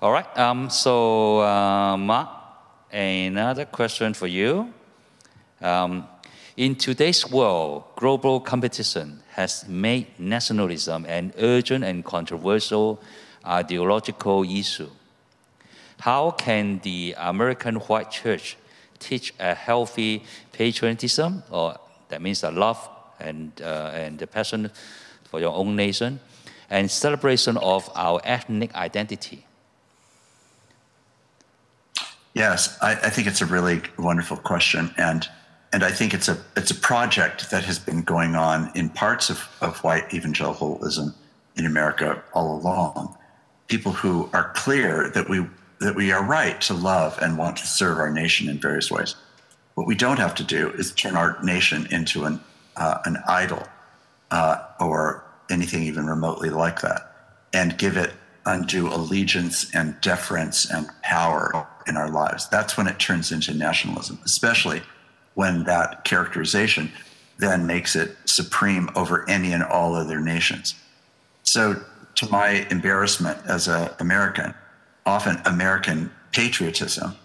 All 0.00 0.12
right. 0.12 0.38
Um, 0.38 0.70
so, 0.70 1.40
uh, 1.40 1.96
Mark, 1.96 2.28
another 2.92 3.64
question 3.64 4.14
for 4.14 4.26
you. 4.26 4.72
Um, 5.60 6.06
in 6.56 6.76
today's 6.76 7.28
world, 7.30 7.84
global 7.96 8.38
competition 8.38 9.20
has 9.30 9.66
made 9.66 10.06
nationalism 10.18 11.04
an 11.06 11.32
urgent 11.38 11.84
and 11.84 12.04
controversial 12.04 13.00
ideological 13.44 14.44
issue. 14.44 14.90
How 16.00 16.30
can 16.32 16.80
the 16.80 17.14
American 17.18 17.76
white 17.76 18.10
church 18.10 18.56
teach 18.98 19.32
a 19.40 19.54
healthy 19.54 20.22
patriotism, 20.52 21.42
or 21.50 21.76
that 22.08 22.22
means 22.22 22.44
a 22.44 22.50
love 22.50 22.88
and, 23.20 23.52
uh, 23.62 23.90
and 23.94 24.18
the 24.18 24.26
passion 24.26 24.70
for 25.24 25.40
your 25.40 25.54
own 25.54 25.76
nation, 25.76 26.20
and 26.70 26.90
celebration 26.90 27.56
of 27.58 27.90
our 27.94 28.20
ethnic 28.24 28.74
identity? 28.74 29.46
Yes, 32.34 32.76
I, 32.82 32.92
I 32.92 33.10
think 33.10 33.28
it's 33.28 33.40
a 33.40 33.46
really 33.46 33.80
wonderful 33.96 34.36
question, 34.36 34.92
and 34.96 35.28
and 35.72 35.82
I 35.82 35.90
think 35.90 36.14
it's 36.14 36.28
a 36.28 36.36
it's 36.56 36.70
a 36.70 36.74
project 36.74 37.50
that 37.50 37.64
has 37.64 37.78
been 37.78 38.02
going 38.02 38.34
on 38.34 38.70
in 38.74 38.88
parts 38.88 39.30
of, 39.30 39.48
of 39.60 39.82
white 39.84 40.12
evangelicalism 40.12 41.14
in 41.56 41.66
America 41.66 42.22
all 42.32 42.56
along. 42.58 43.16
People 43.68 43.92
who 43.92 44.28
are 44.32 44.52
clear 44.54 45.10
that 45.10 45.28
we 45.28 45.46
that 45.80 45.94
we 45.94 46.12
are 46.12 46.24
right 46.24 46.60
to 46.62 46.74
love 46.74 47.18
and 47.22 47.38
want 47.38 47.56
to 47.58 47.66
serve 47.66 47.98
our 47.98 48.10
nation 48.10 48.48
in 48.48 48.58
various 48.58 48.90
ways. 48.90 49.14
What 49.74 49.86
we 49.86 49.94
don't 49.94 50.18
have 50.18 50.34
to 50.36 50.44
do 50.44 50.70
is 50.70 50.92
turn 50.92 51.16
our 51.16 51.38
nation 51.42 51.86
into 51.90 52.24
an 52.24 52.40
uh, 52.76 52.98
an 53.04 53.18
idol 53.28 53.62
uh, 54.30 54.58
or 54.80 55.24
anything 55.50 55.82
even 55.82 56.06
remotely 56.06 56.50
like 56.50 56.80
that, 56.80 57.14
and 57.52 57.78
give 57.78 57.96
it 57.96 58.12
undue 58.46 58.88
allegiance 58.88 59.74
and 59.74 60.00
deference 60.00 60.70
and 60.70 60.88
power 61.02 61.66
in 61.86 61.96
our 61.96 62.10
lives. 62.10 62.48
That's 62.48 62.76
when 62.76 62.86
it 62.86 62.98
turns 62.98 63.32
into 63.32 63.54
nationalism, 63.54 64.18
especially 64.24 64.82
when 65.34 65.64
that 65.64 66.04
characterization 66.04 66.90
then 67.38 67.66
makes 67.66 67.96
it 67.96 68.16
supreme 68.26 68.88
over 68.94 69.28
any 69.28 69.52
and 69.52 69.62
all 69.62 69.94
other 69.94 70.20
nations. 70.20 70.74
So, 71.42 71.82
to 72.16 72.30
my 72.30 72.66
embarrassment 72.70 73.38
as 73.44 73.66
an 73.66 73.90
American, 73.98 74.54
often 75.04 75.40
American 75.44 76.12
patriotism, 76.30 77.16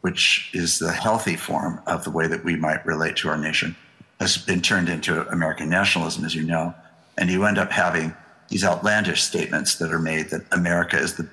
which 0.00 0.50
is 0.54 0.78
the 0.78 0.92
healthy 0.92 1.36
form 1.36 1.80
of 1.86 2.04
the 2.04 2.10
way 2.10 2.26
that 2.26 2.42
we 2.42 2.56
might 2.56 2.84
relate 2.86 3.16
to 3.16 3.28
our 3.28 3.36
nation, 3.36 3.76
has 4.20 4.36
been 4.36 4.60
turned 4.60 4.88
into 4.88 5.26
American 5.28 5.68
nationalism, 5.68 6.24
as 6.24 6.34
you 6.34 6.44
know. 6.44 6.74
And 7.18 7.30
you 7.30 7.44
end 7.44 7.58
up 7.58 7.72
having 7.72 8.14
these 8.48 8.64
outlandish 8.64 9.22
statements 9.22 9.76
that 9.76 9.92
are 9.92 9.98
made 9.98 10.30
that 10.30 10.42
America 10.52 10.96
is 10.98 11.14
the 11.14 11.28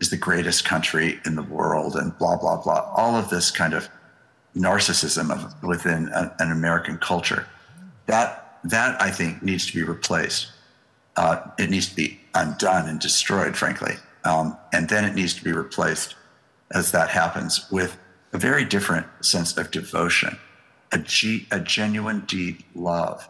is 0.00 0.10
the 0.10 0.16
greatest 0.16 0.64
country 0.64 1.20
in 1.26 1.34
the 1.36 1.42
world 1.42 1.94
and 1.94 2.16
blah 2.18 2.36
blah 2.36 2.60
blah. 2.62 2.90
All 2.96 3.14
of 3.14 3.30
this 3.30 3.50
kind 3.50 3.74
of 3.74 3.88
narcissism 4.56 5.30
of, 5.30 5.62
within 5.62 6.08
a, 6.08 6.34
an 6.40 6.50
American 6.50 6.98
culture. 6.98 7.46
That 8.06 8.58
that 8.64 9.00
I 9.00 9.10
think 9.10 9.42
needs 9.42 9.66
to 9.66 9.74
be 9.74 9.82
replaced 9.84 10.50
uh, 11.16 11.42
it 11.58 11.70
needs 11.70 11.88
to 11.88 11.96
be 11.96 12.20
undone 12.34 12.88
and 12.88 13.00
destroyed, 13.00 13.56
frankly. 13.56 13.94
Um, 14.24 14.56
and 14.72 14.88
then 14.88 15.04
it 15.04 15.14
needs 15.14 15.34
to 15.34 15.44
be 15.44 15.52
replaced 15.52 16.14
as 16.70 16.92
that 16.92 17.10
happens 17.10 17.70
with 17.70 17.98
a 18.32 18.38
very 18.38 18.64
different 18.64 19.06
sense 19.20 19.56
of 19.56 19.70
devotion, 19.70 20.38
a, 20.92 20.98
G, 20.98 21.46
a 21.50 21.60
genuine, 21.60 22.20
deep 22.26 22.64
love. 22.74 23.28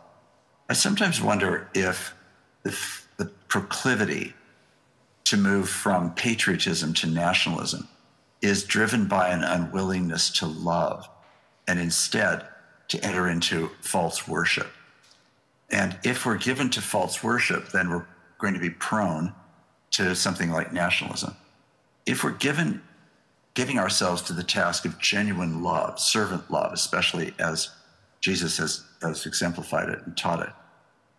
I 0.68 0.72
sometimes 0.72 1.20
wonder 1.20 1.68
if 1.74 2.14
the, 2.62 2.76
the 3.16 3.26
proclivity 3.48 4.34
to 5.24 5.36
move 5.36 5.68
from 5.68 6.14
patriotism 6.14 6.94
to 6.94 7.06
nationalism 7.06 7.88
is 8.42 8.64
driven 8.64 9.06
by 9.06 9.28
an 9.28 9.44
unwillingness 9.44 10.30
to 10.30 10.46
love 10.46 11.08
and 11.68 11.78
instead 11.78 12.46
to 12.88 13.04
enter 13.04 13.28
into 13.28 13.70
false 13.80 14.26
worship. 14.26 14.68
And 15.70 15.96
if 16.02 16.26
we're 16.26 16.38
given 16.38 16.70
to 16.70 16.80
false 16.80 17.22
worship, 17.22 17.68
then 17.68 17.90
we're 17.90 18.06
going 18.38 18.54
to 18.54 18.60
be 18.60 18.70
prone 18.70 19.32
to 19.92 20.14
something 20.16 20.50
like 20.50 20.72
nationalism. 20.72 21.36
If 22.06 22.24
we're 22.24 22.32
given 22.32 22.82
giving 23.54 23.78
ourselves 23.78 24.22
to 24.22 24.32
the 24.32 24.42
task 24.42 24.84
of 24.84 24.98
genuine 24.98 25.62
love, 25.62 25.98
servant 25.98 26.50
love, 26.50 26.72
especially 26.72 27.34
as 27.38 27.70
Jesus 28.20 28.58
has, 28.58 28.84
has 29.02 29.26
exemplified 29.26 29.88
it 29.88 30.00
and 30.04 30.16
taught 30.16 30.40
it, 30.40 30.52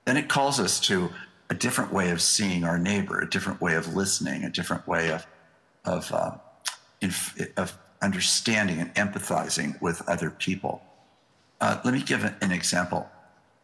then 0.06 0.18
it 0.18 0.30
calls 0.30 0.60
us 0.60 0.80
to 0.80 1.10
a 1.50 1.54
different 1.54 1.92
way 1.92 2.12
of 2.12 2.22
seeing 2.22 2.64
our 2.64 2.80
neighbor, 2.80 3.20
a 3.20 3.30
different 3.30 3.60
way 3.60 3.76
of 3.76 3.94
listening, 3.94 4.44
a 4.44 4.50
different 4.50 4.88
way 4.88 5.12
of, 5.12 5.28
of, 5.84 6.12
uh, 6.14 6.32
inf- 7.02 7.38
of 7.58 7.78
understanding 8.02 8.80
and 8.80 8.94
empathizing 8.96 9.80
with 9.82 10.08
other 10.08 10.30
people. 10.30 10.82
Uh, 11.60 11.80
let 11.84 11.94
me 11.94 12.02
give 12.02 12.24
an 12.24 12.52
example. 12.52 13.10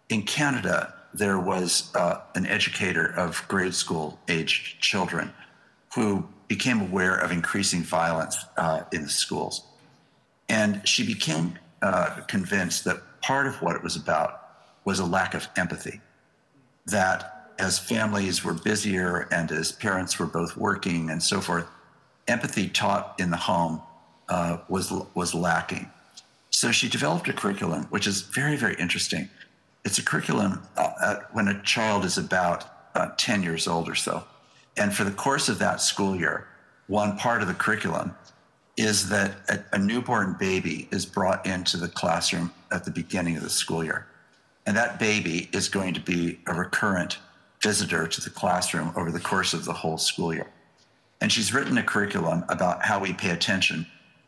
In 0.10 0.23
Canada, 0.23 0.94
there 1.14 1.39
was 1.39 1.89
uh, 1.95 2.22
an 2.35 2.45
educator 2.45 3.06
of 3.06 3.44
grade 3.48 3.73
school 3.73 4.19
aged 4.27 4.80
children 4.80 5.34
who 5.96 6.28
became 6.48 6.82
aware 6.82 7.16
of 7.16 7.32
increasing 7.32 7.84
violence 7.84 8.38
uh, 8.58 8.84
in 8.92 9.04
the 9.04 9.10
schools. 9.10 9.64
And 10.50 10.88
she 10.88 11.06
became 11.06 11.60
uh, 11.82 12.22
convinced 12.28 12.86
that 12.86 13.22
part 13.22 13.48
of 13.48 13.62
what 13.62 13.76
it 13.76 13.84
was 13.84 13.96
about 13.96 14.42
was 14.86 15.00
a 15.00 15.06
lack 15.06 15.34
of 15.34 15.48
empathy. 15.58 16.02
That 16.86 17.52
as 17.60 17.78
families 17.80 18.44
were 18.44 18.54
busier 18.54 19.28
and 19.32 19.52
as 19.52 19.72
parents 19.72 20.18
were 20.20 20.26
both 20.26 20.56
working 20.56 21.10
and 21.10 21.22
so 21.22 21.42
forth, 21.42 21.68
empathy 22.28 22.70
taught 22.70 23.16
in 23.20 23.32
the 23.32 23.38
home 23.38 23.82
uh, 24.30 24.58
was, 24.70 24.94
was 25.14 25.34
lacking. 25.34 25.90
So 26.50 26.72
she 26.72 26.88
developed 26.88 27.28
a 27.28 27.34
curriculum, 27.34 27.84
which 27.90 28.08
is 28.08 28.22
very, 28.22 28.56
very 28.56 28.76
interesting. 28.76 29.30
It's 29.86 29.98
a 29.98 30.04
curriculum 30.04 30.64
uh, 30.76 31.18
when 31.32 31.48
a 31.48 31.62
child 31.64 32.06
is 32.06 32.18
about 32.18 32.66
uh, 32.96 33.10
10 33.18 33.44
years 33.44 33.68
old 33.68 33.88
or 33.90 33.96
so. 33.96 34.24
And 34.78 34.95
for 34.95 35.04
the 35.04 35.12
course 35.12 35.49
of 35.49 35.60
that 35.60 35.82
school 35.82 36.16
year, 36.16 36.48
one 36.88 37.18
part 37.18 37.41
of 37.41 37.48
the 37.48 37.54
curriculum 37.54 38.16
is 38.78 39.10
that 39.10 39.32
a, 39.49 39.76
a, 39.76 39.80
newborn 39.80 40.36
baby 40.40 40.88
is 40.91 41.06
brought 41.06 41.45
into 41.48 41.78
the 41.78 41.88
classroom 41.88 42.54
at 42.72 42.86
the 42.86 42.91
beginning 42.91 43.36
of 43.36 43.41
the 43.41 43.49
school 43.49 43.84
year. 43.84 44.06
And 44.68 44.78
that 44.78 44.99
baby 44.99 45.49
is 45.52 45.68
going 45.68 45.95
to 45.95 45.99
be 45.99 46.40
a 46.45 46.54
recurrent 46.54 47.18
visitor 47.62 48.08
to 48.08 48.22
the 48.22 48.30
classroom 48.30 48.94
over 48.95 49.12
the 49.12 49.20
course 49.20 49.54
of 49.54 49.66
the 49.66 49.74
whole 49.74 49.98
school 49.98 50.34
year. 50.34 50.48
And 51.22 51.32
she's 51.32 51.54
written 51.54 51.78
a 51.80 51.84
curriculum 51.84 52.45
about 52.49 52.86
how 52.86 52.99
we 52.99 53.14
pay 53.14 53.32
attention 53.32 53.88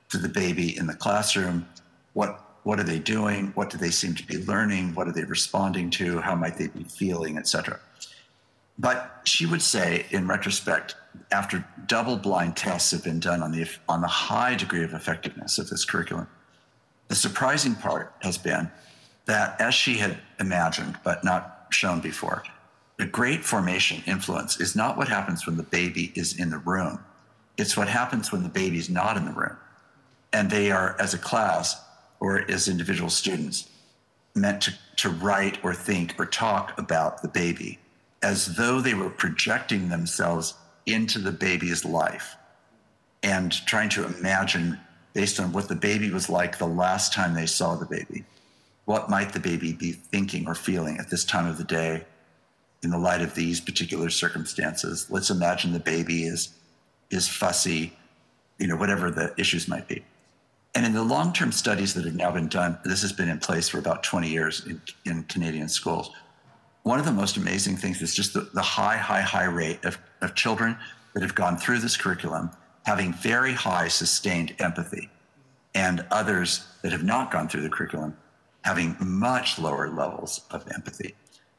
to 0.10 0.18
the 0.18 0.30
baby 0.30 0.76
in 0.76 0.88
the 0.88 0.96
classroom. 0.96 1.68
What, 2.14 2.44
what 2.64 2.80
are 2.80 2.84
they 2.84 2.98
doing? 2.98 3.52
What 3.54 3.70
do 3.70 3.78
they 3.78 3.92
seem 3.92 4.16
to 4.16 4.26
be 4.26 4.44
learning? 4.46 4.96
What 4.96 5.08
are 5.08 5.12
they 5.12 5.26
responding 5.26 5.92
to? 5.92 6.20
How 6.22 6.34
might 6.34 6.58
they 6.58 6.68
be 6.68 6.84
feeling, 6.86 7.38
et 7.38 7.48
cetera? 7.48 7.80
But 8.80 9.20
she 9.26 9.46
would 9.46 9.62
say, 9.62 10.06
in 10.10 10.26
retrospect, 10.26 10.96
after 11.32 11.66
double 11.86 12.16
blind 12.16 12.56
tests 12.56 12.92
have 12.92 13.04
been 13.04 13.20
done 13.20 13.44
on 13.44 13.52
the, 13.52 13.68
on 13.90 14.00
the 14.00 14.08
high 14.08 14.56
degree 14.56 14.86
of 14.86 14.94
effectiveness 14.94 15.60
of 15.60 15.70
this 15.70 15.84
curriculum, 15.84 16.28
the 17.10 17.16
surprising 17.16 17.76
part 17.76 18.14
has 18.22 18.38
been 18.38 18.72
that, 19.26 19.60
as 19.60 19.76
she 19.76 19.96
had 19.96 20.18
imagined, 20.40 20.98
but 21.04 21.26
not 21.26 21.68
shown 21.72 22.00
before, 22.00 22.44
the 22.98 23.06
great 23.06 23.44
formation 23.44 24.02
influence 24.08 24.60
is 24.62 24.78
not 24.78 24.98
what 24.98 25.10
happens 25.10 25.46
when 25.46 25.58
the 25.58 25.64
baby 25.64 26.14
is 26.16 26.40
in 26.40 26.50
the 26.50 26.58
room. 26.58 27.04
It's 27.58 27.76
what 27.76 27.90
happens 27.90 28.32
when 28.32 28.44
the 28.44 28.50
baby's 28.50 28.90
not 28.90 29.18
in 29.18 29.26
the 29.26 29.32
room. 29.32 29.58
And 30.32 30.50
they 30.50 30.72
are, 30.72 30.96
as 31.00 31.14
a 31.14 31.18
class 31.18 31.82
or 32.22 32.50
as 32.50 32.70
individual 32.70 33.10
students, 33.10 33.70
meant 34.36 34.62
to, 34.62 34.74
to 34.98 35.10
write 35.10 35.64
or 35.66 35.74
think 35.74 36.16
or 36.18 36.26
talk 36.26 36.78
about 36.78 37.22
the 37.22 37.28
baby 37.28 37.80
as 38.22 38.56
though 38.56 38.82
they 38.82 38.94
were 38.94 39.10
projecting 39.10 39.90
themselves 39.90 40.56
into 40.86 41.20
the 41.20 41.32
baby's 41.32 41.86
life 41.86 42.36
and 43.24 43.52
trying 43.66 43.90
to 43.90 44.06
imagine, 44.06 44.80
based 45.14 45.40
on 45.40 45.52
what 45.52 45.68
the 45.68 45.76
baby 45.76 46.10
was 46.10 46.30
like 46.30 46.58
the 46.58 46.68
last 46.68 47.14
time 47.14 47.34
they 47.34 47.46
saw 47.46 47.76
the 47.76 47.86
baby, 47.86 48.24
what 48.86 49.10
might 49.10 49.34
the 49.34 49.40
baby 49.40 49.74
be 49.74 49.92
thinking 49.92 50.48
or 50.48 50.56
feeling 50.56 50.98
at 50.98 51.10
this 51.10 51.24
time 51.24 51.46
of 51.48 51.58
the 51.58 51.64
day 51.64 52.04
in 52.82 52.90
the 52.90 52.98
light 52.98 53.22
of 53.22 53.36
these 53.36 53.60
particular 53.60 54.10
circumstances. 54.10 55.08
Let's 55.10 55.30
imagine 55.30 55.74
the 55.74 55.80
baby 55.80 56.24
is, 56.24 56.50
is 57.12 57.28
fussy, 57.28 57.94
you 58.58 58.68
know, 58.68 58.78
whatever 58.78 59.12
the 59.12 59.34
issues 59.38 59.68
might 59.68 59.88
be. 59.88 60.04
And 60.76 60.86
in 60.86 60.94
the 60.94 61.04
long 61.04 61.34
term 61.34 61.52
studies 61.52 61.94
that 61.96 62.06
have 62.06 62.16
now 62.16 62.32
been 62.32 62.48
done, 62.48 62.78
this 62.86 63.02
has 63.02 63.12
been 63.12 63.28
in 63.28 63.40
place 63.40 63.68
for 63.68 63.80
about 63.80 64.04
20 64.04 64.30
years 64.30 64.66
in, 64.66 64.82
in 65.06 65.24
Canadian 65.24 65.68
schools 65.68 66.12
one 66.90 66.98
of 66.98 67.06
the 67.06 67.12
most 67.12 67.38
amazing 67.38 67.78
things 67.78 68.02
is 68.02 68.16
just 68.16 68.34
the, 68.34 68.50
the 68.56 68.64
high, 68.64 68.98
high, 68.98 69.22
high 69.22 69.46
rate 69.46 69.86
of, 69.86 70.00
of 70.22 70.34
children 70.34 70.76
that 71.14 71.22
have 71.22 71.36
gone 71.36 71.56
through 71.56 71.78
this 71.78 71.96
curriculum 71.96 72.50
having 72.84 73.14
very 73.14 73.54
high 73.54 73.88
sustained 73.88 74.56
empathy, 74.58 75.08
and 75.76 76.04
others 76.10 76.66
that 76.82 76.92
have 76.92 77.04
not 77.04 77.30
gone 77.30 77.48
through 77.48 77.62
the 77.62 77.70
curriculum 77.70 78.18
having 78.64 78.98
much 79.00 79.60
lower 79.60 79.88
levels 79.88 80.42
of 80.50 80.68
empathy. 80.74 81.14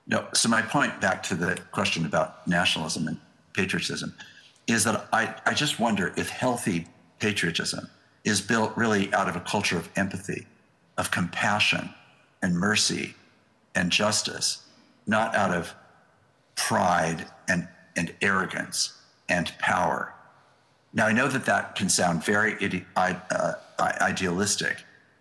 No, 0.08 0.26
so 0.34 0.48
my 0.48 0.62
point 0.62 1.00
back 1.00 1.22
to 1.24 1.36
the 1.36 1.56
question 1.70 2.04
about 2.04 2.44
nationalism 2.48 3.06
and 3.06 3.16
patriotism 3.52 4.12
is 4.66 4.82
that 4.82 5.06
I, 5.12 5.32
I 5.46 5.54
just 5.54 5.78
wonder 5.78 6.12
if 6.16 6.28
healthy 6.28 6.88
patriotism 7.20 7.88
is 8.24 8.40
built 8.40 8.76
really 8.76 9.14
out 9.14 9.28
of 9.28 9.36
a 9.36 9.40
culture 9.40 9.78
of 9.78 9.88
empathy, 9.94 10.48
of 10.98 11.12
compassion 11.12 11.90
and 12.42 12.56
mercy 12.56 13.14
and 13.76 13.92
justice 13.92 14.66
not 15.06 15.34
out 15.34 15.54
of 15.54 15.74
pride 16.56 17.26
and, 17.48 17.68
and 17.96 18.14
arrogance 18.20 18.98
and 19.28 19.52
power. 19.58 20.14
Now, 20.92 21.06
I 21.06 21.12
know 21.12 21.28
that 21.28 21.44
that 21.46 21.76
can 21.76 21.88
sound 21.88 22.24
very 22.24 22.54
ide- 22.96 23.22
uh, 23.30 23.54
idealistic. 23.78 24.76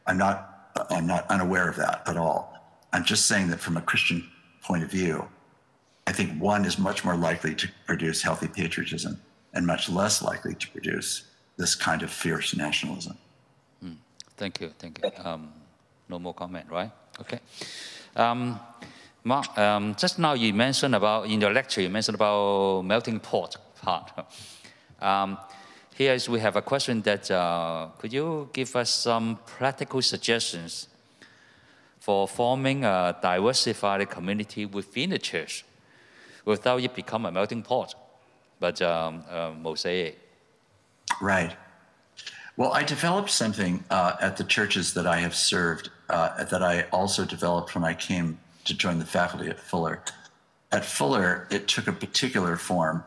I'm 0.07 0.17
not, 0.17 0.71
I'm 0.89 1.05
not 1.05 1.29
unaware 1.29 1.69
of 1.69 1.75
that 1.77 2.07
at 2.07 2.17
all. 2.17 2.55
I'm 2.91 3.03
just 3.03 3.27
saying 3.27 3.49
that 3.49 3.59
from 3.59 3.77
a 3.77 3.81
Christian 3.81 4.27
point 4.63 4.83
of 4.83 4.89
view, 4.89 5.27
I 6.07 6.11
think 6.11 6.41
one 6.41 6.65
is 6.65 6.79
much 6.79 7.05
more 7.05 7.15
likely 7.15 7.53
to 7.55 7.69
produce 7.85 8.23
healthy 8.23 8.47
patriotism 8.47 9.21
and 9.53 9.65
much 9.65 9.89
less 9.89 10.23
likely 10.23 10.55
to 10.55 10.67
produce 10.69 11.23
this 11.57 11.75
kind 11.75 12.01
of 12.01 12.09
fierce 12.09 12.55
nationalism. 12.55 13.17
Mm, 13.83 13.97
thank 14.37 14.59
you, 14.59 14.71
thank 14.79 14.99
you. 15.03 15.11
Um, 15.23 15.53
no 16.07 16.17
more 16.17 16.33
comment, 16.33 16.65
right? 16.71 16.91
Okay. 17.19 17.39
Um, 18.15 18.59
Mark, 19.29 19.55
um, 19.59 19.93
just 19.93 20.17
now 20.17 20.33
you 20.33 20.51
mentioned 20.55 20.95
about, 20.95 21.27
in 21.27 21.39
your 21.39 21.53
lecture, 21.53 21.81
you 21.81 21.89
mentioned 21.89 22.15
about 22.15 22.81
melting 22.81 23.19
pot 23.19 23.57
part. 23.81 24.11
Um, 25.01 25.37
here 25.95 26.13
is, 26.13 26.27
we 26.27 26.41
have 26.41 26.57
a 26.57 26.61
question 26.61 27.01
that, 27.03 27.31
uh, 27.31 27.87
could 27.99 28.11
you 28.11 28.49
give 28.51 28.75
us 28.75 28.89
some 28.89 29.39
practical 29.45 30.01
suggestions 30.01 30.89
for 32.01 32.27
forming 32.27 32.83
a 32.83 33.15
diversified 33.21 34.09
community 34.09 34.65
within 34.65 35.11
the 35.11 35.17
church 35.17 35.63
without 36.43 36.83
it 36.83 36.93
become 36.93 37.25
a 37.25 37.31
melting 37.31 37.63
pot, 37.63 37.95
but 38.59 38.81
um, 38.81 39.23
a 39.29 39.53
mosaic? 39.53 40.19
Right. 41.21 41.55
Well, 42.57 42.73
I 42.73 42.83
developed 42.83 43.29
something 43.29 43.85
uh, 43.89 44.17
at 44.19 44.35
the 44.35 44.43
churches 44.43 44.93
that 44.95 45.07
I 45.07 45.19
have 45.21 45.33
served 45.33 45.91
uh, 46.09 46.43
that 46.43 46.61
I 46.61 46.87
also 46.91 47.23
developed 47.23 47.73
when 47.73 47.85
I 47.85 47.93
came 47.93 48.37
to 48.69 48.77
join 48.77 48.99
the 48.99 49.05
faculty 49.05 49.49
at 49.49 49.59
Fuller. 49.59 50.01
At 50.71 50.85
Fuller, 50.85 51.47
it 51.51 51.67
took 51.67 51.87
a 51.87 51.91
particular 51.91 52.55
form, 52.55 53.03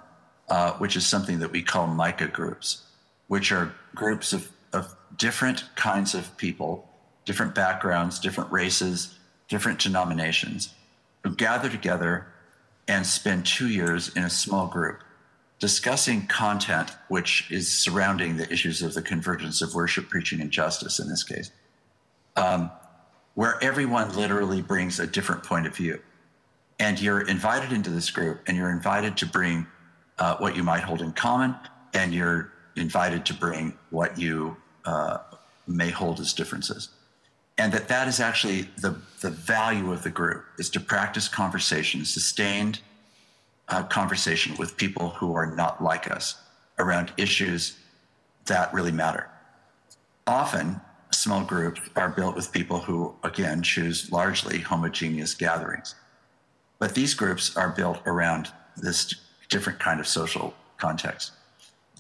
uh, 0.49 0.73
which 0.75 0.97
is 0.97 1.07
something 1.07 1.39
that 1.39 1.51
we 1.51 1.63
call 1.63 1.87
MICA 1.87 2.29
groups, 2.29 2.83
which 3.29 3.51
are 3.51 3.73
groups 3.95 4.33
of, 4.33 4.51
of 4.73 4.95
different 5.17 5.65
kinds 5.75 6.15
of 6.15 6.37
people, 6.37 6.89
different 7.25 7.55
backgrounds, 7.55 8.19
different 8.19 8.53
races, 8.53 9.19
different 9.49 9.79
denominations, 9.79 10.75
who 11.23 11.35
gather 11.35 11.69
together 11.69 12.27
and 12.89 13.07
spend 13.07 13.47
two 13.47 13.69
years 13.69 14.15
in 14.17 14.25
a 14.25 14.31
small 14.31 14.67
group 14.67 15.03
discussing 15.61 16.27
content 16.27 16.91
which 17.07 17.49
is 17.53 17.71
surrounding 17.71 18.37
the 18.37 18.53
issues 18.53 18.83
of 18.83 18.95
the 18.95 19.03
convergence 19.03 19.63
of 19.63 19.73
worship, 19.77 20.09
preaching, 20.09 20.41
and 20.41 20.51
justice 20.51 20.99
in 20.99 21.09
this 21.09 21.23
case. 21.23 21.53
Um, 22.35 22.73
where 23.35 23.63
everyone 23.63 24.15
literally 24.15 24.63
brings 24.63 25.01
a 25.01 25.07
different 25.07 25.43
point 25.43 25.67
of 25.67 25.75
view. 25.75 26.01
And 26.79 27.01
you're 27.01 27.23
invited 27.27 27.73
into 27.73 27.91
this 27.91 28.11
group 28.11 28.43
and 28.47 28.57
you're 28.57 28.71
invited 28.71 29.17
to 29.19 29.27
bring 29.27 29.67
uh, 30.19 30.37
what 30.37 30.57
you 30.57 30.63
might 30.63 30.83
hold 30.83 31.01
in 31.01 31.13
common, 31.13 31.55
and 31.95 32.13
you're 32.15 32.53
invited 32.77 33.25
to 33.27 33.35
bring 33.35 33.77
what 33.91 34.19
you 34.19 34.57
uh, 34.85 35.19
may 35.67 35.91
hold 35.91 36.21
as 36.21 36.33
differences. 36.33 36.91
And 37.59 37.73
that 37.73 37.89
that 37.89 38.09
is 38.09 38.21
actually 38.21 38.63
the, 38.79 38.97
the 39.21 39.31
value 39.31 39.93
of 39.93 40.03
the 40.03 40.11
group 40.11 40.45
is 40.59 40.71
to 40.71 40.81
practice 40.81 41.29
conversation, 41.29 42.05
sustained 42.05 42.81
uh, 43.69 43.83
conversation 43.85 44.57
with 44.59 44.77
people 44.77 45.11
who 45.11 45.35
are 45.35 45.47
not 45.47 45.83
like 45.83 46.11
us 46.11 46.37
around 46.79 47.13
issues 47.17 47.79
that 48.47 48.73
really 48.73 48.93
matter. 48.93 49.29
Often, 50.27 50.81
small 51.15 51.45
groups 51.45 51.81
are 51.97 52.09
built 52.09 52.35
with 52.35 52.53
people 52.53 52.81
who, 52.81 53.15
again, 53.23 53.63
choose 53.63 54.11
largely 54.11 54.59
homogeneous 54.59 55.35
gatherings. 55.35 55.95
But 56.79 56.95
these 56.95 57.15
groups 57.15 57.57
are 57.57 57.71
built 57.71 58.01
around 58.07 58.49
this 58.77 59.15
different 59.49 59.79
kind 59.79 60.01
of 60.01 60.07
social 60.07 60.55
context. 60.79 61.33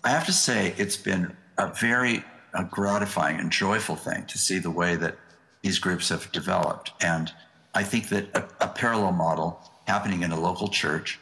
I 0.02 0.10
have 0.10 0.26
to 0.26 0.32
say, 0.32 0.74
it's 0.76 0.96
been 0.96 1.36
a 1.58 1.68
very 1.68 2.24
a 2.54 2.64
gratifying 2.64 3.40
and 3.40 3.50
joyful 3.50 3.96
thing 3.96 4.26
to 4.26 4.38
see 4.38 4.58
the 4.58 4.70
way 4.70 4.96
that 4.96 5.16
these 5.62 5.78
groups 5.78 6.08
have 6.10 6.30
developed. 6.32 6.92
And 7.00 7.32
I 7.74 7.82
think 7.82 8.08
that 8.08 8.28
a, 8.34 8.64
a 8.64 8.68
parallel 8.68 9.12
model 9.12 9.60
happening 9.86 10.22
in 10.22 10.32
a 10.32 10.40
local 10.40 10.68
church 10.68 11.18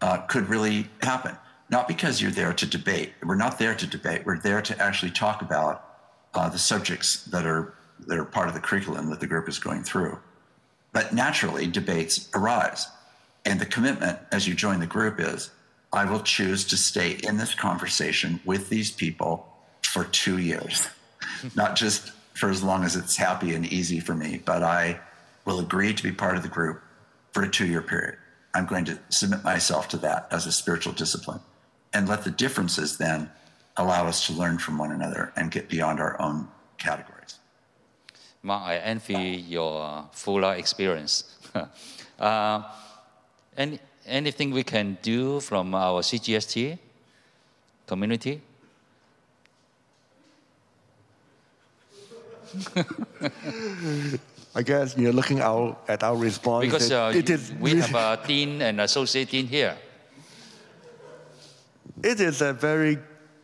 uh, 0.00 0.18
could 0.18 0.48
really 0.48 0.88
happen. 1.02 1.36
Not 1.70 1.88
because 1.88 2.20
you're 2.20 2.30
there 2.30 2.52
to 2.52 2.66
debate. 2.66 3.12
We're 3.22 3.34
not 3.34 3.58
there 3.58 3.74
to 3.74 3.86
debate. 3.86 4.24
We're 4.24 4.38
there 4.38 4.62
to 4.62 4.78
actually 4.80 5.12
talk 5.12 5.42
about 5.42 5.91
uh, 6.34 6.48
the 6.48 6.58
subjects 6.58 7.24
that 7.26 7.46
are 7.46 7.74
that 8.06 8.18
are 8.18 8.24
part 8.24 8.48
of 8.48 8.54
the 8.54 8.60
curriculum 8.60 9.10
that 9.10 9.20
the 9.20 9.26
group 9.26 9.48
is 9.48 9.58
going 9.58 9.84
through. 9.84 10.18
But 10.92 11.14
naturally, 11.14 11.66
debates 11.66 12.28
arise, 12.34 12.88
and 13.44 13.60
the 13.60 13.66
commitment 13.66 14.18
as 14.32 14.46
you 14.46 14.54
join 14.54 14.80
the 14.80 14.86
group 14.86 15.20
is, 15.20 15.50
I 15.92 16.04
will 16.04 16.20
choose 16.20 16.64
to 16.66 16.76
stay 16.76 17.18
in 17.22 17.36
this 17.36 17.54
conversation 17.54 18.40
with 18.44 18.68
these 18.68 18.90
people 18.90 19.46
for 19.82 20.04
two 20.04 20.38
years, 20.38 20.88
not 21.54 21.76
just 21.76 22.12
for 22.34 22.50
as 22.50 22.62
long 22.62 22.84
as 22.84 22.96
it's 22.96 23.16
happy 23.16 23.54
and 23.54 23.66
easy 23.66 24.00
for 24.00 24.14
me, 24.14 24.42
but 24.44 24.62
I 24.62 25.00
will 25.44 25.60
agree 25.60 25.92
to 25.92 26.02
be 26.02 26.12
part 26.12 26.36
of 26.36 26.42
the 26.42 26.48
group 26.48 26.80
for 27.32 27.42
a 27.42 27.48
two 27.48 27.66
year 27.66 27.82
period. 27.82 28.16
I'm 28.54 28.66
going 28.66 28.84
to 28.86 28.98
submit 29.08 29.44
myself 29.44 29.88
to 29.88 29.96
that 29.98 30.28
as 30.30 30.46
a 30.46 30.52
spiritual 30.52 30.92
discipline 30.92 31.40
and 31.92 32.08
let 32.08 32.24
the 32.24 32.30
differences 32.30 32.98
then 32.98 33.30
allow 33.76 34.06
us 34.06 34.26
to 34.26 34.32
learn 34.32 34.58
from 34.58 34.78
one 34.78 34.92
another 34.92 35.32
and 35.36 35.50
get 35.50 35.68
beyond 35.68 36.00
our 36.00 36.20
own 36.20 36.48
categories. 36.78 37.38
Mark, 38.42 38.62
I 38.64 38.76
envy 38.78 39.36
your 39.48 40.08
Fuller 40.12 40.54
experience. 40.54 41.24
uh, 42.20 42.62
any, 43.56 43.78
anything 44.06 44.50
we 44.50 44.62
can 44.64 44.98
do 45.02 45.40
from 45.40 45.74
our 45.74 46.02
CGST 46.02 46.78
community? 47.86 48.40
I 54.54 54.62
guess 54.62 54.96
you're 54.98 55.12
looking 55.14 55.40
out 55.40 55.84
at 55.88 56.02
our 56.02 56.16
response. 56.16 56.66
Because 56.66 56.90
it- 56.90 56.94
uh, 56.94 57.12
it 57.14 57.30
is 57.30 57.52
we 57.58 57.74
have 57.76 57.94
a 57.94 58.20
dean 58.26 58.60
and 58.60 58.80
associate 58.80 59.30
dean 59.30 59.46
here. 59.46 59.76
It 62.02 62.20
is 62.20 62.40
a 62.42 62.52
very 62.52 62.98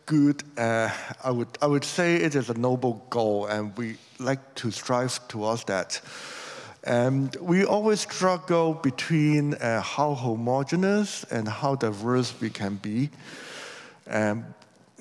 good, 0.09 0.41
uh, 0.57 0.89
I, 1.23 1.29
would, 1.29 1.49
I 1.61 1.67
would 1.67 1.85
say 1.85 2.15
it 2.15 2.33
is 2.33 2.49
a 2.49 2.55
noble 2.55 3.05
goal, 3.11 3.45
and 3.45 3.77
we 3.77 3.97
like 4.17 4.55
to 4.55 4.71
strive 4.71 5.27
towards 5.27 5.65
that. 5.65 6.01
And 6.83 7.35
we 7.39 7.63
always 7.63 7.99
struggle 7.99 8.73
between 8.73 9.53
uh, 9.53 9.81
how 9.81 10.15
homogeneous 10.15 11.25
and 11.25 11.47
how 11.47 11.75
diverse 11.75 12.33
we 12.41 12.49
can 12.49 12.77
be. 12.77 13.11
Um, 14.09 14.45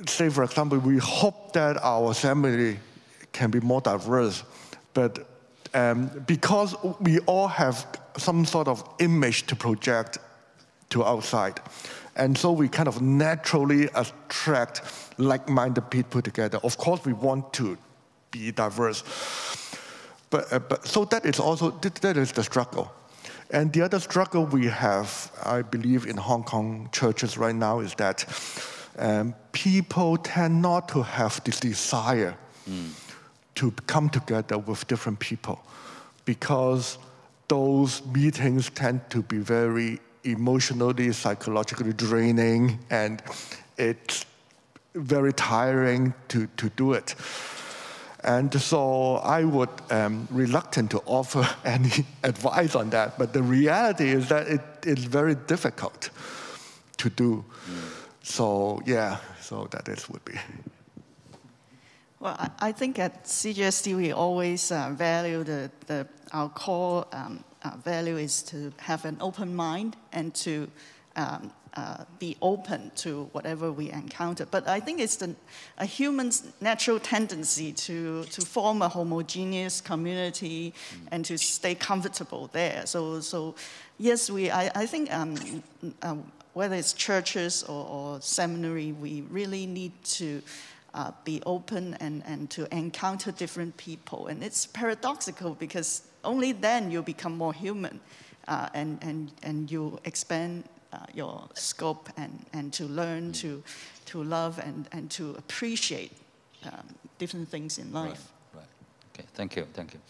say, 0.06 0.28
for 0.28 0.44
example, 0.44 0.78
we 0.78 0.98
hope 0.98 1.54
that 1.54 1.78
our 1.82 2.12
family 2.12 2.78
can 3.32 3.50
be 3.50 3.60
more 3.60 3.80
diverse, 3.80 4.44
but 4.92 5.26
um, 5.72 6.10
because 6.26 6.76
we 7.00 7.20
all 7.20 7.48
have 7.48 7.86
some 8.18 8.44
sort 8.44 8.68
of 8.68 8.84
image 8.98 9.46
to 9.46 9.56
project 9.56 10.18
to 10.90 11.02
outside. 11.02 11.60
And 12.18 12.36
so 12.36 12.52
we 12.52 12.68
kind 12.68 12.88
of 12.88 13.00
naturally 13.00 13.88
attract 13.94 14.82
like 15.18 15.48
minded 15.48 15.88
people 15.90 16.20
together. 16.20 16.58
Of 16.62 16.76
course, 16.76 17.04
we 17.04 17.12
want 17.12 17.52
to 17.54 17.78
be 18.30 18.52
diverse. 18.52 19.02
But, 20.30 20.52
uh, 20.52 20.58
but 20.58 20.86
so 20.86 21.04
that 21.06 21.24
is 21.24 21.40
also 21.40 21.70
that 21.70 22.16
is 22.16 22.32
the 22.32 22.42
struggle. 22.42 22.92
And 23.50 23.72
the 23.72 23.82
other 23.82 23.98
struggle 23.98 24.44
we 24.44 24.66
have, 24.66 25.32
I 25.42 25.62
believe, 25.62 26.06
in 26.06 26.16
Hong 26.18 26.42
Kong 26.42 26.90
churches 26.92 27.38
right 27.38 27.54
now 27.54 27.80
is 27.80 27.94
that 27.94 28.26
um, 28.98 29.34
people 29.52 30.18
tend 30.18 30.60
not 30.60 30.88
to 30.90 31.02
have 31.02 31.42
this 31.44 31.60
desire 31.60 32.36
to 33.54 33.70
come 33.86 34.10
together 34.10 34.58
with 34.58 34.86
different 34.86 35.18
people 35.18 35.60
because 36.26 36.98
those 37.48 38.04
meetings 38.06 38.68
tend 38.70 39.00
to 39.10 39.22
be 39.22 39.38
very 39.38 39.98
emotionally, 40.32 41.12
psychologically 41.12 41.92
draining, 41.92 42.78
and 42.90 43.22
it's 43.76 44.24
very 44.94 45.32
tiring 45.32 46.14
to, 46.28 46.46
to 46.56 46.68
do 46.70 46.92
it. 46.92 47.14
And 48.24 48.52
so 48.60 49.16
I 49.16 49.44
would 49.44 49.68
um, 49.90 50.26
reluctant 50.30 50.90
to 50.90 51.02
offer 51.06 51.48
any 51.64 52.04
advice 52.24 52.74
on 52.74 52.90
that, 52.90 53.18
but 53.18 53.32
the 53.32 53.42
reality 53.42 54.08
is 54.08 54.28
that 54.28 54.48
it 54.48 54.60
is 54.84 55.04
very 55.04 55.34
difficult 55.34 56.10
to 56.96 57.10
do. 57.10 57.44
So 58.22 58.82
yeah, 58.84 59.18
so 59.40 59.68
that 59.70 59.88
is 59.88 60.08
would 60.08 60.24
be. 60.24 60.34
Well, 62.20 62.36
I, 62.58 62.72
think 62.72 62.98
at 62.98 63.24
CGST 63.24 63.96
we 63.96 64.10
always 64.10 64.72
uh, 64.72 64.90
value 64.90 65.44
the, 65.44 65.70
the 65.86 66.06
our 66.32 66.48
core 66.48 67.06
um, 67.12 67.44
uh, 67.62 67.76
value 67.84 68.16
is 68.16 68.42
to 68.44 68.72
have 68.78 69.04
an 69.04 69.16
open 69.20 69.54
mind 69.54 69.96
and 70.12 70.34
to 70.34 70.70
um, 71.16 71.52
uh, 71.74 72.04
be 72.18 72.36
open 72.42 72.90
to 72.96 73.28
whatever 73.32 73.70
we 73.70 73.90
encounter. 73.90 74.46
But 74.46 74.66
I 74.66 74.80
think 74.80 75.00
it's 75.00 75.16
the, 75.16 75.34
a 75.76 75.84
human's 75.84 76.44
natural 76.60 76.98
tendency 76.98 77.72
to, 77.72 78.24
to 78.24 78.40
form 78.40 78.82
a 78.82 78.88
homogeneous 78.88 79.80
community 79.80 80.74
and 81.12 81.24
to 81.26 81.36
stay 81.36 81.74
comfortable 81.74 82.48
there. 82.52 82.86
So, 82.86 83.20
so 83.20 83.54
yes, 83.98 84.30
we, 84.30 84.50
I, 84.50 84.70
I 84.74 84.86
think 84.86 85.12
um, 85.14 85.62
um, 86.02 86.32
whether 86.54 86.74
it's 86.74 86.92
churches 86.92 87.62
or, 87.64 87.86
or 87.86 88.20
seminary, 88.20 88.92
we 88.92 89.22
really 89.30 89.66
need 89.66 89.92
to 90.04 90.42
uh, 90.94 91.12
be 91.24 91.42
open 91.46 91.94
and, 92.00 92.22
and 92.26 92.50
to 92.50 92.66
encounter 92.74 93.30
different 93.30 93.76
people. 93.76 94.26
And 94.26 94.42
it's 94.42 94.66
paradoxical 94.66 95.54
because 95.54 96.02
only 96.28 96.52
then 96.52 96.90
you 96.90 97.02
become 97.02 97.36
more 97.36 97.54
human 97.54 98.00
uh, 98.46 98.68
and, 98.74 98.98
and, 99.02 99.32
and 99.42 99.70
you 99.70 99.98
expand 100.04 100.64
uh, 100.92 100.98
your 101.14 101.48
scope 101.54 102.08
and, 102.16 102.44
and 102.52 102.72
to 102.72 102.84
learn 102.84 103.32
to, 103.32 103.62
to 104.04 104.22
love 104.22 104.58
and, 104.58 104.88
and 104.92 105.10
to 105.10 105.34
appreciate 105.38 106.12
um, 106.64 106.94
different 107.18 107.48
things 107.48 107.78
in 107.78 107.92
life. 107.92 108.28
Right. 108.54 108.64
Okay. 109.14 109.26
Thank 109.34 109.56
you. 109.56 109.66
Thank 109.72 109.94
you. 109.94 110.00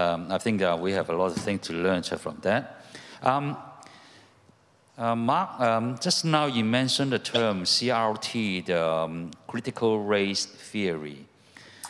Um, 0.00 0.32
I 0.32 0.38
think 0.38 0.62
uh, 0.62 0.76
we 0.80 0.92
have 0.92 1.10
a 1.10 1.16
lot 1.16 1.36
of 1.36 1.36
things 1.36 1.60
to 1.68 1.72
learn 1.72 2.02
from 2.02 2.38
that. 2.42 2.84
Um, 3.22 3.56
uh, 4.96 5.14
Mark, 5.14 5.60
um, 5.60 5.98
just 6.00 6.24
now 6.24 6.46
you 6.46 6.64
mentioned 6.64 7.12
the 7.12 7.18
term 7.18 7.64
CRT, 7.64 8.66
the 8.66 8.86
um, 8.86 9.30
critical 9.46 10.00
race 10.00 10.46
theory. 10.46 11.26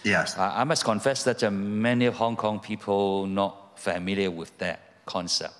Yes. 0.04 0.36
I 0.38 0.60
I 0.60 0.64
must 0.64 0.84
confess 0.84 1.24
that 1.24 1.42
uh, 1.42 1.50
many 1.50 2.06
Hong 2.06 2.36
Kong 2.36 2.60
people 2.60 3.26
not 3.26 3.78
familiar 3.78 4.30
with 4.30 4.56
that 4.58 4.78
concept. 5.06 5.54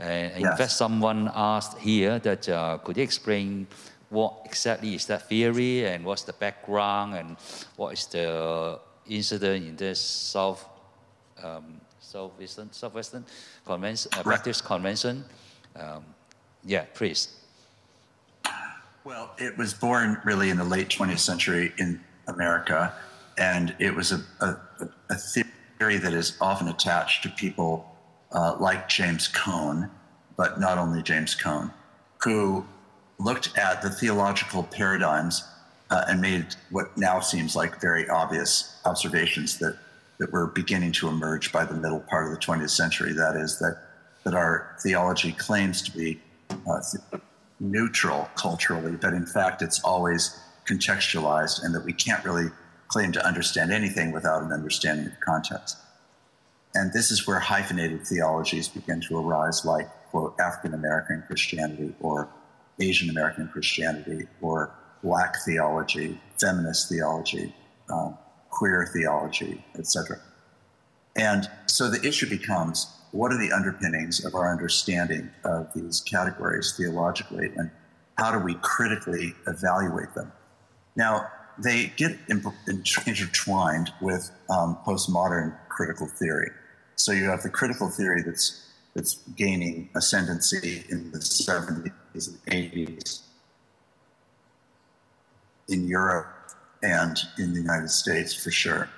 Uh, 0.00 0.04
in 0.36 0.40
Yes. 0.42 0.58
fact, 0.58 0.72
someone 0.72 1.30
asked 1.34 1.78
here 1.78 2.18
that 2.20 2.48
uh, 2.48 2.78
could 2.84 2.96
you 2.96 3.02
explain 3.02 3.66
what 4.10 4.32
exactly 4.44 4.94
is 4.94 5.06
that 5.06 5.28
theory 5.28 5.86
and 5.86 6.04
what's 6.04 6.22
the 6.22 6.32
background 6.32 7.14
and 7.14 7.36
what 7.76 7.92
is 7.92 8.06
the 8.06 8.78
incident 9.08 9.64
in 9.66 9.76
this 9.76 10.00
South 10.00 10.64
um, 11.42 11.80
Southwestern 12.00 12.72
Southwestern 12.72 13.24
Convention, 13.64 14.10
uh. 14.16 14.22
Baptist 14.22 14.64
Convention? 14.64 15.24
Um, 15.74 16.04
yeah, 16.64 16.84
please. 16.94 17.28
Well, 19.04 19.30
it 19.38 19.56
was 19.56 19.72
born 19.74 20.18
really 20.24 20.50
in 20.50 20.56
the 20.56 20.64
late 20.64 20.88
20th 20.88 21.20
century 21.20 21.72
in 21.78 22.00
America, 22.26 22.92
and 23.38 23.74
it 23.78 23.94
was 23.94 24.12
a, 24.12 24.22
a, 24.40 24.56
a 25.10 25.14
theory 25.14 25.98
that 25.98 26.12
is 26.12 26.36
often 26.40 26.68
attached 26.68 27.22
to 27.22 27.28
people 27.30 27.94
uh, 28.32 28.56
like 28.58 28.88
James 28.88 29.28
Cone, 29.28 29.90
but 30.36 30.60
not 30.60 30.78
only 30.78 31.02
James 31.02 31.34
Cone, 31.34 31.70
who 32.18 32.64
looked 33.18 33.56
at 33.56 33.82
the 33.82 33.90
theological 33.90 34.62
paradigms 34.62 35.44
uh, 35.90 36.04
and 36.08 36.20
made 36.20 36.46
what 36.70 36.96
now 36.96 37.20
seems 37.20 37.54
like 37.54 37.80
very 37.80 38.08
obvious 38.08 38.80
observations 38.84 39.58
that, 39.58 39.78
that 40.18 40.32
were 40.32 40.46
beginning 40.46 40.92
to 40.92 41.08
emerge 41.08 41.52
by 41.52 41.64
the 41.64 41.74
middle 41.74 42.00
part 42.00 42.26
of 42.26 42.32
the 42.32 42.38
20th 42.38 42.70
century. 42.70 43.12
That 43.12 43.36
is, 43.36 43.58
that 43.58 43.82
that 44.26 44.34
our 44.34 44.76
theology 44.80 45.30
claims 45.30 45.80
to 45.80 45.96
be 45.96 46.20
uh, 46.50 46.80
neutral 47.60 48.28
culturally, 48.34 48.96
but 48.96 49.14
in 49.14 49.24
fact 49.24 49.62
it's 49.62 49.80
always 49.84 50.36
contextualized 50.66 51.62
and 51.62 51.72
that 51.72 51.84
we 51.84 51.92
can't 51.92 52.24
really 52.24 52.50
claim 52.88 53.12
to 53.12 53.26
understand 53.26 53.72
anything 53.72 54.12
without 54.12 54.42
an 54.42 54.52
understanding 54.52 55.06
of 55.06 55.20
context. 55.20 55.78
And 56.74 56.92
this 56.92 57.10
is 57.10 57.26
where 57.26 57.38
hyphenated 57.38 58.06
theologies 58.06 58.68
begin 58.68 59.00
to 59.02 59.18
arise, 59.18 59.64
like, 59.64 59.88
quote, 60.10 60.34
African 60.38 60.74
American 60.74 61.22
Christianity 61.26 61.94
or 62.00 62.28
Asian 62.80 63.08
American 63.10 63.48
Christianity 63.48 64.26
or 64.40 64.74
Black 65.02 65.36
theology, 65.44 66.20
feminist 66.38 66.88
theology, 66.88 67.54
um, 67.90 68.18
queer 68.50 68.88
theology, 68.92 69.64
etc. 69.78 70.18
And 71.16 71.48
so 71.66 71.88
the 71.90 72.06
issue 72.06 72.28
becomes 72.28 72.88
what 73.12 73.32
are 73.32 73.38
the 73.38 73.52
underpinnings 73.52 74.24
of 74.24 74.34
our 74.34 74.50
understanding 74.50 75.30
of 75.44 75.72
these 75.74 76.00
categories 76.00 76.74
theologically, 76.76 77.52
and 77.56 77.70
how 78.18 78.32
do 78.32 78.38
we 78.38 78.54
critically 78.62 79.34
evaluate 79.46 80.12
them? 80.14 80.32
Now, 80.96 81.28
they 81.58 81.92
get 81.96 82.18
intertwined 82.28 83.92
with 84.00 84.30
um, 84.50 84.78
postmodern 84.86 85.56
critical 85.68 86.06
theory. 86.06 86.50
So 86.96 87.12
you 87.12 87.24
have 87.24 87.42
the 87.42 87.50
critical 87.50 87.88
theory 87.88 88.22
that's 88.22 88.62
that's 88.94 89.16
gaining 89.36 89.90
ascendancy 89.94 90.84
in 90.88 91.12
the 91.12 91.18
70s 91.18 91.92
and 92.14 92.72
80s 92.72 93.20
in 95.68 95.86
Europe 95.86 96.26
and 96.82 97.18
in 97.38 97.52
the 97.52 97.60
United 97.60 97.90
States 97.90 98.32
for 98.32 98.50
sure. 98.50 98.88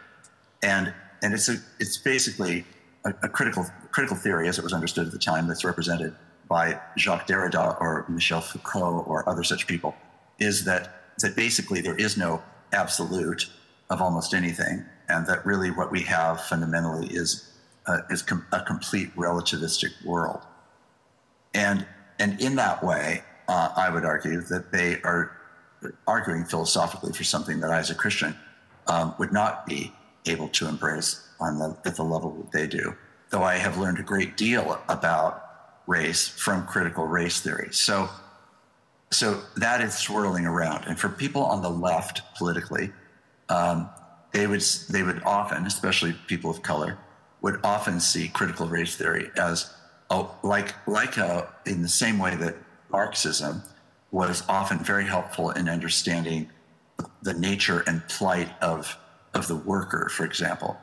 And 0.62 0.94
and 1.22 1.34
it's 1.34 1.48
a 1.48 1.56
it's 1.80 1.96
basically 1.96 2.64
a, 3.04 3.10
a 3.22 3.28
critical 3.28 3.66
critical 3.90 4.16
theory 4.16 4.48
as 4.48 4.58
it 4.58 4.62
was 4.62 4.72
understood 4.72 5.06
at 5.06 5.12
the 5.12 5.18
time 5.18 5.48
that's 5.48 5.64
represented 5.64 6.14
by 6.48 6.80
Jacques 6.96 7.26
Derrida 7.26 7.78
or 7.80 8.06
Michel 8.08 8.40
Foucault 8.40 9.04
or 9.06 9.28
other 9.28 9.42
such 9.42 9.66
people 9.66 9.94
is 10.38 10.64
that 10.64 10.97
that 11.22 11.36
basically 11.36 11.80
there 11.80 11.96
is 11.96 12.16
no 12.16 12.42
absolute 12.72 13.48
of 13.90 14.00
almost 14.00 14.34
anything, 14.34 14.84
and 15.08 15.26
that 15.26 15.44
really 15.46 15.70
what 15.70 15.90
we 15.90 16.02
have 16.02 16.40
fundamentally 16.42 17.08
is 17.08 17.52
uh, 17.86 18.00
is 18.10 18.22
com- 18.22 18.46
a 18.52 18.60
complete 18.60 19.14
relativistic 19.16 20.04
world. 20.04 20.42
And 21.54 21.86
and 22.18 22.40
in 22.40 22.56
that 22.56 22.82
way, 22.82 23.22
uh, 23.48 23.70
I 23.76 23.90
would 23.90 24.04
argue 24.04 24.40
that 24.42 24.72
they 24.72 25.00
are 25.02 25.36
arguing 26.06 26.44
philosophically 26.44 27.12
for 27.12 27.24
something 27.24 27.60
that 27.60 27.70
I, 27.70 27.78
as 27.78 27.90
a 27.90 27.94
Christian, 27.94 28.36
um, 28.86 29.14
would 29.18 29.32
not 29.32 29.66
be 29.66 29.92
able 30.26 30.48
to 30.48 30.68
embrace 30.68 31.28
on 31.40 31.58
the, 31.58 31.76
at 31.84 31.96
the 31.96 32.02
level 32.02 32.34
that 32.34 32.52
they 32.52 32.66
do. 32.66 32.96
Though 33.30 33.42
I 33.42 33.56
have 33.56 33.78
learned 33.78 33.98
a 33.98 34.02
great 34.02 34.36
deal 34.36 34.80
about 34.88 35.44
race 35.86 36.28
from 36.28 36.66
critical 36.66 37.06
race 37.06 37.40
theory. 37.40 37.68
So 37.72 38.08
so 39.10 39.42
that 39.56 39.80
is 39.80 39.96
swirling 39.96 40.46
around. 40.46 40.84
And 40.86 40.98
for 40.98 41.08
people 41.08 41.42
on 41.42 41.62
the 41.62 41.70
left 41.70 42.22
politically, 42.36 42.92
um, 43.48 43.88
they 44.32 44.46
would 44.46 44.60
they 44.90 45.02
would 45.02 45.22
often, 45.24 45.66
especially 45.66 46.14
people 46.26 46.50
of 46.50 46.62
color, 46.62 46.98
would 47.40 47.60
often 47.64 48.00
see 48.00 48.28
critical 48.28 48.68
race 48.68 48.96
theory 48.96 49.30
as 49.36 49.72
oh, 50.10 50.34
like 50.42 50.74
like 50.86 51.16
a, 51.16 51.26
uh, 51.26 51.46
in 51.66 51.82
the 51.82 51.88
same 51.88 52.18
way 52.18 52.34
that 52.36 52.56
Marxism 52.90 53.62
was 54.10 54.42
often 54.48 54.78
very 54.78 55.04
helpful 55.04 55.50
in 55.50 55.68
understanding 55.68 56.50
the 57.22 57.34
nature 57.34 57.84
and 57.86 58.06
plight 58.08 58.50
of 58.62 58.96
of 59.34 59.48
the 59.48 59.56
worker, 59.56 60.08
for 60.10 60.24
example. 60.24 60.76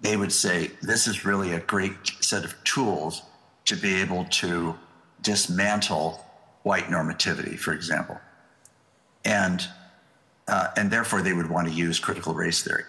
They 0.00 0.16
would 0.16 0.32
say 0.32 0.70
this 0.82 1.06
is 1.06 1.24
really 1.24 1.52
a 1.52 1.60
great 1.60 1.94
set 2.20 2.44
of 2.44 2.54
tools 2.64 3.22
to 3.64 3.76
be 3.76 4.00
able 4.00 4.24
to 4.24 4.76
dismantle 5.22 6.25
white 6.66 6.86
normativity, 6.86 7.56
for 7.56 7.72
example. 7.72 8.18
And, 9.24 9.64
uh, 10.48 10.70
and 10.76 10.90
therefore, 10.90 11.22
they 11.22 11.32
would 11.32 11.48
want 11.48 11.68
to 11.68 11.72
use 11.72 12.00
critical 12.00 12.34
race 12.34 12.60
theory. 12.64 12.82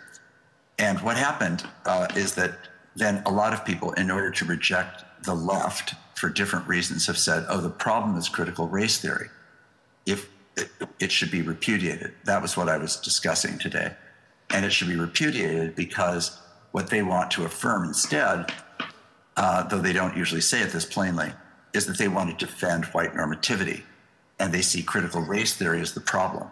And 0.79 0.99
what 1.01 1.15
happened 1.15 1.63
uh, 1.85 2.07
is 2.15 2.33
that 2.35 2.53
then 2.95 3.21
a 3.27 3.31
lot 3.31 3.53
of 3.53 3.63
people, 3.63 3.91
in 3.93 4.09
order 4.09 4.31
to 4.31 4.45
reject 4.45 5.03
the 5.25 5.35
left 5.35 5.93
for 6.15 6.27
different 6.27 6.67
reasons, 6.67 7.05
have 7.05 7.19
said, 7.19 7.45
oh, 7.49 7.61
the 7.61 7.69
problem 7.69 8.17
is 8.17 8.27
critical 8.27 8.67
race 8.67 8.99
theory. 8.99 9.29
If 10.07 10.27
it, 10.55 10.69
it 10.99 11.11
should 11.11 11.29
be 11.29 11.43
repudiated. 11.43 12.15
That 12.25 12.41
was 12.41 12.57
what 12.57 12.69
I 12.69 12.77
was 12.77 12.95
discussing 12.95 13.59
today. 13.59 13.93
And 14.49 14.65
it 14.65 14.71
should 14.71 14.87
be 14.87 14.95
repudiated 14.95 15.75
because 15.75 16.39
what 16.71 16.89
they 16.89 17.03
want 17.03 17.29
to 17.31 17.45
affirm 17.45 17.83
instead, 17.83 18.51
uh, 19.35 19.67
though 19.67 19.81
they 19.81 19.93
don't 19.93 20.17
usually 20.17 20.41
say 20.41 20.61
it 20.61 20.71
this 20.71 20.85
plainly, 20.85 21.31
is 21.77 21.85
that 21.85 21.97
they 21.97 22.07
want 22.07 22.37
to 22.37 22.45
defend 22.45 22.85
white 22.85 23.13
normativity 23.13 23.83
and 24.39 24.53
they 24.53 24.61
see 24.61 24.83
critical 24.83 25.21
race 25.21 25.55
theory 25.55 25.79
as 25.79 25.93
the 25.93 26.01
problem. 26.01 26.49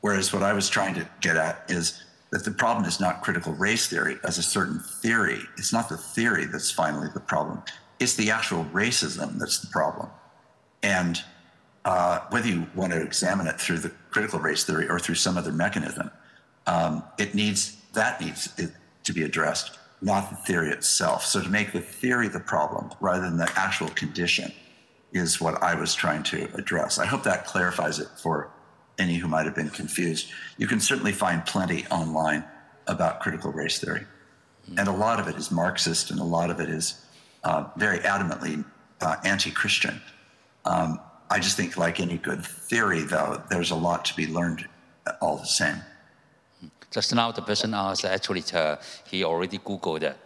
Whereas 0.00 0.32
what 0.32 0.42
I 0.42 0.52
was 0.52 0.68
trying 0.68 0.94
to 0.96 1.08
get 1.20 1.36
at 1.36 1.64
is 1.68 2.02
that 2.30 2.44
the 2.44 2.50
problem 2.50 2.84
is 2.84 3.00
not 3.00 3.22
critical 3.22 3.52
race 3.54 3.86
theory 3.86 4.18
as 4.24 4.36
a 4.36 4.42
certain 4.42 4.80
theory. 4.80 5.38
It's 5.56 5.72
not 5.72 5.88
the 5.88 5.96
theory 5.96 6.44
that's 6.46 6.70
finally 6.70 7.08
the 7.14 7.20
problem. 7.20 7.62
It's 8.00 8.14
the 8.14 8.30
actual 8.30 8.64
racism 8.66 9.38
that's 9.38 9.60
the 9.60 9.68
problem. 9.68 10.08
And 10.82 11.22
uh, 11.84 12.20
whether 12.30 12.48
you 12.48 12.66
want 12.74 12.92
to 12.92 13.00
examine 13.00 13.46
it 13.46 13.60
through 13.60 13.78
the 13.78 13.92
critical 14.10 14.40
race 14.40 14.64
theory 14.64 14.88
or 14.88 14.98
through 14.98 15.14
some 15.14 15.38
other 15.38 15.52
mechanism, 15.52 16.10
um, 16.66 17.04
it 17.18 17.34
needs 17.34 17.76
that 17.92 18.20
needs 18.20 18.52
to 19.04 19.12
be 19.12 19.22
addressed 19.22 19.78
not 20.04 20.28
the 20.28 20.36
theory 20.36 20.70
itself. 20.70 21.24
So 21.24 21.40
to 21.42 21.48
make 21.48 21.72
the 21.72 21.80
theory 21.80 22.28
the 22.28 22.40
problem 22.40 22.90
rather 23.00 23.22
than 23.22 23.38
the 23.38 23.50
actual 23.56 23.88
condition 23.88 24.52
is 25.14 25.40
what 25.40 25.62
I 25.62 25.74
was 25.74 25.94
trying 25.94 26.24
to 26.24 26.48
address. 26.54 26.98
I 26.98 27.06
hope 27.06 27.22
that 27.22 27.46
clarifies 27.46 28.00
it 28.00 28.08
for 28.20 28.50
any 28.98 29.14
who 29.14 29.28
might 29.28 29.46
have 29.46 29.54
been 29.54 29.70
confused. 29.70 30.30
You 30.58 30.66
can 30.66 30.80
certainly 30.80 31.12
find 31.12 31.46
plenty 31.46 31.86
online 31.86 32.44
about 32.88 33.20
critical 33.20 33.52
race 33.52 33.78
theory. 33.78 34.04
And 34.76 34.88
a 34.88 34.92
lot 34.92 35.20
of 35.20 35.28
it 35.28 35.36
is 35.36 35.50
Marxist 35.50 36.10
and 36.10 36.18
a 36.20 36.24
lot 36.24 36.50
of 36.50 36.60
it 36.60 36.68
is 36.68 37.04
uh, 37.44 37.68
very 37.76 37.98
adamantly 37.98 38.64
uh, 39.00 39.16
anti 39.24 39.50
Christian. 39.50 40.00
Um, 40.64 41.00
I 41.30 41.38
just 41.38 41.56
think, 41.56 41.76
like 41.76 42.00
any 42.00 42.18
good 42.18 42.44
theory, 42.44 43.02
though, 43.02 43.42
there's 43.50 43.70
a 43.70 43.74
lot 43.74 44.04
to 44.06 44.16
be 44.16 44.26
learned 44.26 44.66
all 45.20 45.36
the 45.36 45.46
same. 45.46 45.76
Just 46.90 47.14
now, 47.14 47.32
the 47.32 47.42
person 47.42 47.74
asked 47.74 48.04
actually 48.04 48.44
uh, 48.54 48.76
he 49.06 49.24
already 49.24 49.58
Googled 49.58 50.02
it, 50.02 50.16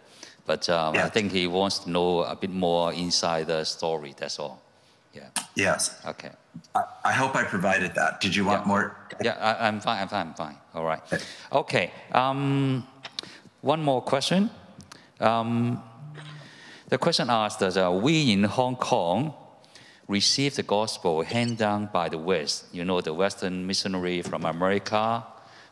but 0.45 0.69
um, 0.69 0.95
yeah. 0.95 1.05
I 1.05 1.09
think 1.09 1.31
he 1.31 1.47
wants 1.47 1.79
to 1.79 1.89
know 1.89 2.23
a 2.23 2.35
bit 2.35 2.51
more 2.51 2.93
inside 2.93 3.47
the 3.47 3.63
story. 3.63 4.13
That's 4.17 4.39
all. 4.39 4.61
Yeah. 5.13 5.29
Yes. 5.55 5.99
Okay. 6.05 6.31
I, 6.75 6.83
I 7.05 7.11
hope 7.13 7.35
I 7.35 7.43
provided 7.43 7.95
that. 7.95 8.21
Did 8.21 8.35
you 8.35 8.45
want 8.45 8.61
yeah. 8.63 8.67
more? 8.67 8.95
Yeah, 9.21 9.37
I, 9.39 9.67
am 9.67 9.79
fine. 9.79 10.01
I'm 10.01 10.07
fine. 10.07 10.27
I'm 10.27 10.33
fine. 10.33 10.57
All 10.73 10.85
right. 10.85 11.01
Okay. 11.51 11.91
Um, 12.11 12.87
one 13.61 13.83
more 13.83 14.01
question. 14.01 14.49
Um, 15.19 15.83
the 16.89 16.97
question 16.97 17.29
asked 17.29 17.61
us: 17.63 17.75
uh, 17.77 17.91
We 17.91 18.31
in 18.31 18.43
Hong 18.43 18.75
Kong 18.75 19.33
received 20.07 20.55
the 20.55 20.63
gospel 20.63 21.21
handed 21.23 21.57
down 21.57 21.89
by 21.91 22.09
the 22.09 22.17
West. 22.17 22.65
You 22.71 22.85
know, 22.85 23.01
the 23.01 23.13
Western 23.13 23.65
missionary 23.67 24.21
from 24.21 24.45
America 24.45 25.23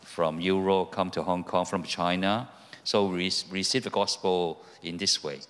from 0.07 0.39
Europe 0.39 0.91
come 0.91 1.11
to 1.11 1.21
Hong 1.21 1.43
Kong, 1.43 1.65
from 1.65 1.83
China. 1.83 2.49
So 2.83 3.05
we 3.05 3.31
receive 3.51 3.83
the 3.83 3.89
gospel 3.89 4.63
in 4.81 4.97
this 4.97 5.23
way. 5.23 5.41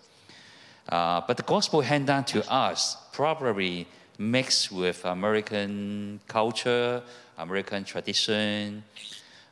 Uh, 0.89 1.21
but 1.27 1.37
the 1.37 1.43
gospel 1.43 1.81
handed 1.81 2.07
down 2.07 2.23
to 2.23 2.49
us 2.51 2.97
probably 3.11 3.87
mixed 4.17 4.71
with 4.71 5.03
American 5.05 6.19
culture, 6.27 7.01
American 7.37 7.83
tradition, 7.83 8.83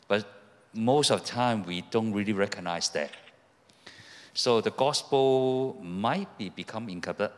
but 0.07 0.25
most 0.73 1.11
of 1.11 1.21
the 1.21 1.27
time 1.27 1.63
we 1.65 1.81
don't 1.91 2.13
really 2.13 2.33
recognize 2.33 2.89
that. 2.89 3.11
So 4.33 4.61
the 4.61 4.71
gospel 4.71 5.79
might 5.81 6.37
be 6.37 6.49
become 6.49 6.89
incompatible. 6.89 7.37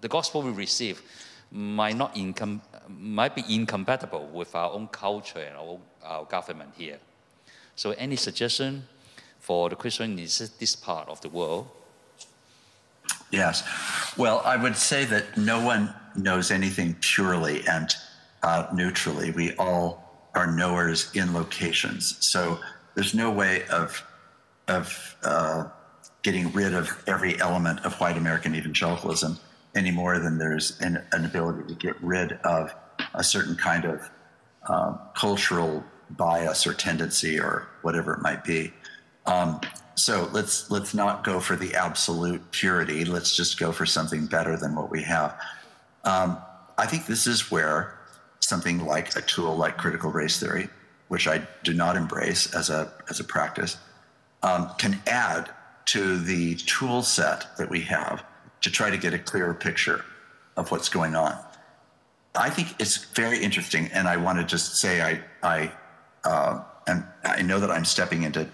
The 0.00 0.08
gospel 0.08 0.42
we 0.42 0.50
receive 0.50 1.02
might 1.50 1.96
not 1.96 2.16
might 2.88 3.34
be 3.34 3.44
incompatible 3.48 4.26
with 4.32 4.54
our 4.54 4.72
own 4.72 4.88
culture 4.88 5.38
and 5.38 5.56
our, 5.56 5.78
our 6.02 6.24
government 6.24 6.70
here. 6.76 6.98
So, 7.76 7.92
any 7.92 8.16
suggestion 8.16 8.86
for 9.38 9.70
the 9.70 9.76
Christian 9.76 10.18
in 10.18 10.26
this 10.58 10.76
part 10.76 11.08
of 11.08 11.20
the 11.20 11.28
world? 11.28 11.68
Yes. 13.34 13.62
Well, 14.16 14.42
I 14.44 14.56
would 14.56 14.76
say 14.76 15.04
that 15.06 15.36
no 15.36 15.64
one 15.64 15.92
knows 16.14 16.50
anything 16.50 16.96
purely 17.00 17.66
and 17.66 17.92
uh, 18.42 18.68
neutrally. 18.72 19.32
We 19.32 19.54
all 19.56 20.28
are 20.34 20.46
knowers 20.46 21.10
in 21.14 21.34
locations. 21.34 22.16
So 22.24 22.58
there's 22.94 23.14
no 23.14 23.30
way 23.30 23.66
of 23.68 24.02
of 24.68 25.16
uh, 25.24 25.64
getting 26.22 26.50
rid 26.52 26.74
of 26.74 26.90
every 27.06 27.38
element 27.40 27.84
of 27.84 27.94
white 28.00 28.16
American 28.16 28.54
evangelicalism 28.54 29.38
any 29.74 29.90
more 29.90 30.18
than 30.18 30.38
there's 30.38 30.80
an, 30.80 31.04
an 31.12 31.24
ability 31.24 31.68
to 31.68 31.74
get 31.74 32.00
rid 32.02 32.32
of 32.44 32.74
a 33.14 33.22
certain 33.22 33.56
kind 33.56 33.84
of 33.84 34.10
uh, 34.68 34.92
cultural 35.14 35.84
bias 36.10 36.66
or 36.66 36.72
tendency 36.72 37.38
or 37.38 37.68
whatever 37.82 38.14
it 38.14 38.22
might 38.22 38.44
be. 38.44 38.72
Um, 39.26 39.60
so 39.94 40.28
let's 40.32 40.70
let's 40.70 40.94
not 40.94 41.24
go 41.24 41.40
for 41.40 41.56
the 41.56 41.74
absolute 41.74 42.50
purity. 42.50 43.04
Let's 43.04 43.34
just 43.34 43.58
go 43.58 43.72
for 43.72 43.86
something 43.86 44.26
better 44.26 44.56
than 44.56 44.74
what 44.74 44.90
we 44.90 45.02
have. 45.02 45.38
Um, 46.04 46.38
I 46.76 46.86
think 46.86 47.06
this 47.06 47.26
is 47.26 47.50
where 47.50 47.98
something 48.40 48.84
like 48.84 49.16
a 49.16 49.22
tool 49.22 49.56
like 49.56 49.76
critical 49.76 50.10
race 50.10 50.38
theory, 50.38 50.68
which 51.08 51.28
I 51.28 51.46
do 51.62 51.72
not 51.72 51.96
embrace 51.96 52.54
as 52.54 52.70
a 52.70 52.92
as 53.08 53.20
a 53.20 53.24
practice, 53.24 53.76
um, 54.42 54.70
can 54.78 55.00
add 55.06 55.50
to 55.86 56.18
the 56.18 56.56
tool 56.56 57.02
set 57.02 57.56
that 57.56 57.70
we 57.70 57.80
have 57.82 58.24
to 58.62 58.70
try 58.70 58.90
to 58.90 58.96
get 58.96 59.14
a 59.14 59.18
clearer 59.18 59.54
picture 59.54 60.04
of 60.56 60.70
what's 60.70 60.88
going 60.88 61.14
on. 61.14 61.38
I 62.34 62.50
think 62.50 62.74
it's 62.80 62.96
very 62.96 63.38
interesting, 63.38 63.88
and 63.92 64.08
I 64.08 64.16
want 64.16 64.38
to 64.38 64.44
just 64.44 64.76
say 64.76 65.02
I 65.02 65.20
I 65.42 65.72
uh, 66.24 66.62
I 67.24 67.42
know 67.42 67.60
that 67.60 67.70
I'm 67.70 67.84
stepping 67.84 68.24
into 68.24 68.48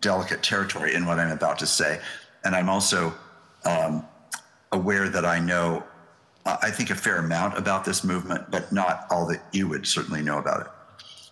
delicate 0.00 0.42
territory 0.42 0.94
in 0.94 1.06
what 1.06 1.18
I'm 1.18 1.30
about 1.30 1.58
to 1.60 1.66
say, 1.66 2.00
and 2.44 2.54
I'm 2.54 2.68
also 2.68 3.14
um, 3.64 4.06
aware 4.72 5.08
that 5.08 5.24
I 5.24 5.38
know 5.38 5.82
I 6.46 6.70
think 6.70 6.90
a 6.90 6.94
fair 6.94 7.16
amount 7.16 7.58
about 7.58 7.84
this 7.84 8.02
movement, 8.04 8.50
but 8.50 8.72
not 8.72 9.06
all 9.10 9.26
that 9.26 9.42
you 9.52 9.68
would 9.68 9.86
certainly 9.86 10.22
know 10.22 10.38
about 10.38 10.62
it. 10.62 10.66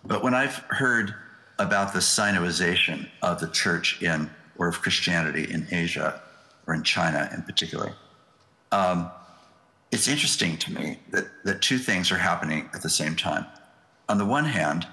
But 0.04 0.22
when 0.22 0.34
I've 0.34 0.56
heard 0.68 1.14
about 1.58 1.92
the 1.92 2.00
Sinoization 2.00 3.08
of 3.22 3.40
the 3.40 3.48
church 3.48 4.02
in 4.02 4.30
or 4.58 4.68
of 4.68 4.80
Christianity 4.80 5.50
in 5.50 5.66
Asia 5.70 6.20
or 6.66 6.74
in 6.74 6.82
China 6.82 7.30
in 7.34 7.42
particular. 7.42 7.94
Um, 8.72 9.10
it's 9.92 10.08
interesting 10.08 10.56
to 10.58 10.72
me 10.72 10.98
that, 11.10 11.26
that 11.44 11.62
two 11.62 11.78
things 11.78 12.10
are 12.10 12.18
happening 12.18 12.68
at 12.74 12.82
the 12.82 12.90
same 12.90 13.14
time. 13.14 13.46
On 14.08 14.18
the 14.18 14.24
one 14.24 14.44
hand, 14.44 14.86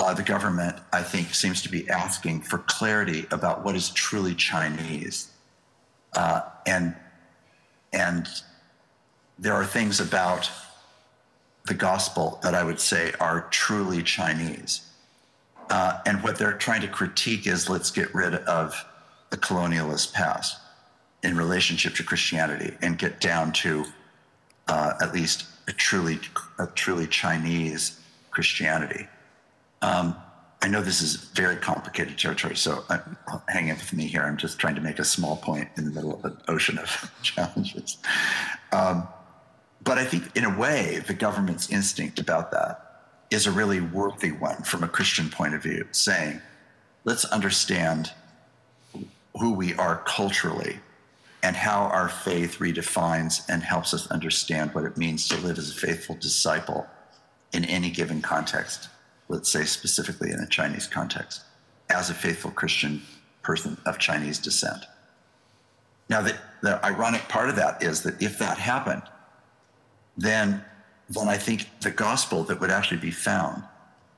uh, 0.00 0.14
the 0.14 0.22
government, 0.22 0.76
I 0.92 1.02
think, 1.02 1.34
seems 1.34 1.62
to 1.62 1.68
be 1.68 1.88
asking 1.88 2.42
for 2.42 2.58
clarity 2.58 3.26
about 3.30 3.64
what 3.64 3.76
is 3.76 3.90
truly 3.90 4.34
Chinese. 4.34 5.30
Uh, 6.14 6.42
and, 6.66 6.94
and 7.92 8.26
there 9.38 9.54
are 9.54 9.64
things 9.64 10.00
about 10.00 10.50
the 11.66 11.74
gospel 11.74 12.40
that 12.42 12.54
I 12.54 12.64
would 12.64 12.80
say 12.80 13.12
are 13.20 13.46
truly 13.50 14.02
Chinese. 14.02 14.82
Uh, 15.68 16.00
and 16.06 16.22
what 16.22 16.36
they're 16.38 16.54
trying 16.54 16.80
to 16.80 16.88
critique 16.88 17.46
is 17.46 17.68
let's 17.68 17.90
get 17.90 18.12
rid 18.14 18.34
of 18.34 18.74
the 19.30 19.36
colonialist 19.36 20.12
past 20.12 20.58
in 21.22 21.36
relationship 21.36 21.94
to 21.94 22.02
Christianity 22.02 22.76
and 22.82 22.98
get 22.98 23.20
down 23.20 23.52
to 23.52 23.84
uh, 24.66 24.94
at 25.00 25.14
least 25.14 25.46
a 25.68 25.72
truly 25.72 26.18
a 26.58 26.66
truly 26.66 27.06
Chinese 27.06 28.00
Christianity. 28.30 29.06
Um, 29.82 30.16
I 30.62 30.68
know 30.68 30.82
this 30.82 31.00
is 31.00 31.16
very 31.16 31.56
complicated 31.56 32.18
territory, 32.18 32.54
so 32.54 32.84
uh, 32.90 32.98
hang 33.48 33.68
in 33.68 33.76
with 33.76 33.92
me 33.94 34.06
here. 34.06 34.22
I'm 34.22 34.36
just 34.36 34.58
trying 34.58 34.74
to 34.74 34.80
make 34.82 34.98
a 34.98 35.04
small 35.04 35.36
point 35.36 35.68
in 35.78 35.86
the 35.86 35.90
middle 35.90 36.14
of 36.14 36.24
an 36.24 36.36
ocean 36.48 36.78
of 36.78 37.10
challenges. 37.22 37.96
Um, 38.72 39.08
but 39.82 39.96
I 39.96 40.04
think, 40.04 40.36
in 40.36 40.44
a 40.44 40.58
way, 40.58 41.02
the 41.06 41.14
government's 41.14 41.70
instinct 41.70 42.18
about 42.18 42.50
that 42.50 42.90
is 43.30 43.46
a 43.46 43.50
really 43.50 43.80
worthy 43.80 44.32
one 44.32 44.62
from 44.62 44.82
a 44.82 44.88
Christian 44.88 45.30
point 45.30 45.54
of 45.54 45.62
view, 45.62 45.86
saying, 45.92 46.42
let's 47.04 47.24
understand 47.26 48.12
who 49.38 49.54
we 49.54 49.74
are 49.74 50.02
culturally 50.04 50.80
and 51.42 51.56
how 51.56 51.84
our 51.84 52.08
faith 52.08 52.58
redefines 52.58 53.42
and 53.48 53.62
helps 53.62 53.94
us 53.94 54.10
understand 54.10 54.74
what 54.74 54.84
it 54.84 54.96
means 54.96 55.26
to 55.28 55.36
live 55.38 55.56
as 55.56 55.70
a 55.70 55.74
faithful 55.74 56.16
disciple 56.16 56.86
in 57.52 57.64
any 57.64 57.90
given 57.90 58.20
context, 58.20 58.88
let's 59.30 59.50
say 59.50 59.64
specifically 59.64 60.32
in 60.32 60.40
a 60.40 60.46
Chinese 60.46 60.88
context, 60.88 61.42
as 61.88 62.10
a 62.10 62.14
faithful 62.14 62.50
Christian 62.50 63.00
person 63.42 63.78
of 63.86 63.98
Chinese 63.98 64.38
descent. 64.38 64.84
Now, 66.08 66.20
the, 66.20 66.36
the 66.62 66.84
ironic 66.84 67.28
part 67.28 67.48
of 67.48 67.56
that 67.56 67.82
is 67.82 68.02
that 68.02 68.20
if 68.20 68.38
that 68.40 68.58
happened, 68.58 69.02
then, 70.16 70.64
then 71.08 71.28
I 71.28 71.36
think 71.36 71.68
the 71.80 71.92
gospel 71.92 72.42
that 72.44 72.60
would 72.60 72.70
actually 72.70 72.98
be 72.98 73.12
found 73.12 73.62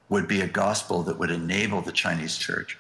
would 0.09 0.27
be 0.27 0.41
a 0.41 0.49
gospel 0.49 1.03
that 1.03 1.19
would 1.19 1.31
enable 1.31 1.83
the 1.83 1.93
Chinese 1.93 2.39
church 2.39 2.79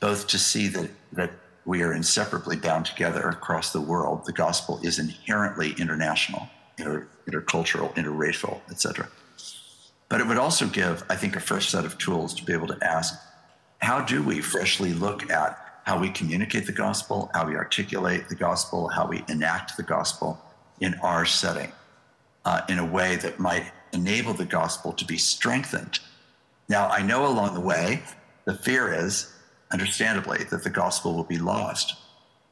both 0.00 0.26
to 0.26 0.38
see 0.38 0.66
that, 0.66 0.90
that 1.12 1.30
we 1.64 1.82
are 1.82 1.92
inseparably 1.92 2.56
bound 2.56 2.86
together 2.86 3.28
across 3.28 3.72
the 3.72 3.80
world. 3.80 4.26
The 4.26 4.32
gospel 4.32 4.80
is 4.82 4.98
inherently 4.98 5.74
international, 5.78 6.48
inter, 6.76 7.06
intercultural, 7.28 7.94
interracial, 7.94 8.60
etc. 8.68 9.08
But 10.12 10.20
it 10.20 10.26
would 10.26 10.36
also 10.36 10.66
give, 10.66 11.02
I 11.08 11.16
think, 11.16 11.36
a 11.36 11.40
fresh 11.40 11.70
set 11.70 11.86
of 11.86 11.96
tools 11.96 12.34
to 12.34 12.44
be 12.44 12.52
able 12.52 12.66
to 12.66 12.76
ask, 12.82 13.18
how 13.78 14.02
do 14.04 14.22
we 14.22 14.42
freshly 14.42 14.92
look 14.92 15.30
at 15.30 15.58
how 15.84 15.98
we 15.98 16.10
communicate 16.10 16.66
the 16.66 16.72
gospel, 16.72 17.30
how 17.32 17.46
we 17.46 17.56
articulate 17.56 18.28
the 18.28 18.34
gospel, 18.34 18.88
how 18.88 19.06
we 19.06 19.24
enact 19.30 19.78
the 19.78 19.82
gospel 19.82 20.38
in 20.80 20.92
our 20.96 21.24
setting 21.24 21.72
uh, 22.44 22.60
in 22.68 22.78
a 22.78 22.84
way 22.84 23.16
that 23.16 23.38
might 23.38 23.64
enable 23.94 24.34
the 24.34 24.44
gospel 24.44 24.92
to 24.92 25.06
be 25.06 25.16
strengthened. 25.16 25.98
Now, 26.68 26.88
I 26.88 27.00
know 27.00 27.26
along 27.26 27.54
the 27.54 27.60
way, 27.60 28.02
the 28.44 28.54
fear 28.54 28.92
is 28.92 29.34
understandably, 29.72 30.44
that 30.50 30.62
the 30.62 30.68
gospel 30.68 31.14
will 31.14 31.24
be 31.24 31.38
lost. 31.38 31.94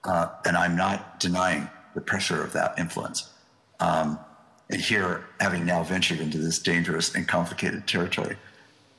Uh, 0.02 0.28
and 0.46 0.56
I'm 0.56 0.76
not 0.76 1.20
denying 1.20 1.68
the 1.94 2.00
pressure 2.00 2.42
of 2.42 2.54
that 2.54 2.78
influence. 2.78 3.28
Um, 3.80 4.18
and 4.70 4.80
here, 4.80 5.24
having 5.40 5.64
now 5.64 5.82
ventured 5.82 6.20
into 6.20 6.38
this 6.38 6.59
dangerous 6.59 7.14
and 7.14 7.26
complicated 7.26 7.86
territory, 7.86 8.36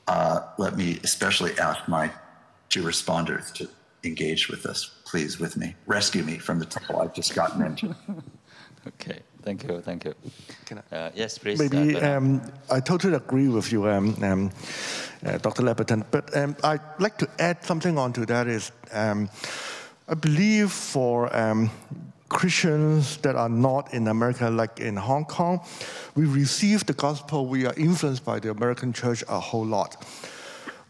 uh, 0.08 0.40
let 0.58 0.76
me 0.76 1.00
especially 1.02 1.58
ask 1.58 1.88
my 1.88 2.10
two 2.68 2.82
responders 2.82 3.52
to 3.54 3.68
engage 4.04 4.48
with 4.48 4.66
us, 4.66 4.90
please, 5.04 5.38
with 5.38 5.56
me. 5.56 5.74
Rescue 5.86 6.24
me 6.24 6.38
from 6.38 6.58
the 6.58 6.66
trouble 6.66 7.00
I've 7.00 7.14
just 7.14 7.34
gotten 7.34 7.64
into. 7.64 7.94
okay, 8.86 9.20
thank 9.42 9.64
you, 9.64 9.80
thank 9.80 10.04
you. 10.04 10.14
Uh, 10.90 11.10
yes, 11.14 11.38
please. 11.38 11.58
Maybe 11.58 11.96
uh, 11.96 12.16
um, 12.16 12.42
I 12.70 12.80
totally 12.80 13.14
agree 13.14 13.48
with 13.48 13.72
you. 13.72 13.88
Um, 13.88 14.16
um, 14.22 14.50
uh, 15.24 15.38
Dr. 15.38 15.62
Labberton. 15.62 16.04
But 16.10 16.36
um, 16.36 16.56
I'd 16.64 16.80
like 16.98 17.16
to 17.18 17.28
add 17.38 17.64
something 17.64 17.96
onto 17.96 18.26
that 18.26 18.46
is 18.48 18.72
um, 18.92 19.30
I 20.08 20.14
believe 20.14 20.72
for 20.72 21.34
um, 21.34 21.70
Christians 22.32 23.18
that 23.18 23.36
are 23.36 23.48
not 23.48 23.92
in 23.92 24.08
America, 24.08 24.50
like 24.50 24.80
in 24.80 24.96
Hong 24.96 25.24
Kong, 25.24 25.60
we 26.14 26.24
receive 26.24 26.84
the 26.86 26.94
gospel, 26.94 27.46
we 27.46 27.66
are 27.66 27.74
influenced 27.76 28.24
by 28.24 28.40
the 28.40 28.50
American 28.50 28.92
church 28.92 29.22
a 29.28 29.38
whole 29.38 29.64
lot. 29.64 30.04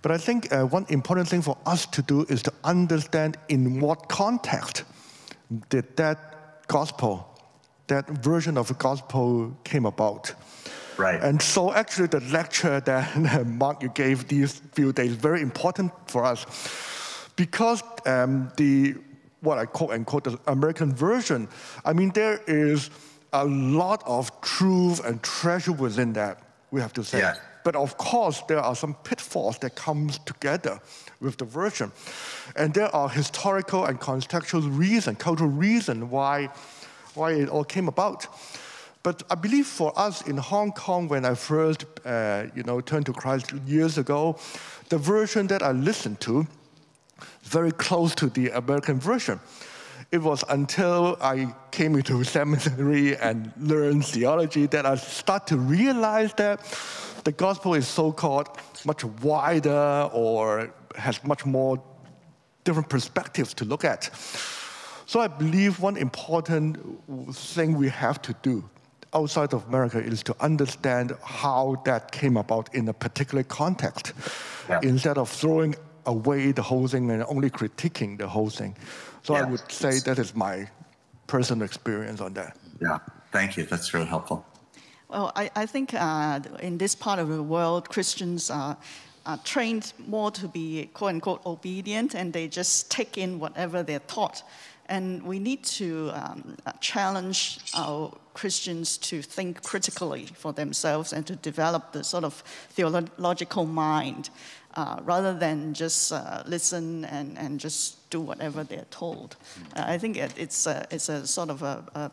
But 0.02 0.12
I 0.12 0.18
think 0.18 0.52
uh, 0.52 0.64
one 0.64 0.86
important 0.88 1.28
thing 1.28 1.42
for 1.42 1.58
us 1.66 1.86
to 1.86 2.02
do 2.02 2.24
is 2.28 2.42
to 2.42 2.52
understand 2.64 3.36
in 3.48 3.80
what 3.80 4.08
context 4.08 4.84
did 5.68 5.96
that 5.96 6.66
gospel, 6.68 7.28
that 7.88 8.08
version 8.08 8.56
of 8.56 8.68
the 8.68 8.74
gospel 8.74 9.56
came 9.64 9.86
about. 9.86 10.34
Right. 10.96 11.20
And 11.22 11.40
so 11.42 11.72
actually 11.72 12.08
the 12.08 12.20
lecture 12.20 12.80
that 12.80 13.46
Mark 13.46 13.82
you 13.82 13.90
gave 13.90 14.28
these 14.28 14.60
few 14.72 14.92
days 14.92 15.12
very 15.12 15.40
important 15.40 15.92
for 16.06 16.24
us 16.24 16.46
because 17.36 17.82
um, 18.06 18.52
the 18.56 18.94
what 19.42 19.58
I 19.58 19.66
quote 19.66 19.90
unquote 19.90 20.24
the 20.24 20.38
American 20.46 20.94
version, 20.94 21.48
I 21.84 21.92
mean 21.92 22.10
there 22.10 22.40
is 22.46 22.90
a 23.32 23.44
lot 23.44 24.02
of 24.06 24.40
truth 24.40 25.04
and 25.04 25.22
treasure 25.22 25.72
within 25.72 26.12
that, 26.14 26.42
we 26.70 26.80
have 26.80 26.92
to 26.94 27.04
say. 27.04 27.18
Yeah. 27.18 27.34
But 27.64 27.76
of 27.76 27.96
course, 27.96 28.42
there 28.48 28.58
are 28.58 28.74
some 28.74 28.94
pitfalls 29.04 29.58
that 29.58 29.76
comes 29.76 30.18
together 30.18 30.80
with 31.20 31.36
the 31.36 31.44
version. 31.44 31.92
And 32.56 32.74
there 32.74 32.94
are 32.94 33.08
historical 33.08 33.84
and 33.84 34.00
contextual 34.00 34.76
reasons, 34.76 35.18
cultural 35.18 35.50
reasons 35.50 36.04
why, 36.04 36.48
why 37.14 37.32
it 37.32 37.48
all 37.48 37.64
came 37.64 37.88
about. 37.88 38.26
But 39.02 39.22
I 39.30 39.34
believe 39.34 39.66
for 39.66 39.92
us 39.96 40.22
in 40.22 40.36
Hong 40.36 40.72
Kong, 40.72 41.08
when 41.08 41.24
I 41.24 41.34
first, 41.34 41.86
uh, 42.04 42.46
you 42.54 42.62
know, 42.62 42.80
turned 42.80 43.06
to 43.06 43.12
Christ 43.12 43.52
years 43.66 43.98
ago, 43.98 44.38
the 44.88 44.98
version 44.98 45.46
that 45.48 45.62
I 45.62 45.72
listened 45.72 46.20
to 46.20 46.46
very 47.52 47.72
close 47.72 48.14
to 48.16 48.26
the 48.28 48.50
American 48.50 48.98
version. 48.98 49.38
It 50.10 50.22
was 50.22 50.44
until 50.48 51.16
I 51.20 51.54
came 51.70 51.94
into 51.94 52.24
seminary 52.36 53.16
and 53.16 53.52
learned 53.58 54.04
theology 54.06 54.66
that 54.66 54.84
I 54.86 54.96
started 54.96 55.46
to 55.54 55.56
realize 55.58 56.32
that 56.34 56.60
the 57.24 57.32
gospel 57.32 57.74
is 57.74 57.86
so-called 57.86 58.48
much 58.84 59.04
wider 59.22 60.10
or 60.12 60.72
has 60.96 61.22
much 61.24 61.46
more 61.46 61.80
different 62.64 62.88
perspectives 62.88 63.54
to 63.54 63.64
look 63.64 63.84
at. 63.84 64.10
So 65.06 65.20
I 65.20 65.28
believe 65.28 65.80
one 65.80 65.96
important 65.96 66.78
thing 67.34 67.76
we 67.76 67.88
have 67.88 68.20
to 68.22 68.34
do 68.42 68.68
outside 69.14 69.52
of 69.52 69.66
America 69.68 69.98
is 69.98 70.22
to 70.22 70.34
understand 70.40 71.12
how 71.22 71.82
that 71.84 72.12
came 72.12 72.36
about 72.36 72.74
in 72.74 72.88
a 72.88 72.94
particular 72.94 73.42
context 73.44 74.14
yeah. 74.68 74.80
instead 74.82 75.18
of 75.18 75.28
throwing 75.28 75.74
away 76.06 76.52
the 76.52 76.62
whole 76.62 76.88
thing 76.88 77.10
and 77.10 77.24
only 77.28 77.50
critiquing 77.50 78.18
the 78.18 78.28
whole 78.28 78.50
thing. 78.50 78.76
So 79.22 79.34
yeah. 79.34 79.42
I 79.42 79.44
would 79.50 79.70
say 79.70 79.98
that 80.00 80.18
is 80.18 80.34
my 80.34 80.68
personal 81.26 81.64
experience 81.64 82.20
on 82.20 82.34
that. 82.34 82.56
Yeah, 82.80 82.98
thank 83.30 83.56
you. 83.56 83.64
That's 83.64 83.94
really 83.94 84.06
helpful. 84.06 84.44
Well, 85.08 85.32
I, 85.36 85.50
I 85.54 85.66
think 85.66 85.94
uh, 85.94 86.40
in 86.60 86.78
this 86.78 86.94
part 86.94 87.18
of 87.18 87.28
the 87.28 87.42
world, 87.42 87.88
Christians 87.88 88.50
are 88.50 88.76
are 89.24 89.38
trained 89.38 89.92
more 90.06 90.30
to 90.30 90.48
be 90.48 90.90
quote 90.94 91.10
unquote 91.10 91.46
obedient 91.46 92.14
and 92.14 92.32
they 92.32 92.48
just 92.48 92.90
take 92.90 93.16
in 93.16 93.38
whatever 93.38 93.82
they're 93.82 94.00
taught. 94.00 94.42
And 94.86 95.22
we 95.22 95.38
need 95.38 95.62
to 95.64 96.10
um, 96.12 96.56
challenge 96.80 97.60
our 97.74 98.12
Christians 98.34 98.98
to 98.98 99.22
think 99.22 99.62
critically 99.62 100.26
for 100.34 100.52
themselves 100.52 101.12
and 101.12 101.26
to 101.26 101.36
develop 101.36 101.92
the 101.92 102.02
sort 102.02 102.24
of 102.24 102.42
theological 102.70 103.64
mind 103.64 104.30
uh, 104.74 105.00
rather 105.04 105.34
than 105.34 105.74
just 105.74 106.12
uh, 106.12 106.42
listen 106.46 107.04
and, 107.06 107.38
and 107.38 107.60
just 107.60 108.08
do 108.10 108.20
whatever 108.20 108.64
they're 108.64 108.86
told. 108.90 109.36
Uh, 109.76 109.84
I 109.86 109.98
think 109.98 110.16
it, 110.16 110.32
it's, 110.36 110.66
a, 110.66 110.86
it's 110.90 111.08
a 111.08 111.26
sort 111.26 111.50
of 111.50 111.62
a, 111.62 111.84
a, 111.94 112.10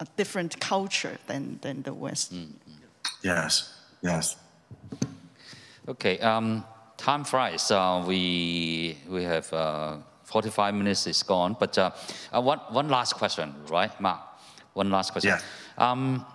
a 0.00 0.06
different 0.16 0.58
culture 0.60 1.18
than, 1.26 1.58
than 1.62 1.82
the 1.82 1.94
West. 1.94 2.34
Mm. 2.34 2.52
Yes, 3.22 3.74
yes. 4.02 4.36
Okay, 5.88 6.18
um, 6.18 6.64
time 6.96 7.24
flies. 7.24 7.70
Uh, 7.70 8.04
we, 8.06 8.98
we 9.08 9.24
have 9.24 9.52
uh, 9.52 9.96
45 10.24 10.74
minutes 10.74 11.06
is 11.06 11.22
gone, 11.22 11.56
but 11.58 11.78
uh, 11.78 11.90
uh, 12.32 12.40
one, 12.40 12.58
one 12.70 12.88
last 12.88 13.14
question, 13.14 13.54
right, 13.68 13.98
Mark? 14.00 14.20
One 14.74 14.90
last 14.90 15.12
question. 15.12 15.30
Yeah. 15.30 15.90
Um, 15.90 16.26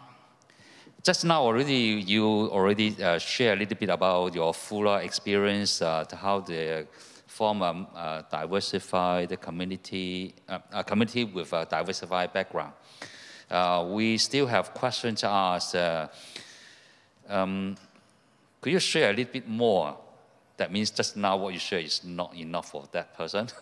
just 1.04 1.26
now 1.26 1.44
already, 1.44 2.02
you 2.08 2.26
already 2.26 2.96
uh, 3.04 3.18
share 3.18 3.54
a 3.54 3.56
little 3.58 3.76
bit 3.78 3.90
about 3.90 4.34
your 4.34 4.54
Fuller 4.54 5.02
experience, 5.02 5.82
uh, 5.82 6.06
how 6.14 6.40
the 6.40 6.88
form 7.28 7.62
a 7.62 7.88
uh, 7.96 8.22
diversified 8.32 9.42
community, 9.42 10.34
uh, 10.48 10.60
a 10.72 10.84
community 10.84 11.26
with 11.26 11.52
a 11.52 11.66
diversified 11.70 12.32
background. 12.32 12.72
Uh, 13.52 13.86
we 13.90 14.18
still 14.18 14.48
have 14.48 14.74
questions 14.74 15.20
to 15.20 15.28
ask. 15.28 15.76
Uh, 15.76 16.08
um, 17.28 17.76
could 18.62 18.72
you 18.72 18.80
share 18.80 19.10
a 19.10 19.14
little 19.14 19.34
bit 19.34 19.48
more? 19.48 19.98
That 20.56 20.72
means 20.72 20.90
just 20.90 21.18
now 21.18 21.36
what 21.36 21.54
you 21.54 21.60
share 21.60 21.80
is 21.80 22.02
not 22.06 22.34
enough 22.34 22.72
for 22.72 22.88
that 22.94 23.14
person. 23.18 23.50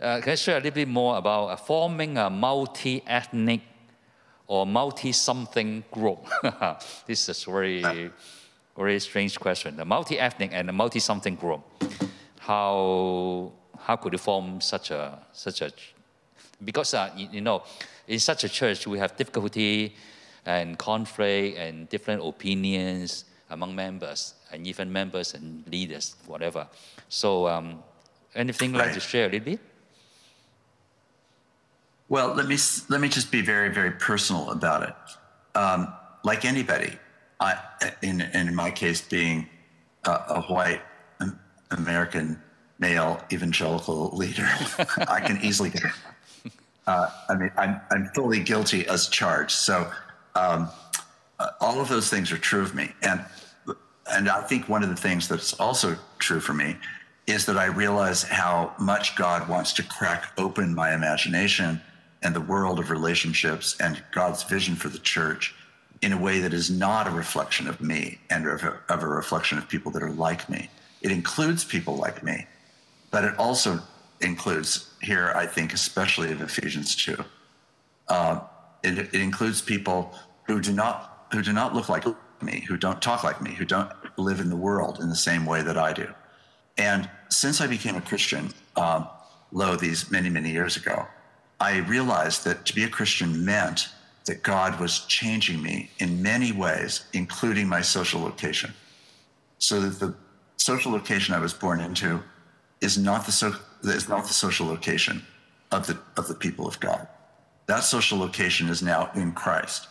can 0.00 0.22
you 0.26 0.36
share 0.36 0.56
a 0.56 0.60
little 0.60 0.74
bit 0.74 0.88
more 0.88 1.16
about 1.18 1.64
forming 1.64 2.18
a 2.18 2.28
multi-ethnic 2.28 3.60
or 4.50 4.66
multi-something 4.66 5.84
group? 5.92 6.26
this 7.06 7.28
is 7.28 7.44
very, 7.44 8.10
very 8.76 8.98
strange 8.98 9.38
question. 9.38 9.76
The 9.76 9.84
multi-ethnic 9.84 10.50
and 10.52 10.68
the 10.68 10.72
multi-something 10.72 11.36
group. 11.36 11.62
How 12.40 13.52
how 13.78 13.94
could 13.96 14.12
you 14.12 14.18
form 14.18 14.60
such 14.60 14.90
a 14.90 15.20
such 15.32 15.62
a? 15.62 15.70
Because 16.64 16.94
uh, 16.94 17.10
you, 17.16 17.28
you 17.30 17.40
know, 17.40 17.62
in 18.08 18.18
such 18.18 18.42
a 18.42 18.48
church 18.48 18.88
we 18.88 18.98
have 18.98 19.16
difficulty 19.16 19.94
and 20.44 20.76
conflict 20.76 21.56
and 21.56 21.88
different 21.88 22.20
opinions 22.24 23.26
among 23.50 23.74
members 23.74 24.34
and 24.50 24.66
even 24.66 24.92
members 24.92 25.34
and 25.34 25.64
leaders, 25.70 26.16
whatever. 26.26 26.66
So, 27.08 27.46
um, 27.46 27.84
anything 28.34 28.72
like 28.72 28.94
to 28.94 29.00
share 29.00 29.26
a 29.26 29.30
little 29.30 29.44
bit? 29.44 29.60
Well, 32.10 32.34
let 32.34 32.48
me 32.48 32.58
let 32.88 33.00
me 33.00 33.08
just 33.08 33.30
be 33.30 33.40
very 33.40 33.72
very 33.72 33.92
personal 33.92 34.50
about 34.50 34.82
it. 34.82 34.94
Um, 35.54 35.94
like 36.24 36.44
anybody, 36.44 36.98
I, 37.38 37.56
in 38.02 38.20
in 38.20 38.52
my 38.52 38.72
case, 38.72 39.00
being 39.00 39.48
a, 40.04 40.10
a 40.10 40.42
white 40.42 40.82
American 41.70 42.42
male 42.80 43.22
evangelical 43.32 44.10
leader, 44.16 44.42
I 45.08 45.20
can 45.20 45.40
easily 45.40 45.70
get. 45.70 45.84
Uh, 46.88 47.10
I 47.28 47.34
mean, 47.36 47.52
I'm 47.56 47.80
I'm 47.92 48.10
fully 48.12 48.40
guilty 48.40 48.88
as 48.88 49.06
charged. 49.06 49.52
So, 49.52 49.88
um, 50.34 50.68
uh, 51.38 51.50
all 51.60 51.80
of 51.80 51.88
those 51.88 52.10
things 52.10 52.32
are 52.32 52.38
true 52.38 52.62
of 52.62 52.74
me, 52.74 52.90
and 53.02 53.24
and 54.10 54.28
I 54.28 54.42
think 54.42 54.68
one 54.68 54.82
of 54.82 54.88
the 54.88 54.96
things 54.96 55.28
that's 55.28 55.52
also 55.60 55.96
true 56.18 56.40
for 56.40 56.54
me 56.54 56.76
is 57.28 57.46
that 57.46 57.56
I 57.56 57.66
realize 57.66 58.24
how 58.24 58.74
much 58.80 59.14
God 59.14 59.48
wants 59.48 59.72
to 59.74 59.84
crack 59.84 60.32
open 60.36 60.74
my 60.74 60.92
imagination 60.92 61.80
and 62.22 62.34
the 62.34 62.40
world 62.40 62.78
of 62.78 62.90
relationships 62.90 63.76
and 63.80 64.02
God's 64.12 64.42
vision 64.42 64.76
for 64.76 64.88
the 64.88 64.98
church 64.98 65.54
in 66.02 66.12
a 66.12 66.18
way 66.18 66.40
that 66.40 66.54
is 66.54 66.70
not 66.70 67.06
a 67.06 67.10
reflection 67.10 67.68
of 67.68 67.80
me 67.80 68.18
and 68.30 68.46
of 68.46 68.62
a, 68.62 68.80
of 68.88 69.02
a 69.02 69.06
reflection 69.06 69.58
of 69.58 69.68
people 69.68 69.92
that 69.92 70.02
are 70.02 70.12
like 70.12 70.48
me. 70.48 70.70
It 71.02 71.10
includes 71.10 71.64
people 71.64 71.96
like 71.96 72.22
me, 72.22 72.46
but 73.10 73.24
it 73.24 73.38
also 73.38 73.80
includes 74.20 74.92
here, 75.02 75.32
I 75.34 75.46
think, 75.46 75.72
especially 75.72 76.32
of 76.32 76.40
Ephesians 76.40 76.94
2. 76.96 77.16
Uh, 78.08 78.40
it, 78.82 78.98
it 78.98 79.14
includes 79.14 79.60
people 79.60 80.14
who 80.44 80.60
do 80.60 80.72
not 80.72 81.28
who 81.32 81.42
do 81.42 81.52
not 81.52 81.74
look 81.74 81.88
like 81.88 82.04
me, 82.42 82.64
who 82.66 82.76
don't 82.76 83.00
talk 83.00 83.22
like 83.22 83.40
me, 83.40 83.52
who 83.52 83.64
don't 83.64 83.92
live 84.16 84.40
in 84.40 84.50
the 84.50 84.56
world 84.56 84.98
in 85.00 85.08
the 85.08 85.14
same 85.14 85.46
way 85.46 85.62
that 85.62 85.78
I 85.78 85.92
do. 85.92 86.08
And 86.76 87.08
since 87.28 87.60
I 87.60 87.68
became 87.68 87.94
a 87.94 88.00
Christian, 88.00 88.52
um, 88.74 89.06
lo, 89.52 89.76
these 89.76 90.10
many, 90.10 90.28
many 90.28 90.50
years 90.50 90.76
ago, 90.76 91.06
I 91.60 91.78
realized 91.78 92.44
that 92.44 92.64
to 92.66 92.74
be 92.74 92.84
a 92.84 92.88
Christian 92.88 93.44
meant 93.44 93.88
that 94.24 94.42
God 94.42 94.80
was 94.80 95.00
changing 95.06 95.62
me 95.62 95.90
in 95.98 96.22
many 96.22 96.52
ways, 96.52 97.04
including 97.12 97.68
my 97.68 97.82
social 97.82 98.20
location. 98.20 98.72
So 99.58 99.80
that 99.80 100.00
the 100.00 100.14
social 100.56 100.92
location 100.92 101.34
I 101.34 101.38
was 101.38 101.52
born 101.52 101.80
into 101.80 102.22
is 102.80 102.96
not 102.96 103.26
the, 103.26 103.32
so, 103.32 103.54
is 103.82 104.08
not 104.08 104.26
the 104.26 104.32
social 104.32 104.66
location 104.66 105.22
of 105.70 105.86
the, 105.86 105.98
of 106.16 106.28
the 106.28 106.34
people 106.34 106.66
of 106.66 106.80
God. 106.80 107.06
That 107.66 107.84
social 107.84 108.18
location 108.18 108.68
is 108.68 108.82
now 108.82 109.10
in 109.14 109.32
Christ. 109.32 109.88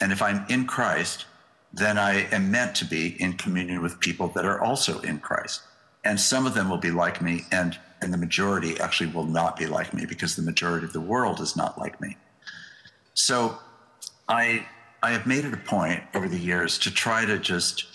And 0.00 0.12
if 0.12 0.20
I'm 0.20 0.44
in 0.48 0.66
Christ, 0.66 1.24
then 1.72 1.98
I 1.98 2.26
am 2.30 2.50
meant 2.50 2.74
to 2.76 2.84
be 2.84 3.20
in 3.20 3.34
communion 3.34 3.82
with 3.82 4.00
people 4.00 4.28
that 4.28 4.44
are 4.44 4.60
also 4.60 5.00
in 5.00 5.18
Christ. 5.18 5.62
And 6.04 6.20
some 6.20 6.46
of 6.46 6.54
them 6.54 6.68
will 6.68 6.78
be 6.78 6.90
like 6.90 7.20
me, 7.20 7.44
and 7.50 7.78
and 8.00 8.12
the 8.12 8.18
majority 8.18 8.78
actually 8.80 9.10
will 9.10 9.24
not 9.24 9.56
be 9.56 9.66
like 9.66 9.94
me 9.94 10.06
because 10.06 10.36
the 10.36 10.42
majority 10.42 10.86
of 10.86 10.92
the 10.92 11.00
world 11.00 11.40
is 11.40 11.56
not 11.56 11.78
like 11.78 12.00
me. 12.00 12.16
So 13.14 13.58
I, 14.28 14.66
I 15.02 15.12
have 15.12 15.26
made 15.26 15.44
it 15.44 15.54
a 15.54 15.58
point 15.58 16.02
over 16.14 16.28
the 16.28 16.38
years 16.38 16.78
to 16.80 16.92
try 16.92 17.24
to 17.24 17.38
just 17.38 17.86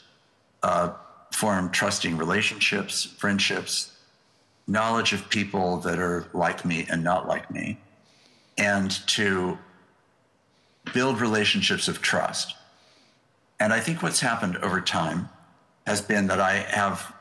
uh, 0.64 0.94
form 1.32 1.70
trusting 1.72 2.18
relationships, 2.18 3.06
friendships, 3.06 3.98
knowledge 4.68 5.14
of 5.14 5.30
people 5.30 5.78
that 5.78 6.00
are 6.00 6.28
like 6.34 6.66
me 6.66 6.88
and 6.90 7.04
not 7.04 7.28
like 7.28 7.52
me, 7.52 7.78
and 8.58 8.92
to 9.08 9.58
build 10.94 11.20
relationships 11.22 11.88
of 11.88 12.02
trust. 12.02 12.56
And 13.60 13.74
I 13.74 13.80
think 13.80 14.02
what's 14.02 14.20
happened 14.20 14.58
over 14.58 14.82
time 14.82 15.30
has 15.86 16.02
been 16.02 16.28
that 16.28 16.40
I 16.40 16.54
have 16.54 17.14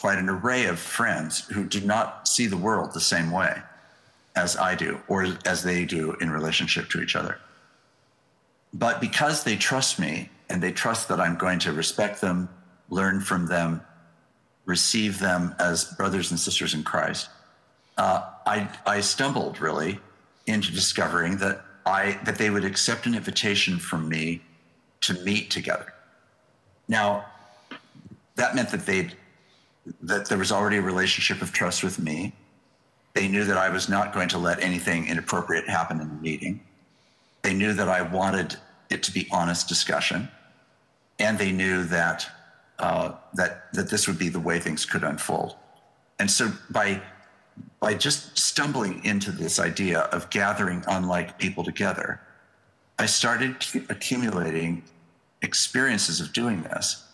quite 0.00 0.18
an 0.18 0.30
array 0.30 0.64
of 0.64 0.78
friends 0.78 1.46
who 1.48 1.64
do 1.64 1.80
not 1.82 2.26
see 2.26 2.46
the 2.46 2.56
world 2.56 2.94
the 2.94 3.00
same 3.00 3.30
way 3.30 3.54
as 4.34 4.56
I 4.56 4.74
do 4.74 4.98
or 5.08 5.26
as 5.44 5.62
they 5.62 5.84
do 5.84 6.12
in 6.22 6.30
relationship 6.30 6.88
to 6.90 7.02
each 7.02 7.14
other. 7.14 7.38
But 8.72 9.00
because 9.00 9.44
they 9.44 9.56
trust 9.56 9.98
me 9.98 10.30
and 10.48 10.62
they 10.62 10.72
trust 10.72 11.08
that 11.08 11.20
I'm 11.20 11.36
going 11.36 11.58
to 11.60 11.72
respect 11.72 12.22
them, 12.22 12.48
learn 12.88 13.20
from 13.20 13.46
them, 13.46 13.82
receive 14.64 15.18
them 15.18 15.54
as 15.58 15.84
brothers 15.84 16.30
and 16.30 16.40
sisters 16.40 16.72
in 16.72 16.82
Christ, 16.82 17.28
uh, 17.98 18.22
I, 18.46 18.68
I 18.86 19.00
stumbled 19.00 19.60
really 19.60 20.00
into 20.46 20.72
discovering 20.72 21.36
that 21.38 21.62
I 21.84 22.18
that 22.24 22.38
they 22.38 22.50
would 22.50 22.64
accept 22.64 23.06
an 23.06 23.14
invitation 23.14 23.78
from 23.78 24.08
me 24.08 24.42
to 25.02 25.14
meet 25.24 25.50
together. 25.50 25.92
Now, 26.88 27.26
that 28.36 28.54
meant 28.54 28.70
that 28.70 28.86
they'd 28.86 29.14
that 30.02 30.26
there 30.26 30.38
was 30.38 30.52
already 30.52 30.76
a 30.76 30.82
relationship 30.82 31.42
of 31.42 31.52
trust 31.52 31.82
with 31.82 31.98
me. 31.98 32.32
They 33.14 33.28
knew 33.28 33.44
that 33.44 33.56
I 33.56 33.70
was 33.70 33.88
not 33.88 34.12
going 34.12 34.28
to 34.30 34.38
let 34.38 34.60
anything 34.62 35.06
inappropriate 35.06 35.68
happen 35.68 36.00
in 36.00 36.08
the 36.08 36.22
meeting. 36.22 36.60
They 37.42 37.54
knew 37.54 37.72
that 37.72 37.88
I 37.88 38.02
wanted 38.02 38.56
it 38.90 39.02
to 39.04 39.12
be 39.12 39.26
honest 39.32 39.68
discussion, 39.68 40.28
and 41.18 41.38
they 41.38 41.52
knew 41.52 41.84
that 41.84 42.28
uh, 42.78 43.12
that 43.34 43.72
that 43.72 43.90
this 43.90 44.06
would 44.06 44.18
be 44.18 44.28
the 44.28 44.40
way 44.40 44.58
things 44.58 44.84
could 44.84 45.04
unfold. 45.04 45.56
And 46.18 46.30
so 46.30 46.52
by 46.70 47.02
by 47.78 47.94
just 47.94 48.38
stumbling 48.38 49.04
into 49.04 49.32
this 49.32 49.58
idea 49.58 50.00
of 50.00 50.30
gathering 50.30 50.84
unlike 50.86 51.38
people 51.38 51.64
together, 51.64 52.20
I 52.98 53.06
started 53.06 53.56
accumulating 53.88 54.82
experiences 55.42 56.20
of 56.20 56.32
doing 56.32 56.62
this 56.62 57.04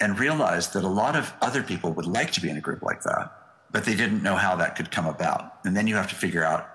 and 0.00 0.18
realized 0.18 0.72
that 0.74 0.84
a 0.84 0.88
lot 0.88 1.16
of 1.16 1.32
other 1.40 1.62
people 1.62 1.92
would 1.92 2.06
like 2.06 2.30
to 2.32 2.40
be 2.40 2.48
in 2.48 2.56
a 2.56 2.60
group 2.60 2.82
like 2.82 3.02
that, 3.02 3.32
but 3.70 3.84
they 3.84 3.94
didn't 3.94 4.22
know 4.22 4.36
how 4.36 4.56
that 4.56 4.76
could 4.76 4.90
come 4.90 5.06
about. 5.06 5.58
And 5.64 5.76
then 5.76 5.86
you 5.86 5.96
have 5.96 6.08
to 6.08 6.14
figure 6.14 6.44
out 6.44 6.68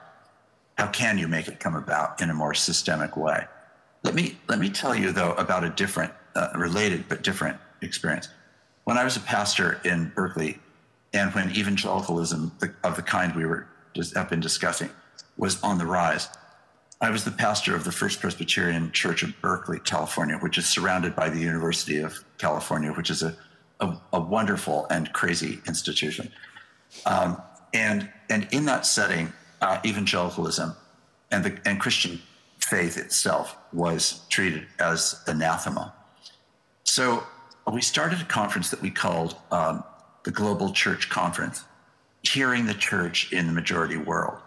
how 0.78 0.88
can 0.88 1.18
you 1.18 1.28
make 1.28 1.48
it 1.48 1.60
come 1.60 1.76
about 1.76 2.22
in 2.22 2.30
a 2.30 2.34
more 2.34 2.54
systemic 2.54 3.16
way. 3.16 3.45
Let 4.04 4.16
me 4.16 4.38
let 4.48 4.60
me 4.60 4.70
tell 4.70 4.94
you 4.94 5.12
though 5.12 5.34
about 5.34 5.64
a 5.64 5.70
different, 5.70 6.12
uh, 6.36 6.50
related 6.56 7.06
but 7.08 7.24
different 7.24 7.58
experience. 7.82 8.28
When 8.84 8.98
I 8.98 9.04
was 9.04 9.16
a 9.16 9.22
pastor 9.22 9.80
in 9.86 10.12
Berkeley, 10.14 10.60
and 11.14 11.34
when 11.34 11.52
evangelicalism 11.52 12.52
of 12.84 12.95
the 12.95 13.02
kind 13.02 13.36
we 13.36 13.45
were 13.45 13.68
just 13.94 14.16
have 14.16 14.30
been 14.30 14.40
discussing 14.40 14.90
was 15.38 15.62
on 15.62 15.78
the 15.78 15.86
rise, 15.86 16.28
I 17.04 17.10
was 17.10 17.24
the 17.24 17.32
pastor 17.32 17.76
of 17.76 17.84
the 17.84 17.92
First 17.92 18.22
Presbyterian 18.22 18.92
Church 18.92 19.24
of 19.24 19.40
Berkeley, 19.42 19.80
California, 19.80 20.38
which 20.38 20.58
is 20.58 20.66
surrounded 20.66 21.16
by 21.16 21.30
the 21.30 21.40
University 21.40 21.98
of 22.00 22.24
California, 22.38 22.92
which 22.92 23.10
is 23.10 23.22
a 23.22 23.36
a, 23.80 23.98
a 24.14 24.20
wonderful 24.20 24.88
and 24.90 25.12
crazy 25.14 25.60
institution. 25.68 26.32
Um, 27.06 27.42
and, 27.74 28.10
and 28.30 28.48
in 28.52 28.66
that 28.66 28.86
setting, 28.86 29.34
uh, 29.62 29.80
evangelicalism 29.86 30.76
and, 31.32 31.44
the, 31.44 31.60
and 31.66 31.80
Christian 31.80 32.22
faith 32.60 32.98
itself 32.98 33.58
was 33.72 34.22
treated 34.30 34.68
as 34.80 35.22
anathema. 35.28 35.94
So 36.84 37.24
we 37.72 37.82
started 37.82 38.22
a 38.22 38.26
conference 38.26 38.70
that 38.70 38.82
we 38.82 38.92
called 38.92 39.36
um, 39.52 39.84
the 40.24 40.32
Global 40.32 40.72
Church 40.72 41.10
Conference, 41.10 41.64
hearing 42.22 42.66
the 42.66 42.74
church 42.74 43.34
in 43.34 43.48
the 43.48 43.54
majority 43.54 43.98
world. 43.98 44.40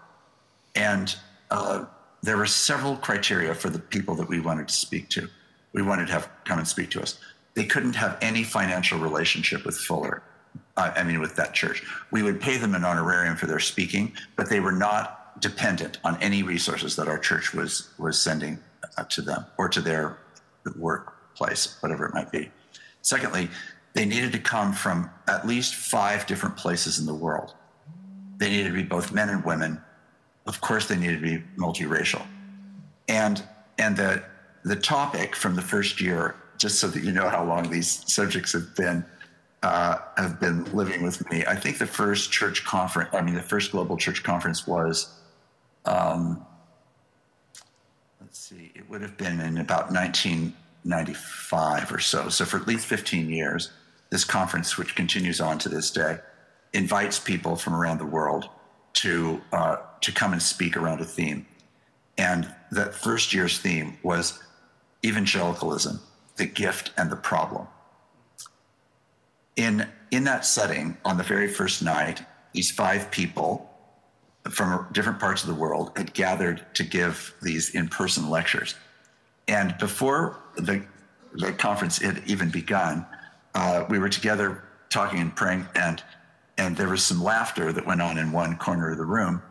And 0.75 1.15
uh, 1.51 1.87
there 2.27 2.37
were 2.37 2.47
several 2.47 2.97
criteria 2.97 3.55
for 3.55 3.71
the 3.71 3.79
people 3.79 4.17
that 4.17 4.29
we 4.29 4.41
wanted 4.41 4.67
to 4.67 4.75
speak 4.75 5.09
to. 5.11 5.29
We 5.73 5.83
wanted 5.83 6.09
to 6.09 6.13
have 6.13 6.29
come 6.45 6.59
and 6.59 6.67
speak 6.67 6.91
to 6.91 7.01
us. 7.01 7.21
They 7.55 7.65
couldn't 7.65 7.95
have 7.95 8.19
any 8.21 8.43
financial 8.43 8.99
relationship 8.99 9.65
with 9.65 9.79
Fuller. 9.79 10.23
Uh, 10.77 10.93
I 10.97 11.05
mean, 11.05 11.21
with 11.21 11.37
that 11.37 11.55
church. 11.55 11.83
We 12.11 12.23
would 12.23 12.41
pay 12.41 12.57
them 12.57 12.75
an 12.75 12.85
honorarium 12.85 13.37
for 13.37 13.47
their 13.47 13.61
speaking, 13.61 14.13
but 14.35 14.51
they 14.51 14.61
were 14.61 14.73
not 14.73 15.41
dependent 15.41 15.99
on 16.03 16.21
any 16.21 16.43
resources 16.43 16.97
that 16.97 17.09
our 17.09 17.19
church 17.19 17.55
was 17.55 17.91
was 17.99 18.21
sending 18.21 18.59
uh, 18.97 19.05
to 19.05 19.23
them 19.23 19.47
or 19.59 19.69
to 19.69 19.81
their 19.81 20.19
workplace, 20.77 21.77
whatever 21.81 22.07
it 22.07 22.15
might 22.15 22.33
be. 22.33 22.51
Secondly, 23.03 23.49
they 23.93 24.05
needed 24.05 24.33
to 24.33 24.39
come 24.39 24.73
from 24.73 25.11
at 25.29 25.47
least 25.47 25.75
five 25.75 26.27
different 26.27 26.57
places 26.57 26.99
in 26.99 27.07
the 27.07 27.15
world. 27.15 27.55
They 28.39 28.51
needed 28.51 28.69
to 28.69 28.75
be 28.75 28.83
both 28.83 29.13
men 29.13 29.29
and 29.29 29.45
women. 29.45 29.81
Of 30.47 30.61
course, 30.61 30.87
they 30.87 30.97
needed 30.97 31.21
to 31.21 31.23
be 31.23 31.45
multiracial. 31.57 32.25
And 33.09 33.43
and 33.79 33.97
the 33.97 34.23
the 34.65 34.77
topic 34.77 35.37
from 35.37 35.55
the 35.55 35.63
first 35.63 36.01
year, 36.01 36.35
just 36.59 36.81
so 36.81 36.89
that 36.89 37.03
you 37.03 37.13
know 37.13 37.29
how 37.29 37.45
long 37.45 37.71
these 37.71 38.13
subjects 38.13 38.53
have 38.53 38.75
been 38.77 39.05
uh, 39.63 39.99
have 40.17 40.41
been 40.41 40.65
living 40.73 41.03
with 41.03 41.29
me. 41.31 41.45
I 41.47 41.57
think 41.57 41.79
the 41.79 41.87
first 41.87 42.31
church 42.31 42.65
conference, 42.65 43.11
I 43.13 43.23
mean, 43.23 43.35
the 43.35 43.43
first 43.43 43.73
global 43.73 43.97
church 43.97 44.23
conference 44.23 44.67
was, 44.67 45.19
um, 45.85 46.45
let's 48.21 48.39
see, 48.39 48.73
it 48.75 48.89
would 48.89 49.03
have 49.03 49.17
been 49.17 49.41
in 49.41 49.59
about 49.59 49.93
1995 49.93 51.93
or 51.93 51.99
so. 51.99 52.29
So 52.29 52.45
for 52.45 52.59
at 52.59 52.69
least 52.69 52.87
15 52.87 53.31
years, 53.31 53.73
this 54.11 54.25
conference, 54.25 54.79
which 54.79 54.95
continues 54.95 55.41
on 55.41 55.59
to 55.59 55.69
this 55.69 55.91
day, 55.91 56.19
invites 56.73 57.19
people 57.19 57.57
from 57.57 57.75
around 57.75 57.99
the 57.99 58.07
world 58.07 58.49
to 58.95 59.41
uh, 59.53 59.77
to 60.03 60.13
come 60.13 60.33
and 60.33 60.43
speak 60.43 60.77
around 60.77 61.01
a 61.01 61.05
theme. 61.05 61.47
And 62.19 62.53
that 62.71 62.95
first 62.95 63.35
year's 63.35 63.59
theme 63.59 63.99
was 64.03 64.43
evangelicalism, 65.05 66.01
the 66.37 66.47
gift 66.47 66.93
and 66.97 67.11
the 67.11 67.17
problem. 67.17 67.67
In 69.57 69.89
in 70.11 70.25
that 70.25 70.47
setting, 70.47 70.97
on 71.05 71.17
the 71.17 71.25
very 71.25 71.49
first 71.49 71.83
night, 71.83 72.23
these 72.53 72.71
five 72.71 73.11
people 73.11 73.71
from 74.51 74.87
different 74.93 75.19
parts 75.19 75.43
of 75.43 75.49
the 75.49 75.55
world 75.55 75.91
had 75.97 76.15
gathered 76.15 76.65
to 76.75 76.85
give 76.85 77.35
these 77.43 77.71
in-person 77.71 78.31
lectures. 78.31 78.77
And 79.49 79.77
before 79.79 80.39
the 80.57 80.85
the 81.33 81.53
conference 81.53 81.99
had 81.99 82.23
even 82.27 82.51
begun, 82.51 83.05
uh, 83.55 83.85
we 83.91 83.99
were 83.99 84.09
together 84.09 84.63
talking 84.89 85.21
and 85.21 85.35
praying, 85.35 85.67
and 85.75 86.03
and 86.59 86.77
there 86.77 86.89
was 86.89 87.03
some 87.03 87.23
laughter 87.23 87.73
that 87.73 87.87
went 87.87 88.01
on 88.01 88.19
in 88.19 88.33
one 88.33 88.57
corner 88.57 88.91
of 88.91 88.99
the 88.99 89.05
room. 89.05 89.43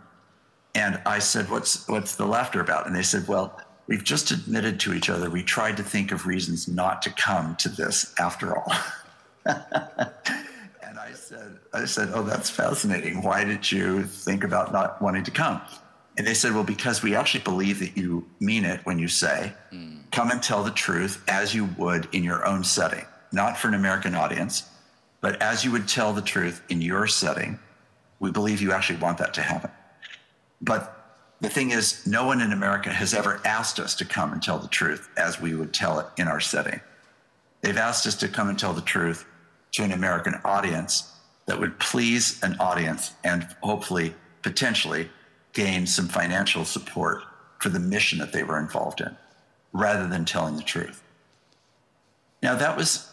And 0.76 1.02
I 1.06 1.20
said, 1.20 1.50
"What's 1.50 1.88
what's 1.88 2.16
the 2.16 2.26
laughter 2.28 2.60
about?" 2.60 2.86
And 2.86 2.96
they 2.96 3.02
said, 3.02 3.28
"Well, 3.28 3.60
we've 3.88 4.04
just 4.04 4.30
admitted 4.30 4.80
to 4.82 4.94
each 4.94 5.10
other 5.10 5.30
we 5.30 5.42
tried 5.42 5.78
to 5.78 5.84
think 5.84 6.12
of 6.12 6.28
reasons 6.28 6.68
not 6.68 7.02
to 7.04 7.10
come 7.10 7.56
to 7.58 7.70
this 7.70 8.14
after 8.20 8.56
all." 8.56 8.72
and 9.46 11.00
I 11.00 11.14
said, 11.14 11.58
"I 11.74 11.86
said, 11.86 12.12
oh, 12.14 12.24
that's 12.24 12.50
fascinating. 12.50 13.22
Why 13.24 13.44
did 13.44 13.72
you 13.72 14.04
think 14.04 14.44
about 14.44 14.72
not 14.72 15.02
wanting 15.02 15.24
to 15.24 15.32
come?" 15.32 15.62
And 16.18 16.28
they 16.28 16.34
said, 16.34 16.54
"Well, 16.54 16.64
because 16.64 17.02
we 17.02 17.16
actually 17.16 17.44
believe 17.44 17.80
that 17.80 17.98
you 17.98 18.28
mean 18.40 18.66
it 18.66 18.82
when 18.84 19.00
you 19.00 19.08
say." 19.08 19.54
Mm. 19.74 20.12
Come 20.12 20.30
and 20.32 20.44
tell 20.44 20.64
the 20.64 20.72
truth 20.72 21.24
as 21.28 21.56
you 21.56 21.66
would 21.78 22.08
in 22.14 22.24
your 22.24 22.46
own 22.46 22.64
setting 22.64 23.06
not 23.36 23.58
for 23.58 23.68
an 23.68 23.74
American 23.74 24.16
audience, 24.16 24.64
but 25.22 25.40
as 25.42 25.66
you 25.66 25.72
would 25.72 25.88
tell 25.88 26.14
the 26.14 26.22
truth 26.22 26.64
in 26.70 26.82
your 26.82 27.06
setting, 27.06 27.60
we 28.20 28.32
believe 28.32 28.62
you 28.62 28.72
actually 28.72 29.00
want 29.00 29.18
that 29.18 29.34
to 29.36 29.42
happen. 29.42 29.70
But 30.62 30.92
the 31.42 31.50
thing 31.50 31.72
is, 31.72 32.06
no 32.08 32.26
one 32.26 32.42
in 32.42 32.52
America 32.52 32.90
has 32.90 33.14
ever 33.14 33.42
asked 33.46 33.80
us 33.80 33.96
to 33.96 34.06
come 34.06 34.32
and 34.34 34.42
tell 34.42 34.60
the 34.60 34.68
truth 34.68 35.10
as 35.18 35.42
we 35.42 35.54
would 35.54 35.74
tell 35.74 36.00
it 36.00 36.08
in 36.18 36.28
our 36.28 36.40
setting. 36.40 36.80
They've 37.62 37.78
asked 37.78 38.08
us 38.08 38.16
to 38.16 38.28
come 38.28 38.50
and 38.50 38.58
tell 38.58 38.74
the 38.74 38.82
truth 38.82 39.26
to 39.74 39.84
an 39.84 39.92
American 39.92 40.36
audience 40.46 41.12
that 41.46 41.60
would 41.60 41.80
please 41.80 42.42
an 42.44 42.56
audience 42.60 43.14
and 43.24 43.44
hopefully, 43.62 44.16
potentially, 44.42 45.10
gain 45.54 45.86
some 45.86 46.08
financial 46.08 46.66
support 46.66 47.24
for 47.60 47.70
the 47.70 47.80
mission 47.80 48.20
that 48.20 48.34
they 48.34 48.44
were 48.44 48.60
involved 48.60 49.02
in, 49.02 49.16
rather 49.74 50.08
than 50.08 50.26
telling 50.26 50.56
the 50.56 50.64
truth. 50.64 51.02
Now, 52.42 52.56
that 52.56 52.78
was 52.78 53.10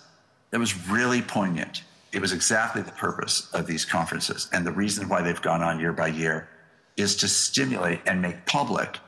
that 0.51 0.61
was 0.61 0.89
really 0.89 1.23
poignant. 1.23 1.83
It 2.13 2.21
was 2.21 2.33
exactly 2.33 2.83
the 2.83 2.93
purpose 2.93 3.49
of 3.55 3.67
these 3.67 3.87
conferences. 3.87 4.49
And 4.53 4.67
the 4.67 4.73
reason 4.73 5.09
why 5.09 5.23
they've 5.23 5.41
gone 5.41 5.63
on 5.63 5.81
year 5.81 5.95
by 5.95 6.09
year 6.09 6.49
is 6.97 7.17
to 7.17 7.29
stimulate 7.29 8.01
and 8.07 8.21
make 8.21 8.47
public, 8.47 8.99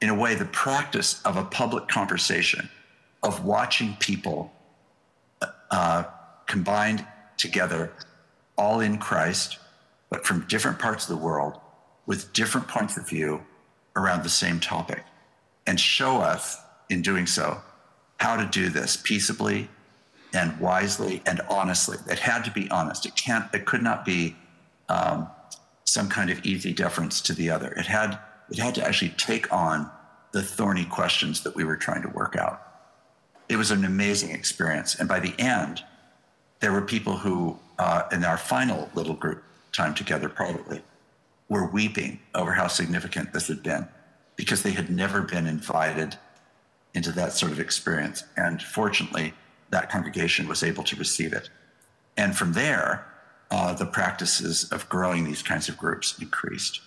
in 0.00 0.08
a 0.08 0.14
way, 0.14 0.34
the 0.34 0.44
practice 0.44 1.22
of 1.24 1.36
a 1.36 1.44
public 1.44 1.88
conversation, 1.88 2.68
of 3.22 3.44
watching 3.44 3.96
people 4.00 4.52
uh, 5.70 6.04
combined 6.46 7.06
together, 7.36 7.92
all 8.58 8.80
in 8.80 8.98
Christ, 8.98 9.58
but 10.10 10.26
from 10.26 10.46
different 10.46 10.78
parts 10.78 11.08
of 11.08 11.16
the 11.16 11.24
world, 11.24 11.58
with 12.06 12.32
different 12.32 12.68
points 12.68 12.96
of 12.96 13.08
view 13.08 13.42
around 13.96 14.22
the 14.22 14.28
same 14.28 14.60
topic, 14.60 15.04
and 15.66 15.78
show 15.78 16.18
us, 16.18 16.58
in 16.90 17.00
doing 17.00 17.26
so, 17.26 17.62
how 18.18 18.36
to 18.36 18.46
do 18.46 18.68
this 18.68 18.96
peaceably 18.96 19.68
and 20.34 20.58
wisely 20.60 21.22
and 21.26 21.40
honestly. 21.48 21.96
It 22.10 22.18
had 22.18 22.44
to 22.44 22.50
be 22.50 22.70
honest. 22.70 23.06
It 23.06 23.16
can't. 23.16 23.52
It 23.54 23.64
could 23.64 23.82
not 23.82 24.04
be 24.04 24.36
um, 24.88 25.28
some 25.84 26.08
kind 26.08 26.30
of 26.30 26.44
easy 26.44 26.72
deference 26.72 27.20
to 27.22 27.32
the 27.34 27.50
other. 27.50 27.72
It 27.72 27.86
had. 27.86 28.18
It 28.50 28.58
had 28.58 28.74
to 28.74 28.86
actually 28.86 29.10
take 29.10 29.50
on 29.52 29.90
the 30.32 30.42
thorny 30.42 30.84
questions 30.84 31.42
that 31.42 31.54
we 31.54 31.64
were 31.64 31.76
trying 31.76 32.02
to 32.02 32.08
work 32.08 32.36
out. 32.36 32.60
It 33.48 33.56
was 33.56 33.70
an 33.70 33.84
amazing 33.84 34.30
experience, 34.30 34.94
and 34.94 35.08
by 35.08 35.20
the 35.20 35.34
end, 35.38 35.82
there 36.60 36.72
were 36.72 36.82
people 36.82 37.16
who, 37.16 37.58
uh, 37.78 38.02
in 38.12 38.24
our 38.24 38.36
final 38.36 38.90
little 38.94 39.14
group 39.14 39.42
time 39.72 39.94
together 39.94 40.28
privately, 40.28 40.82
were 41.48 41.66
weeping 41.66 42.20
over 42.34 42.52
how 42.52 42.66
significant 42.66 43.32
this 43.32 43.48
had 43.48 43.62
been 43.62 43.88
because 44.36 44.62
they 44.62 44.70
had 44.70 44.90
never 44.90 45.22
been 45.22 45.46
invited 45.46 46.16
into 46.94 47.12
that 47.12 47.32
sort 47.32 47.52
of 47.52 47.60
experience. 47.60 48.24
And 48.36 48.62
fortunately, 48.62 49.34
that 49.70 49.90
congregation 49.90 50.46
was 50.48 50.62
able 50.62 50.84
to 50.84 50.96
receive 50.96 51.32
it. 51.32 51.48
And 52.16 52.36
from 52.36 52.52
there, 52.52 53.06
uh, 53.52 53.74
the 53.74 53.84
practices 53.84 54.72
of 54.72 54.88
growing 54.88 55.24
these 55.24 55.42
kinds 55.42 55.68
of 55.68 55.76
groups 55.76 56.18
increased. 56.18 56.80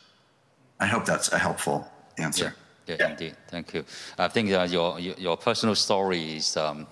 I 0.80 0.88
hope 0.88 1.06
that's 1.06 1.32
a 1.32 1.38
helpful 1.38 1.88
answer. 2.18 2.56
Yeah, 2.88 2.96
yeah, 2.96 2.96
yeah. 3.00 3.12
indeed. 3.12 3.36
Thank 3.50 3.74
you. 3.76 3.86
I 4.18 4.28
think 4.28 4.52
uh, 4.52 4.64
your, 4.64 5.00
your 5.00 5.38
personal 5.38 5.76
story 5.76 6.38
is, 6.38 6.58
um, 6.58 6.88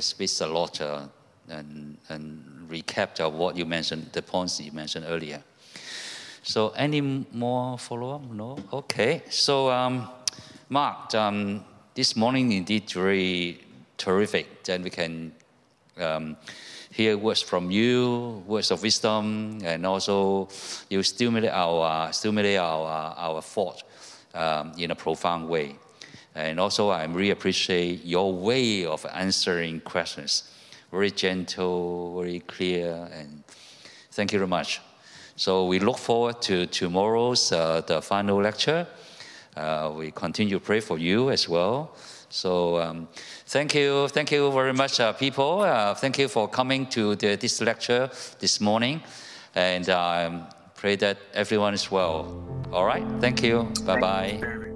speaks 0.00 0.40
a 0.40 0.46
lot 0.48 0.80
uh, 0.80 1.06
and, 1.48 1.98
and 2.08 2.68
recapped 2.68 3.20
of 3.20 3.34
what 3.34 3.56
you 3.56 3.64
mentioned, 3.64 4.10
the 4.12 4.22
points 4.22 4.60
you 4.60 4.72
mentioned 4.72 5.06
earlier. 5.08 5.42
So, 6.42 6.70
any 6.70 7.00
more 7.00 7.78
follow 7.78 8.16
up? 8.16 8.22
No? 8.30 8.58
Okay. 8.72 9.22
So, 9.28 9.70
um, 9.70 10.08
Mark, 10.68 11.14
um, 11.14 11.64
this 11.94 12.16
morning 12.16 12.50
indeed 12.52 12.90
very 12.90 13.60
terrific. 13.98 14.64
Then 14.64 14.82
we 14.82 14.90
can 14.90 15.32
um, 15.98 16.36
hear 16.90 17.16
words 17.16 17.42
from 17.42 17.70
you, 17.70 18.42
words 18.46 18.70
of 18.70 18.82
wisdom, 18.82 19.58
and 19.64 19.86
also 19.86 20.48
you 20.88 21.02
stimulate 21.02 21.52
our 21.52 22.12
stimulate 22.12 22.58
our 22.58 23.14
our 23.16 23.42
thought 23.42 23.82
um, 24.34 24.72
in 24.76 24.90
a 24.90 24.94
profound 24.94 25.48
way. 25.48 25.76
And 26.34 26.60
also, 26.60 26.90
I 26.90 27.04
really 27.04 27.30
appreciate 27.30 28.04
your 28.04 28.32
way 28.32 28.84
of 28.84 29.04
answering 29.12 29.80
questions. 29.80 30.44
Very 30.92 31.10
gentle, 31.10 32.20
very 32.20 32.40
clear, 32.40 33.08
and 33.12 33.42
thank 34.12 34.32
you 34.32 34.38
very 34.38 34.48
much. 34.48 34.80
So 35.36 35.66
we 35.66 35.78
look 35.78 35.98
forward 35.98 36.42
to 36.42 36.66
tomorrow's 36.66 37.50
uh, 37.52 37.80
the 37.86 38.02
final 38.02 38.40
lecture. 38.42 38.86
Uh, 39.56 39.92
we 39.96 40.10
continue 40.10 40.58
to 40.58 40.64
pray 40.64 40.80
for 40.80 40.98
you 40.98 41.30
as 41.30 41.48
well. 41.48 41.96
So 42.28 42.78
um, 42.78 43.08
thank 43.50 43.74
you, 43.74 44.08
thank 44.08 44.30
you 44.30 44.50
very 44.52 44.72
much, 44.72 45.00
uh, 45.00 45.12
people. 45.12 45.60
Uh, 45.60 45.94
thank 45.94 46.18
you 46.18 46.28
for 46.28 46.48
coming 46.48 46.86
to 46.86 47.16
the, 47.16 47.36
this 47.36 47.60
lecture 47.60 48.08
this 48.38 48.60
morning, 48.60 49.02
and 49.54 49.88
um, 49.90 50.46
pray 50.76 50.96
that 50.96 51.18
everyone 51.34 51.74
is 51.74 51.90
well. 51.90 52.26
All 52.72 52.84
right, 52.84 53.06
thank 53.20 53.42
you. 53.42 53.64
Bye 53.84 54.00
bye. 54.00 54.69